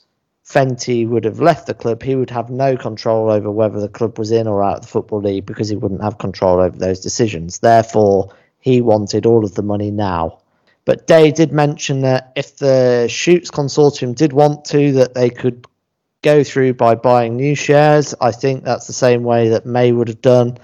Fenty 0.49 1.09
would 1.09 1.25
have 1.25 1.41
left 1.41 1.67
the 1.67 1.75
club, 1.75 2.03
he 2.03 2.15
would 2.15 2.31
have 2.31 2.51
no 2.51 2.77
control 2.77 3.31
over 3.31 3.51
whether 3.51 3.81
the 3.81 3.89
club 3.89 4.19
was 4.19 4.31
in 4.31 4.47
or 4.47 4.63
out 4.63 4.77
of 4.77 4.83
the 4.83 4.89
Football 4.89 5.23
League 5.23 5.45
because 5.45 5.69
he 5.69 5.77
wouldn't 5.77 6.03
have 6.03 6.19
control 6.19 6.61
over 6.61 6.79
those 6.79 7.01
decisions. 7.01 7.59
Therefore, 7.59 8.33
he 8.61 8.81
wanted 8.81 9.27
all 9.27 9.45
of 9.45 9.55
the 9.55 9.63
money 9.63 9.91
now. 9.91 10.39
But 10.85 11.09
Day 11.09 11.33
did 11.33 11.51
mention 11.51 12.03
that 12.03 12.33
if 12.37 12.57
the 12.59 13.09
Shutes 13.09 13.51
consortium 13.51 14.15
did 14.15 14.33
want 14.33 14.65
to, 14.67 14.93
that 14.93 15.15
they 15.15 15.31
could 15.31 15.67
go 16.23 16.45
through 16.45 16.75
by 16.75 16.95
buying 16.95 17.37
new 17.37 17.57
shares. 17.57 18.15
I 18.21 18.31
think 18.31 18.63
that's 18.63 18.87
the 18.87 18.93
same 18.93 19.25
way 19.25 19.49
that 19.49 19.67
May 19.67 19.91
would 19.91 20.09
have 20.09 20.23
done 20.23 20.59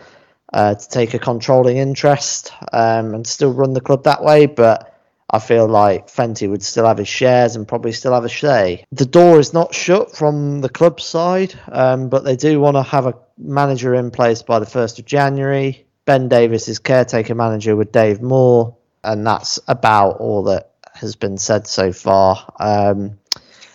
uh, 0.52 0.76
to 0.76 0.88
take 0.88 1.14
a 1.14 1.18
controlling 1.18 1.78
interest 1.78 2.52
um, 2.72 3.14
and 3.14 3.26
still 3.26 3.52
run 3.52 3.72
the 3.72 3.80
club 3.80 4.04
that 4.04 4.22
way. 4.22 4.46
But 4.46 4.91
I 5.32 5.38
feel 5.38 5.66
like 5.66 6.08
Fenty 6.08 6.48
would 6.48 6.62
still 6.62 6.86
have 6.86 6.98
his 6.98 7.08
shares 7.08 7.56
and 7.56 7.66
probably 7.66 7.92
still 7.92 8.12
have 8.12 8.24
a 8.24 8.28
say. 8.28 8.84
The 8.92 9.06
door 9.06 9.40
is 9.40 9.54
not 9.54 9.74
shut 9.74 10.14
from 10.14 10.60
the 10.60 10.68
club 10.68 11.00
side, 11.00 11.54
um, 11.70 12.10
but 12.10 12.22
they 12.22 12.36
do 12.36 12.60
want 12.60 12.76
to 12.76 12.82
have 12.82 13.06
a 13.06 13.14
manager 13.38 13.94
in 13.94 14.10
place 14.10 14.42
by 14.42 14.58
the 14.58 14.66
1st 14.66 14.98
of 14.98 15.06
January. 15.06 15.86
Ben 16.04 16.28
Davis 16.28 16.68
is 16.68 16.78
caretaker 16.78 17.34
manager 17.34 17.74
with 17.76 17.92
Dave 17.92 18.20
Moore, 18.20 18.76
and 19.02 19.26
that's 19.26 19.58
about 19.68 20.18
all 20.18 20.44
that 20.44 20.72
has 20.92 21.16
been 21.16 21.38
said 21.38 21.66
so 21.66 21.92
far. 21.92 22.52
Um, 22.60 23.18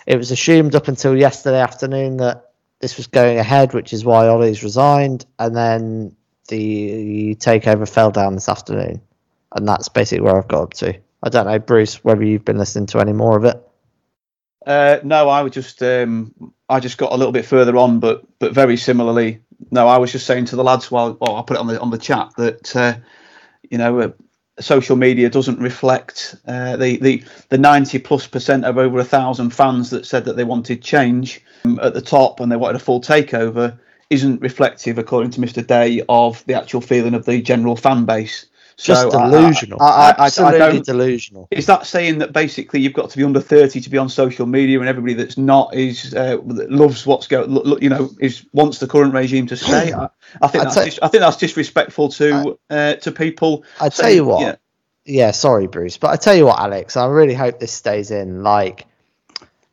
it 0.05 0.17
was 0.17 0.29
assumed 0.29 0.75
up 0.75 0.87
until 0.87 1.17
yesterday 1.17 1.59
afternoon 1.59 2.17
that 2.17 2.51
this 2.81 2.97
was 2.97 3.07
going 3.07 3.39
ahead, 3.39 3.73
which 3.73 3.93
is 3.93 4.05
why 4.05 4.27
Ollie's 4.27 4.61
resigned, 4.63 5.25
and 5.39 5.55
then 5.55 6.15
the 6.49 7.35
takeover 7.39 7.89
fell 7.89 8.11
down 8.11 8.35
this 8.35 8.47
afternoon, 8.47 9.01
and 9.53 9.67
that's 9.67 9.89
basically 9.89 10.21
where 10.21 10.37
I've 10.37 10.47
got 10.47 10.61
up 10.61 10.73
to. 10.75 10.99
I 11.23 11.29
don't 11.29 11.47
know, 11.47 11.59
Bruce, 11.59 12.03
whether 12.03 12.23
you've 12.23 12.45
been 12.45 12.57
listening 12.57 12.87
to 12.87 12.99
any 12.99 13.13
more 13.13 13.37
of 13.37 13.45
it. 13.45 13.61
Uh, 14.65 14.99
no, 15.03 15.29
I 15.29 15.41
was 15.41 15.53
just 15.53 15.81
um, 15.81 16.53
I 16.67 16.79
just 16.79 16.97
got 16.97 17.13
a 17.13 17.15
little 17.15 17.31
bit 17.31 17.45
further 17.45 17.77
on, 17.77 17.99
but 17.99 18.23
but 18.39 18.53
very 18.53 18.77
similarly. 18.77 19.41
No, 19.71 19.87
I 19.87 19.97
was 19.97 20.11
just 20.11 20.27
saying 20.27 20.45
to 20.45 20.55
the 20.55 20.63
lads 20.63 20.91
while 20.91 21.17
well, 21.19 21.37
I 21.37 21.41
put 21.41 21.55
it 21.55 21.61
on 21.61 21.67
the 21.67 21.79
on 21.79 21.89
the 21.89 21.97
chat 21.97 22.31
that 22.37 22.75
uh, 22.75 22.95
you 23.69 23.77
know 23.77 23.99
uh, 23.99 24.11
social 24.59 24.97
media 24.97 25.29
doesn't 25.29 25.59
reflect 25.59 26.35
uh, 26.45 26.75
the 26.75 26.97
the 26.97 27.23
the 27.49 27.57
ninety 27.57 27.97
plus 27.97 28.27
percent 28.27 28.65
of 28.65 28.77
over 28.77 28.99
a 28.99 29.05
thousand 29.05 29.51
fans 29.51 29.89
that 29.91 30.05
said 30.05 30.25
that 30.25 30.35
they 30.35 30.43
wanted 30.43 30.81
change 30.81 31.41
um, 31.63 31.79
at 31.81 31.93
the 31.93 32.01
top 32.01 32.41
and 32.41 32.51
they 32.51 32.57
wanted 32.57 32.75
a 32.75 32.83
full 32.83 32.99
takeover 32.99 33.79
isn't 34.09 34.41
reflective, 34.41 34.97
according 34.97 35.31
to 35.31 35.41
Mr. 35.41 35.65
Day, 35.65 36.01
of 36.07 36.43
the 36.45 36.53
actual 36.53 36.81
feeling 36.81 37.13
of 37.13 37.25
the 37.25 37.41
general 37.41 37.75
fan 37.75 38.05
base. 38.05 38.45
Just 38.79 39.01
So 39.01 39.09
delusional. 39.09 39.81
I, 39.81 39.85
I, 39.85 39.89
I, 39.89 40.05
I 40.19 40.25
Absolutely 40.27 40.59
don't, 40.59 40.85
delusional. 40.85 41.47
is 41.49 41.65
that 41.65 41.87
saying 41.87 42.19
that 42.19 42.31
basically 42.31 42.79
you've 42.79 42.93
got 42.93 43.09
to 43.09 43.17
be 43.17 43.23
under 43.23 43.39
30 43.41 43.81
to 43.81 43.89
be 43.89 43.97
on 43.97 44.07
social 44.07 44.45
media 44.45 44.79
and 44.79 44.87
everybody 44.87 45.15
that's 45.15 45.35
not 45.37 45.73
is 45.73 46.13
uh, 46.13 46.37
loves 46.43 47.05
what's 47.05 47.25
going 47.27 47.49
you 47.81 47.89
know 47.89 48.11
is 48.19 48.45
wants 48.53 48.77
the 48.77 48.85
current 48.87 49.15
regime 49.15 49.47
to 49.47 49.57
stay 49.57 49.91
I, 49.93 50.09
I 50.41 50.47
think 50.47 50.61
I'd 50.61 50.65
that's 50.67 50.75
say- 50.75 50.85
dis- 50.85 50.99
I 51.01 51.07
think 51.07 51.21
that's 51.21 51.37
disrespectful 51.37 52.09
to 52.09 52.59
uh, 52.69 52.93
to 52.95 53.11
people 53.11 53.63
I 53.79 53.89
tell 53.89 53.91
saying- 53.91 54.15
you 54.17 54.25
what. 54.25 54.41
yeah. 54.41 54.55
Yeah, 55.09 55.31
sorry, 55.31 55.67
Bruce, 55.67 55.95
but 55.97 56.09
I 56.11 56.17
tell 56.17 56.35
you 56.35 56.45
what, 56.47 56.59
Alex, 56.59 56.97
I 56.97 57.05
really 57.07 57.33
hope 57.33 57.59
this 57.61 57.71
stays 57.71 58.11
in. 58.11 58.43
Like, 58.43 58.85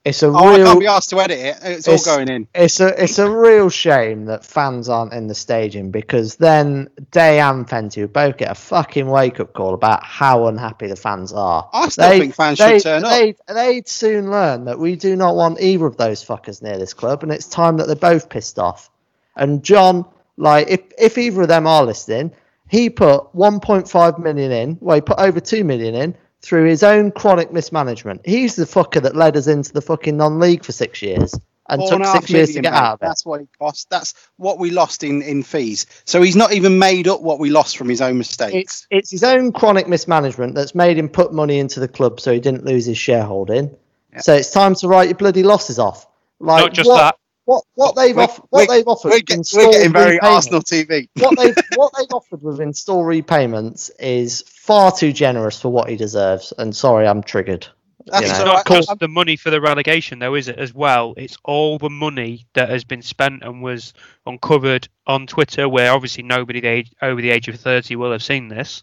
it's 0.05 0.23
a 0.23 0.27
Oh, 0.29 0.35
I 0.35 0.57
real, 0.57 0.67
can't 0.67 0.81
be 0.81 0.87
asked 0.87 1.11
to 1.11 1.21
edit 1.21 1.39
it. 1.39 1.57
It's 1.63 1.89
all 1.89 2.17
going 2.17 2.29
in. 2.29 2.47
it's 2.55 2.79
a, 2.81 3.03
it's 3.03 3.19
a 3.19 3.31
real 3.31 3.71
shame 3.71 4.27
that 4.27 4.45
fans 4.45 4.89
aren't 4.89 5.13
in 5.15 5.29
the 5.29 5.35
staging 5.35 5.91
because 5.91 6.37
then 6.37 6.91
Day 7.11 7.41
and 7.41 7.67
Fenty 7.67 8.03
would 8.03 8.13
both 8.13 8.37
get 8.37 8.51
a 8.51 8.55
fucking 8.55 9.07
wake 9.07 9.41
up 9.41 9.53
call 9.55 9.73
about 9.75 10.05
how 10.05 10.47
unhappy 10.47 10.89
the 10.89 10.97
fans 10.97 11.33
are. 11.33 11.69
I 11.73 11.89
still 11.89 12.09
They- 12.11 12.19
think 12.21 12.35
fans 12.35 12.59
they, 12.59 12.79
should 12.79 12.83
turn 12.83 13.05
up. 13.05 13.11
They'd, 13.13 13.37
they'd 13.49 13.89
soon 13.89 14.31
learn 14.31 14.67
that 14.67 14.79
we 14.79 14.97
do 14.97 15.17
not 15.17 15.37
want 15.37 15.61
either 15.61 15.87
of 15.87 15.97
those 15.97 16.25
fuckers 16.25 16.63
near 16.63 16.77
this 16.79 16.93
club, 16.93 17.23
and 17.23 17.33
it's 17.33 17.47
time 17.47 17.79
that 17.79 17.87
they're 17.87 17.97
both 17.97 18.29
pissed 18.29 18.59
off. 18.59 18.91
And 19.37 19.63
John, 19.65 20.05
like, 20.37 20.69
if 20.69 20.81
if 20.99 21.17
either 21.19 21.43
of 21.43 21.49
them 21.49 21.67
are 21.67 21.85
listening, 21.85 22.33
he 22.69 22.91
put 22.91 23.35
1.5 23.35 24.19
million 24.19 24.53
in. 24.53 24.79
Well, 24.81 24.97
he 24.97 25.01
put 25.01 25.19
over 25.19 25.41
2 25.41 25.65
million 25.65 25.95
in 25.95 26.17
through 26.45 26.67
his 26.67 26.83
own 26.83 27.11
chronic 27.11 27.53
mismanagement. 27.53 28.23
He's 28.25 28.57
the 28.57 28.65
fucker 28.65 29.03
that 29.03 29.17
led 29.17 29.37
us 29.37 29.47
into 29.47 29.73
the 29.73 29.81
fucking 29.81 30.17
non-league 30.17 30.65
for 30.65 30.73
six 30.73 31.03
years 31.03 31.35
and 31.69 31.81
Four 31.81 31.91
took 31.91 32.01
and 32.01 32.09
six 32.09 32.31
years 32.31 32.53
to 32.53 32.61
get 32.61 32.73
mate. 32.73 32.79
out 32.79 32.95
of 32.95 33.03
it. 33.03 33.07
That's 33.07 33.25
what 33.25 33.41
he 33.41 33.49
cost. 33.59 33.89
That's 33.91 34.15
what 34.37 34.59
we 34.59 34.71
lost 34.71 35.03
in, 35.03 35.23
in 35.23 35.43
fees. 35.43 35.87
So 36.05 36.21
he's 36.23 36.37
not 36.37 36.53
even 36.53 36.79
made 36.79 37.09
up 37.09 37.23
what 37.23 37.39
we 37.39 37.51
lost 37.51 37.77
from 37.77 37.89
his 37.89 38.01
own 38.01 38.19
mistakes. 38.19 38.55
It's 38.55 38.87
it's 38.91 39.11
his 39.11 39.25
own 39.25 39.53
chronic 39.53 39.89
mismanagement 39.89 40.55
that's 40.55 40.75
made 40.75 40.99
him 40.99 41.09
put 41.09 41.33
money 41.33 41.59
into 41.59 41.81
the 41.81 41.89
club 41.89 42.21
so 42.21 42.33
he 42.33 42.41
didn't 42.41 42.65
lose 42.65 42.87
his 42.87 42.99
shareholding. 42.99 43.75
Yeah. 44.13 44.21
So 44.21 44.35
it's 44.35 44.51
time 44.51 44.75
to 44.77 44.89
write 44.89 45.09
your 45.09 45.17
bloody 45.17 45.43
losses 45.43 45.79
off. 45.79 46.07
Like 46.39 46.65
Not 46.65 46.73
just 46.75 46.89
what, 46.89 46.99
that. 46.99 47.17
What 47.47 47.65
what 47.75 47.95
they've 47.97 48.17
off, 48.17 48.39
what 48.51 48.69
we're- 48.69 48.79
they've 48.79 48.89
offered 48.89 49.11
we're, 49.11 49.21
get, 49.21 49.39
we're 49.55 49.71
getting 49.71 49.93
very 49.93 50.15
repayments- 50.17 50.47
Arsenal 50.47 50.63
TV. 50.63 51.09
what 51.19 51.37
they've 51.39 51.57
what 51.77 51.93
they've 51.99 52.13
offered 52.13 52.43
with 52.43 52.61
install 52.61 53.05
repayments 53.05 53.91
is 53.99 54.43
far 54.47 54.91
too 54.93 55.13
generous 55.13 55.61
for 55.61 55.71
what 55.71 55.89
he 55.91 55.97
deserves. 55.97 56.53
And 56.57 56.75
sorry, 56.75 57.07
I'm 57.07 57.23
triggered. 57.23 57.67
That's 58.07 58.29
It's 58.29 58.33
know. 58.39 58.41
all 58.41 58.47
not 58.47 58.69
right. 58.71 58.77
just 58.85 58.99
the 58.99 59.09
money 59.09 59.37
for 59.37 59.49
the 59.51 59.61
relegation, 59.63 60.19
though, 60.19 60.35
is 60.35 60.49
it? 60.49 60.59
As 60.59 60.75
well, 60.75 61.15
it's 61.17 61.39
all 61.43 61.79
the 61.79 61.89
money 61.89 62.45
that 62.53 62.69
has 62.69 62.85
been 62.85 63.01
spent 63.01 63.43
and 63.43 63.63
was 63.63 63.95
uncovered 64.27 64.89
on 65.07 65.27
Twitter, 65.27 65.69
where 65.69 65.91
obviously 65.93 66.23
nobody 66.23 66.61
the 66.61 66.69
age, 66.69 66.93
over 67.01 67.21
the 67.23 67.31
age 67.31 67.49
of 67.49 67.59
thirty 67.59 67.97
will 67.97 68.13
have 68.13 68.23
seen 68.23 68.49
this. 68.49 68.83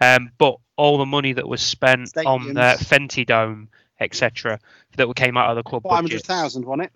Um, 0.00 0.30
but 0.38 0.56
all 0.76 0.96
the 0.98 1.04
money 1.06 1.34
that 1.34 1.46
was 1.48 1.60
spent 1.62 2.10
on 2.26 2.54
the 2.54 2.76
Fenty 2.80 3.26
Dome, 3.26 3.68
etc., 4.00 4.58
that 4.96 5.14
came 5.14 5.36
out 5.36 5.50
of 5.50 5.56
the 5.56 5.62
club 5.62 5.82
Five 5.82 5.92
hundred 5.96 6.10
budget. 6.12 6.26
thousand, 6.26 6.64
wasn't 6.64 6.84
it? 6.84 6.92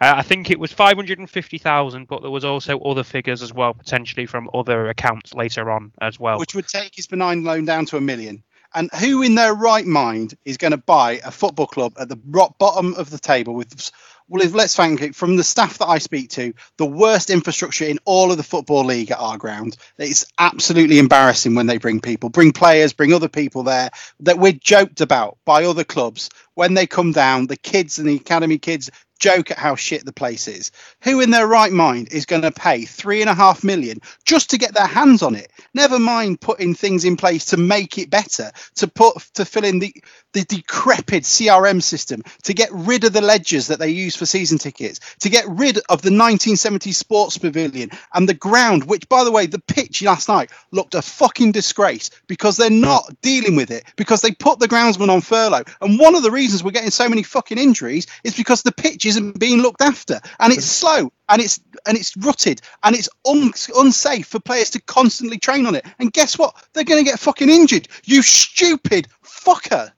Uh, 0.00 0.14
I 0.16 0.22
think 0.22 0.50
it 0.50 0.58
was 0.58 0.72
five 0.72 0.96
hundred 0.96 1.18
and 1.18 1.30
fifty 1.30 1.58
thousand, 1.58 2.08
but 2.08 2.22
there 2.22 2.30
was 2.30 2.44
also 2.44 2.78
other 2.80 3.04
figures 3.04 3.42
as 3.42 3.52
well, 3.52 3.74
potentially 3.74 4.26
from 4.26 4.50
other 4.52 4.88
accounts 4.88 5.34
later 5.34 5.70
on 5.70 5.92
as 6.00 6.18
well. 6.18 6.38
Which 6.38 6.54
would 6.54 6.68
take 6.68 6.94
his 6.94 7.06
benign 7.06 7.44
loan 7.44 7.64
down 7.64 7.86
to 7.86 7.96
a 7.96 8.00
million. 8.00 8.42
And 8.76 8.90
who 8.92 9.22
in 9.22 9.36
their 9.36 9.54
right 9.54 9.86
mind 9.86 10.34
is 10.44 10.56
going 10.56 10.72
to 10.72 10.76
buy 10.76 11.20
a 11.24 11.30
football 11.30 11.68
club 11.68 11.94
at 11.96 12.08
the 12.08 12.16
bottom 12.16 12.94
of 12.94 13.08
the 13.08 13.20
table 13.20 13.54
with, 13.54 13.92
well, 14.28 14.44
let's 14.50 14.74
thank 14.74 15.00
it 15.00 15.14
from 15.14 15.36
the 15.36 15.44
staff 15.44 15.78
that 15.78 15.86
I 15.86 15.98
speak 15.98 16.30
to, 16.30 16.54
the 16.76 16.84
worst 16.84 17.30
infrastructure 17.30 17.84
in 17.84 18.00
all 18.04 18.32
of 18.32 18.36
the 18.36 18.42
football 18.42 18.84
league 18.84 19.12
at 19.12 19.20
our 19.20 19.38
ground. 19.38 19.76
It's 19.96 20.26
absolutely 20.40 20.98
embarrassing 20.98 21.54
when 21.54 21.68
they 21.68 21.78
bring 21.78 22.00
people, 22.00 22.30
bring 22.30 22.50
players, 22.50 22.92
bring 22.92 23.12
other 23.12 23.28
people 23.28 23.62
there 23.62 23.90
that 24.20 24.40
we're 24.40 24.50
joked 24.50 25.00
about 25.00 25.38
by 25.44 25.64
other 25.66 25.84
clubs. 25.84 26.30
When 26.54 26.74
they 26.74 26.88
come 26.88 27.12
down, 27.12 27.46
the 27.46 27.56
kids 27.56 28.00
and 28.00 28.08
the 28.08 28.16
academy 28.16 28.58
kids 28.58 28.90
joke 29.24 29.50
at 29.50 29.56
how 29.56 29.74
shit 29.74 30.04
the 30.04 30.12
place 30.12 30.48
is. 30.48 30.70
Who 31.04 31.22
in 31.22 31.30
their 31.30 31.46
right 31.46 31.72
mind 31.72 32.12
is 32.12 32.26
going 32.26 32.42
to 32.42 32.50
pay 32.50 32.84
three 32.84 33.22
and 33.22 33.30
a 33.30 33.34
half 33.34 33.64
million 33.64 34.00
just 34.26 34.50
to 34.50 34.58
get 34.58 34.74
their 34.74 34.86
hands 34.86 35.22
on 35.22 35.34
it? 35.34 35.50
Never 35.72 35.98
mind 35.98 36.42
putting 36.42 36.74
things 36.74 37.06
in 37.06 37.16
place 37.16 37.46
to 37.46 37.56
make 37.56 37.96
it 37.96 38.10
better, 38.10 38.52
to 38.76 38.86
put 38.86 39.16
to 39.34 39.46
fill 39.46 39.64
in 39.64 39.78
the 39.78 39.94
the 40.34 40.44
decrepit 40.44 41.22
CRM 41.22 41.82
system, 41.82 42.22
to 42.42 42.52
get 42.52 42.68
rid 42.72 43.04
of 43.04 43.12
the 43.12 43.22
ledgers 43.22 43.68
that 43.68 43.78
they 43.78 43.88
use 43.88 44.14
for 44.14 44.26
season 44.26 44.58
tickets, 44.58 45.00
to 45.20 45.30
get 45.30 45.46
rid 45.48 45.78
of 45.78 46.02
the 46.02 46.10
1970 46.10 46.92
sports 46.92 47.38
pavilion 47.38 47.90
and 48.12 48.28
the 48.28 48.34
ground, 48.34 48.84
which 48.84 49.08
by 49.08 49.24
the 49.24 49.30
way, 49.30 49.46
the 49.46 49.60
pitch 49.60 50.02
last 50.02 50.28
night 50.28 50.50
looked 50.70 50.94
a 50.94 51.00
fucking 51.00 51.52
disgrace 51.52 52.10
because 52.26 52.58
they're 52.58 52.68
not 52.68 53.10
dealing 53.22 53.56
with 53.56 53.70
it 53.70 53.84
because 53.96 54.20
they 54.20 54.32
put 54.32 54.58
the 54.58 54.68
groundsman 54.68 55.08
on 55.08 55.22
furlough. 55.22 55.64
And 55.80 55.98
one 55.98 56.14
of 56.14 56.22
the 56.22 56.32
reasons 56.32 56.62
we're 56.62 56.72
getting 56.72 56.90
so 56.90 57.08
many 57.08 57.22
fucking 57.22 57.58
injuries 57.58 58.06
is 58.24 58.36
because 58.36 58.62
the 58.62 58.72
pitch 58.72 59.06
isn't 59.14 59.38
being 59.38 59.60
looked 59.60 59.82
after 59.82 60.20
and 60.40 60.52
it's 60.52 60.66
slow 60.66 61.12
and 61.28 61.40
it's 61.40 61.60
and 61.86 61.96
it's 61.96 62.16
rutted 62.16 62.60
and 62.82 62.96
it's 62.96 63.08
un, 63.26 63.52
unsafe 63.76 64.26
for 64.26 64.40
players 64.40 64.70
to 64.70 64.80
constantly 64.82 65.38
train 65.38 65.66
on 65.66 65.74
it. 65.74 65.86
And 65.98 66.12
guess 66.12 66.38
what? 66.38 66.54
They're 66.72 66.84
going 66.84 67.04
to 67.04 67.10
get 67.10 67.18
fucking 67.18 67.48
injured. 67.48 67.88
You 68.04 68.22
stupid 68.22 69.08
fucker. 69.24 69.92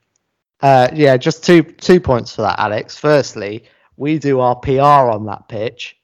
Uh, 0.61 0.89
yeah, 0.93 1.17
just 1.17 1.43
two 1.43 1.63
two 1.63 1.99
points 1.99 2.35
for 2.35 2.43
that, 2.43 2.59
Alex. 2.59 2.97
Firstly, 2.97 3.63
we 3.95 4.19
do 4.19 4.39
our 4.39 4.55
PR 4.55 4.81
on 4.81 5.25
that 5.25 5.47
pitch, 5.47 5.97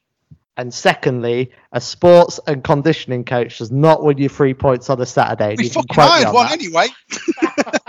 and 0.57 0.71
secondly, 0.73 1.51
a 1.71 1.81
sports 1.81 2.39
and 2.45 2.63
conditioning 2.63 3.25
coach 3.25 3.57
does 3.57 3.71
not 3.71 4.03
win 4.03 4.19
you 4.19 4.29
three 4.29 4.53
points 4.53 4.89
on 4.89 5.01
a 5.01 5.05
Saturday. 5.05 5.55
We 5.57 5.69
fucking 5.69 5.87
hired 5.95 6.33
one 6.33 6.47
that. 6.47 6.53
anyway. 6.53 6.87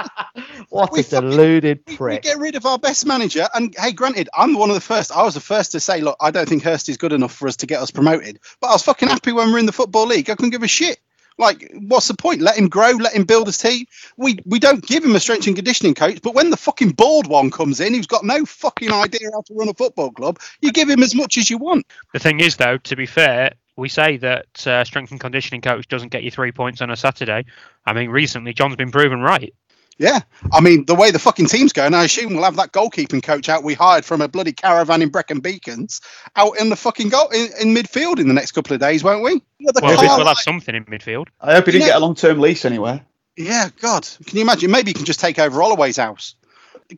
What 0.74 0.90
We 0.90 1.00
a 1.00 1.02
fucking- 1.04 1.30
deluded 1.30 1.80
We, 1.86 1.96
we 2.00 2.18
get 2.18 2.38
rid 2.38 2.56
of 2.56 2.66
our 2.66 2.78
best 2.80 3.06
manager. 3.06 3.46
And 3.54 3.74
hey, 3.78 3.92
granted, 3.92 4.28
I'm 4.36 4.54
one 4.54 4.70
of 4.70 4.74
the 4.74 4.80
first. 4.80 5.12
I 5.12 5.22
was 5.22 5.34
the 5.34 5.40
first 5.40 5.70
to 5.72 5.80
say, 5.80 6.00
look, 6.00 6.16
I 6.20 6.32
don't 6.32 6.48
think 6.48 6.64
Hurst 6.64 6.88
is 6.88 6.96
good 6.96 7.12
enough 7.12 7.32
for 7.32 7.46
us 7.46 7.56
to 7.58 7.66
get 7.66 7.80
us 7.80 7.92
promoted. 7.92 8.40
But 8.60 8.68
I 8.68 8.72
was 8.72 8.82
fucking 8.82 9.08
happy 9.08 9.30
when 9.30 9.52
we're 9.52 9.60
in 9.60 9.66
the 9.66 9.72
football 9.72 10.06
league. 10.06 10.28
I 10.28 10.34
couldn't 10.34 10.50
give 10.50 10.64
a 10.64 10.68
shit. 10.68 10.98
Like, 11.38 11.70
what's 11.74 12.08
the 12.08 12.14
point? 12.14 12.40
Let 12.40 12.56
him 12.56 12.68
grow. 12.68 12.90
Let 12.90 13.12
him 13.12 13.24
build 13.24 13.46
his 13.46 13.58
team. 13.58 13.86
We 14.16 14.38
we 14.46 14.58
don't 14.58 14.84
give 14.84 15.04
him 15.04 15.14
a 15.14 15.20
strength 15.20 15.46
and 15.46 15.54
conditioning 15.56 15.94
coach. 15.94 16.20
But 16.22 16.34
when 16.34 16.50
the 16.50 16.56
fucking 16.56 16.90
bald 16.90 17.28
one 17.28 17.52
comes 17.52 17.78
in, 17.80 17.94
who's 17.94 18.06
got 18.06 18.24
no 18.24 18.44
fucking 18.44 18.92
idea 18.92 19.30
how 19.32 19.42
to 19.42 19.54
run 19.54 19.68
a 19.68 19.74
football 19.74 20.10
club, 20.10 20.38
you 20.60 20.72
give 20.72 20.88
him 20.90 21.02
as 21.04 21.14
much 21.14 21.38
as 21.38 21.50
you 21.50 21.58
want. 21.58 21.86
The 22.12 22.20
thing 22.20 22.40
is, 22.40 22.56
though, 22.56 22.78
to 22.78 22.96
be 22.96 23.06
fair, 23.06 23.54
we 23.76 23.88
say 23.88 24.16
that 24.18 24.66
uh, 24.66 24.84
strength 24.84 25.10
and 25.10 25.20
conditioning 25.20 25.60
coach 25.60 25.88
doesn't 25.88 26.10
get 26.10 26.22
you 26.22 26.30
three 26.30 26.52
points 26.52 26.80
on 26.80 26.90
a 26.90 26.96
Saturday. 26.96 27.46
I 27.84 27.92
mean, 27.92 28.10
recently 28.10 28.52
John's 28.52 28.76
been 28.76 28.92
proven 28.92 29.20
right. 29.20 29.52
Yeah, 29.98 30.20
I 30.52 30.60
mean 30.60 30.84
the 30.86 30.94
way 30.94 31.10
the 31.12 31.18
fucking 31.20 31.46
team's 31.46 31.72
going, 31.72 31.94
I 31.94 32.04
assume 32.04 32.34
we'll 32.34 32.42
have 32.44 32.56
that 32.56 32.72
goalkeeping 32.72 33.22
coach 33.22 33.48
out 33.48 33.62
we 33.62 33.74
hired 33.74 34.04
from 34.04 34.20
a 34.22 34.28
bloody 34.28 34.52
caravan 34.52 35.02
in 35.02 35.08
Brecon 35.10 35.40
Beacons 35.40 36.00
out 36.34 36.58
in 36.58 36.68
the 36.68 36.76
fucking 36.76 37.10
goal 37.10 37.28
in, 37.28 37.48
in 37.60 37.74
midfield 37.74 38.18
in 38.18 38.26
the 38.26 38.34
next 38.34 38.52
couple 38.52 38.74
of 38.74 38.80
days, 38.80 39.04
won't 39.04 39.22
we? 39.22 39.40
Yeah, 39.60 39.70
the 39.72 39.80
Well, 39.82 39.94
Carlisle- 39.96 40.16
we'll 40.18 40.26
have 40.26 40.38
something 40.38 40.74
in 40.74 40.84
midfield. 40.86 41.28
I 41.40 41.54
hope 41.54 41.66
he 41.66 41.72
didn't 41.72 41.82
Yeah. 41.82 41.94
get 41.94 41.96
a 41.98 42.00
long 42.00 42.14
term 42.16 42.40
lease 42.40 42.64
anywhere. 42.64 43.02
yeah, 43.36 43.68
God, 43.80 44.06
can 44.26 44.36
you 44.36 44.42
imagine? 44.42 44.70
Maybe 44.70 44.90
you 44.90 44.94
can 44.94 45.04
just 45.04 45.20
take 45.20 45.38
over 45.38 45.60
Holloway's 45.60 45.96
house. 45.96 46.34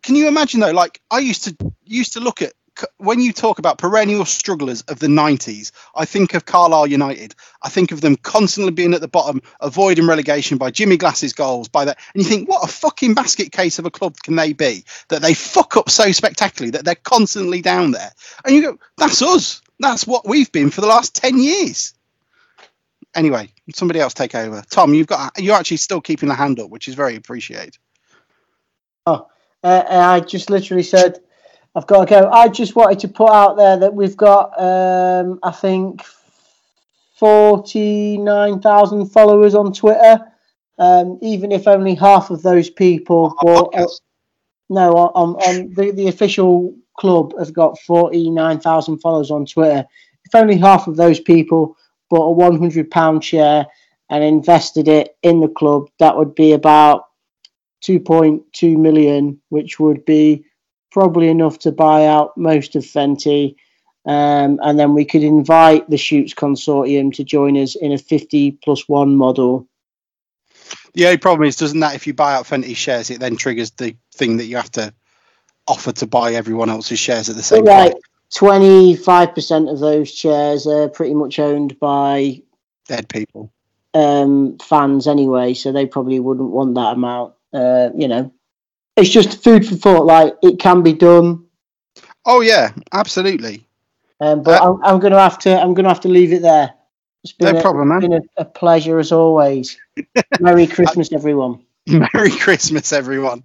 Can 0.02 0.16
you 0.16 0.26
imagine 0.28 0.60
though? 0.60 0.72
Like 0.72 1.00
I 1.10 1.18
used 1.18 1.44
to 1.44 1.56
used 1.84 2.14
to 2.14 2.20
look 2.20 2.40
at 2.42 2.50
c- 2.50 2.54
when 2.98 3.20
you 3.20 3.32
talk 3.32 3.58
about 3.58 3.78
perennial 3.78 4.24
strugglers 4.24 4.82
of 4.82 4.98
the 4.98 5.06
90s, 5.06 5.72
I 5.94 6.04
think 6.04 6.34
of 6.34 6.44
Carlisle 6.44 6.88
United. 6.88 7.34
I 7.62 7.68
think 7.68 7.92
of 7.92 8.00
them 8.00 8.16
constantly 8.16 8.72
being 8.72 8.94
at 8.94 9.00
the 9.00 9.08
bottom, 9.08 9.42
avoiding 9.60 10.06
relegation 10.06 10.58
by 10.58 10.70
Jimmy 10.70 10.96
Glass's 10.96 11.32
goals, 11.32 11.68
by 11.68 11.84
that. 11.84 11.98
And 12.14 12.22
you 12.22 12.28
think, 12.28 12.48
what 12.48 12.64
a 12.64 12.72
fucking 12.72 13.14
basket 13.14 13.52
case 13.52 13.78
of 13.78 13.86
a 13.86 13.90
club 13.90 14.16
can 14.22 14.36
they 14.36 14.52
be 14.52 14.84
that 15.08 15.22
they 15.22 15.34
fuck 15.34 15.76
up 15.76 15.90
so 15.90 16.12
spectacularly 16.12 16.72
that 16.72 16.84
they're 16.84 16.94
constantly 16.94 17.62
down 17.62 17.92
there? 17.92 18.12
And 18.44 18.54
you 18.54 18.62
go, 18.62 18.78
that's 18.96 19.22
us. 19.22 19.62
That's 19.78 20.06
what 20.06 20.26
we've 20.26 20.50
been 20.52 20.70
for 20.70 20.80
the 20.80 20.86
last 20.86 21.14
10 21.14 21.38
years. 21.38 21.94
Anyway, 23.14 23.48
somebody 23.74 24.00
else 24.00 24.12
take 24.14 24.34
over. 24.34 24.62
Tom, 24.68 24.92
you've 24.92 25.06
got 25.06 25.32
you're 25.38 25.56
actually 25.56 25.78
still 25.78 26.02
keeping 26.02 26.28
the 26.28 26.34
hand 26.34 26.60
up, 26.60 26.68
which 26.68 26.86
is 26.86 26.94
very 26.94 27.16
appreciated. 27.16 27.78
Uh, 29.06 29.22
I 29.62 30.20
just 30.20 30.50
literally 30.50 30.82
said 30.82 31.20
I've 31.76 31.86
got 31.86 32.08
to 32.08 32.10
go. 32.10 32.30
I 32.30 32.48
just 32.48 32.74
wanted 32.74 33.00
to 33.00 33.08
put 33.08 33.30
out 33.30 33.58
there 33.58 33.76
that 33.76 33.94
we've 33.94 34.16
got, 34.16 34.58
um, 34.58 35.38
I 35.42 35.50
think, 35.50 36.02
forty-nine 37.16 38.60
thousand 38.60 39.06
followers 39.10 39.54
on 39.54 39.74
Twitter. 39.74 40.18
Um, 40.78 41.18
even 41.20 41.52
if 41.52 41.68
only 41.68 41.94
half 41.94 42.30
of 42.30 42.42
those 42.42 42.70
people 42.70 43.34
bought, 43.40 43.74
no, 44.68 44.92
on, 44.92 45.34
on 45.36 45.74
the, 45.74 45.90
the 45.90 46.08
official 46.08 46.74
club 46.98 47.32
has 47.38 47.50
got 47.50 47.78
49,000 47.80 48.98
followers 48.98 49.30
on 49.30 49.46
Twitter. 49.46 49.86
If 50.24 50.34
only 50.34 50.58
half 50.58 50.86
of 50.86 50.96
those 50.96 51.18
people 51.18 51.78
bought 52.10 52.30
a 52.30 52.58
£100 52.58 53.22
share 53.22 53.66
and 54.10 54.22
invested 54.22 54.86
it 54.88 55.16
in 55.22 55.40
the 55.40 55.48
club, 55.48 55.88
that 55.98 56.16
would 56.16 56.34
be 56.34 56.52
about 56.52 57.06
2.2 57.82 58.76
million, 58.76 59.40
which 59.48 59.80
would 59.80 60.04
be 60.04 60.44
probably 60.96 61.28
enough 61.28 61.58
to 61.58 61.70
buy 61.70 62.06
out 62.06 62.38
most 62.38 62.74
of 62.74 62.82
Fenty. 62.82 63.54
Um, 64.06 64.58
and 64.62 64.78
then 64.78 64.94
we 64.94 65.04
could 65.04 65.22
invite 65.22 65.90
the 65.90 65.98
Shutes 65.98 66.32
Consortium 66.32 67.12
to 67.16 67.22
join 67.22 67.54
us 67.58 67.74
in 67.74 67.92
a 67.92 67.98
50 67.98 68.52
plus 68.64 68.88
one 68.88 69.14
model. 69.14 69.68
The 70.94 71.04
only 71.04 71.18
problem 71.18 71.46
is, 71.46 71.56
doesn't 71.56 71.80
that 71.80 71.96
if 71.96 72.06
you 72.06 72.14
buy 72.14 72.32
out 72.32 72.46
Fenty 72.46 72.74
shares, 72.74 73.10
it 73.10 73.20
then 73.20 73.36
triggers 73.36 73.72
the 73.72 73.94
thing 74.14 74.38
that 74.38 74.46
you 74.46 74.56
have 74.56 74.70
to 74.70 74.94
offer 75.66 75.92
to 75.92 76.06
buy 76.06 76.32
everyone 76.32 76.70
else's 76.70 76.98
shares 76.98 77.28
at 77.28 77.36
the 77.36 77.42
same 77.42 77.66
time? 77.66 77.74
right. 77.74 77.92
time. 77.92 78.00
25% 78.32 79.70
of 79.70 79.78
those 79.78 80.10
shares 80.10 80.66
are 80.66 80.88
pretty 80.88 81.12
much 81.12 81.38
owned 81.38 81.78
by 81.78 82.40
Dead 82.88 83.06
people. 83.10 83.52
um, 83.92 84.56
fans 84.60 85.06
anyway, 85.06 85.52
so 85.52 85.72
they 85.72 85.84
probably 85.84 86.20
wouldn't 86.20 86.50
want 86.50 86.74
that 86.76 86.94
amount. 86.94 87.34
Uh, 87.52 87.90
you 87.94 88.08
know, 88.08 88.32
it's 88.96 89.10
just 89.10 89.42
food 89.42 89.66
for 89.66 89.74
thought. 89.76 90.06
Like 90.06 90.34
it 90.42 90.58
can 90.58 90.82
be 90.82 90.92
done, 90.92 91.46
Oh 92.24 92.40
yeah, 92.40 92.72
absolutely. 92.92 93.66
um, 94.20 94.42
but 94.42 94.60
Uh, 94.60 94.72
I'm, 94.74 94.84
I'm 94.84 95.00
going 95.00 95.12
to 95.12 95.20
have 95.20 95.38
to. 95.40 95.54
I'm 95.58 95.74
going 95.74 95.84
to 95.84 95.90
have 95.90 96.00
to 96.00 96.08
leave 96.08 96.32
it 96.32 96.42
there. 96.42 96.72
It's 97.24 97.32
been, 97.32 97.52
No 97.54 97.58
a, 97.58 97.62
problem, 97.62 97.88
man. 97.88 98.00
been 98.00 98.12
a, 98.14 98.20
a 98.38 98.44
pleasure 98.44 98.98
as 98.98 99.12
always. 99.12 99.76
Merry 100.40 100.66
Christmas, 100.66 101.12
everyone. 101.12 101.64
Merry 101.86 102.30
Christmas, 102.30 102.92
everyone. 102.92 103.42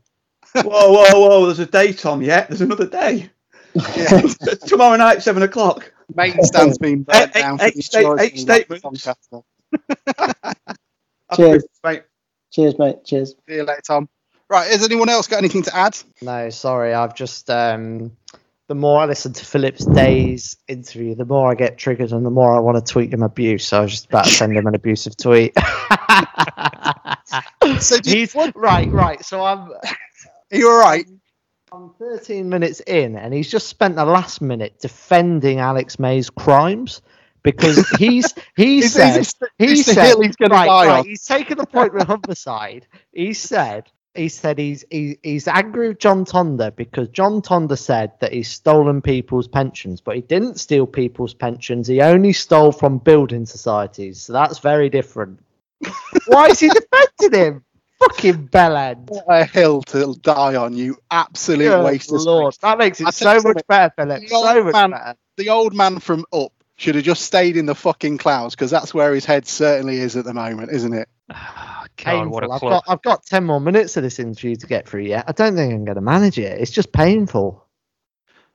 whoa, 0.54 0.64
whoa, 0.92 1.20
whoa! 1.20 1.46
There's 1.46 1.60
a 1.60 1.66
day, 1.66 1.94
Tom. 1.94 2.22
Yet 2.22 2.48
there's 2.50 2.62
another 2.62 2.88
day. 2.88 3.30
Yeah. 3.96 4.22
Tomorrow 4.68 4.98
night, 4.98 5.22
seven 5.24 5.44
o'clock. 5.44 5.94
Main 6.14 6.44
stand's 6.44 6.78
been 6.78 7.04
burnt 7.04 7.34
down 7.34 7.60
eight 7.62 7.72
for 7.74 7.78
the 7.78 7.82
sta- 7.84 8.18
eight 8.20 8.38
statements. 8.38 9.08
Cheers. 11.36 11.64
Mate. 11.84 12.04
Cheers, 12.52 12.78
mate. 12.78 13.06
Cheers. 13.06 13.36
See 13.48 13.56
you 13.56 13.64
later, 13.64 13.82
Tom. 13.88 14.10
Right, 14.52 14.70
has 14.70 14.84
anyone 14.84 15.08
else 15.08 15.28
got 15.28 15.38
anything 15.38 15.62
to 15.64 15.74
add? 15.76 15.98
No, 16.22 16.50
sorry. 16.50 16.94
I've 16.94 17.16
just 17.16 17.50
um, 17.50 18.12
the 18.68 18.76
more 18.76 19.00
I 19.00 19.06
listen 19.06 19.32
to 19.32 19.46
Philip's 19.46 19.86
Days 19.86 20.58
interview, 20.68 21.16
the 21.16 21.24
more 21.24 21.50
I 21.50 21.56
get 21.56 21.78
triggered, 21.78 22.12
and 22.12 22.26
the 22.26 22.30
more 22.32 22.54
I 22.54 22.60
want 22.60 22.86
to 22.86 22.94
tweet 22.94 23.14
him 23.14 23.24
abuse. 23.24 23.66
So 23.66 23.78
I 23.80 23.82
was 23.84 23.92
just 23.92 24.08
about 24.08 24.26
to 24.26 24.30
send 24.32 24.58
him 24.58 24.68
an 24.68 24.76
abusive 24.76 25.16
tweet. 25.16 25.56
So 27.80 27.98
do 28.00 28.10
you- 28.12 28.18
He's 28.26 28.36
right, 28.56 28.92
right. 28.92 29.24
So 29.24 29.42
I'm 29.44 29.72
Are 29.72 29.78
you 30.52 30.70
all 30.70 30.80
right? 30.80 31.06
I'm 31.72 31.94
13 31.98 32.50
minutes 32.50 32.82
in, 32.82 33.16
and 33.16 33.34
he's 33.34 33.50
just 33.50 33.68
spent 33.70 33.96
the 33.96 34.04
last 34.04 34.42
minute 34.42 34.80
defending 34.82 35.60
Alex 35.60 35.98
May's 35.98 36.30
crimes 36.30 37.02
because 37.44 37.88
he's 37.92 38.34
he 38.58 38.82
said 38.88 39.26
he 39.58 39.78
said 39.78 40.18
he's 40.22 40.36
gonna 40.36 40.54
right, 40.54 40.68
right, 40.68 41.00
on? 41.00 41.06
he's 41.06 41.24
taken 41.24 41.58
the 41.58 41.66
point 41.66 41.94
with 41.94 42.04
homicide. 42.06 42.88
He 43.14 43.32
said 43.34 43.90
he 44.14 44.30
said 44.30 44.58
he's 44.58 44.84
he, 44.90 45.18
he's 45.24 45.48
angry 45.48 45.90
with 45.90 46.00
John 46.00 46.26
Tonda 46.26 46.76
because 46.76 47.08
John 47.10 47.42
Tonda 47.42 47.78
said 47.78 48.12
that 48.20 48.34
he's 48.34 48.50
stolen 48.50 49.02
people's 49.02 49.48
pensions, 49.48 50.02
but 50.02 50.16
he 50.16 50.22
didn't 50.22 50.60
steal 50.60 50.86
people's 50.86 51.34
pensions. 51.34 51.88
He 51.88 52.02
only 52.02 52.34
stole 52.34 52.72
from 52.72 52.98
building 52.98 53.46
societies, 53.46 54.22
so 54.22 54.34
that's 54.34 54.60
very 54.60 54.90
different. 54.90 55.40
Why 56.28 56.48
is 56.48 56.60
he 56.60 56.70
defending 56.70 57.40
him? 57.40 57.64
Fucking 58.00 58.48
bellend. 58.48 59.10
What 59.10 59.26
a 59.30 59.46
hill 59.46 59.84
to 59.84 60.16
die 60.22 60.56
on, 60.56 60.74
you 60.74 60.98
absolute 61.10 61.70
Good 61.70 61.86
waste 61.86 62.12
of 62.12 62.22
Lord, 62.22 62.56
that 62.62 62.78
makes 62.78 63.00
it 63.00 63.08
I 63.08 63.12
so 63.12 63.40
much 63.42 63.62
better, 63.68 63.94
Philip. 63.96 64.28
So 64.28 64.64
much 64.64 64.74
man- 64.74 64.92
better. 64.92 65.16
The 65.38 65.50
old 65.50 65.74
man 65.74 66.00
from 66.00 66.26
Up 66.34 66.52
should 66.76 66.96
have 66.96 67.04
just 67.04 67.22
stayed 67.22 67.58
in 67.58 67.68
the 67.68 67.76
fucking 67.76 68.18
clouds 68.18 68.56
because 68.56 68.72
that's 68.72 68.94
where 68.94 69.14
his 69.14 69.24
head 69.24 69.48
certainly 69.48 69.98
is 69.98 70.18
at 70.18 70.26
the 70.26 70.34
moment, 70.34 70.72
isn't 70.72 70.94
it? 70.94 71.08
God, 71.98 72.28
what 72.28 72.44
a 72.44 72.48
Painful. 72.48 72.54
I've 72.54 72.60
club. 72.60 72.84
got 72.86 72.92
I've 72.92 73.02
got 73.02 73.26
ten 73.26 73.44
more 73.44 73.60
minutes 73.60 73.98
of 73.98 74.04
this 74.04 74.20
interview 74.20 74.56
to 74.56 74.68
get 74.68 74.88
through 74.88 75.04
yet. 75.04 75.26
I 75.28 75.32
don't 75.32 75.56
think 75.56 75.74
I'm 75.74 75.86
going 75.86 75.96
to 75.96 76.02
manage 76.02 76.40
it. 76.40 76.60
It's 76.60 76.72
just 76.72 76.92
painful. 76.92 77.66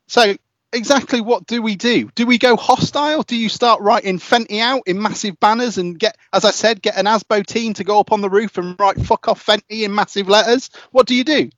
So, 0.09 0.37
exactly 0.73 1.21
what 1.21 1.47
do 1.47 1.63
we 1.63 1.77
do? 1.77 2.11
Do 2.15 2.27
we 2.27 2.39
go 2.39 2.57
hostile? 2.57 3.23
Do 3.23 3.37
you 3.37 3.49
start 3.49 3.81
writing 3.81 4.19
Fenty 4.19 4.61
out 4.61 4.83
in 4.87 5.01
massive 5.01 5.39
banners 5.41 5.79
and 5.79 5.99
get, 5.99 6.17
as 6.33 6.45
I 6.45 6.51
said, 6.51 6.83
get 6.83 6.97
an 6.97 7.07
ASBO 7.07 7.45
team 7.45 7.75
to 7.75 7.85
go 7.85 7.99
up 8.01 8.13
on 8.13 8.21
the 8.21 8.31
roof 8.31 8.59
and 8.59 8.79
write 8.79 9.01
fuck 9.01 9.29
off 9.29 9.45
Fenty 9.45 9.83
in 9.83 9.95
massive 9.95 10.29
letters? 10.29 10.71
What 10.93 11.07
do 11.07 11.15
you 11.15 11.25
do? 11.25 11.51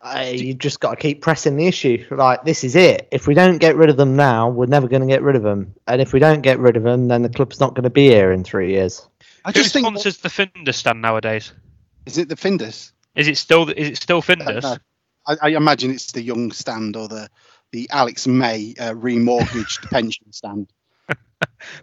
Uh, 0.00 0.30
you 0.32 0.54
just 0.54 0.78
got 0.78 0.90
to 0.90 0.96
keep 0.96 1.22
pressing 1.22 1.56
the 1.56 1.66
issue. 1.66 2.04
Like 2.10 2.44
this 2.44 2.62
is 2.62 2.76
it. 2.76 3.08
If 3.10 3.26
we 3.26 3.34
don't 3.34 3.58
get 3.58 3.76
rid 3.76 3.90
of 3.90 3.96
them 3.96 4.14
now, 4.14 4.48
we're 4.48 4.66
never 4.66 4.86
going 4.86 5.02
to 5.02 5.08
get 5.08 5.22
rid 5.22 5.34
of 5.34 5.42
them. 5.42 5.74
And 5.88 6.00
if 6.00 6.12
we 6.12 6.20
don't 6.20 6.42
get 6.42 6.60
rid 6.60 6.76
of 6.76 6.84
them, 6.84 7.08
then 7.08 7.22
the 7.22 7.28
club's 7.28 7.58
not 7.58 7.74
going 7.74 7.82
to 7.82 7.90
be 7.90 8.08
here 8.08 8.30
in 8.30 8.44
three 8.44 8.72
years. 8.74 9.07
I 9.44 9.50
Who 9.50 9.60
just 9.60 9.72
think, 9.72 9.84
sponsors 9.86 10.18
the 10.18 10.28
Findus 10.28 10.74
stand 10.74 11.00
nowadays? 11.02 11.52
is 12.06 12.18
it 12.18 12.28
the 12.28 12.36
Findus? 12.36 12.92
Is 13.14 13.28
it 13.28 13.36
still 13.36 13.68
is 13.68 13.88
it 13.90 13.96
still 13.96 14.18
Uh, 14.18 14.22
Findus? 14.22 14.62
no. 14.62 14.76
I, 15.26 15.36
I 15.42 15.48
imagine 15.50 15.90
it's 15.90 16.12
the 16.12 16.22
Young 16.22 16.52
stand 16.52 16.96
or 16.96 17.08
the 17.08 17.28
the 17.72 17.88
Alex 17.90 18.26
May 18.26 18.74
uh, 18.78 18.94
remortgaged 18.94 19.82
pension 19.90 20.32
stand. 20.32 20.68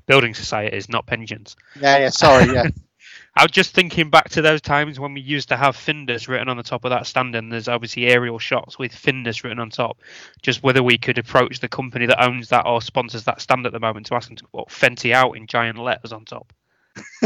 Building 0.07 0.33
societies, 0.33 0.89
not 0.89 1.05
pensions. 1.05 1.55
Yeah, 1.79 1.97
yeah. 1.99 2.09
Sorry, 2.09 2.51
yeah. 2.53 2.67
I 3.37 3.43
was 3.43 3.51
just 3.51 3.73
thinking 3.73 4.09
back 4.09 4.29
to 4.29 4.41
those 4.41 4.61
times 4.61 4.99
when 4.99 5.13
we 5.13 5.21
used 5.21 5.49
to 5.49 5.57
have 5.57 5.75
Findus 5.75 6.27
written 6.27 6.47
on 6.49 6.57
the 6.57 6.63
top 6.63 6.85
of 6.85 6.89
that 6.91 7.05
stand, 7.05 7.35
and 7.35 7.51
there's 7.51 7.67
obviously 7.67 8.07
aerial 8.07 8.39
shots 8.39 8.79
with 8.79 8.93
Findus 8.93 9.43
written 9.43 9.59
on 9.59 9.69
top. 9.69 9.97
Just 10.41 10.63
whether 10.63 10.81
we 10.81 10.97
could 10.97 11.17
approach 11.17 11.59
the 11.59 11.67
company 11.67 12.05
that 12.05 12.23
owns 12.23 12.49
that 12.49 12.65
or 12.65 12.81
sponsors 12.81 13.25
that 13.25 13.41
stand 13.41 13.65
at 13.65 13.73
the 13.73 13.79
moment 13.79 14.05
to 14.07 14.15
ask 14.15 14.27
them 14.27 14.37
to 14.37 14.45
put 14.45 14.69
Fenty 14.69 15.11
out 15.13 15.33
in 15.37 15.47
giant 15.47 15.77
letters 15.77 16.13
on 16.13 16.25
top. 16.25 16.51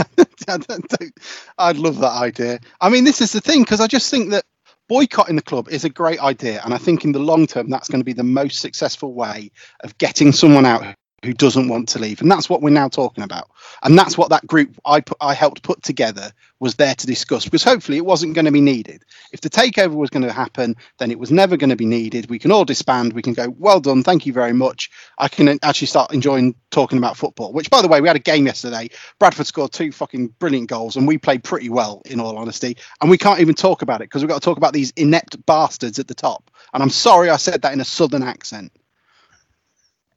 I'd 1.58 1.78
love 1.78 2.00
that 2.00 2.14
idea. 2.14 2.60
I 2.82 2.90
mean, 2.90 3.04
this 3.04 3.22
is 3.22 3.32
the 3.32 3.42
thing 3.42 3.64
because 3.64 3.82
I 3.82 3.88
just 3.88 4.10
think 4.10 4.32
that 4.32 4.46
boycotting 4.88 5.36
the 5.36 5.42
club 5.42 5.70
is 5.70 5.86
a 5.86 5.90
great 5.90 6.20
idea, 6.20 6.62
and 6.64 6.74
I 6.74 6.78
think 6.78 7.06
in 7.06 7.12
the 7.12 7.20
long 7.20 7.48
term 7.48 7.70
that's 7.70 7.88
going 7.88 8.02
to 8.02 8.06
be 8.06 8.14
the 8.14 8.24
most 8.24 8.60
successful 8.60 9.14
way 9.14 9.52
of 9.84 9.98
getting 9.98 10.32
someone 10.32 10.66
out 10.66 10.96
who 11.24 11.34
doesn't 11.34 11.68
want 11.68 11.90
to 11.90 12.00
leave, 12.00 12.22
and 12.22 12.32
that's 12.32 12.50
what 12.50 12.62
we're 12.62 12.70
now 12.70 12.88
talking 12.88 13.24
about, 13.24 13.50
and 13.84 13.98
that's 13.98 14.18
what 14.18 14.30
that 14.30 14.46
group 14.48 14.80
I 14.86 15.02
put, 15.02 15.18
I 15.22 15.34
helped 15.34 15.64
put 15.64 15.84
together 15.84 16.32
was 16.60 16.76
there 16.76 16.94
to 16.94 17.08
discuss 17.08 17.46
because 17.46 17.64
hopefully 17.64 17.98
it 17.98 18.06
wasn't 18.06 18.36
going 18.36 18.46
to 18.46 18.52
be 18.52 18.62
needed. 18.62 19.04
If 19.32 19.42
the 19.42 19.50
takeover 19.50 19.94
was 19.94 20.10
going 20.10 20.24
to 20.24 20.32
happen, 20.32 20.76
then 20.98 21.12
it 21.12 21.20
was 21.20 21.32
never 21.32 21.58
going 21.58 21.70
to 21.70 21.76
be 21.76 21.86
needed. 21.86 22.30
We 22.30 22.40
can 22.40 22.52
all 22.52 22.66
disband. 22.66 23.14
We 23.14 23.22
can 23.22 23.34
go, 23.34 23.50
well 23.58 23.80
done, 23.80 24.04
thank 24.04 24.26
you 24.26 24.34
very 24.34 24.54
much. 24.54 24.92
I 25.18 25.28
can 25.28 25.60
actually 25.64 25.88
start 25.88 26.14
enjoying 26.14 26.56
talking 26.70 26.98
about 26.98 27.18
football. 27.18 27.54
Which, 27.54 27.70
by 27.70 27.82
the 27.82 27.88
way, 27.88 28.02
we 28.02 28.08
had 28.08 28.18
a 28.18 28.20
game 28.20 28.46
yesterday. 28.46 28.90
Bradford 29.20 29.48
scored 29.48 29.72
two 29.72 29.92
fucking 29.92 30.28
brilliant 30.40 30.70
goals, 30.70 30.96
and 30.96 31.08
we 31.08 31.18
played 31.18 31.44
pretty 31.44 31.70
well, 31.70 32.02
in 32.06 32.20
all 32.20 32.38
honesty. 32.38 32.78
And 33.02 33.10
we 33.10 33.18
can't 33.18 33.40
even 33.40 33.56
talk 33.56 33.82
about 33.82 34.02
it 34.02 34.06
because 34.06 34.22
we've 34.22 34.30
got 34.30 34.42
to 34.42 34.46
talk 34.46 34.58
about 34.58 34.74
these 34.74 34.92
inept 34.96 35.46
bastards 35.46 36.00
at 36.00 36.08
the 36.08 36.16
top. 36.16 36.52
And 36.74 36.84
I'm 36.84 36.90
sorry 36.90 37.30
I 37.30 37.38
said 37.38 37.62
that 37.62 37.74
in 37.74 37.80
a 37.80 37.86
southern 37.86 38.24
accent. 38.24 38.72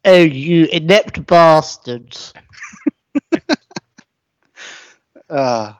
Oh, 0.04 0.22
you 0.22 0.66
inept 0.66 1.26
bastards! 1.26 2.32
Uh, 5.30 5.72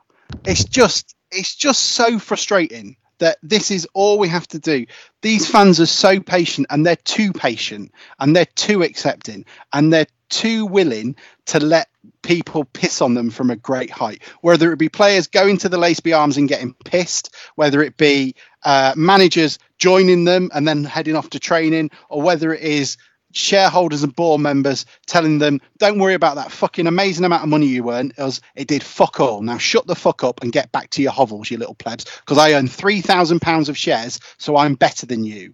it's 0.45 0.63
just 0.63 1.15
it's 1.31 1.55
just 1.55 1.79
so 1.79 2.17
frustrating 2.17 2.97
that 3.19 3.37
this 3.43 3.69
is 3.69 3.87
all 3.93 4.17
we 4.17 4.27
have 4.27 4.47
to 4.47 4.59
do. 4.59 4.85
These 5.21 5.49
fans 5.49 5.79
are 5.79 5.85
so 5.85 6.19
patient 6.19 6.67
and 6.69 6.85
they're 6.85 6.95
too 6.95 7.31
patient 7.31 7.91
and 8.19 8.35
they're 8.35 8.47
too 8.55 8.81
accepting 8.81 9.45
and 9.71 9.93
they're 9.93 10.07
too 10.29 10.65
willing 10.65 11.15
to 11.45 11.59
let 11.59 11.87
people 12.23 12.65
piss 12.65 13.01
on 13.01 13.13
them 13.13 13.29
from 13.29 13.51
a 13.51 13.55
great 13.55 13.91
height. 13.91 14.23
Whether 14.41 14.73
it 14.73 14.79
be 14.79 14.89
players 14.89 15.27
going 15.27 15.59
to 15.59 15.69
the 15.69 15.77
Laceby 15.77 16.17
Arms 16.17 16.37
and 16.37 16.49
getting 16.49 16.73
pissed, 16.73 17.35
whether 17.55 17.81
it 17.83 17.95
be 17.95 18.35
uh, 18.63 18.93
managers 18.97 19.59
joining 19.77 20.25
them 20.25 20.49
and 20.53 20.67
then 20.67 20.83
heading 20.83 21.15
off 21.15 21.29
to 21.31 21.39
training, 21.39 21.91
or 22.09 22.21
whether 22.21 22.53
it 22.53 22.61
is 22.61 22.97
shareholders 23.33 24.03
and 24.03 24.15
board 24.15 24.41
members 24.41 24.85
telling 25.05 25.39
them, 25.39 25.59
don't 25.77 25.99
worry 25.99 26.13
about 26.13 26.35
that 26.35 26.51
fucking 26.51 26.87
amazing 26.87 27.25
amount 27.25 27.43
of 27.43 27.49
money 27.49 27.65
you 27.65 27.91
earned. 27.91 28.13
It, 28.17 28.23
was, 28.23 28.41
it 28.55 28.67
did 28.67 28.83
fuck 28.83 29.19
all. 29.19 29.41
Now 29.41 29.57
shut 29.57 29.87
the 29.87 29.95
fuck 29.95 30.23
up 30.23 30.41
and 30.41 30.51
get 30.51 30.71
back 30.71 30.89
to 30.91 31.01
your 31.01 31.11
hovels, 31.11 31.51
you 31.51 31.57
little 31.57 31.75
plebs, 31.75 32.05
because 32.05 32.37
I 32.37 32.53
own 32.53 32.67
£3,000 32.67 33.69
of 33.69 33.77
shares, 33.77 34.19
so 34.37 34.55
I'm 34.55 34.75
better 34.75 35.05
than 35.05 35.23
you, 35.23 35.53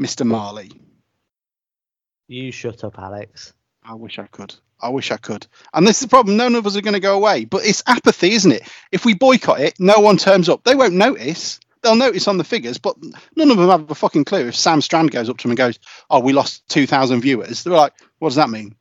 Mr. 0.00 0.26
Marley. 0.26 0.72
You 2.26 2.52
shut 2.52 2.84
up, 2.84 2.98
Alex. 2.98 3.54
I 3.82 3.94
wish 3.94 4.18
I 4.18 4.26
could. 4.26 4.54
I 4.80 4.88
wish 4.90 5.10
I 5.10 5.16
could. 5.16 5.46
And 5.74 5.86
this 5.86 5.96
is 5.96 6.02
the 6.02 6.08
problem. 6.08 6.36
None 6.36 6.54
of 6.54 6.66
us 6.66 6.76
are 6.76 6.80
going 6.80 6.94
to 6.94 7.00
go 7.00 7.16
away. 7.16 7.44
But 7.44 7.64
it's 7.64 7.82
apathy, 7.86 8.32
isn't 8.32 8.52
it? 8.52 8.62
If 8.92 9.04
we 9.04 9.14
boycott 9.14 9.60
it, 9.60 9.78
no 9.78 9.98
one 9.98 10.16
turns 10.16 10.48
up. 10.48 10.64
They 10.64 10.74
won't 10.74 10.94
notice. 10.94 11.60
They'll 11.82 11.96
notice 11.96 12.28
on 12.28 12.38
the 12.38 12.44
figures, 12.44 12.78
but 12.78 12.96
none 13.36 13.50
of 13.50 13.56
them 13.56 13.68
have 13.68 13.90
a 13.90 13.94
fucking 13.94 14.24
clue. 14.24 14.48
If 14.48 14.56
Sam 14.56 14.80
Strand 14.80 15.10
goes 15.10 15.28
up 15.28 15.38
to 15.38 15.42
them 15.44 15.52
and 15.52 15.58
goes, 15.58 15.78
"Oh, 16.10 16.20
we 16.20 16.32
lost 16.32 16.68
two 16.68 16.86
thousand 16.86 17.20
viewers," 17.20 17.62
they're 17.62 17.72
like, 17.72 17.92
"What 18.18 18.28
does 18.30 18.36
that 18.36 18.50
mean?" 18.50 18.74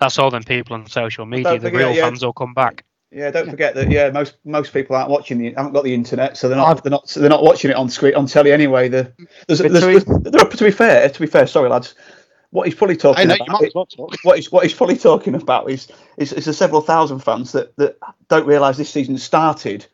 That's 0.00 0.18
all 0.18 0.30
them 0.30 0.42
people 0.42 0.74
on 0.74 0.86
social 0.88 1.26
media. 1.26 1.44
Don't 1.44 1.62
The 1.62 1.70
real 1.70 1.92
yeah. 1.92 2.02
fans 2.04 2.24
will 2.24 2.32
come 2.32 2.54
back. 2.54 2.84
Yeah, 3.10 3.30
don't 3.30 3.50
forget 3.50 3.74
that. 3.74 3.90
Yeah, 3.90 4.10
most 4.10 4.36
most 4.44 4.72
people 4.72 4.96
aren't 4.96 5.10
watching 5.10 5.38
the 5.38 5.52
haven't 5.52 5.72
got 5.74 5.84
the 5.84 5.92
internet, 5.94 6.36
so 6.36 6.48
they're 6.48 6.56
not 6.56 6.68
I've- 6.70 6.80
they're 6.82 6.90
not 6.90 7.08
they're 7.08 7.28
not 7.28 7.42
watching 7.42 7.70
it 7.70 7.76
on 7.76 7.88
screen 7.90 8.14
on 8.14 8.26
telly 8.26 8.52
anyway. 8.52 8.88
The 8.88 9.12
there's, 9.46 9.58
there's, 9.60 9.72
Between- 9.84 10.22
there's, 10.22 10.54
to 10.56 10.64
be 10.64 10.70
fair, 10.70 11.08
to 11.10 11.20
be 11.20 11.26
fair, 11.26 11.46
sorry 11.46 11.68
lads, 11.68 11.94
what 12.50 12.66
he's 12.66 12.74
probably 12.74 12.94
I 12.96 12.98
talking 12.98 13.28
know 13.28 13.34
about. 13.34 13.46
you 13.46 13.52
might 13.52 13.66
as 13.66 13.74
well 13.74 13.86
talk. 13.86 14.16
what 14.22 14.36
he's 14.36 14.50
what 14.50 14.64
he's 14.64 14.72
probably 14.74 14.96
talking 14.96 15.34
about 15.34 15.70
is 15.70 15.88
is, 16.16 16.32
is 16.32 16.46
the 16.46 16.54
several 16.54 16.80
thousand 16.80 17.18
fans 17.18 17.52
that, 17.52 17.76
that 17.76 17.98
don't 18.28 18.46
realise 18.46 18.78
this 18.78 18.88
season 18.90 19.18
started, 19.18 19.86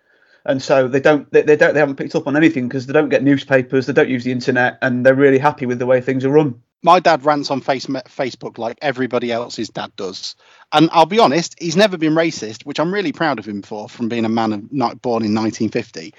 and 0.44 0.62
so 0.62 0.88
they 0.88 1.00
don't 1.00 1.30
they, 1.32 1.42
they 1.42 1.56
don't 1.56 1.74
they 1.74 1.80
haven't 1.80 1.96
picked 1.96 2.14
up 2.14 2.26
on 2.26 2.36
anything 2.36 2.68
because 2.68 2.86
they 2.86 2.92
don't 2.92 3.08
get 3.08 3.22
newspapers, 3.22 3.86
they 3.86 3.92
don't 3.92 4.08
use 4.08 4.24
the 4.24 4.32
internet, 4.32 4.78
and 4.82 5.04
they're 5.04 5.14
really 5.14 5.38
happy 5.38 5.66
with 5.66 5.78
the 5.78 5.86
way 5.86 6.00
things 6.00 6.24
are 6.24 6.30
run. 6.30 6.62
My 6.82 7.00
dad 7.00 7.24
rants 7.24 7.50
on 7.50 7.60
face, 7.60 7.86
Facebook 7.86 8.56
like 8.56 8.78
everybody 8.80 9.32
else's 9.32 9.68
dad 9.68 9.92
does, 9.96 10.36
and 10.72 10.88
I'll 10.92 11.06
be 11.06 11.18
honest, 11.18 11.56
he's 11.58 11.76
never 11.76 11.98
been 11.98 12.14
racist, 12.14 12.64
which 12.64 12.78
I'm 12.78 12.94
really 12.94 13.12
proud 13.12 13.38
of 13.38 13.46
him 13.46 13.62
for, 13.62 13.88
from 13.88 14.08
being 14.08 14.24
a 14.24 14.28
man 14.28 14.52
of 14.52 14.60
born 15.02 15.24
in 15.24 15.34
1950. 15.34 16.14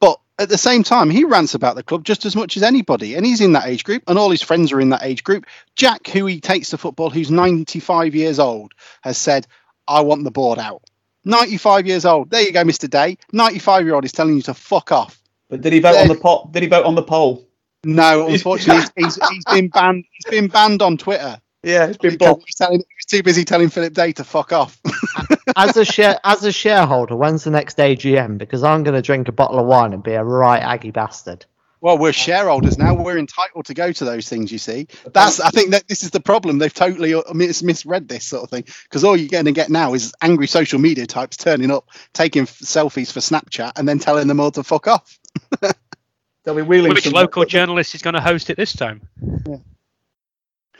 But 0.00 0.20
at 0.38 0.50
the 0.50 0.58
same 0.58 0.82
time, 0.82 1.08
he 1.08 1.24
rants 1.24 1.54
about 1.54 1.76
the 1.76 1.82
club 1.82 2.04
just 2.04 2.26
as 2.26 2.36
much 2.36 2.56
as 2.58 2.62
anybody, 2.62 3.14
and 3.14 3.24
he's 3.24 3.40
in 3.40 3.52
that 3.52 3.66
age 3.66 3.84
group, 3.84 4.02
and 4.06 4.18
all 4.18 4.30
his 4.30 4.42
friends 4.42 4.70
are 4.72 4.80
in 4.80 4.90
that 4.90 5.04
age 5.04 5.24
group. 5.24 5.46
Jack, 5.76 6.06
who 6.08 6.26
he 6.26 6.40
takes 6.40 6.70
to 6.70 6.78
football, 6.78 7.08
who's 7.08 7.30
95 7.30 8.14
years 8.14 8.38
old, 8.38 8.74
has 9.02 9.16
said, 9.16 9.46
"I 9.88 10.02
want 10.02 10.24
the 10.24 10.30
board 10.30 10.58
out." 10.58 10.82
95 11.24 11.86
years 11.86 12.04
old. 12.04 12.30
There 12.30 12.42
you 12.42 12.52
go, 12.52 12.64
Mr. 12.64 12.88
Day. 12.88 13.18
95 13.32 13.84
year 13.84 13.94
old 13.94 14.04
is 14.04 14.12
telling 14.12 14.36
you 14.36 14.42
to 14.42 14.54
fuck 14.54 14.92
off. 14.92 15.18
But 15.48 15.60
did 15.60 15.72
he 15.72 15.80
vote 15.80 15.96
on 15.96 16.08
the 16.08 16.14
pot? 16.14 16.52
Did 16.52 16.62
he 16.62 16.68
vote 16.68 16.84
on 16.84 16.94
the 16.94 17.02
poll? 17.02 17.46
No, 17.84 18.26
unfortunately, 18.28 18.82
he's, 18.96 19.16
he's, 19.16 19.28
he's 19.30 19.44
been 19.44 19.68
banned. 19.68 20.04
He's 20.12 20.30
been 20.30 20.48
banned 20.48 20.82
on 20.82 20.96
Twitter. 20.96 21.40
Yeah, 21.62 21.86
he's 21.86 21.96
been 21.96 22.12
Because 22.12 22.28
blocked. 22.36 22.44
he 22.46 22.54
telling, 22.56 22.78
he 22.80 23.16
too 23.18 23.22
busy 23.22 23.44
telling 23.44 23.68
Philip 23.68 23.92
Day 23.92 24.12
to 24.12 24.24
fuck 24.24 24.52
off. 24.52 24.80
as 25.56 25.76
a 25.76 25.84
share 25.84 26.18
as 26.24 26.42
a 26.44 26.50
shareholder, 26.50 27.14
when's 27.14 27.44
the 27.44 27.50
next 27.50 27.76
AGM? 27.78 28.38
Because 28.38 28.64
I'm 28.64 28.82
going 28.82 28.94
to 28.94 29.02
drink 29.02 29.28
a 29.28 29.32
bottle 29.32 29.60
of 29.60 29.66
wine 29.66 29.92
and 29.92 30.02
be 30.02 30.12
a 30.12 30.24
right 30.24 30.60
aggy 30.60 30.90
bastard. 30.90 31.46
Well, 31.82 31.98
we're 31.98 32.12
shareholders 32.12 32.78
now. 32.78 32.94
We're 32.94 33.18
entitled 33.18 33.66
to 33.66 33.74
go 33.74 33.90
to 33.90 34.04
those 34.04 34.28
things. 34.28 34.52
You 34.52 34.58
see, 34.58 34.86
that's. 35.12 35.40
I 35.40 35.50
think 35.50 35.72
that 35.72 35.88
this 35.88 36.04
is 36.04 36.10
the 36.10 36.20
problem. 36.20 36.58
They've 36.58 36.72
totally 36.72 37.12
uh, 37.12 37.22
mis- 37.34 37.62
misread 37.64 38.06
this 38.06 38.24
sort 38.24 38.44
of 38.44 38.50
thing 38.50 38.64
because 38.84 39.02
all 39.02 39.16
you're 39.16 39.28
going 39.28 39.46
to 39.46 39.52
get 39.52 39.68
now 39.68 39.92
is 39.92 40.14
angry 40.22 40.46
social 40.46 40.78
media 40.78 41.06
types 41.06 41.36
turning 41.36 41.72
up, 41.72 41.88
taking 42.12 42.42
f- 42.42 42.60
selfies 42.60 43.10
for 43.12 43.18
Snapchat, 43.18 43.72
and 43.76 43.88
then 43.88 43.98
telling 43.98 44.28
them 44.28 44.38
all 44.38 44.52
to 44.52 44.62
fuck 44.62 44.86
off. 44.86 45.18
They'll 46.44 46.54
be 46.54 46.62
wheeling 46.62 46.94
Which 46.94 47.10
local 47.10 47.44
journalist 47.44 47.96
is 47.96 48.02
going 48.02 48.14
to 48.14 48.20
host 48.20 48.48
it 48.48 48.56
this 48.56 48.74
time? 48.74 49.02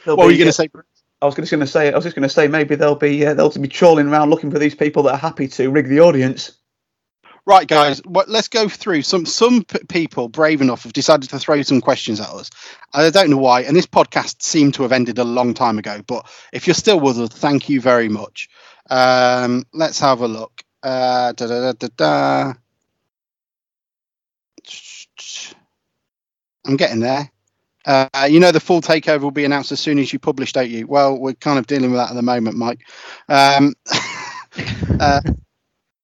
they'll 0.05 0.17
What 0.17 0.27
were 0.27 0.31
you 0.31 0.39
going 0.39 0.47
to 0.47 0.53
say? 0.53 0.69
I 1.21 1.27
was 1.27 1.35
just 1.35 1.51
going 1.51 1.61
to 1.61 1.67
say. 1.67 1.93
I 1.93 1.97
was 1.97 2.05
just 2.05 2.15
going 2.15 2.29
to 2.29 2.29
say 2.29 2.47
maybe 2.47 2.77
they'll 2.77 2.95
be 2.95 3.27
uh, 3.27 3.35
they'll 3.35 3.51
be 3.51 3.69
trawling 3.69 4.07
around 4.07 4.31
looking 4.31 4.53
for 4.53 4.59
these 4.61 4.75
people 4.77 5.03
that 5.05 5.15
are 5.15 5.19
happy 5.19 5.49
to 5.49 5.69
rig 5.69 5.89
the 5.89 6.01
audience. 6.01 6.59
Right, 7.45 7.67
guys. 7.67 8.01
Let's 8.07 8.47
go 8.47 8.69
through 8.69 9.03
some 9.03 9.27
some 9.27 9.65
people 9.65 10.29
brave 10.29 10.61
enough 10.61 10.85
have 10.85 10.93
decided 10.93 11.29
to 11.31 11.41
throw 11.41 11.61
some 11.63 11.81
questions 11.81 12.21
at 12.21 12.29
us. 12.29 12.51
I 12.95 13.11
don't 13.11 13.31
know 13.31 13.37
why, 13.37 13.63
and 13.63 13.77
this 13.77 13.87
podcast 13.87 14.43
seemed 14.43 14.75
to 14.75 14.83
have 14.85 14.93
ended 14.93 15.19
a 15.19 15.25
long 15.25 15.53
time 15.53 15.77
ago. 15.79 16.03
But 16.07 16.31
if 16.53 16.69
you're 16.69 16.75
still 16.75 17.01
with 17.01 17.19
us, 17.19 17.31
thank 17.31 17.69
you 17.69 17.81
very 17.81 18.09
much. 18.09 18.49
Um, 18.89 19.65
let's 19.73 19.99
have 19.99 20.21
a 20.21 20.29
look. 20.29 20.63
Uh, 20.85 21.33
da, 21.33 21.47
da, 21.49 21.73
da, 21.73 21.89
da. 21.97 22.53
I'm 26.65 26.77
getting 26.77 27.01
there. 27.01 27.29
Uh, 27.85 28.29
you 28.31 28.39
know 28.39 28.53
the 28.53 28.61
full 28.61 28.81
takeover 28.81 29.23
will 29.23 29.33
be 29.33 29.45
announced 29.45 29.73
as 29.73 29.81
soon 29.81 29.99
as 29.99 30.13
you 30.13 30.21
publish, 30.21 30.53
don't 30.53 30.71
you? 30.71 30.87
Well, 30.87 31.19
we're 31.19 31.35
kind 31.35 31.59
of 31.59 31.67
dealing 31.67 31.91
with 31.91 31.99
that 31.99 32.11
at 32.11 32.15
the 32.15 32.23
moment, 32.23 32.57
Mike. 32.57 32.83
Um, 33.29 33.75
uh, 35.01 35.21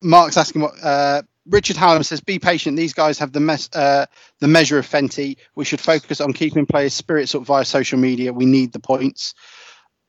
Mark's 0.03 0.37
asking 0.37 0.63
what 0.63 0.75
uh, 0.83 1.23
Richard 1.47 1.77
Hallam 1.77 2.03
says. 2.03 2.21
Be 2.21 2.39
patient. 2.39 2.77
These 2.77 2.93
guys 2.93 3.19
have 3.19 3.33
the 3.33 3.41
mes- 3.41 3.71
uh, 3.73 4.07
the 4.41 4.49
measure 4.49 4.79
of 4.79 4.87
Fenty. 4.87 5.37
We 5.55 5.65
should 5.65 5.81
focus 5.81 6.21
on 6.21 6.33
keeping 6.33 6.67
players' 6.67 6.95
spirits 6.95 7.35
up 7.35 7.43
via 7.43 7.65
social 7.65 7.99
media. 7.99 8.33
We 8.33 8.47
need 8.47 8.73
the 8.73 8.81
points. 8.81 9.35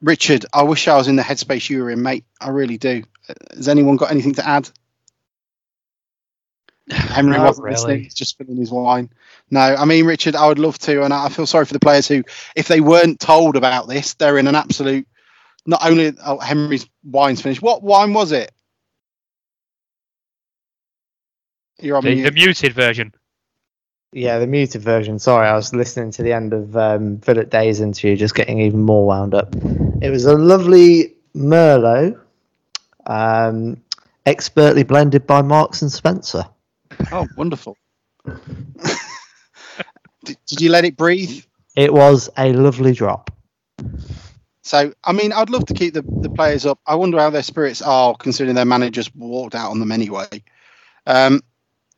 Richard, 0.01 0.45
I 0.53 0.63
wish 0.63 0.87
I 0.87 0.95
was 0.95 1.07
in 1.07 1.15
the 1.15 1.23
headspace 1.23 1.69
you 1.69 1.83
were 1.83 1.89
in, 1.89 2.01
mate. 2.01 2.25
I 2.39 2.49
really 2.49 2.77
do. 2.77 3.03
Has 3.55 3.67
anyone 3.67 3.97
got 3.97 4.11
anything 4.11 4.35
to 4.35 4.47
add? 4.47 4.69
Henry 6.89 7.37
Not 7.37 7.47
wasn't 7.47 7.65
really. 7.65 7.75
listening. 7.75 8.03
He's 8.03 8.13
just 8.13 8.37
filling 8.37 8.57
his 8.57 8.71
wine. 8.71 9.09
No, 9.51 9.59
I 9.61 9.85
mean 9.85 10.05
Richard, 10.05 10.35
I 10.35 10.47
would 10.47 10.59
love 10.59 10.77
to, 10.79 11.03
and 11.03 11.13
I 11.13 11.29
feel 11.29 11.45
sorry 11.47 11.65
for 11.65 11.73
the 11.73 11.79
players 11.79 12.07
who, 12.07 12.23
if 12.55 12.67
they 12.67 12.81
weren't 12.81 13.19
told 13.19 13.55
about 13.55 13.87
this, 13.87 14.13
they're 14.13 14.37
in 14.37 14.47
an 14.47 14.55
absolute. 14.55 15.07
Not 15.65 15.85
only 15.85 16.13
oh, 16.25 16.39
Henry's 16.39 16.87
wine's 17.03 17.41
finished. 17.41 17.61
What 17.61 17.83
wine 17.83 18.13
was 18.13 18.31
it? 18.31 18.51
You're 21.81 21.97
on 21.97 22.03
The, 22.03 22.15
mute. 22.15 22.23
the 22.23 22.31
muted 22.31 22.73
version. 22.73 23.13
Yeah, 24.11 24.39
the 24.39 24.47
muted 24.47 24.81
version. 24.81 25.19
Sorry, 25.19 25.47
I 25.47 25.55
was 25.55 25.73
listening 25.73 26.11
to 26.11 26.23
the 26.23 26.33
end 26.33 26.53
of 26.53 26.75
um, 26.75 27.19
Philip 27.19 27.49
Day's 27.51 27.79
interview, 27.79 28.15
just 28.15 28.33
getting 28.35 28.59
even 28.59 28.81
more 28.81 29.05
wound 29.05 29.35
up. 29.35 29.55
It 30.01 30.09
was 30.09 30.25
a 30.25 30.33
lovely 30.35 31.13
Merlot, 31.35 32.19
um, 33.05 33.81
expertly 34.25 34.83
blended 34.83 35.27
by 35.27 35.41
Marks 35.43 35.81
and 35.83 35.91
Spencer. 35.91 36.43
Oh, 37.11 37.27
wonderful. 37.37 37.77
did, 40.25 40.37
did 40.47 40.59
you 40.61 40.69
let 40.71 40.85
it 40.85 40.97
breathe? 40.97 41.43
It 41.75 41.93
was 41.93 42.29
a 42.37 42.51
lovely 42.53 42.93
drop. 42.93 43.29
So, 44.63 44.91
I 45.03 45.13
mean, 45.13 45.31
I'd 45.33 45.49
love 45.49 45.65
to 45.67 45.73
keep 45.73 45.93
the, 45.93 46.01
the 46.21 46.29
players 46.29 46.65
up. 46.65 46.79
I 46.85 46.95
wonder 46.95 47.19
how 47.19 47.29
their 47.29 47.43
spirits 47.43 47.81
are, 47.81 48.15
considering 48.15 48.55
their 48.55 48.65
managers 48.65 49.13
walked 49.15 49.55
out 49.55 49.71
on 49.71 49.79
them 49.79 49.91
anyway. 49.91 50.27
Um, 51.07 51.41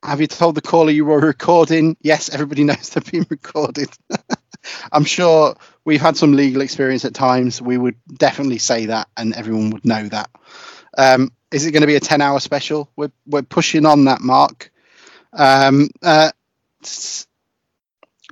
have 0.03 0.21
you 0.21 0.27
told 0.27 0.55
the 0.55 0.61
caller 0.61 0.91
you 0.91 1.05
were 1.05 1.19
recording? 1.19 1.97
Yes, 2.01 2.29
everybody 2.29 2.63
knows 2.63 2.89
they're 2.89 3.03
being 3.09 3.25
recorded. 3.29 3.89
I'm 4.91 5.05
sure 5.05 5.55
we've 5.85 6.01
had 6.01 6.17
some 6.17 6.33
legal 6.33 6.61
experience 6.61 7.05
at 7.05 7.13
times. 7.13 7.61
We 7.61 7.77
would 7.77 7.95
definitely 8.13 8.59
say 8.59 8.87
that, 8.87 9.07
and 9.17 9.33
everyone 9.33 9.71
would 9.71 9.85
know 9.85 10.07
that. 10.09 10.29
Um, 10.97 11.31
is 11.51 11.65
it 11.65 11.71
going 11.71 11.81
to 11.81 11.87
be 11.87 11.95
a 11.95 11.99
10 12.01 12.21
hour 12.21 12.39
special? 12.39 12.89
We're, 12.95 13.11
we're 13.25 13.41
pushing 13.41 13.85
on 13.85 14.05
that 14.05 14.21
mark. 14.21 14.71
Um, 15.33 15.89
uh, 16.01 16.31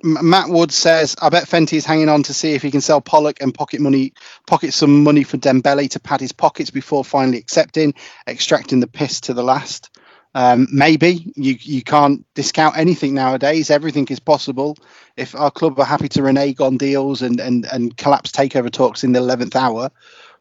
Matt 0.01 0.49
Wood 0.49 0.71
says, 0.71 1.15
"I 1.21 1.29
bet 1.29 1.47
Fenty 1.47 1.73
is 1.73 1.85
hanging 1.85 2.09
on 2.09 2.23
to 2.23 2.33
see 2.33 2.53
if 2.53 2.61
he 2.61 2.71
can 2.71 2.81
sell 2.81 3.01
Pollock 3.01 3.41
and 3.41 3.53
pocket 3.53 3.81
money, 3.81 4.13
pocket 4.47 4.73
some 4.73 5.03
money 5.03 5.23
for 5.23 5.37
Dembele 5.37 5.89
to 5.91 5.99
pad 5.99 6.21
his 6.21 6.31
pockets 6.31 6.69
before 6.69 7.03
finally 7.03 7.37
accepting, 7.37 7.93
extracting 8.27 8.79
the 8.79 8.87
piss 8.87 9.21
to 9.21 9.33
the 9.33 9.43
last. 9.43 9.89
Um, 10.35 10.67
maybe 10.71 11.31
you 11.35 11.57
you 11.59 11.81
can't 11.81 12.25
discount 12.35 12.77
anything 12.77 13.15
nowadays. 13.15 13.69
Everything 13.69 14.07
is 14.09 14.19
possible. 14.19 14.77
If 15.17 15.35
our 15.35 15.49
club 15.49 15.79
are 15.79 15.85
happy 15.85 16.07
to 16.09 16.23
renege 16.23 16.59
on 16.59 16.77
deals 16.77 17.21
and 17.21 17.39
and 17.39 17.65
and 17.71 17.95
collapse 17.97 18.31
takeover 18.31 18.71
talks 18.71 19.03
in 19.03 19.13
the 19.13 19.19
eleventh 19.19 19.55
hour." 19.55 19.91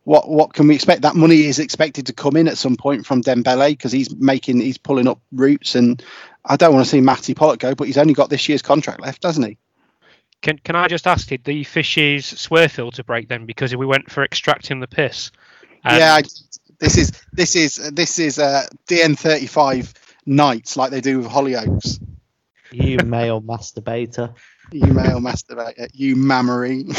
What 0.04 0.28
what 0.30 0.54
can 0.54 0.68
we 0.68 0.74
expect? 0.74 1.02
That 1.02 1.16
money 1.16 1.44
is 1.44 1.58
expected 1.58 2.06
to 2.06 2.14
come 2.14 2.36
in 2.36 2.48
at 2.48 2.56
some 2.56 2.76
point 2.76 3.04
from 3.04 3.22
Dembele 3.22 3.70
because 3.70 3.92
he's 3.92 4.14
making 4.14 4.60
he's 4.60 4.78
pulling 4.78 5.06
up 5.06 5.20
roots, 5.32 5.74
and 5.74 6.02
I 6.46 6.56
don't 6.56 6.72
want 6.72 6.86
to 6.86 6.90
see 6.90 7.02
Matty 7.02 7.34
Pollock 7.34 7.58
go, 7.58 7.74
but 7.74 7.88
he's 7.88 7.98
only 7.98 8.14
got 8.14 8.30
this 8.30 8.48
year's 8.48 8.62
contract 8.62 9.00
left, 9.00 9.20
doesn't 9.20 9.42
he? 9.42 9.58
Can 10.40 10.58
can 10.58 10.76
I 10.76 10.88
just 10.88 11.06
ask, 11.06 11.28
did 11.28 11.44
the 11.44 11.64
fishes 11.64 12.24
swear 12.24 12.68
filter 12.68 13.02
break 13.02 13.28
then 13.28 13.44
because 13.44 13.74
we 13.74 13.84
went 13.84 14.10
for 14.10 14.24
extracting 14.24 14.80
the 14.80 14.86
piss? 14.86 15.30
And 15.84 15.98
yeah, 15.98 16.14
I, 16.14 16.22
this 16.78 16.96
is 16.96 17.12
this 17.32 17.56
is 17.56 17.76
this 17.92 18.18
is 18.18 18.38
uh, 18.38 18.66
DN35 18.86 19.92
nights 20.26 20.76
like 20.76 20.90
they 20.90 21.00
do 21.00 21.18
with 21.18 21.28
Hollyoaks. 21.28 22.00
You 22.70 22.98
male 22.98 23.40
masturbator. 23.40 24.34
You 24.72 24.92
male 24.92 25.20
masturbator, 25.20 25.88
you 25.94 26.16
mammary. 26.16 26.84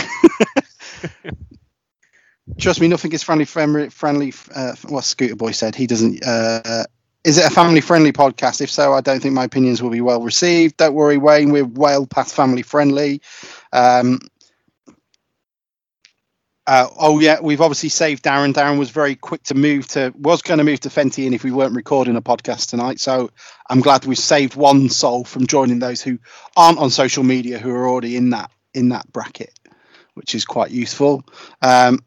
Trust 2.58 2.82
me, 2.82 2.88
nothing 2.88 3.12
is 3.14 3.24
family 3.24 3.46
friendly. 3.46 3.90
Friendly, 3.90 4.34
uh, 4.56 4.76
what 4.88 5.04
Scooter 5.04 5.36
Boy 5.36 5.52
said. 5.52 5.76
He 5.76 5.86
doesn't. 5.88 6.26
Uh, 6.26 6.86
is 7.24 7.38
it 7.38 7.46
a 7.46 7.50
family 7.50 7.82
friendly 7.82 8.12
podcast? 8.12 8.62
If 8.62 8.72
so, 8.72 8.94
I 8.94 9.02
don't 9.02 9.22
think 9.22 9.34
my 9.36 9.44
opinions 9.44 9.84
will 9.84 9.92
be 9.92 10.02
well 10.02 10.22
received. 10.24 10.78
Don't 10.78 10.96
worry, 10.96 11.18
Wayne. 11.18 11.52
We're 11.52 11.66
well 11.66 12.08
past 12.08 12.36
family 12.36 12.64
friendly. 12.64 13.22
Um, 13.72 14.20
uh, 16.70 16.88
oh 17.00 17.18
yeah, 17.18 17.40
we've 17.42 17.62
obviously 17.62 17.90
saved 17.90 18.24
Darren. 18.24 18.54
Darren 18.54 18.78
was 18.78 18.92
very 18.92 19.16
quick 19.16 19.42
to 19.46 19.56
move 19.56 19.88
to 19.88 20.14
was 20.16 20.44
going 20.44 20.60
to 20.60 20.64
move 20.64 20.80
to 20.82 20.90
Fenty, 20.90 21.26
and 21.26 21.34
if 21.34 21.44
we 21.44 21.50
weren't 21.50 21.76
recording 21.76 22.16
a 22.16 22.22
podcast 22.22 22.70
tonight, 22.70 23.00
so 23.00 23.32
I'm 23.68 23.80
glad 23.82 24.06
we've 24.06 24.20
saved 24.20 24.56
one 24.56 24.88
soul 24.90 25.24
from 25.24 25.48
joining 25.48 25.80
those 25.80 26.00
who 26.04 26.20
aren't 26.56 26.78
on 26.78 26.92
social 26.92 27.24
media 27.24 27.58
who 27.58 27.72
are 27.72 27.90
already 27.90 28.16
in 28.16 28.30
that 28.30 28.52
in 28.76 28.90
that 28.90 29.12
bracket, 29.12 29.52
which 30.14 30.36
is 30.36 30.46
quite 30.46 30.70
useful. 30.70 31.24
Um, 31.64 32.04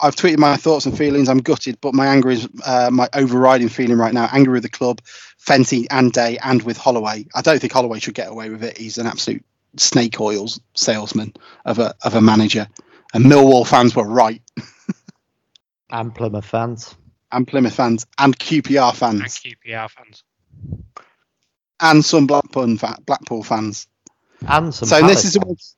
I've 0.00 0.16
tweeted 0.16 0.38
my 0.38 0.56
thoughts 0.56 0.86
and 0.86 0.96
feelings. 0.96 1.28
I'm 1.28 1.42
gutted, 1.42 1.78
but 1.82 1.92
my 1.92 2.06
anger 2.06 2.30
is 2.30 2.48
uh, 2.64 2.88
my 2.90 3.06
overriding 3.12 3.68
feeling 3.68 3.98
right 3.98 4.14
now. 4.14 4.30
Anger 4.32 4.52
with 4.52 4.62
the 4.62 4.70
club, 4.70 5.02
Fenty 5.46 5.86
and 5.90 6.10
Day, 6.10 6.38
and 6.42 6.62
with 6.62 6.78
Holloway. 6.78 7.26
I 7.34 7.42
don't 7.42 7.60
think 7.60 7.74
Holloway 7.74 7.98
should 7.98 8.14
get 8.14 8.30
away 8.30 8.48
with 8.48 8.64
it. 8.64 8.78
He's 8.78 8.96
an 8.96 9.06
absolute 9.06 9.44
snake 9.76 10.18
oils 10.22 10.58
salesman 10.72 11.34
of 11.66 11.78
a 11.78 11.94
of 12.02 12.14
a 12.14 12.22
manager. 12.22 12.66
And 13.12 13.24
Millwall 13.24 13.66
fans 13.66 13.94
were 13.96 14.06
right, 14.08 14.40
And 15.90 16.14
Plymouth 16.14 16.44
fans. 16.46 16.94
and 17.32 17.46
Plymouth 17.46 17.74
fans, 17.74 18.06
and 18.18 18.38
QPR 18.38 18.94
fans, 18.94 19.20
And 19.20 19.28
QPR 19.66 19.88
fans. 19.90 20.22
and 21.80 22.04
some 22.04 22.26
Blackpool 22.26 22.76
fa- 22.76 22.98
Blackpool 23.04 23.42
fans. 23.42 23.86
And 24.46 24.72
some 24.74 24.88
so 24.88 25.00
Palace 25.00 25.22
this 25.22 25.34
is 25.36 25.42
fans. 25.42 25.76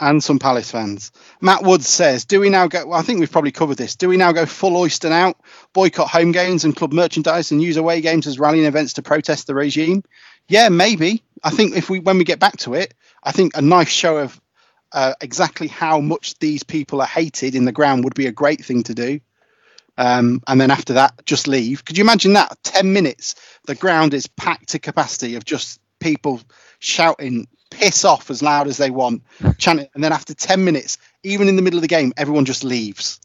and 0.00 0.24
some 0.24 0.38
Palace 0.38 0.70
fans. 0.70 1.12
Matt 1.40 1.62
Woods 1.62 1.86
says, 1.88 2.24
"Do 2.24 2.40
we 2.40 2.48
now 2.48 2.66
go? 2.66 2.86
Well, 2.86 2.98
I 2.98 3.02
think 3.02 3.20
we've 3.20 3.30
probably 3.30 3.52
covered 3.52 3.76
this. 3.76 3.96
Do 3.96 4.08
we 4.08 4.16
now 4.16 4.32
go 4.32 4.46
full 4.46 4.72
Oyston 4.72 5.12
out, 5.12 5.36
boycott 5.74 6.08
home 6.08 6.32
games 6.32 6.64
and 6.64 6.74
club 6.74 6.92
merchandise, 6.92 7.50
and 7.52 7.62
use 7.62 7.76
away 7.76 8.00
games 8.00 8.26
as 8.26 8.38
rallying 8.38 8.64
events 8.64 8.94
to 8.94 9.02
protest 9.02 9.46
the 9.46 9.54
regime? 9.54 10.02
Yeah, 10.48 10.70
maybe. 10.70 11.22
I 11.44 11.50
think 11.50 11.76
if 11.76 11.90
we 11.90 12.00
when 12.00 12.16
we 12.18 12.24
get 12.24 12.38
back 12.40 12.56
to 12.58 12.74
it, 12.74 12.94
I 13.22 13.32
think 13.32 13.56
a 13.56 13.62
nice 13.62 13.88
show 13.90 14.16
of 14.18 14.40
uh, 14.92 15.14
exactly 15.20 15.68
how 15.68 16.00
much 16.00 16.38
these 16.38 16.62
people 16.62 17.00
are 17.00 17.06
hated 17.06 17.54
in 17.54 17.64
the 17.64 17.72
ground 17.72 18.04
would 18.04 18.14
be 18.14 18.26
a 18.26 18.32
great 18.32 18.64
thing 18.64 18.82
to 18.84 18.94
do. 18.94 19.20
Um, 19.98 20.42
and 20.46 20.60
then 20.60 20.70
after 20.70 20.94
that, 20.94 21.26
just 21.26 21.46
leave. 21.46 21.84
Could 21.84 21.98
you 21.98 22.04
imagine 22.04 22.32
that? 22.34 22.56
Ten 22.62 22.92
minutes, 22.92 23.34
the 23.66 23.74
ground 23.74 24.14
is 24.14 24.26
packed 24.26 24.70
to 24.70 24.78
capacity 24.78 25.34
of 25.34 25.44
just 25.44 25.80
people 25.98 26.40
shouting 26.78 27.46
piss 27.70 28.04
off 28.04 28.30
as 28.30 28.42
loud 28.42 28.66
as 28.66 28.76
they 28.76 28.90
want, 28.90 29.22
chanting, 29.58 29.88
and 29.94 30.02
then 30.02 30.12
after 30.12 30.34
10 30.34 30.64
minutes, 30.64 30.98
even 31.22 31.48
in 31.48 31.56
the 31.56 31.62
middle 31.62 31.78
of 31.78 31.82
the 31.82 31.88
game, 31.88 32.12
everyone 32.16 32.44
just 32.44 32.64
leaves. 32.64 33.20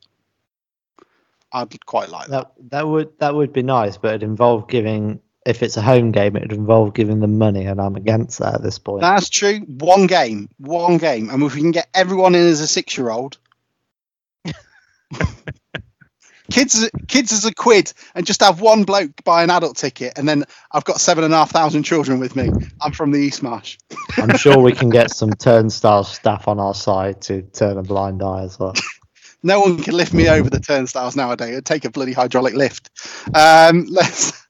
I'd 1.51 1.85
quite 1.85 2.09
like 2.09 2.27
that. 2.27 2.51
That 2.57 2.69
that 2.71 2.87
would 2.87 3.17
that 3.19 3.33
would 3.33 3.53
be 3.53 3.63
nice, 3.63 3.97
but 3.97 4.09
it'd 4.09 4.23
involve 4.23 4.67
giving 4.67 5.21
if 5.45 5.61
it's 5.61 5.77
a 5.77 5.81
home 5.81 6.11
game, 6.11 6.35
it'd 6.35 6.51
involve 6.51 6.93
giving 6.93 7.19
them 7.19 7.37
money, 7.37 7.65
and 7.65 7.79
I'm 7.79 7.95
against 7.95 8.39
that 8.39 8.55
at 8.55 8.63
this 8.63 8.79
point. 8.79 9.01
That's 9.01 9.29
true. 9.29 9.59
One 9.59 10.07
game, 10.07 10.49
one 10.57 10.97
game. 10.97 11.29
And 11.29 11.43
if 11.43 11.53
we 11.53 11.61
can 11.61 11.71
get 11.71 11.87
everyone 11.93 12.33
in 12.35 12.41
as 12.41 12.61
a 12.61 12.67
six 12.67 12.97
year 12.97 13.11
old, 13.11 13.37
kids, 16.51 16.89
kids 17.07 17.31
as 17.31 17.45
a 17.45 17.53
quid, 17.53 17.93
and 18.15 18.25
just 18.25 18.41
have 18.41 18.59
one 18.59 18.83
bloke 18.83 19.11
buy 19.23 19.43
an 19.43 19.51
adult 19.51 19.77
ticket, 19.77 20.17
and 20.17 20.27
then 20.27 20.45
I've 20.71 20.83
got 20.83 20.99
seven 20.99 21.23
and 21.23 21.33
a 21.33 21.37
half 21.37 21.51
thousand 21.51 21.83
children 21.83 22.19
with 22.19 22.35
me. 22.35 22.49
I'm 22.81 22.91
from 22.91 23.11
the 23.11 23.19
East 23.19 23.43
Marsh. 23.43 23.77
I'm 24.17 24.37
sure 24.37 24.57
we 24.57 24.73
can 24.73 24.89
get 24.89 25.11
some 25.11 25.29
turnstile 25.39 26.03
staff 26.03 26.47
on 26.47 26.59
our 26.59 26.73
side 26.73 27.21
to 27.23 27.43
turn 27.43 27.77
a 27.77 27.83
blind 27.83 28.23
eye 28.23 28.43
as 28.43 28.59
well. 28.59 28.73
No 29.43 29.59
one 29.59 29.77
can 29.83 29.93
lift 29.95 30.11
me 30.11 30.27
over 30.27 30.49
the 30.49 30.59
turnstiles 30.59 31.15
nowadays. 31.15 31.51
It'd 31.51 31.67
take 31.67 31.85
a 31.85 31.91
bloody 31.91 32.13
hydraulic 32.13 32.55
lift. 32.55 32.89
Um, 33.35 33.85
let's. 33.91 34.44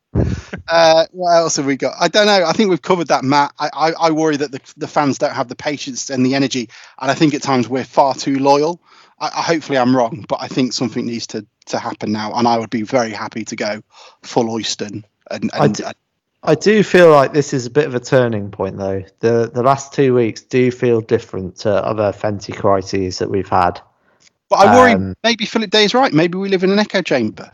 Uh, 0.68 1.06
what 1.12 1.32
else 1.32 1.58
have 1.58 1.66
we 1.66 1.76
got? 1.76 1.96
I 2.00 2.08
don't 2.08 2.26
know. 2.26 2.46
I 2.46 2.54
think 2.54 2.70
we've 2.70 2.82
covered 2.82 3.08
that, 3.10 3.24
Matt. 3.24 3.54
I, 3.60 3.70
I, 3.74 3.92
I 4.08 4.12
worry 4.12 4.38
that 4.38 4.52
the, 4.52 4.62
the 4.78 4.88
fans 4.88 5.18
don't 5.18 5.34
have 5.34 5.48
the 5.48 5.56
patience 5.56 6.10
and 6.10 6.26
the 6.26 6.36
energy, 6.36 6.70
and 7.00 7.12
I 7.12 7.14
think 7.14 7.34
at 7.34 7.42
times 7.42 7.68
we're 7.68 7.84
far 7.84 8.14
too 8.16 8.40
loyal. 8.40 8.82
I, 9.20 9.28
I, 9.28 9.42
hopefully, 9.42 9.78
I'm 9.78 9.96
wrong, 9.96 10.26
but 10.28 10.42
I 10.42 10.48
think 10.48 10.74
something 10.74 11.06
needs 11.06 11.28
to, 11.28 11.46
to 11.68 11.80
happen 11.80 12.12
now, 12.12 12.34
and 12.34 12.48
I 12.48 12.58
would 12.58 12.70
be 12.70 12.84
very 12.84 13.12
happy 13.12 13.46
to 13.46 13.56
go 13.56 13.84
full 14.24 14.46
Oyston. 14.46 15.04
And, 15.30 15.52
I 15.54 15.66
and, 15.66 15.76
d- 15.76 15.84
I 16.44 16.56
do 16.56 16.84
feel 16.84 17.12
like 17.12 17.34
this 17.34 17.54
is 17.54 17.66
a 17.66 17.72
bit 17.72 17.86
of 17.86 17.96
a 17.96 18.00
turning 18.00 18.52
point, 18.52 18.78
though. 18.78 19.04
The 19.20 19.50
the 19.54 19.64
last 19.64 19.94
two 19.94 20.14
weeks 20.14 20.42
do 20.42 20.72
feel 20.72 21.02
different 21.02 21.58
to 21.58 21.72
other 21.72 22.12
Fenty 22.12 22.56
crises 22.56 23.20
that 23.20 23.30
we've 23.30 23.50
had. 23.50 23.82
but 24.50 24.58
I 24.58 24.76
worry 24.76 24.94
um, 24.94 25.16
maybe 25.24 25.46
Philip 25.46 25.72
Day 25.72 25.86
is 25.86 25.94
right. 25.94 26.14
Maybe 26.14 26.38
we 26.38 26.50
live 26.50 26.64
in 26.64 26.72
an 26.72 26.80
echo 26.80 27.02
chamber. 27.02 27.50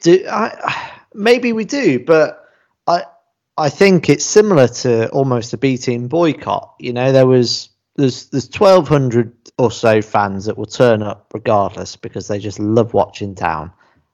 Do 0.00 0.24
I? 0.30 1.01
Maybe 1.14 1.52
we 1.52 1.64
do, 1.64 2.00
but 2.00 2.48
I 2.86 3.04
I 3.56 3.68
think 3.68 4.08
it's 4.08 4.24
similar 4.24 4.68
to 4.68 5.10
almost 5.10 5.52
a 5.52 5.58
B 5.58 5.76
team 5.76 6.08
boycott. 6.08 6.74
You 6.78 6.92
know, 6.92 7.12
there 7.12 7.26
was 7.26 7.70
there's 7.96 8.26
there's 8.26 8.48
twelve 8.48 8.88
hundred 8.88 9.32
or 9.58 9.70
so 9.70 10.00
fans 10.00 10.46
that 10.46 10.56
will 10.56 10.66
turn 10.66 11.02
up 11.02 11.26
regardless 11.34 11.96
because 11.96 12.28
they 12.28 12.38
just 12.38 12.58
love 12.58 12.94
watching 12.94 13.34
town, 13.34 13.72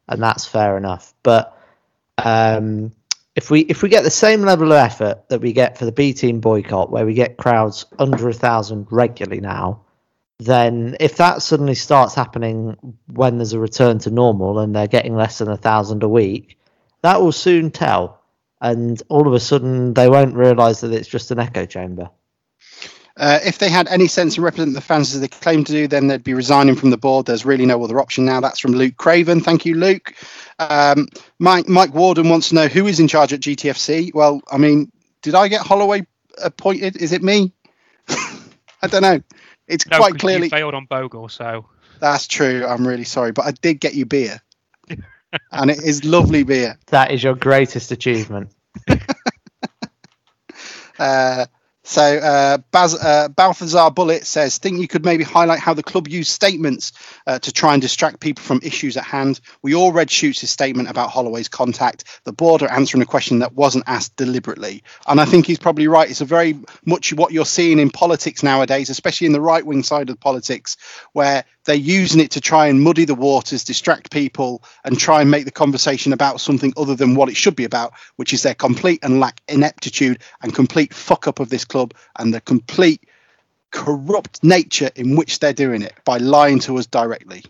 and 0.09 0.23
that's 0.23 0.45
fair 0.45 0.77
enough. 0.77 1.15
But 1.23 1.57
um, 2.19 2.93
if 3.37 3.51
we 3.51 3.61
if 3.61 3.83
we 3.83 3.89
get 3.89 4.03
the 4.03 4.11
same 4.11 4.43
level 4.43 4.73
of 4.73 4.79
effort 4.79 5.29
that 5.29 5.41
we 5.41 5.53
get 5.53 5.79
for 5.79 5.85
the 5.85 5.93
B 5.93 6.13
team 6.13 6.41
boycott, 6.41 6.91
where 6.91 7.07
we 7.07 7.15
get 7.15 7.37
crowds 7.37 7.87
under 7.99 8.29
a 8.29 8.35
thousand 8.35 8.89
regularly 8.91 9.41
now, 9.41 9.83
then 10.41 10.97
if 10.99 11.17
that 11.17 11.43
suddenly 11.43 11.77
starts 11.77 12.15
happening 12.15 12.77
when 13.13 13.39
there's 13.39 13.53
a 13.53 13.61
return 13.61 14.01
to 14.01 14.11
normal 14.11 14.59
and 14.59 14.75
they're 14.75 14.89
getting 14.89 15.15
less 15.15 15.39
than 15.39 15.49
a 15.49 15.57
thousand 15.57 16.03
a 16.03 16.09
week, 16.09 16.58
that 17.03 17.21
will 17.21 17.33
soon 17.33 17.71
tell. 17.71 18.21
And 18.61 19.01
all 19.09 19.29
of 19.29 19.35
a 19.35 19.41
sudden, 19.41 19.95
they 19.95 20.09
won't 20.09 20.35
realise 20.35 20.81
that 20.81 20.93
it's 20.93 21.09
just 21.09 21.31
an 21.31 21.39
echo 21.39 21.65
chamber. 21.65 22.11
Uh, 23.17 23.41
if 23.45 23.59
they 23.59 23.69
had 23.69 23.89
any 23.89 24.07
sense 24.07 24.37
and 24.37 24.45
represent 24.45 24.75
the 24.75 24.81
fans 24.81 25.13
as 25.15 25.21
they 25.21 25.27
claim 25.29 25.65
to 25.65 25.73
do, 25.73 25.89
then 25.89 26.07
they'd 26.07 26.23
be 26.23 26.35
resigning 26.35 26.77
from 26.77 26.91
the 26.91 26.97
board. 26.97 27.27
There's 27.27 27.45
really 27.45 27.67
no 27.67 27.83
other 27.83 27.99
option 27.99 28.25
now. 28.25 28.41
That's 28.41 28.61
from 28.61 28.73
Luke 28.73 28.97
Craven. 28.97 29.41
Thank 29.41 29.67
you, 29.67 29.75
Luke. 29.75 30.15
Um, 30.61 31.09
Mike 31.41 31.69
Mike 31.69 31.93
Warden 31.95 32.29
wants 32.29 32.51
to 32.51 32.55
know 32.55 32.69
who 32.69 32.87
is 32.87 33.01
in 33.01 33.09
charge 33.09 33.33
at 33.33 33.41
GTFC. 33.41 34.15
Well, 34.15 34.41
I 34.51 34.59
mean, 34.59 34.93
did 35.23 35.35
I 35.35 35.49
get 35.49 35.63
Holloway 35.63 36.07
appointed? 36.43 36.97
Is 36.97 37.13
it 37.13 37.23
me? 37.23 37.53
I 38.09 38.87
don't 38.89 39.03
know. 39.03 39.21
It's 39.67 39.87
No, 39.89 39.97
quite 39.99 40.13
'cause 40.13 40.21
clearly 40.21 40.45
you 40.47 40.51
failed 40.51 40.75
on 40.75 40.87
Bogle, 40.87 41.29
so 41.29 41.67
that's 42.01 42.29
true. 42.29 42.65
I'm 42.67 42.87
really 42.87 43.05
sorry, 43.05 43.33
but 43.33 43.47
I 43.47 43.51
did 43.51 43.81
get 43.81 43.95
you 43.95 44.07
beer, 44.07 44.41
and 45.53 45.71
it 45.71 45.83
is 45.83 46.05
lovely 46.05 46.43
beer. 46.43 46.79
That 46.87 47.11
is 47.11 47.23
your 47.23 47.35
greatest 47.35 47.93
achievement. 47.93 48.51
Uh, 50.99 51.47
so 51.89 52.03
uh, 52.03 52.59
Baz, 52.71 52.95
uh, 52.95 53.29
Balthazar 53.29 53.91
Bullet 53.91 54.27
says, 54.27 54.59
think 54.59 54.79
you 54.79 54.87
could 54.87 55.07
maybe 55.07 55.25
highlight 55.25 55.59
how 55.59 55.73
the 55.73 55.83
club 55.83 56.07
used 56.07 56.31
statements 56.31 56.93
uh, 57.27 57.39
to 57.39 57.51
try 57.51 57.73
and 57.73 57.81
distract 57.81 58.21
people 58.21 58.43
from 58.43 58.61
issues 58.63 58.99
at 58.99 59.05
hand. 59.05 59.41
We 59.63 59.75
all 59.75 59.91
read 59.91 60.11
Shutes' 60.11 60.51
statement 60.51 60.91
about 60.91 61.09
Holloway's 61.09 61.49
contact, 61.49 62.05
the 62.25 62.33
board 62.33 62.63
are 62.63 62.71
answering 62.71 63.03
a 63.03 63.07
question 63.07 63.39
that 63.39 63.55
wasn't 63.55 63.85
asked 63.87 64.17
deliberately. 64.17 64.83
And 65.07 65.19
I 65.19 65.25
think 65.25 65.47
he's 65.47 65.59
probably 65.59 65.89
right. 65.89 66.11
It's 66.11 66.21
a 66.21 66.27
very 66.27 66.59
much 66.85 67.15
what 67.15 67.33
you're 67.33 67.47
seeing 67.47 67.79
in 67.79 67.89
politics 67.89 68.43
nowadays, 68.43 68.91
especially 68.91 69.27
in 69.29 69.33
the 69.33 69.41
right 69.41 69.65
wing 69.65 69.83
side 69.83 70.11
of 70.11 70.21
politics, 70.21 70.77
where 71.15 71.47
they're 71.69 71.77
using 71.77 72.23
it 72.23 72.31
to 72.31 72.41
try 72.41 72.69
and 72.69 72.81
muddy 72.81 73.05
the 73.05 73.15
waters, 73.15 73.63
distract 73.63 74.11
people, 74.11 74.63
and 74.85 74.99
try 74.99 75.21
and 75.21 75.31
make 75.31 75.45
the 75.45 75.51
conversation 75.51 76.15
about 76.15 76.41
something 76.41 76.73
other 76.79 76.95
than 76.95 77.15
what 77.15 77.29
it 77.29 77.37
should 77.37 77.55
be 77.55 77.65
about, 77.65 77.93
which 78.17 78.33
is 78.33 78.43
their 78.43 78.55
complete 78.55 79.01
and 79.03 79.21
lack 79.21 79.43
ineptitude 79.49 80.19
and 80.41 80.55
complete 80.55 80.95
fuck 80.95 81.29
up 81.29 81.41
of 81.41 81.51
this 81.51 81.67
club 81.67 81.93
and 82.19 82.33
the 82.33 82.41
complete 82.41 83.07
corrupt 83.71 84.43
nature 84.43 84.91
in 84.97 85.15
which 85.15 85.41
they're 85.41 85.53
doing 85.53 85.83
it 85.83 85.93
by 86.07 86.17
lying 86.17 86.59
to 86.61 86.79
us 86.79 86.87
directly. 86.87 87.45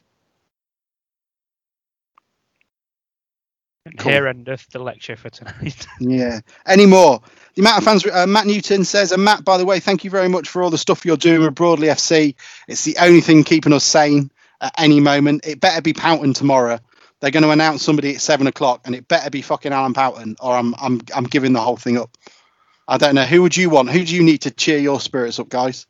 Cool. 3.97 4.13
here 4.13 4.27
endeth 4.27 4.69
the 4.71 4.79
lecture 4.79 5.17
for 5.17 5.31
tonight. 5.31 5.87
Yeah. 6.01 6.41
Any 6.67 6.87
more? 6.87 7.21
The 7.55 7.63
amount 7.63 7.79
of 7.79 7.85
fans. 7.85 8.07
Uh, 8.07 8.27
Matt 8.27 8.47
Newton 8.47 8.85
says, 8.85 9.13
and 9.13 9.25
Matt, 9.25 9.45
by 9.45 9.59
the 9.59 9.65
way, 9.65 9.81
thank 9.81 10.05
you 10.05 10.11
very 10.11 10.29
much 10.29 10.49
for 10.49 10.63
all 10.63 10.71
the 10.71 10.79
stuff 10.79 11.05
you're 11.05 11.17
doing 11.17 11.41
with 11.41 11.55
Broadley 11.55 11.89
FC. 11.89 12.35
It's 12.69 12.85
the 12.85 12.97
only 13.01 13.21
thing 13.21 13.45
keeping 13.45 13.73
us 13.73 13.85
sane 13.85 14.31
at 14.61 14.75
any 14.79 15.01
moment. 15.01 15.47
It 15.47 15.61
better 15.61 15.83
be 15.83 15.93
Pouton 15.93 16.35
tomorrow. 16.35 16.79
They're 17.21 17.31
going 17.33 17.43
to 17.43 17.51
announce 17.51 17.83
somebody 17.83 18.15
at 18.15 18.21
seven 18.21 18.47
o'clock, 18.47 18.83
and 18.85 18.95
it 18.95 19.09
better 19.09 19.29
be 19.31 19.43
fucking 19.43 19.73
Alan 19.73 19.93
Pouton, 19.95 20.37
or 20.41 20.57
I'm 20.57 20.75
I'm 20.81 21.01
I'm 21.15 21.25
giving 21.25 21.53
the 21.53 21.61
whole 21.61 21.77
thing 21.77 21.99
up. 21.99 22.17
I 22.87 22.97
don't 22.97 23.17
know. 23.17 23.25
Who 23.25 23.43
would 23.43 23.57
you 23.57 23.71
want? 23.71 23.91
Who 23.91 24.05
do 24.05 24.15
you 24.15 24.23
need 24.23 24.43
to 24.43 24.53
cheer 24.53 24.79
your 24.79 25.01
spirits 25.01 25.41
up, 25.41 25.49
guys? 25.49 25.87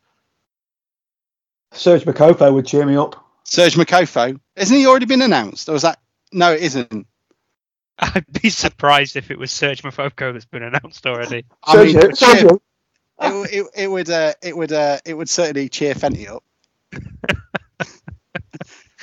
Serge 1.72 2.04
Makofo 2.04 2.52
would 2.52 2.66
cheer 2.66 2.86
me 2.86 2.96
up. 2.96 3.22
Serge 3.44 3.74
Makofo. 3.74 4.40
Isn't 4.56 4.76
he 4.76 4.86
already 4.86 5.06
been 5.06 5.22
announced? 5.22 5.68
Or 5.68 5.74
is 5.74 5.82
that 5.82 5.98
no, 6.32 6.52
it 6.52 6.62
isn't. 6.62 7.06
I'd 7.98 8.26
be 8.42 8.50
surprised 8.50 9.16
if 9.16 9.30
it 9.30 9.38
was 9.38 9.50
Serge 9.50 9.82
Mafoko 9.82 10.32
that's 10.32 10.44
been 10.44 10.62
announced 10.62 11.06
already. 11.06 11.44
I 11.64 11.84
mean, 11.84 11.94
Sergio, 11.96 12.00
cheer- 12.00 12.48
Sergio. 12.48 12.60
it, 13.20 13.50
it, 13.52 13.66
it 13.76 13.88
would 13.88 14.10
uh, 14.10 14.32
it 14.42 14.56
would 14.56 14.72
uh, 14.72 14.98
it 15.04 15.14
would 15.14 15.28
certainly 15.28 15.68
cheer 15.68 15.94
Fenty 15.94 16.28
up. 16.28 16.44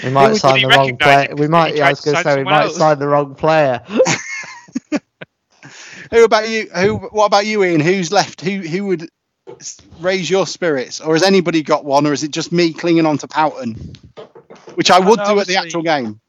We 0.04 0.10
might 0.10 0.32
would 0.32 0.42
sign 0.42 0.62
the 0.62 0.68
wrong 0.68 0.98
player. 0.98 1.34
We 1.36 1.48
might. 1.48 1.76
Yeah, 1.76 1.88
I 1.88 1.90
was 1.92 2.02
going 2.02 2.18
to 2.18 2.24
say 2.24 2.38
we 2.38 2.44
might 2.44 2.66
else? 2.66 2.78
sign 2.78 3.00
the 3.00 3.08
wrong 3.08 3.34
player. 3.34 3.82
Who 6.12 6.24
about 6.24 6.50
you? 6.50 6.68
Who? 6.76 6.98
What 6.98 7.26
about 7.28 7.46
you, 7.46 7.64
Ian? 7.64 7.80
Who's 7.80 8.12
left? 8.12 8.42
Who 8.42 8.60
who 8.60 8.88
would 8.88 9.10
raise 10.00 10.30
your 10.30 10.46
spirits, 10.48 11.00
or 11.00 11.14
has 11.14 11.24
anybody 11.24 11.64
got 11.64 11.86
one, 11.86 12.06
or 12.06 12.14
is 12.14 12.24
it 12.24 12.32
just 12.32 12.52
me 12.52 12.74
clinging 12.74 13.06
on 13.06 13.18
to 13.20 13.28
Pouton, 13.28 13.96
which 14.76 14.92
I 14.92 15.00
would 15.00 15.20
do 15.26 15.40
at 15.40 15.48
the 15.48 15.56
actual 15.56 15.82
game? 15.82 16.20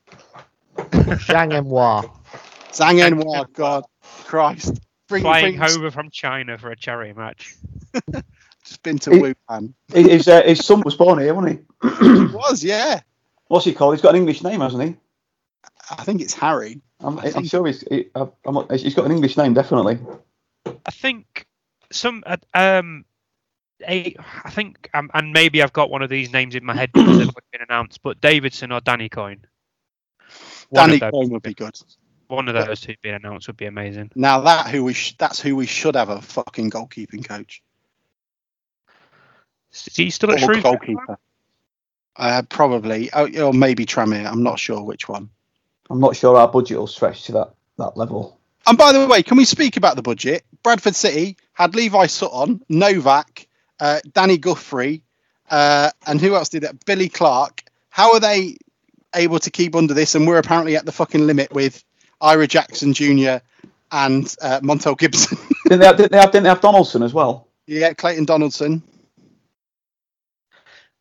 Zhang 0.77 1.53
Enhua. 1.53 2.11
Zhang 2.77 3.01
Enhua, 3.01 3.51
God, 3.53 3.85
Christ, 4.25 4.81
bring, 5.09 5.23
Flying 5.23 5.57
bring 5.59 5.71
over 5.71 5.91
from 5.91 6.11
China 6.11 6.59
for 6.59 6.71
a 6.71 6.77
charity 6.77 7.13
match. 7.13 7.55
Just 8.65 8.83
been 8.83 8.99
to 8.99 9.13
It- 9.13 9.39
Wuhan. 9.49 9.73
His, 9.93 10.29
uh, 10.29 10.43
his 10.43 10.65
son 10.65 10.83
was 10.85 10.95
born 10.97 11.19
here, 11.19 11.33
wasn't 11.35 11.61
he? 11.83 11.89
He 12.05 12.27
was, 12.35 12.63
yeah. 12.65 13.01
What's 13.49 13.65
he 13.65 13.73
called? 13.73 13.95
He's 13.95 14.03
got 14.03 14.11
an 14.11 14.17
English 14.21 14.43
name, 14.43 14.61
hasn't 14.61 14.83
he? 14.83 14.97
I 15.91 16.03
think 16.05 16.21
it's 16.21 16.35
Harry. 16.35 16.81
I'm, 17.01 17.19
I 17.19 17.27
I'm 17.27 17.33
think- 17.33 17.49
sure 17.49 17.67
he's. 17.67 17.81
He, 17.83 18.07
I'm, 18.15 18.31
I'm- 18.45 18.67
he's 18.79 18.95
got 18.95 19.07
an 19.07 19.13
English 19.13 19.37
name, 19.37 19.55
definitely. 19.55 19.99
I 20.85 20.91
think 20.91 21.47
some 21.93 22.25
uh, 22.27 22.37
um, 22.55 23.05
a, 23.89 24.17
I 24.45 24.51
think 24.51 24.91
um, 24.95 25.11
and 25.15 25.33
maybe 25.33 25.63
I've 25.63 25.73
got 25.73 25.91
one 25.91 26.03
of 26.03 26.11
these 26.11 26.33
names 26.33 26.55
in 26.57 26.65
my 26.65 26.75
head 26.75 26.91
because 26.93 27.19
they've 27.19 27.31
been 27.53 27.63
announced, 27.69 28.03
but 28.03 28.21
Davidson 28.21 28.73
or 28.73 28.81
Danny 28.81 29.09
Coyne. 29.09 29.45
One 30.71 30.89
Danny 30.91 31.01
of 31.01 31.13
Coyne 31.13 31.31
would 31.31 31.43
be 31.43 31.55
good. 31.55 31.79
One 32.29 32.49
of 32.49 32.55
those 32.55 32.81
two 32.81 32.95
being 33.03 33.15
announced 33.15 33.47
would 33.47 33.57
be 33.57 33.67
amazing. 33.67 34.11
Now 34.15 34.41
that 34.41 34.69
who 34.69 34.85
we 34.85 34.93
sh- 34.93 35.17
that's 35.19 35.41
who 35.41 35.57
we 35.57 35.67
should 35.67 35.95
have 35.95 36.09
a 36.09 36.21
fucking 36.21 36.71
goalkeeping 36.71 37.27
coach 37.27 37.63
Is 39.73 39.97
he 39.97 40.11
still 40.11 40.31
at 40.31 40.37
or 40.37 40.39
Shrewsbury? 40.39 40.63
goalkeeper. 40.63 41.19
Uh, 42.17 42.43
probably, 42.49 43.11
oh, 43.13 43.29
or 43.49 43.53
maybe 43.53 43.85
Tranmere. 43.85 44.27
I'm 44.27 44.43
not 44.43 44.59
sure 44.59 44.83
which 44.83 45.09
one. 45.09 45.29
I'm 45.91 46.01
not 46.01 46.17
sure 46.17 46.37
our 46.37 46.49
budget 46.49 46.79
will 46.79 46.87
stretch 46.87 47.25
to 47.25 47.33
that, 47.33 47.55
that 47.79 47.97
level. 47.97 48.39
And 48.67 48.79
by 48.79 48.93
the 48.93 49.07
way, 49.07 49.23
can 49.23 49.37
we 49.37 49.45
speak 49.45 49.77
about 49.77 49.97
the 49.97 50.03
budget? 50.03 50.45
Bradford 50.63 50.97
City 50.97 51.37
had 51.53 51.75
Levi 51.75 52.07
Sutton, 52.07 52.63
Novak, 52.69 53.47
uh, 53.79 54.01
Danny 54.13 54.39
Guthrie, 54.39 55.03
uh, 55.51 55.91
and 56.07 56.21
who 56.21 56.35
else 56.35 56.49
did 56.49 56.63
that? 56.63 56.85
Billy 56.87 57.09
Clark. 57.09 57.63
How 57.91 58.15
are 58.15 58.21
they 58.21 58.57
able 59.15 59.39
to 59.41 59.51
keep 59.51 59.77
under 59.77 59.95
this? 59.95 60.15
And 60.15 60.27
we're 60.27 60.39
apparently 60.39 60.75
at 60.77 60.87
the 60.87 60.93
fucking 60.93 61.27
limit 61.27 61.53
with 61.53 61.85
Ira 62.21 62.47
Jackson 62.47 62.93
Jr. 62.93 63.39
and 63.93 64.35
uh, 64.43 64.61
Montel 64.61 64.99
Gibson. 64.99 65.39
Didn't 65.65 65.81
they, 65.81 65.87
have, 65.87 65.97
didn't, 65.97 66.13
they 66.13 66.19
have, 66.19 66.31
didn't 66.31 66.45
they 66.45 66.49
have 66.49 66.61
Donaldson 66.61 67.03
as 67.03 67.13
well? 67.13 67.47
yeah, 67.67 67.93
Clayton 67.93 68.25
Donaldson. 68.25 68.83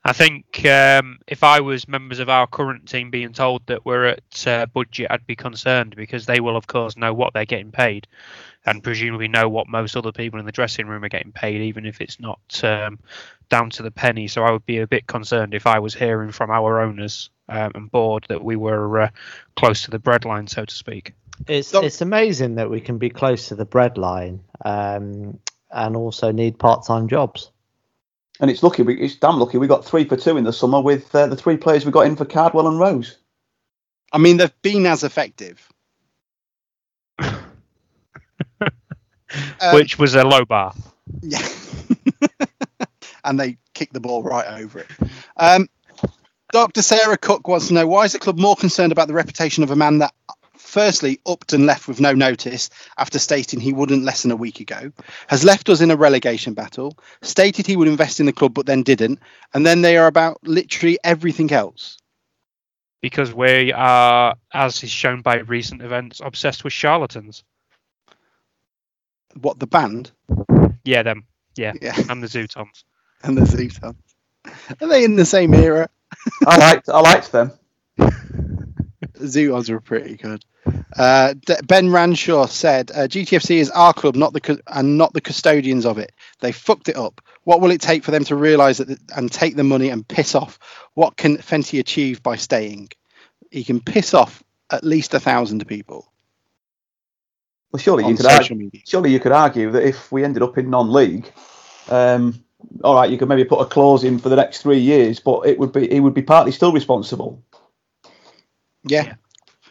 I 0.08 0.14
think 0.14 0.64
um, 0.66 1.18
if 1.28 1.44
I 1.44 1.62
was 1.62 1.88
members 1.88 2.20
of 2.20 2.30
our 2.30 2.46
current 2.46 2.88
team 2.88 3.10
being 3.10 3.34
told 3.34 3.66
that 3.66 3.86
we're 3.86 4.06
at 4.06 4.48
uh, 4.48 4.68
budget, 4.68 5.08
I'd 5.10 5.26
be 5.26 5.36
concerned 5.36 5.96
because 5.96 6.28
they 6.28 6.40
will, 6.40 6.56
of 6.56 6.68
course, 6.68 6.96
know 6.96 7.12
what 7.12 7.34
they're 7.34 7.46
getting 7.46 7.72
paid, 7.72 8.08
and 8.68 8.84
presumably 8.84 9.28
know 9.28 9.50
what 9.50 9.68
most 9.68 9.98
other 9.98 10.12
people 10.12 10.40
in 10.40 10.46
the 10.46 10.52
dressing 10.52 10.86
room 10.86 11.04
are 11.04 11.10
getting 11.10 11.32
paid, 11.32 11.62
even 11.62 11.88
if 11.88 12.02
it's 12.02 12.20
not 12.20 12.40
um, 12.64 13.00
down 13.50 13.72
to 13.72 13.84
the 13.84 13.90
penny. 13.90 14.28
So 14.28 14.44
I 14.44 14.52
would 14.52 14.66
be 14.68 14.78
a 14.78 14.88
bit 14.88 15.08
concerned 15.08 15.56
if 15.56 15.66
I 15.66 15.80
was 15.80 15.96
hearing 15.96 16.32
from 16.32 16.52
our 16.52 16.82
owners 16.82 17.32
um, 17.50 17.72
and 17.76 17.92
board 17.92 18.26
that 18.30 18.44
we 18.44 18.56
were 18.56 19.02
uh, 19.02 19.10
close 19.56 19.84
to 19.84 19.92
the 19.92 20.00
breadline, 20.00 20.50
so 20.50 20.66
to 20.66 20.74
speak. 20.76 21.14
It's 21.48 21.68
So- 21.70 21.84
it's 21.84 22.02
amazing 22.02 22.56
that 22.56 22.70
we 22.70 22.82
can 22.82 22.98
be 22.98 23.10
close 23.10 23.48
to 23.50 23.56
the 23.56 23.66
breadline 23.66 24.40
um, 24.64 25.40
and 25.72 25.96
also 25.96 26.32
need 26.32 26.58
part-time 26.60 27.08
jobs. 27.08 27.52
And 28.40 28.52
it's 28.52 28.64
lucky. 28.64 28.84
We, 28.84 29.00
it's 29.00 29.16
damn 29.16 29.40
lucky. 29.40 29.58
We 29.58 29.68
got 29.68 29.86
three 29.86 30.04
for 30.04 30.18
two 30.18 30.36
in 30.36 30.44
the 30.44 30.52
summer 30.52 30.82
with 30.82 31.14
uh, 31.16 31.28
the 31.28 31.38
three 31.38 31.56
players 31.56 31.86
we 31.86 31.92
got 31.92 32.06
in 32.06 32.16
for 32.18 32.26
Cardwell 32.26 32.68
and 32.68 32.78
Rose. 32.80 33.18
I 34.12 34.18
mean, 34.18 34.38
they've 34.38 34.62
been 34.62 34.86
as 34.86 35.04
effective. 35.04 35.68
Um, 39.60 39.76
Which 39.76 40.00
was 40.00 40.16
a 40.16 40.24
low 40.24 40.46
bar. 40.46 40.74
Yeah. 41.22 41.46
and 43.26 43.38
they 43.40 43.58
kicked 43.74 43.94
the 43.94 44.00
ball 44.00 44.24
right 44.24 44.62
over 44.62 44.80
it. 44.80 44.88
Um, 45.36 45.68
Dr. 46.56 46.84
Sarah 46.84 47.18
Cook 47.18 47.50
wants 47.50 47.68
to 47.68 47.74
know 47.74 47.86
why 47.86 48.06
is 48.06 48.14
the 48.14 48.20
club 48.20 48.40
more 48.40 48.56
concerned 48.56 48.94
about 48.94 49.10
the 49.10 49.14
reputation 49.14 49.62
of 49.66 49.72
a 49.72 49.76
man 49.76 49.98
that, 49.98 50.14
firstly, 50.58 51.20
upped 51.26 51.52
and 51.52 51.66
left 51.66 51.86
with 51.86 52.00
no 52.00 52.14
notice 52.14 52.70
after 52.98 53.20
stating 53.20 53.60
he 53.60 53.74
wouldn't 53.74 54.06
less 54.06 54.22
than 54.22 54.32
a 54.32 54.38
week 54.38 54.62
ago, 54.62 54.94
has 55.28 55.44
left 55.44 55.68
us 55.68 55.82
in 55.82 55.92
a 55.92 55.98
relegation 55.98 56.54
battle, 56.54 56.98
stated 57.22 57.68
he 57.68 57.76
would 57.76 57.90
invest 57.90 58.22
in 58.22 58.26
the 58.26 58.32
club 58.32 58.54
but 58.54 58.66
then 58.66 58.84
didn't, 58.84 59.20
and 59.54 59.66
then 59.66 59.82
they 59.82 59.98
are 59.98 60.08
about 60.08 60.48
literally 60.48 60.98
everything 61.04 61.52
else. 61.52 61.98
Because 63.02 63.34
we 63.34 63.74
are, 63.74 64.36
as 64.54 64.82
is 64.82 64.90
shown 64.90 65.24
by 65.24 65.40
recent 65.40 65.82
events, 65.82 66.22
obsessed 66.24 66.64
with 66.64 66.72
charlatans. 66.72 67.44
What 69.42 69.60
the 69.60 69.68
band 69.68 70.10
Yeah, 70.86 71.04
them. 71.04 71.26
Yeah, 71.58 71.74
Yeah. 71.82 71.98
and 72.08 72.24
the 72.24 72.28
Zutons. 72.28 72.86
and 73.24 73.38
the 73.38 73.42
Zeton. 73.42 73.98
Are 74.82 74.88
they 74.88 75.04
in 75.04 75.18
the 75.18 75.26
same 75.26 75.54
era? 75.54 75.90
I 76.46 76.58
liked, 76.58 76.90
I 76.90 77.00
liked 77.02 77.32
them. 77.32 77.52
Zutons 79.18 79.70
were 79.70 79.82
pretty 79.82 80.18
good. 80.18 80.46
Uh, 80.98 81.34
D- 81.46 81.56
ben 81.68 81.88
Ranshaw 81.90 82.50
said, 82.50 82.92
uh, 82.92 83.08
"GTFC 83.08 83.58
is 83.58 83.70
our 83.72 83.94
club, 83.94 84.16
not 84.16 84.34
the 84.34 84.42
cu- 84.42 84.60
and 84.68 84.98
not 84.98 85.14
the 85.14 85.22
custodians 85.22 85.86
of 85.86 85.98
it. 86.00 86.12
They 86.40 86.52
fucked 86.52 86.90
it 86.90 86.98
up. 86.98 87.22
What 87.44 87.62
will 87.62 87.72
it 87.72 87.82
take 87.82 88.04
for 88.04 88.12
them 88.12 88.26
to 88.26 88.36
realise 88.36 88.80
that 88.80 89.00
and 89.16 89.32
take 89.32 89.56
the 89.56 89.64
money 89.64 89.90
and 89.90 90.08
piss 90.08 90.36
off? 90.36 90.60
What 90.96 91.18
can 91.18 91.38
Fenty 91.38 91.80
achieve 91.80 92.24
by 92.24 92.38
staying? 92.38 92.90
He 93.52 93.64
can 93.64 93.82
piss 93.82 94.14
off 94.14 94.44
at 94.72 94.84
least 94.84 95.14
a 95.14 95.20
thousand 95.20 95.66
people 95.68 96.12
Well, 97.72 97.82
surely 97.82 98.08
you 98.08 98.16
could 98.16 98.28
argue, 98.28 98.56
media. 98.58 98.82
surely 98.86 99.12
you 99.14 99.20
could 99.20 99.34
argue 99.34 99.72
that 99.72 99.84
if 99.88 100.12
we 100.12 100.24
ended 100.24 100.44
up 100.44 100.58
in 100.58 100.70
non-league, 100.72 101.32
um, 101.90 102.45
all 102.84 102.96
right, 102.96 103.10
you 103.10 103.18
could 103.18 103.30
maybe 103.30 103.46
put 103.46 103.62
a 103.62 103.66
clause 103.66 104.04
in 104.04 104.20
for 104.20 104.30
the 104.30 104.36
next 104.36 104.62
three 104.62 104.80
years, 104.80 105.20
but 105.20 105.46
it 105.46 105.58
would 105.60 105.72
be 105.72 105.88
he 105.88 106.00
would 106.00 106.14
be 106.14 106.22
partly 106.22 106.52
still 106.52 106.72
responsible. 106.72 107.44
Yeah. 108.84 109.16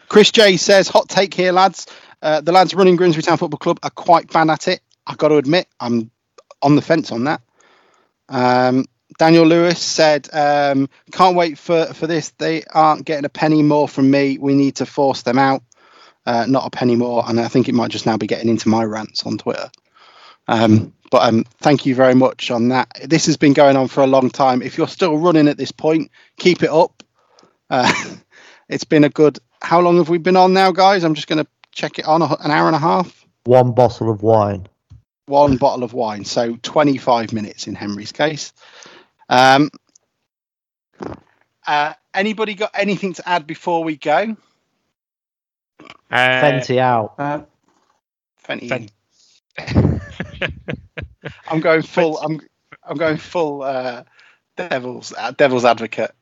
Chris 0.08 0.30
J 0.30 0.56
says, 0.56 0.88
hot 0.88 1.08
take 1.08 1.34
here, 1.34 1.52
lads. 1.52 1.86
Uh, 2.22 2.40
the 2.40 2.52
lads 2.52 2.74
running 2.74 2.96
Grimsby 2.96 3.22
Town 3.22 3.36
Football 3.36 3.58
Club 3.58 3.78
are 3.82 3.90
quite 3.90 4.32
bad 4.32 4.50
at 4.50 4.68
it. 4.68 4.80
I've 5.06 5.18
got 5.18 5.28
to 5.28 5.36
admit, 5.36 5.66
I'm 5.80 6.10
on 6.62 6.76
the 6.76 6.82
fence 6.82 7.12
on 7.12 7.24
that. 7.24 7.42
Um, 8.28 8.86
Daniel 9.18 9.44
Lewis 9.44 9.80
said, 9.80 10.28
um, 10.32 10.88
can't 11.12 11.36
wait 11.36 11.58
for, 11.58 11.86
for 11.94 12.06
this. 12.06 12.30
They 12.30 12.64
aren't 12.72 13.04
getting 13.04 13.24
a 13.24 13.28
penny 13.28 13.62
more 13.62 13.86
from 13.86 14.10
me. 14.10 14.38
We 14.38 14.54
need 14.54 14.76
to 14.76 14.86
force 14.86 15.22
them 15.22 15.38
out. 15.38 15.62
Uh, 16.26 16.46
not 16.48 16.66
a 16.66 16.70
penny 16.70 16.96
more. 16.96 17.22
And 17.28 17.38
I 17.38 17.48
think 17.48 17.68
it 17.68 17.74
might 17.74 17.90
just 17.90 18.06
now 18.06 18.16
be 18.16 18.26
getting 18.26 18.48
into 18.48 18.68
my 18.68 18.84
rants 18.84 19.24
on 19.24 19.38
Twitter. 19.38 19.70
Um, 20.48 20.94
but 21.14 21.28
um, 21.28 21.44
thank 21.58 21.86
you 21.86 21.94
very 21.94 22.16
much 22.16 22.50
on 22.50 22.70
that. 22.70 22.90
This 23.04 23.26
has 23.26 23.36
been 23.36 23.52
going 23.52 23.76
on 23.76 23.86
for 23.86 24.02
a 24.02 24.06
long 24.08 24.30
time. 24.30 24.62
If 24.62 24.76
you're 24.76 24.88
still 24.88 25.16
running 25.16 25.46
at 25.46 25.56
this 25.56 25.70
point, 25.70 26.10
keep 26.38 26.64
it 26.64 26.70
up. 26.70 27.04
Uh, 27.70 28.16
it's 28.68 28.82
been 28.82 29.04
a 29.04 29.08
good. 29.08 29.38
How 29.62 29.78
long 29.80 29.98
have 29.98 30.08
we 30.08 30.18
been 30.18 30.36
on 30.36 30.52
now, 30.52 30.72
guys? 30.72 31.04
I'm 31.04 31.14
just 31.14 31.28
going 31.28 31.38
to 31.38 31.48
check 31.70 32.00
it 32.00 32.04
on 32.04 32.20
an 32.20 32.50
hour 32.50 32.66
and 32.66 32.74
a 32.74 32.80
half. 32.80 33.24
One 33.44 33.70
bottle 33.70 34.10
of 34.10 34.24
wine. 34.24 34.66
One 35.26 35.56
bottle 35.56 35.84
of 35.84 35.92
wine, 35.92 36.24
so 36.24 36.56
25 36.60 37.32
minutes 37.32 37.68
in 37.68 37.76
Henry's 37.76 38.10
case. 38.10 38.52
Um, 39.28 39.70
uh, 41.64 41.92
anybody 42.12 42.54
got 42.54 42.72
anything 42.74 43.12
to 43.12 43.28
add 43.28 43.46
before 43.46 43.84
we 43.84 43.96
go? 43.96 44.36
Uh, 46.10 46.16
Fenty 46.16 46.78
out. 46.78 47.14
Uh, 47.18 47.42
Fenty. 48.44 48.90
Fen- 49.56 49.93
I'm 51.48 51.60
going 51.60 51.82
full. 51.82 52.18
I'm 52.18 52.40
I'm 52.82 52.96
going 52.96 53.16
full 53.16 53.62
uh, 53.62 54.04
devil's 54.56 55.12
uh, 55.16 55.32
devil's 55.32 55.64
advocate. 55.64 56.12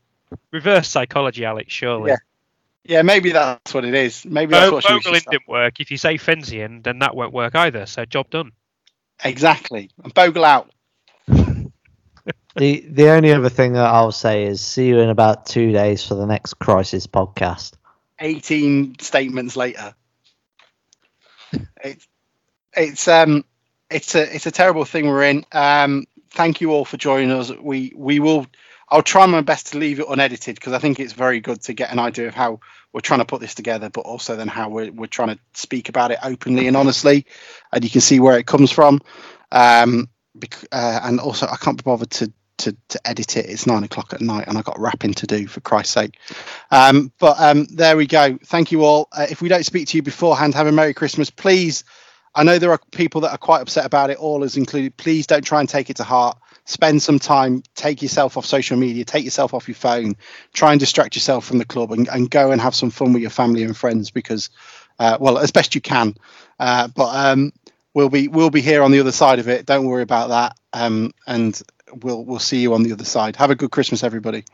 reverse 0.51 0.89
psychology, 0.89 1.45
Alex. 1.45 1.73
Surely. 1.73 2.11
Yeah. 2.11 2.17
Yeah, 2.85 3.03
maybe 3.03 3.31
that's 3.31 3.73
what 3.73 3.85
it 3.85 3.95
is. 3.95 4.25
Maybe 4.25 4.51
that's 4.51 4.69
Bo- 4.69 4.77
what 4.77 4.85
she 4.85 4.93
was 4.93 5.05
didn't 5.05 5.47
work. 5.47 5.79
If 5.79 5.93
you 5.93 5.97
say 5.97 6.19
Fenzian, 6.19 6.83
then 6.83 6.99
that 6.99 7.15
won't 7.15 7.33
work 7.33 7.55
either. 7.55 7.87
So 7.87 8.05
job 8.05 8.29
done. 8.31 8.51
Exactly. 9.25 9.91
And 10.03 10.13
Bogle 10.13 10.45
out. 10.45 10.71
The 12.55 12.85
the 12.87 13.09
only 13.09 13.33
other 13.33 13.49
thing 13.49 13.73
that 13.73 13.87
I'll 13.87 14.13
say 14.13 14.45
is 14.45 14.61
see 14.61 14.89
you 14.89 14.99
in 14.99 15.09
about 15.09 15.47
two 15.47 15.73
days 15.73 16.07
for 16.07 16.15
the 16.15 16.27
next 16.27 16.55
crisis 16.55 17.07
podcast. 17.07 17.73
18 18.21 18.99
statements 18.99 19.57
later. 19.57 19.95
It's 21.83 22.07
it's 22.75 23.09
um 23.09 23.45
it's 23.95 24.15
a 24.15 24.35
it's 24.35 24.47
a 24.47 24.51
terrible 24.51 24.85
thing 24.85 25.07
we're 25.07 25.25
in. 25.25 25.45
Um 25.53 26.07
thank 26.31 26.61
you 26.61 26.73
all 26.73 26.85
for 26.85 26.97
joining 26.97 27.31
us. 27.31 27.51
We 27.51 27.93
we 27.95 28.21
will 28.21 28.47
I'll 28.89 29.03
try 29.03 29.25
my 29.27 29.41
best 29.41 29.73
to 29.73 29.79
leave 29.79 30.01
it 30.01 30.07
unedited 30.09 30.57
because 30.57 30.75
I 30.75 30.79
think 30.79 31.01
it's 31.01 31.15
very 31.15 31.41
good 31.41 31.63
to 31.63 31.73
get 31.73 31.91
an 31.93 31.99
idea 31.99 32.29
of 32.29 32.35
how 32.35 32.61
we're 32.93 33.01
trying 33.01 33.21
to 33.21 33.25
put 33.25 33.41
this 33.41 33.55
together, 33.55 33.89
but 33.89 34.03
also 34.03 34.37
then 34.37 34.49
how 34.49 34.69
we're 34.69 34.93
we're 34.93 35.07
trying 35.07 35.29
to 35.29 35.39
speak 35.55 35.89
about 35.89 36.11
it 36.11 36.19
openly 36.23 36.69
and 36.69 36.77
honestly, 36.77 37.27
and 37.73 37.83
you 37.83 37.91
can 37.91 38.03
see 38.03 38.21
where 38.21 38.39
it 38.39 38.47
comes 38.47 38.71
from. 38.71 39.01
Um, 39.51 40.09
bec- 40.35 40.67
uh, 40.73 41.01
and 41.05 41.21
also 41.21 41.47
I 41.47 41.57
can't 41.57 41.79
be 41.79 41.83
bothered 41.83 42.11
to 42.11 42.33
to 42.59 42.77
to 42.89 43.01
edit 43.07 43.37
it. 43.37 43.47
It's 43.47 43.67
nine 43.67 43.85
o'clock 43.85 44.13
at 44.13 44.21
night, 44.21 44.47
and 44.47 44.59
I've 44.59 44.65
got 44.65 44.79
rapping 44.79 45.15
to 45.15 45.27
do 45.27 45.47
for 45.47 45.61
Christ's 45.61 45.95
sake. 45.95 46.19
Um, 46.71 47.13
but 47.19 47.41
um, 47.41 47.67
there 47.71 47.97
we 47.97 48.07
go. 48.07 48.39
Thank 48.45 48.73
you 48.73 48.85
all. 48.85 49.09
Uh, 49.13 49.27
if 49.31 49.41
we 49.41 49.49
don't 49.49 49.65
speak 49.65 49.89
to 49.89 49.97
you 49.97 50.03
beforehand, 50.03 50.55
have 50.55 50.67
a 50.67 50.73
Merry 50.73 50.95
Christmas. 50.95 51.31
Please, 51.31 51.85
I 52.35 52.45
know 52.45 52.59
there 52.59 52.71
are 52.71 52.81
people 52.93 53.23
that 53.23 53.31
are 53.33 53.39
quite 53.39 53.61
upset 53.61 53.85
about 53.85 54.11
it, 54.11 54.19
all 54.19 54.43
is 54.43 54.57
included. 54.57 54.97
Please 54.97 55.27
don't 55.27 55.45
try 55.45 55.61
and 55.61 55.69
take 55.69 55.91
it 55.91 55.97
to 55.97 56.05
heart. 56.05 56.39
Spend 56.65 57.03
some 57.03 57.19
time, 57.19 57.63
take 57.75 58.03
yourself 58.03 58.37
off 58.37 58.47
social 58.47 58.77
media, 58.79 59.05
take 59.05 59.25
yourself 59.25 59.53
off 59.53 59.69
your 59.69 59.75
phone, 59.75 60.15
try 60.55 60.71
and 60.71 60.81
distract 60.81 61.17
yourself 61.17 61.45
from 61.45 61.59
the 61.59 61.65
club 61.65 61.91
and, 61.93 62.09
and 62.09 62.31
go 62.31 62.53
and 62.53 62.61
have 62.61 62.75
some 62.75 62.91
fun 62.91 63.13
with 63.13 63.21
your 63.21 63.31
family 63.31 63.65
and 63.65 63.77
friends 63.77 64.11
because, 64.11 64.49
uh, 64.99 65.19
well, 65.21 65.39
as 65.39 65.51
best 65.51 65.75
you 65.75 65.81
can. 65.81 66.15
Uh, 66.61 66.89
but 66.89 67.15
um, 67.15 67.53
we'll 67.95 68.09
be 68.09 68.29
we'll 68.29 68.51
be 68.51 68.63
here 68.63 68.83
on 68.83 68.93
the 68.93 69.01
other 69.01 69.13
side 69.13 69.41
of 69.41 69.49
it. 69.49 69.67
Don't 69.67 69.87
worry 69.87 70.03
about 70.03 70.29
that. 70.29 70.57
Um, 70.73 71.13
and 71.27 71.61
we'll 71.93 72.25
we'll 72.25 72.39
see 72.39 72.61
you 72.61 72.75
on 72.75 72.85
the 72.85 72.93
other 72.93 73.05
side. 73.05 73.37
Have 73.37 73.51
a 73.51 73.57
good 73.57 73.73
Christmas, 73.73 74.05
everybody. 74.05 74.45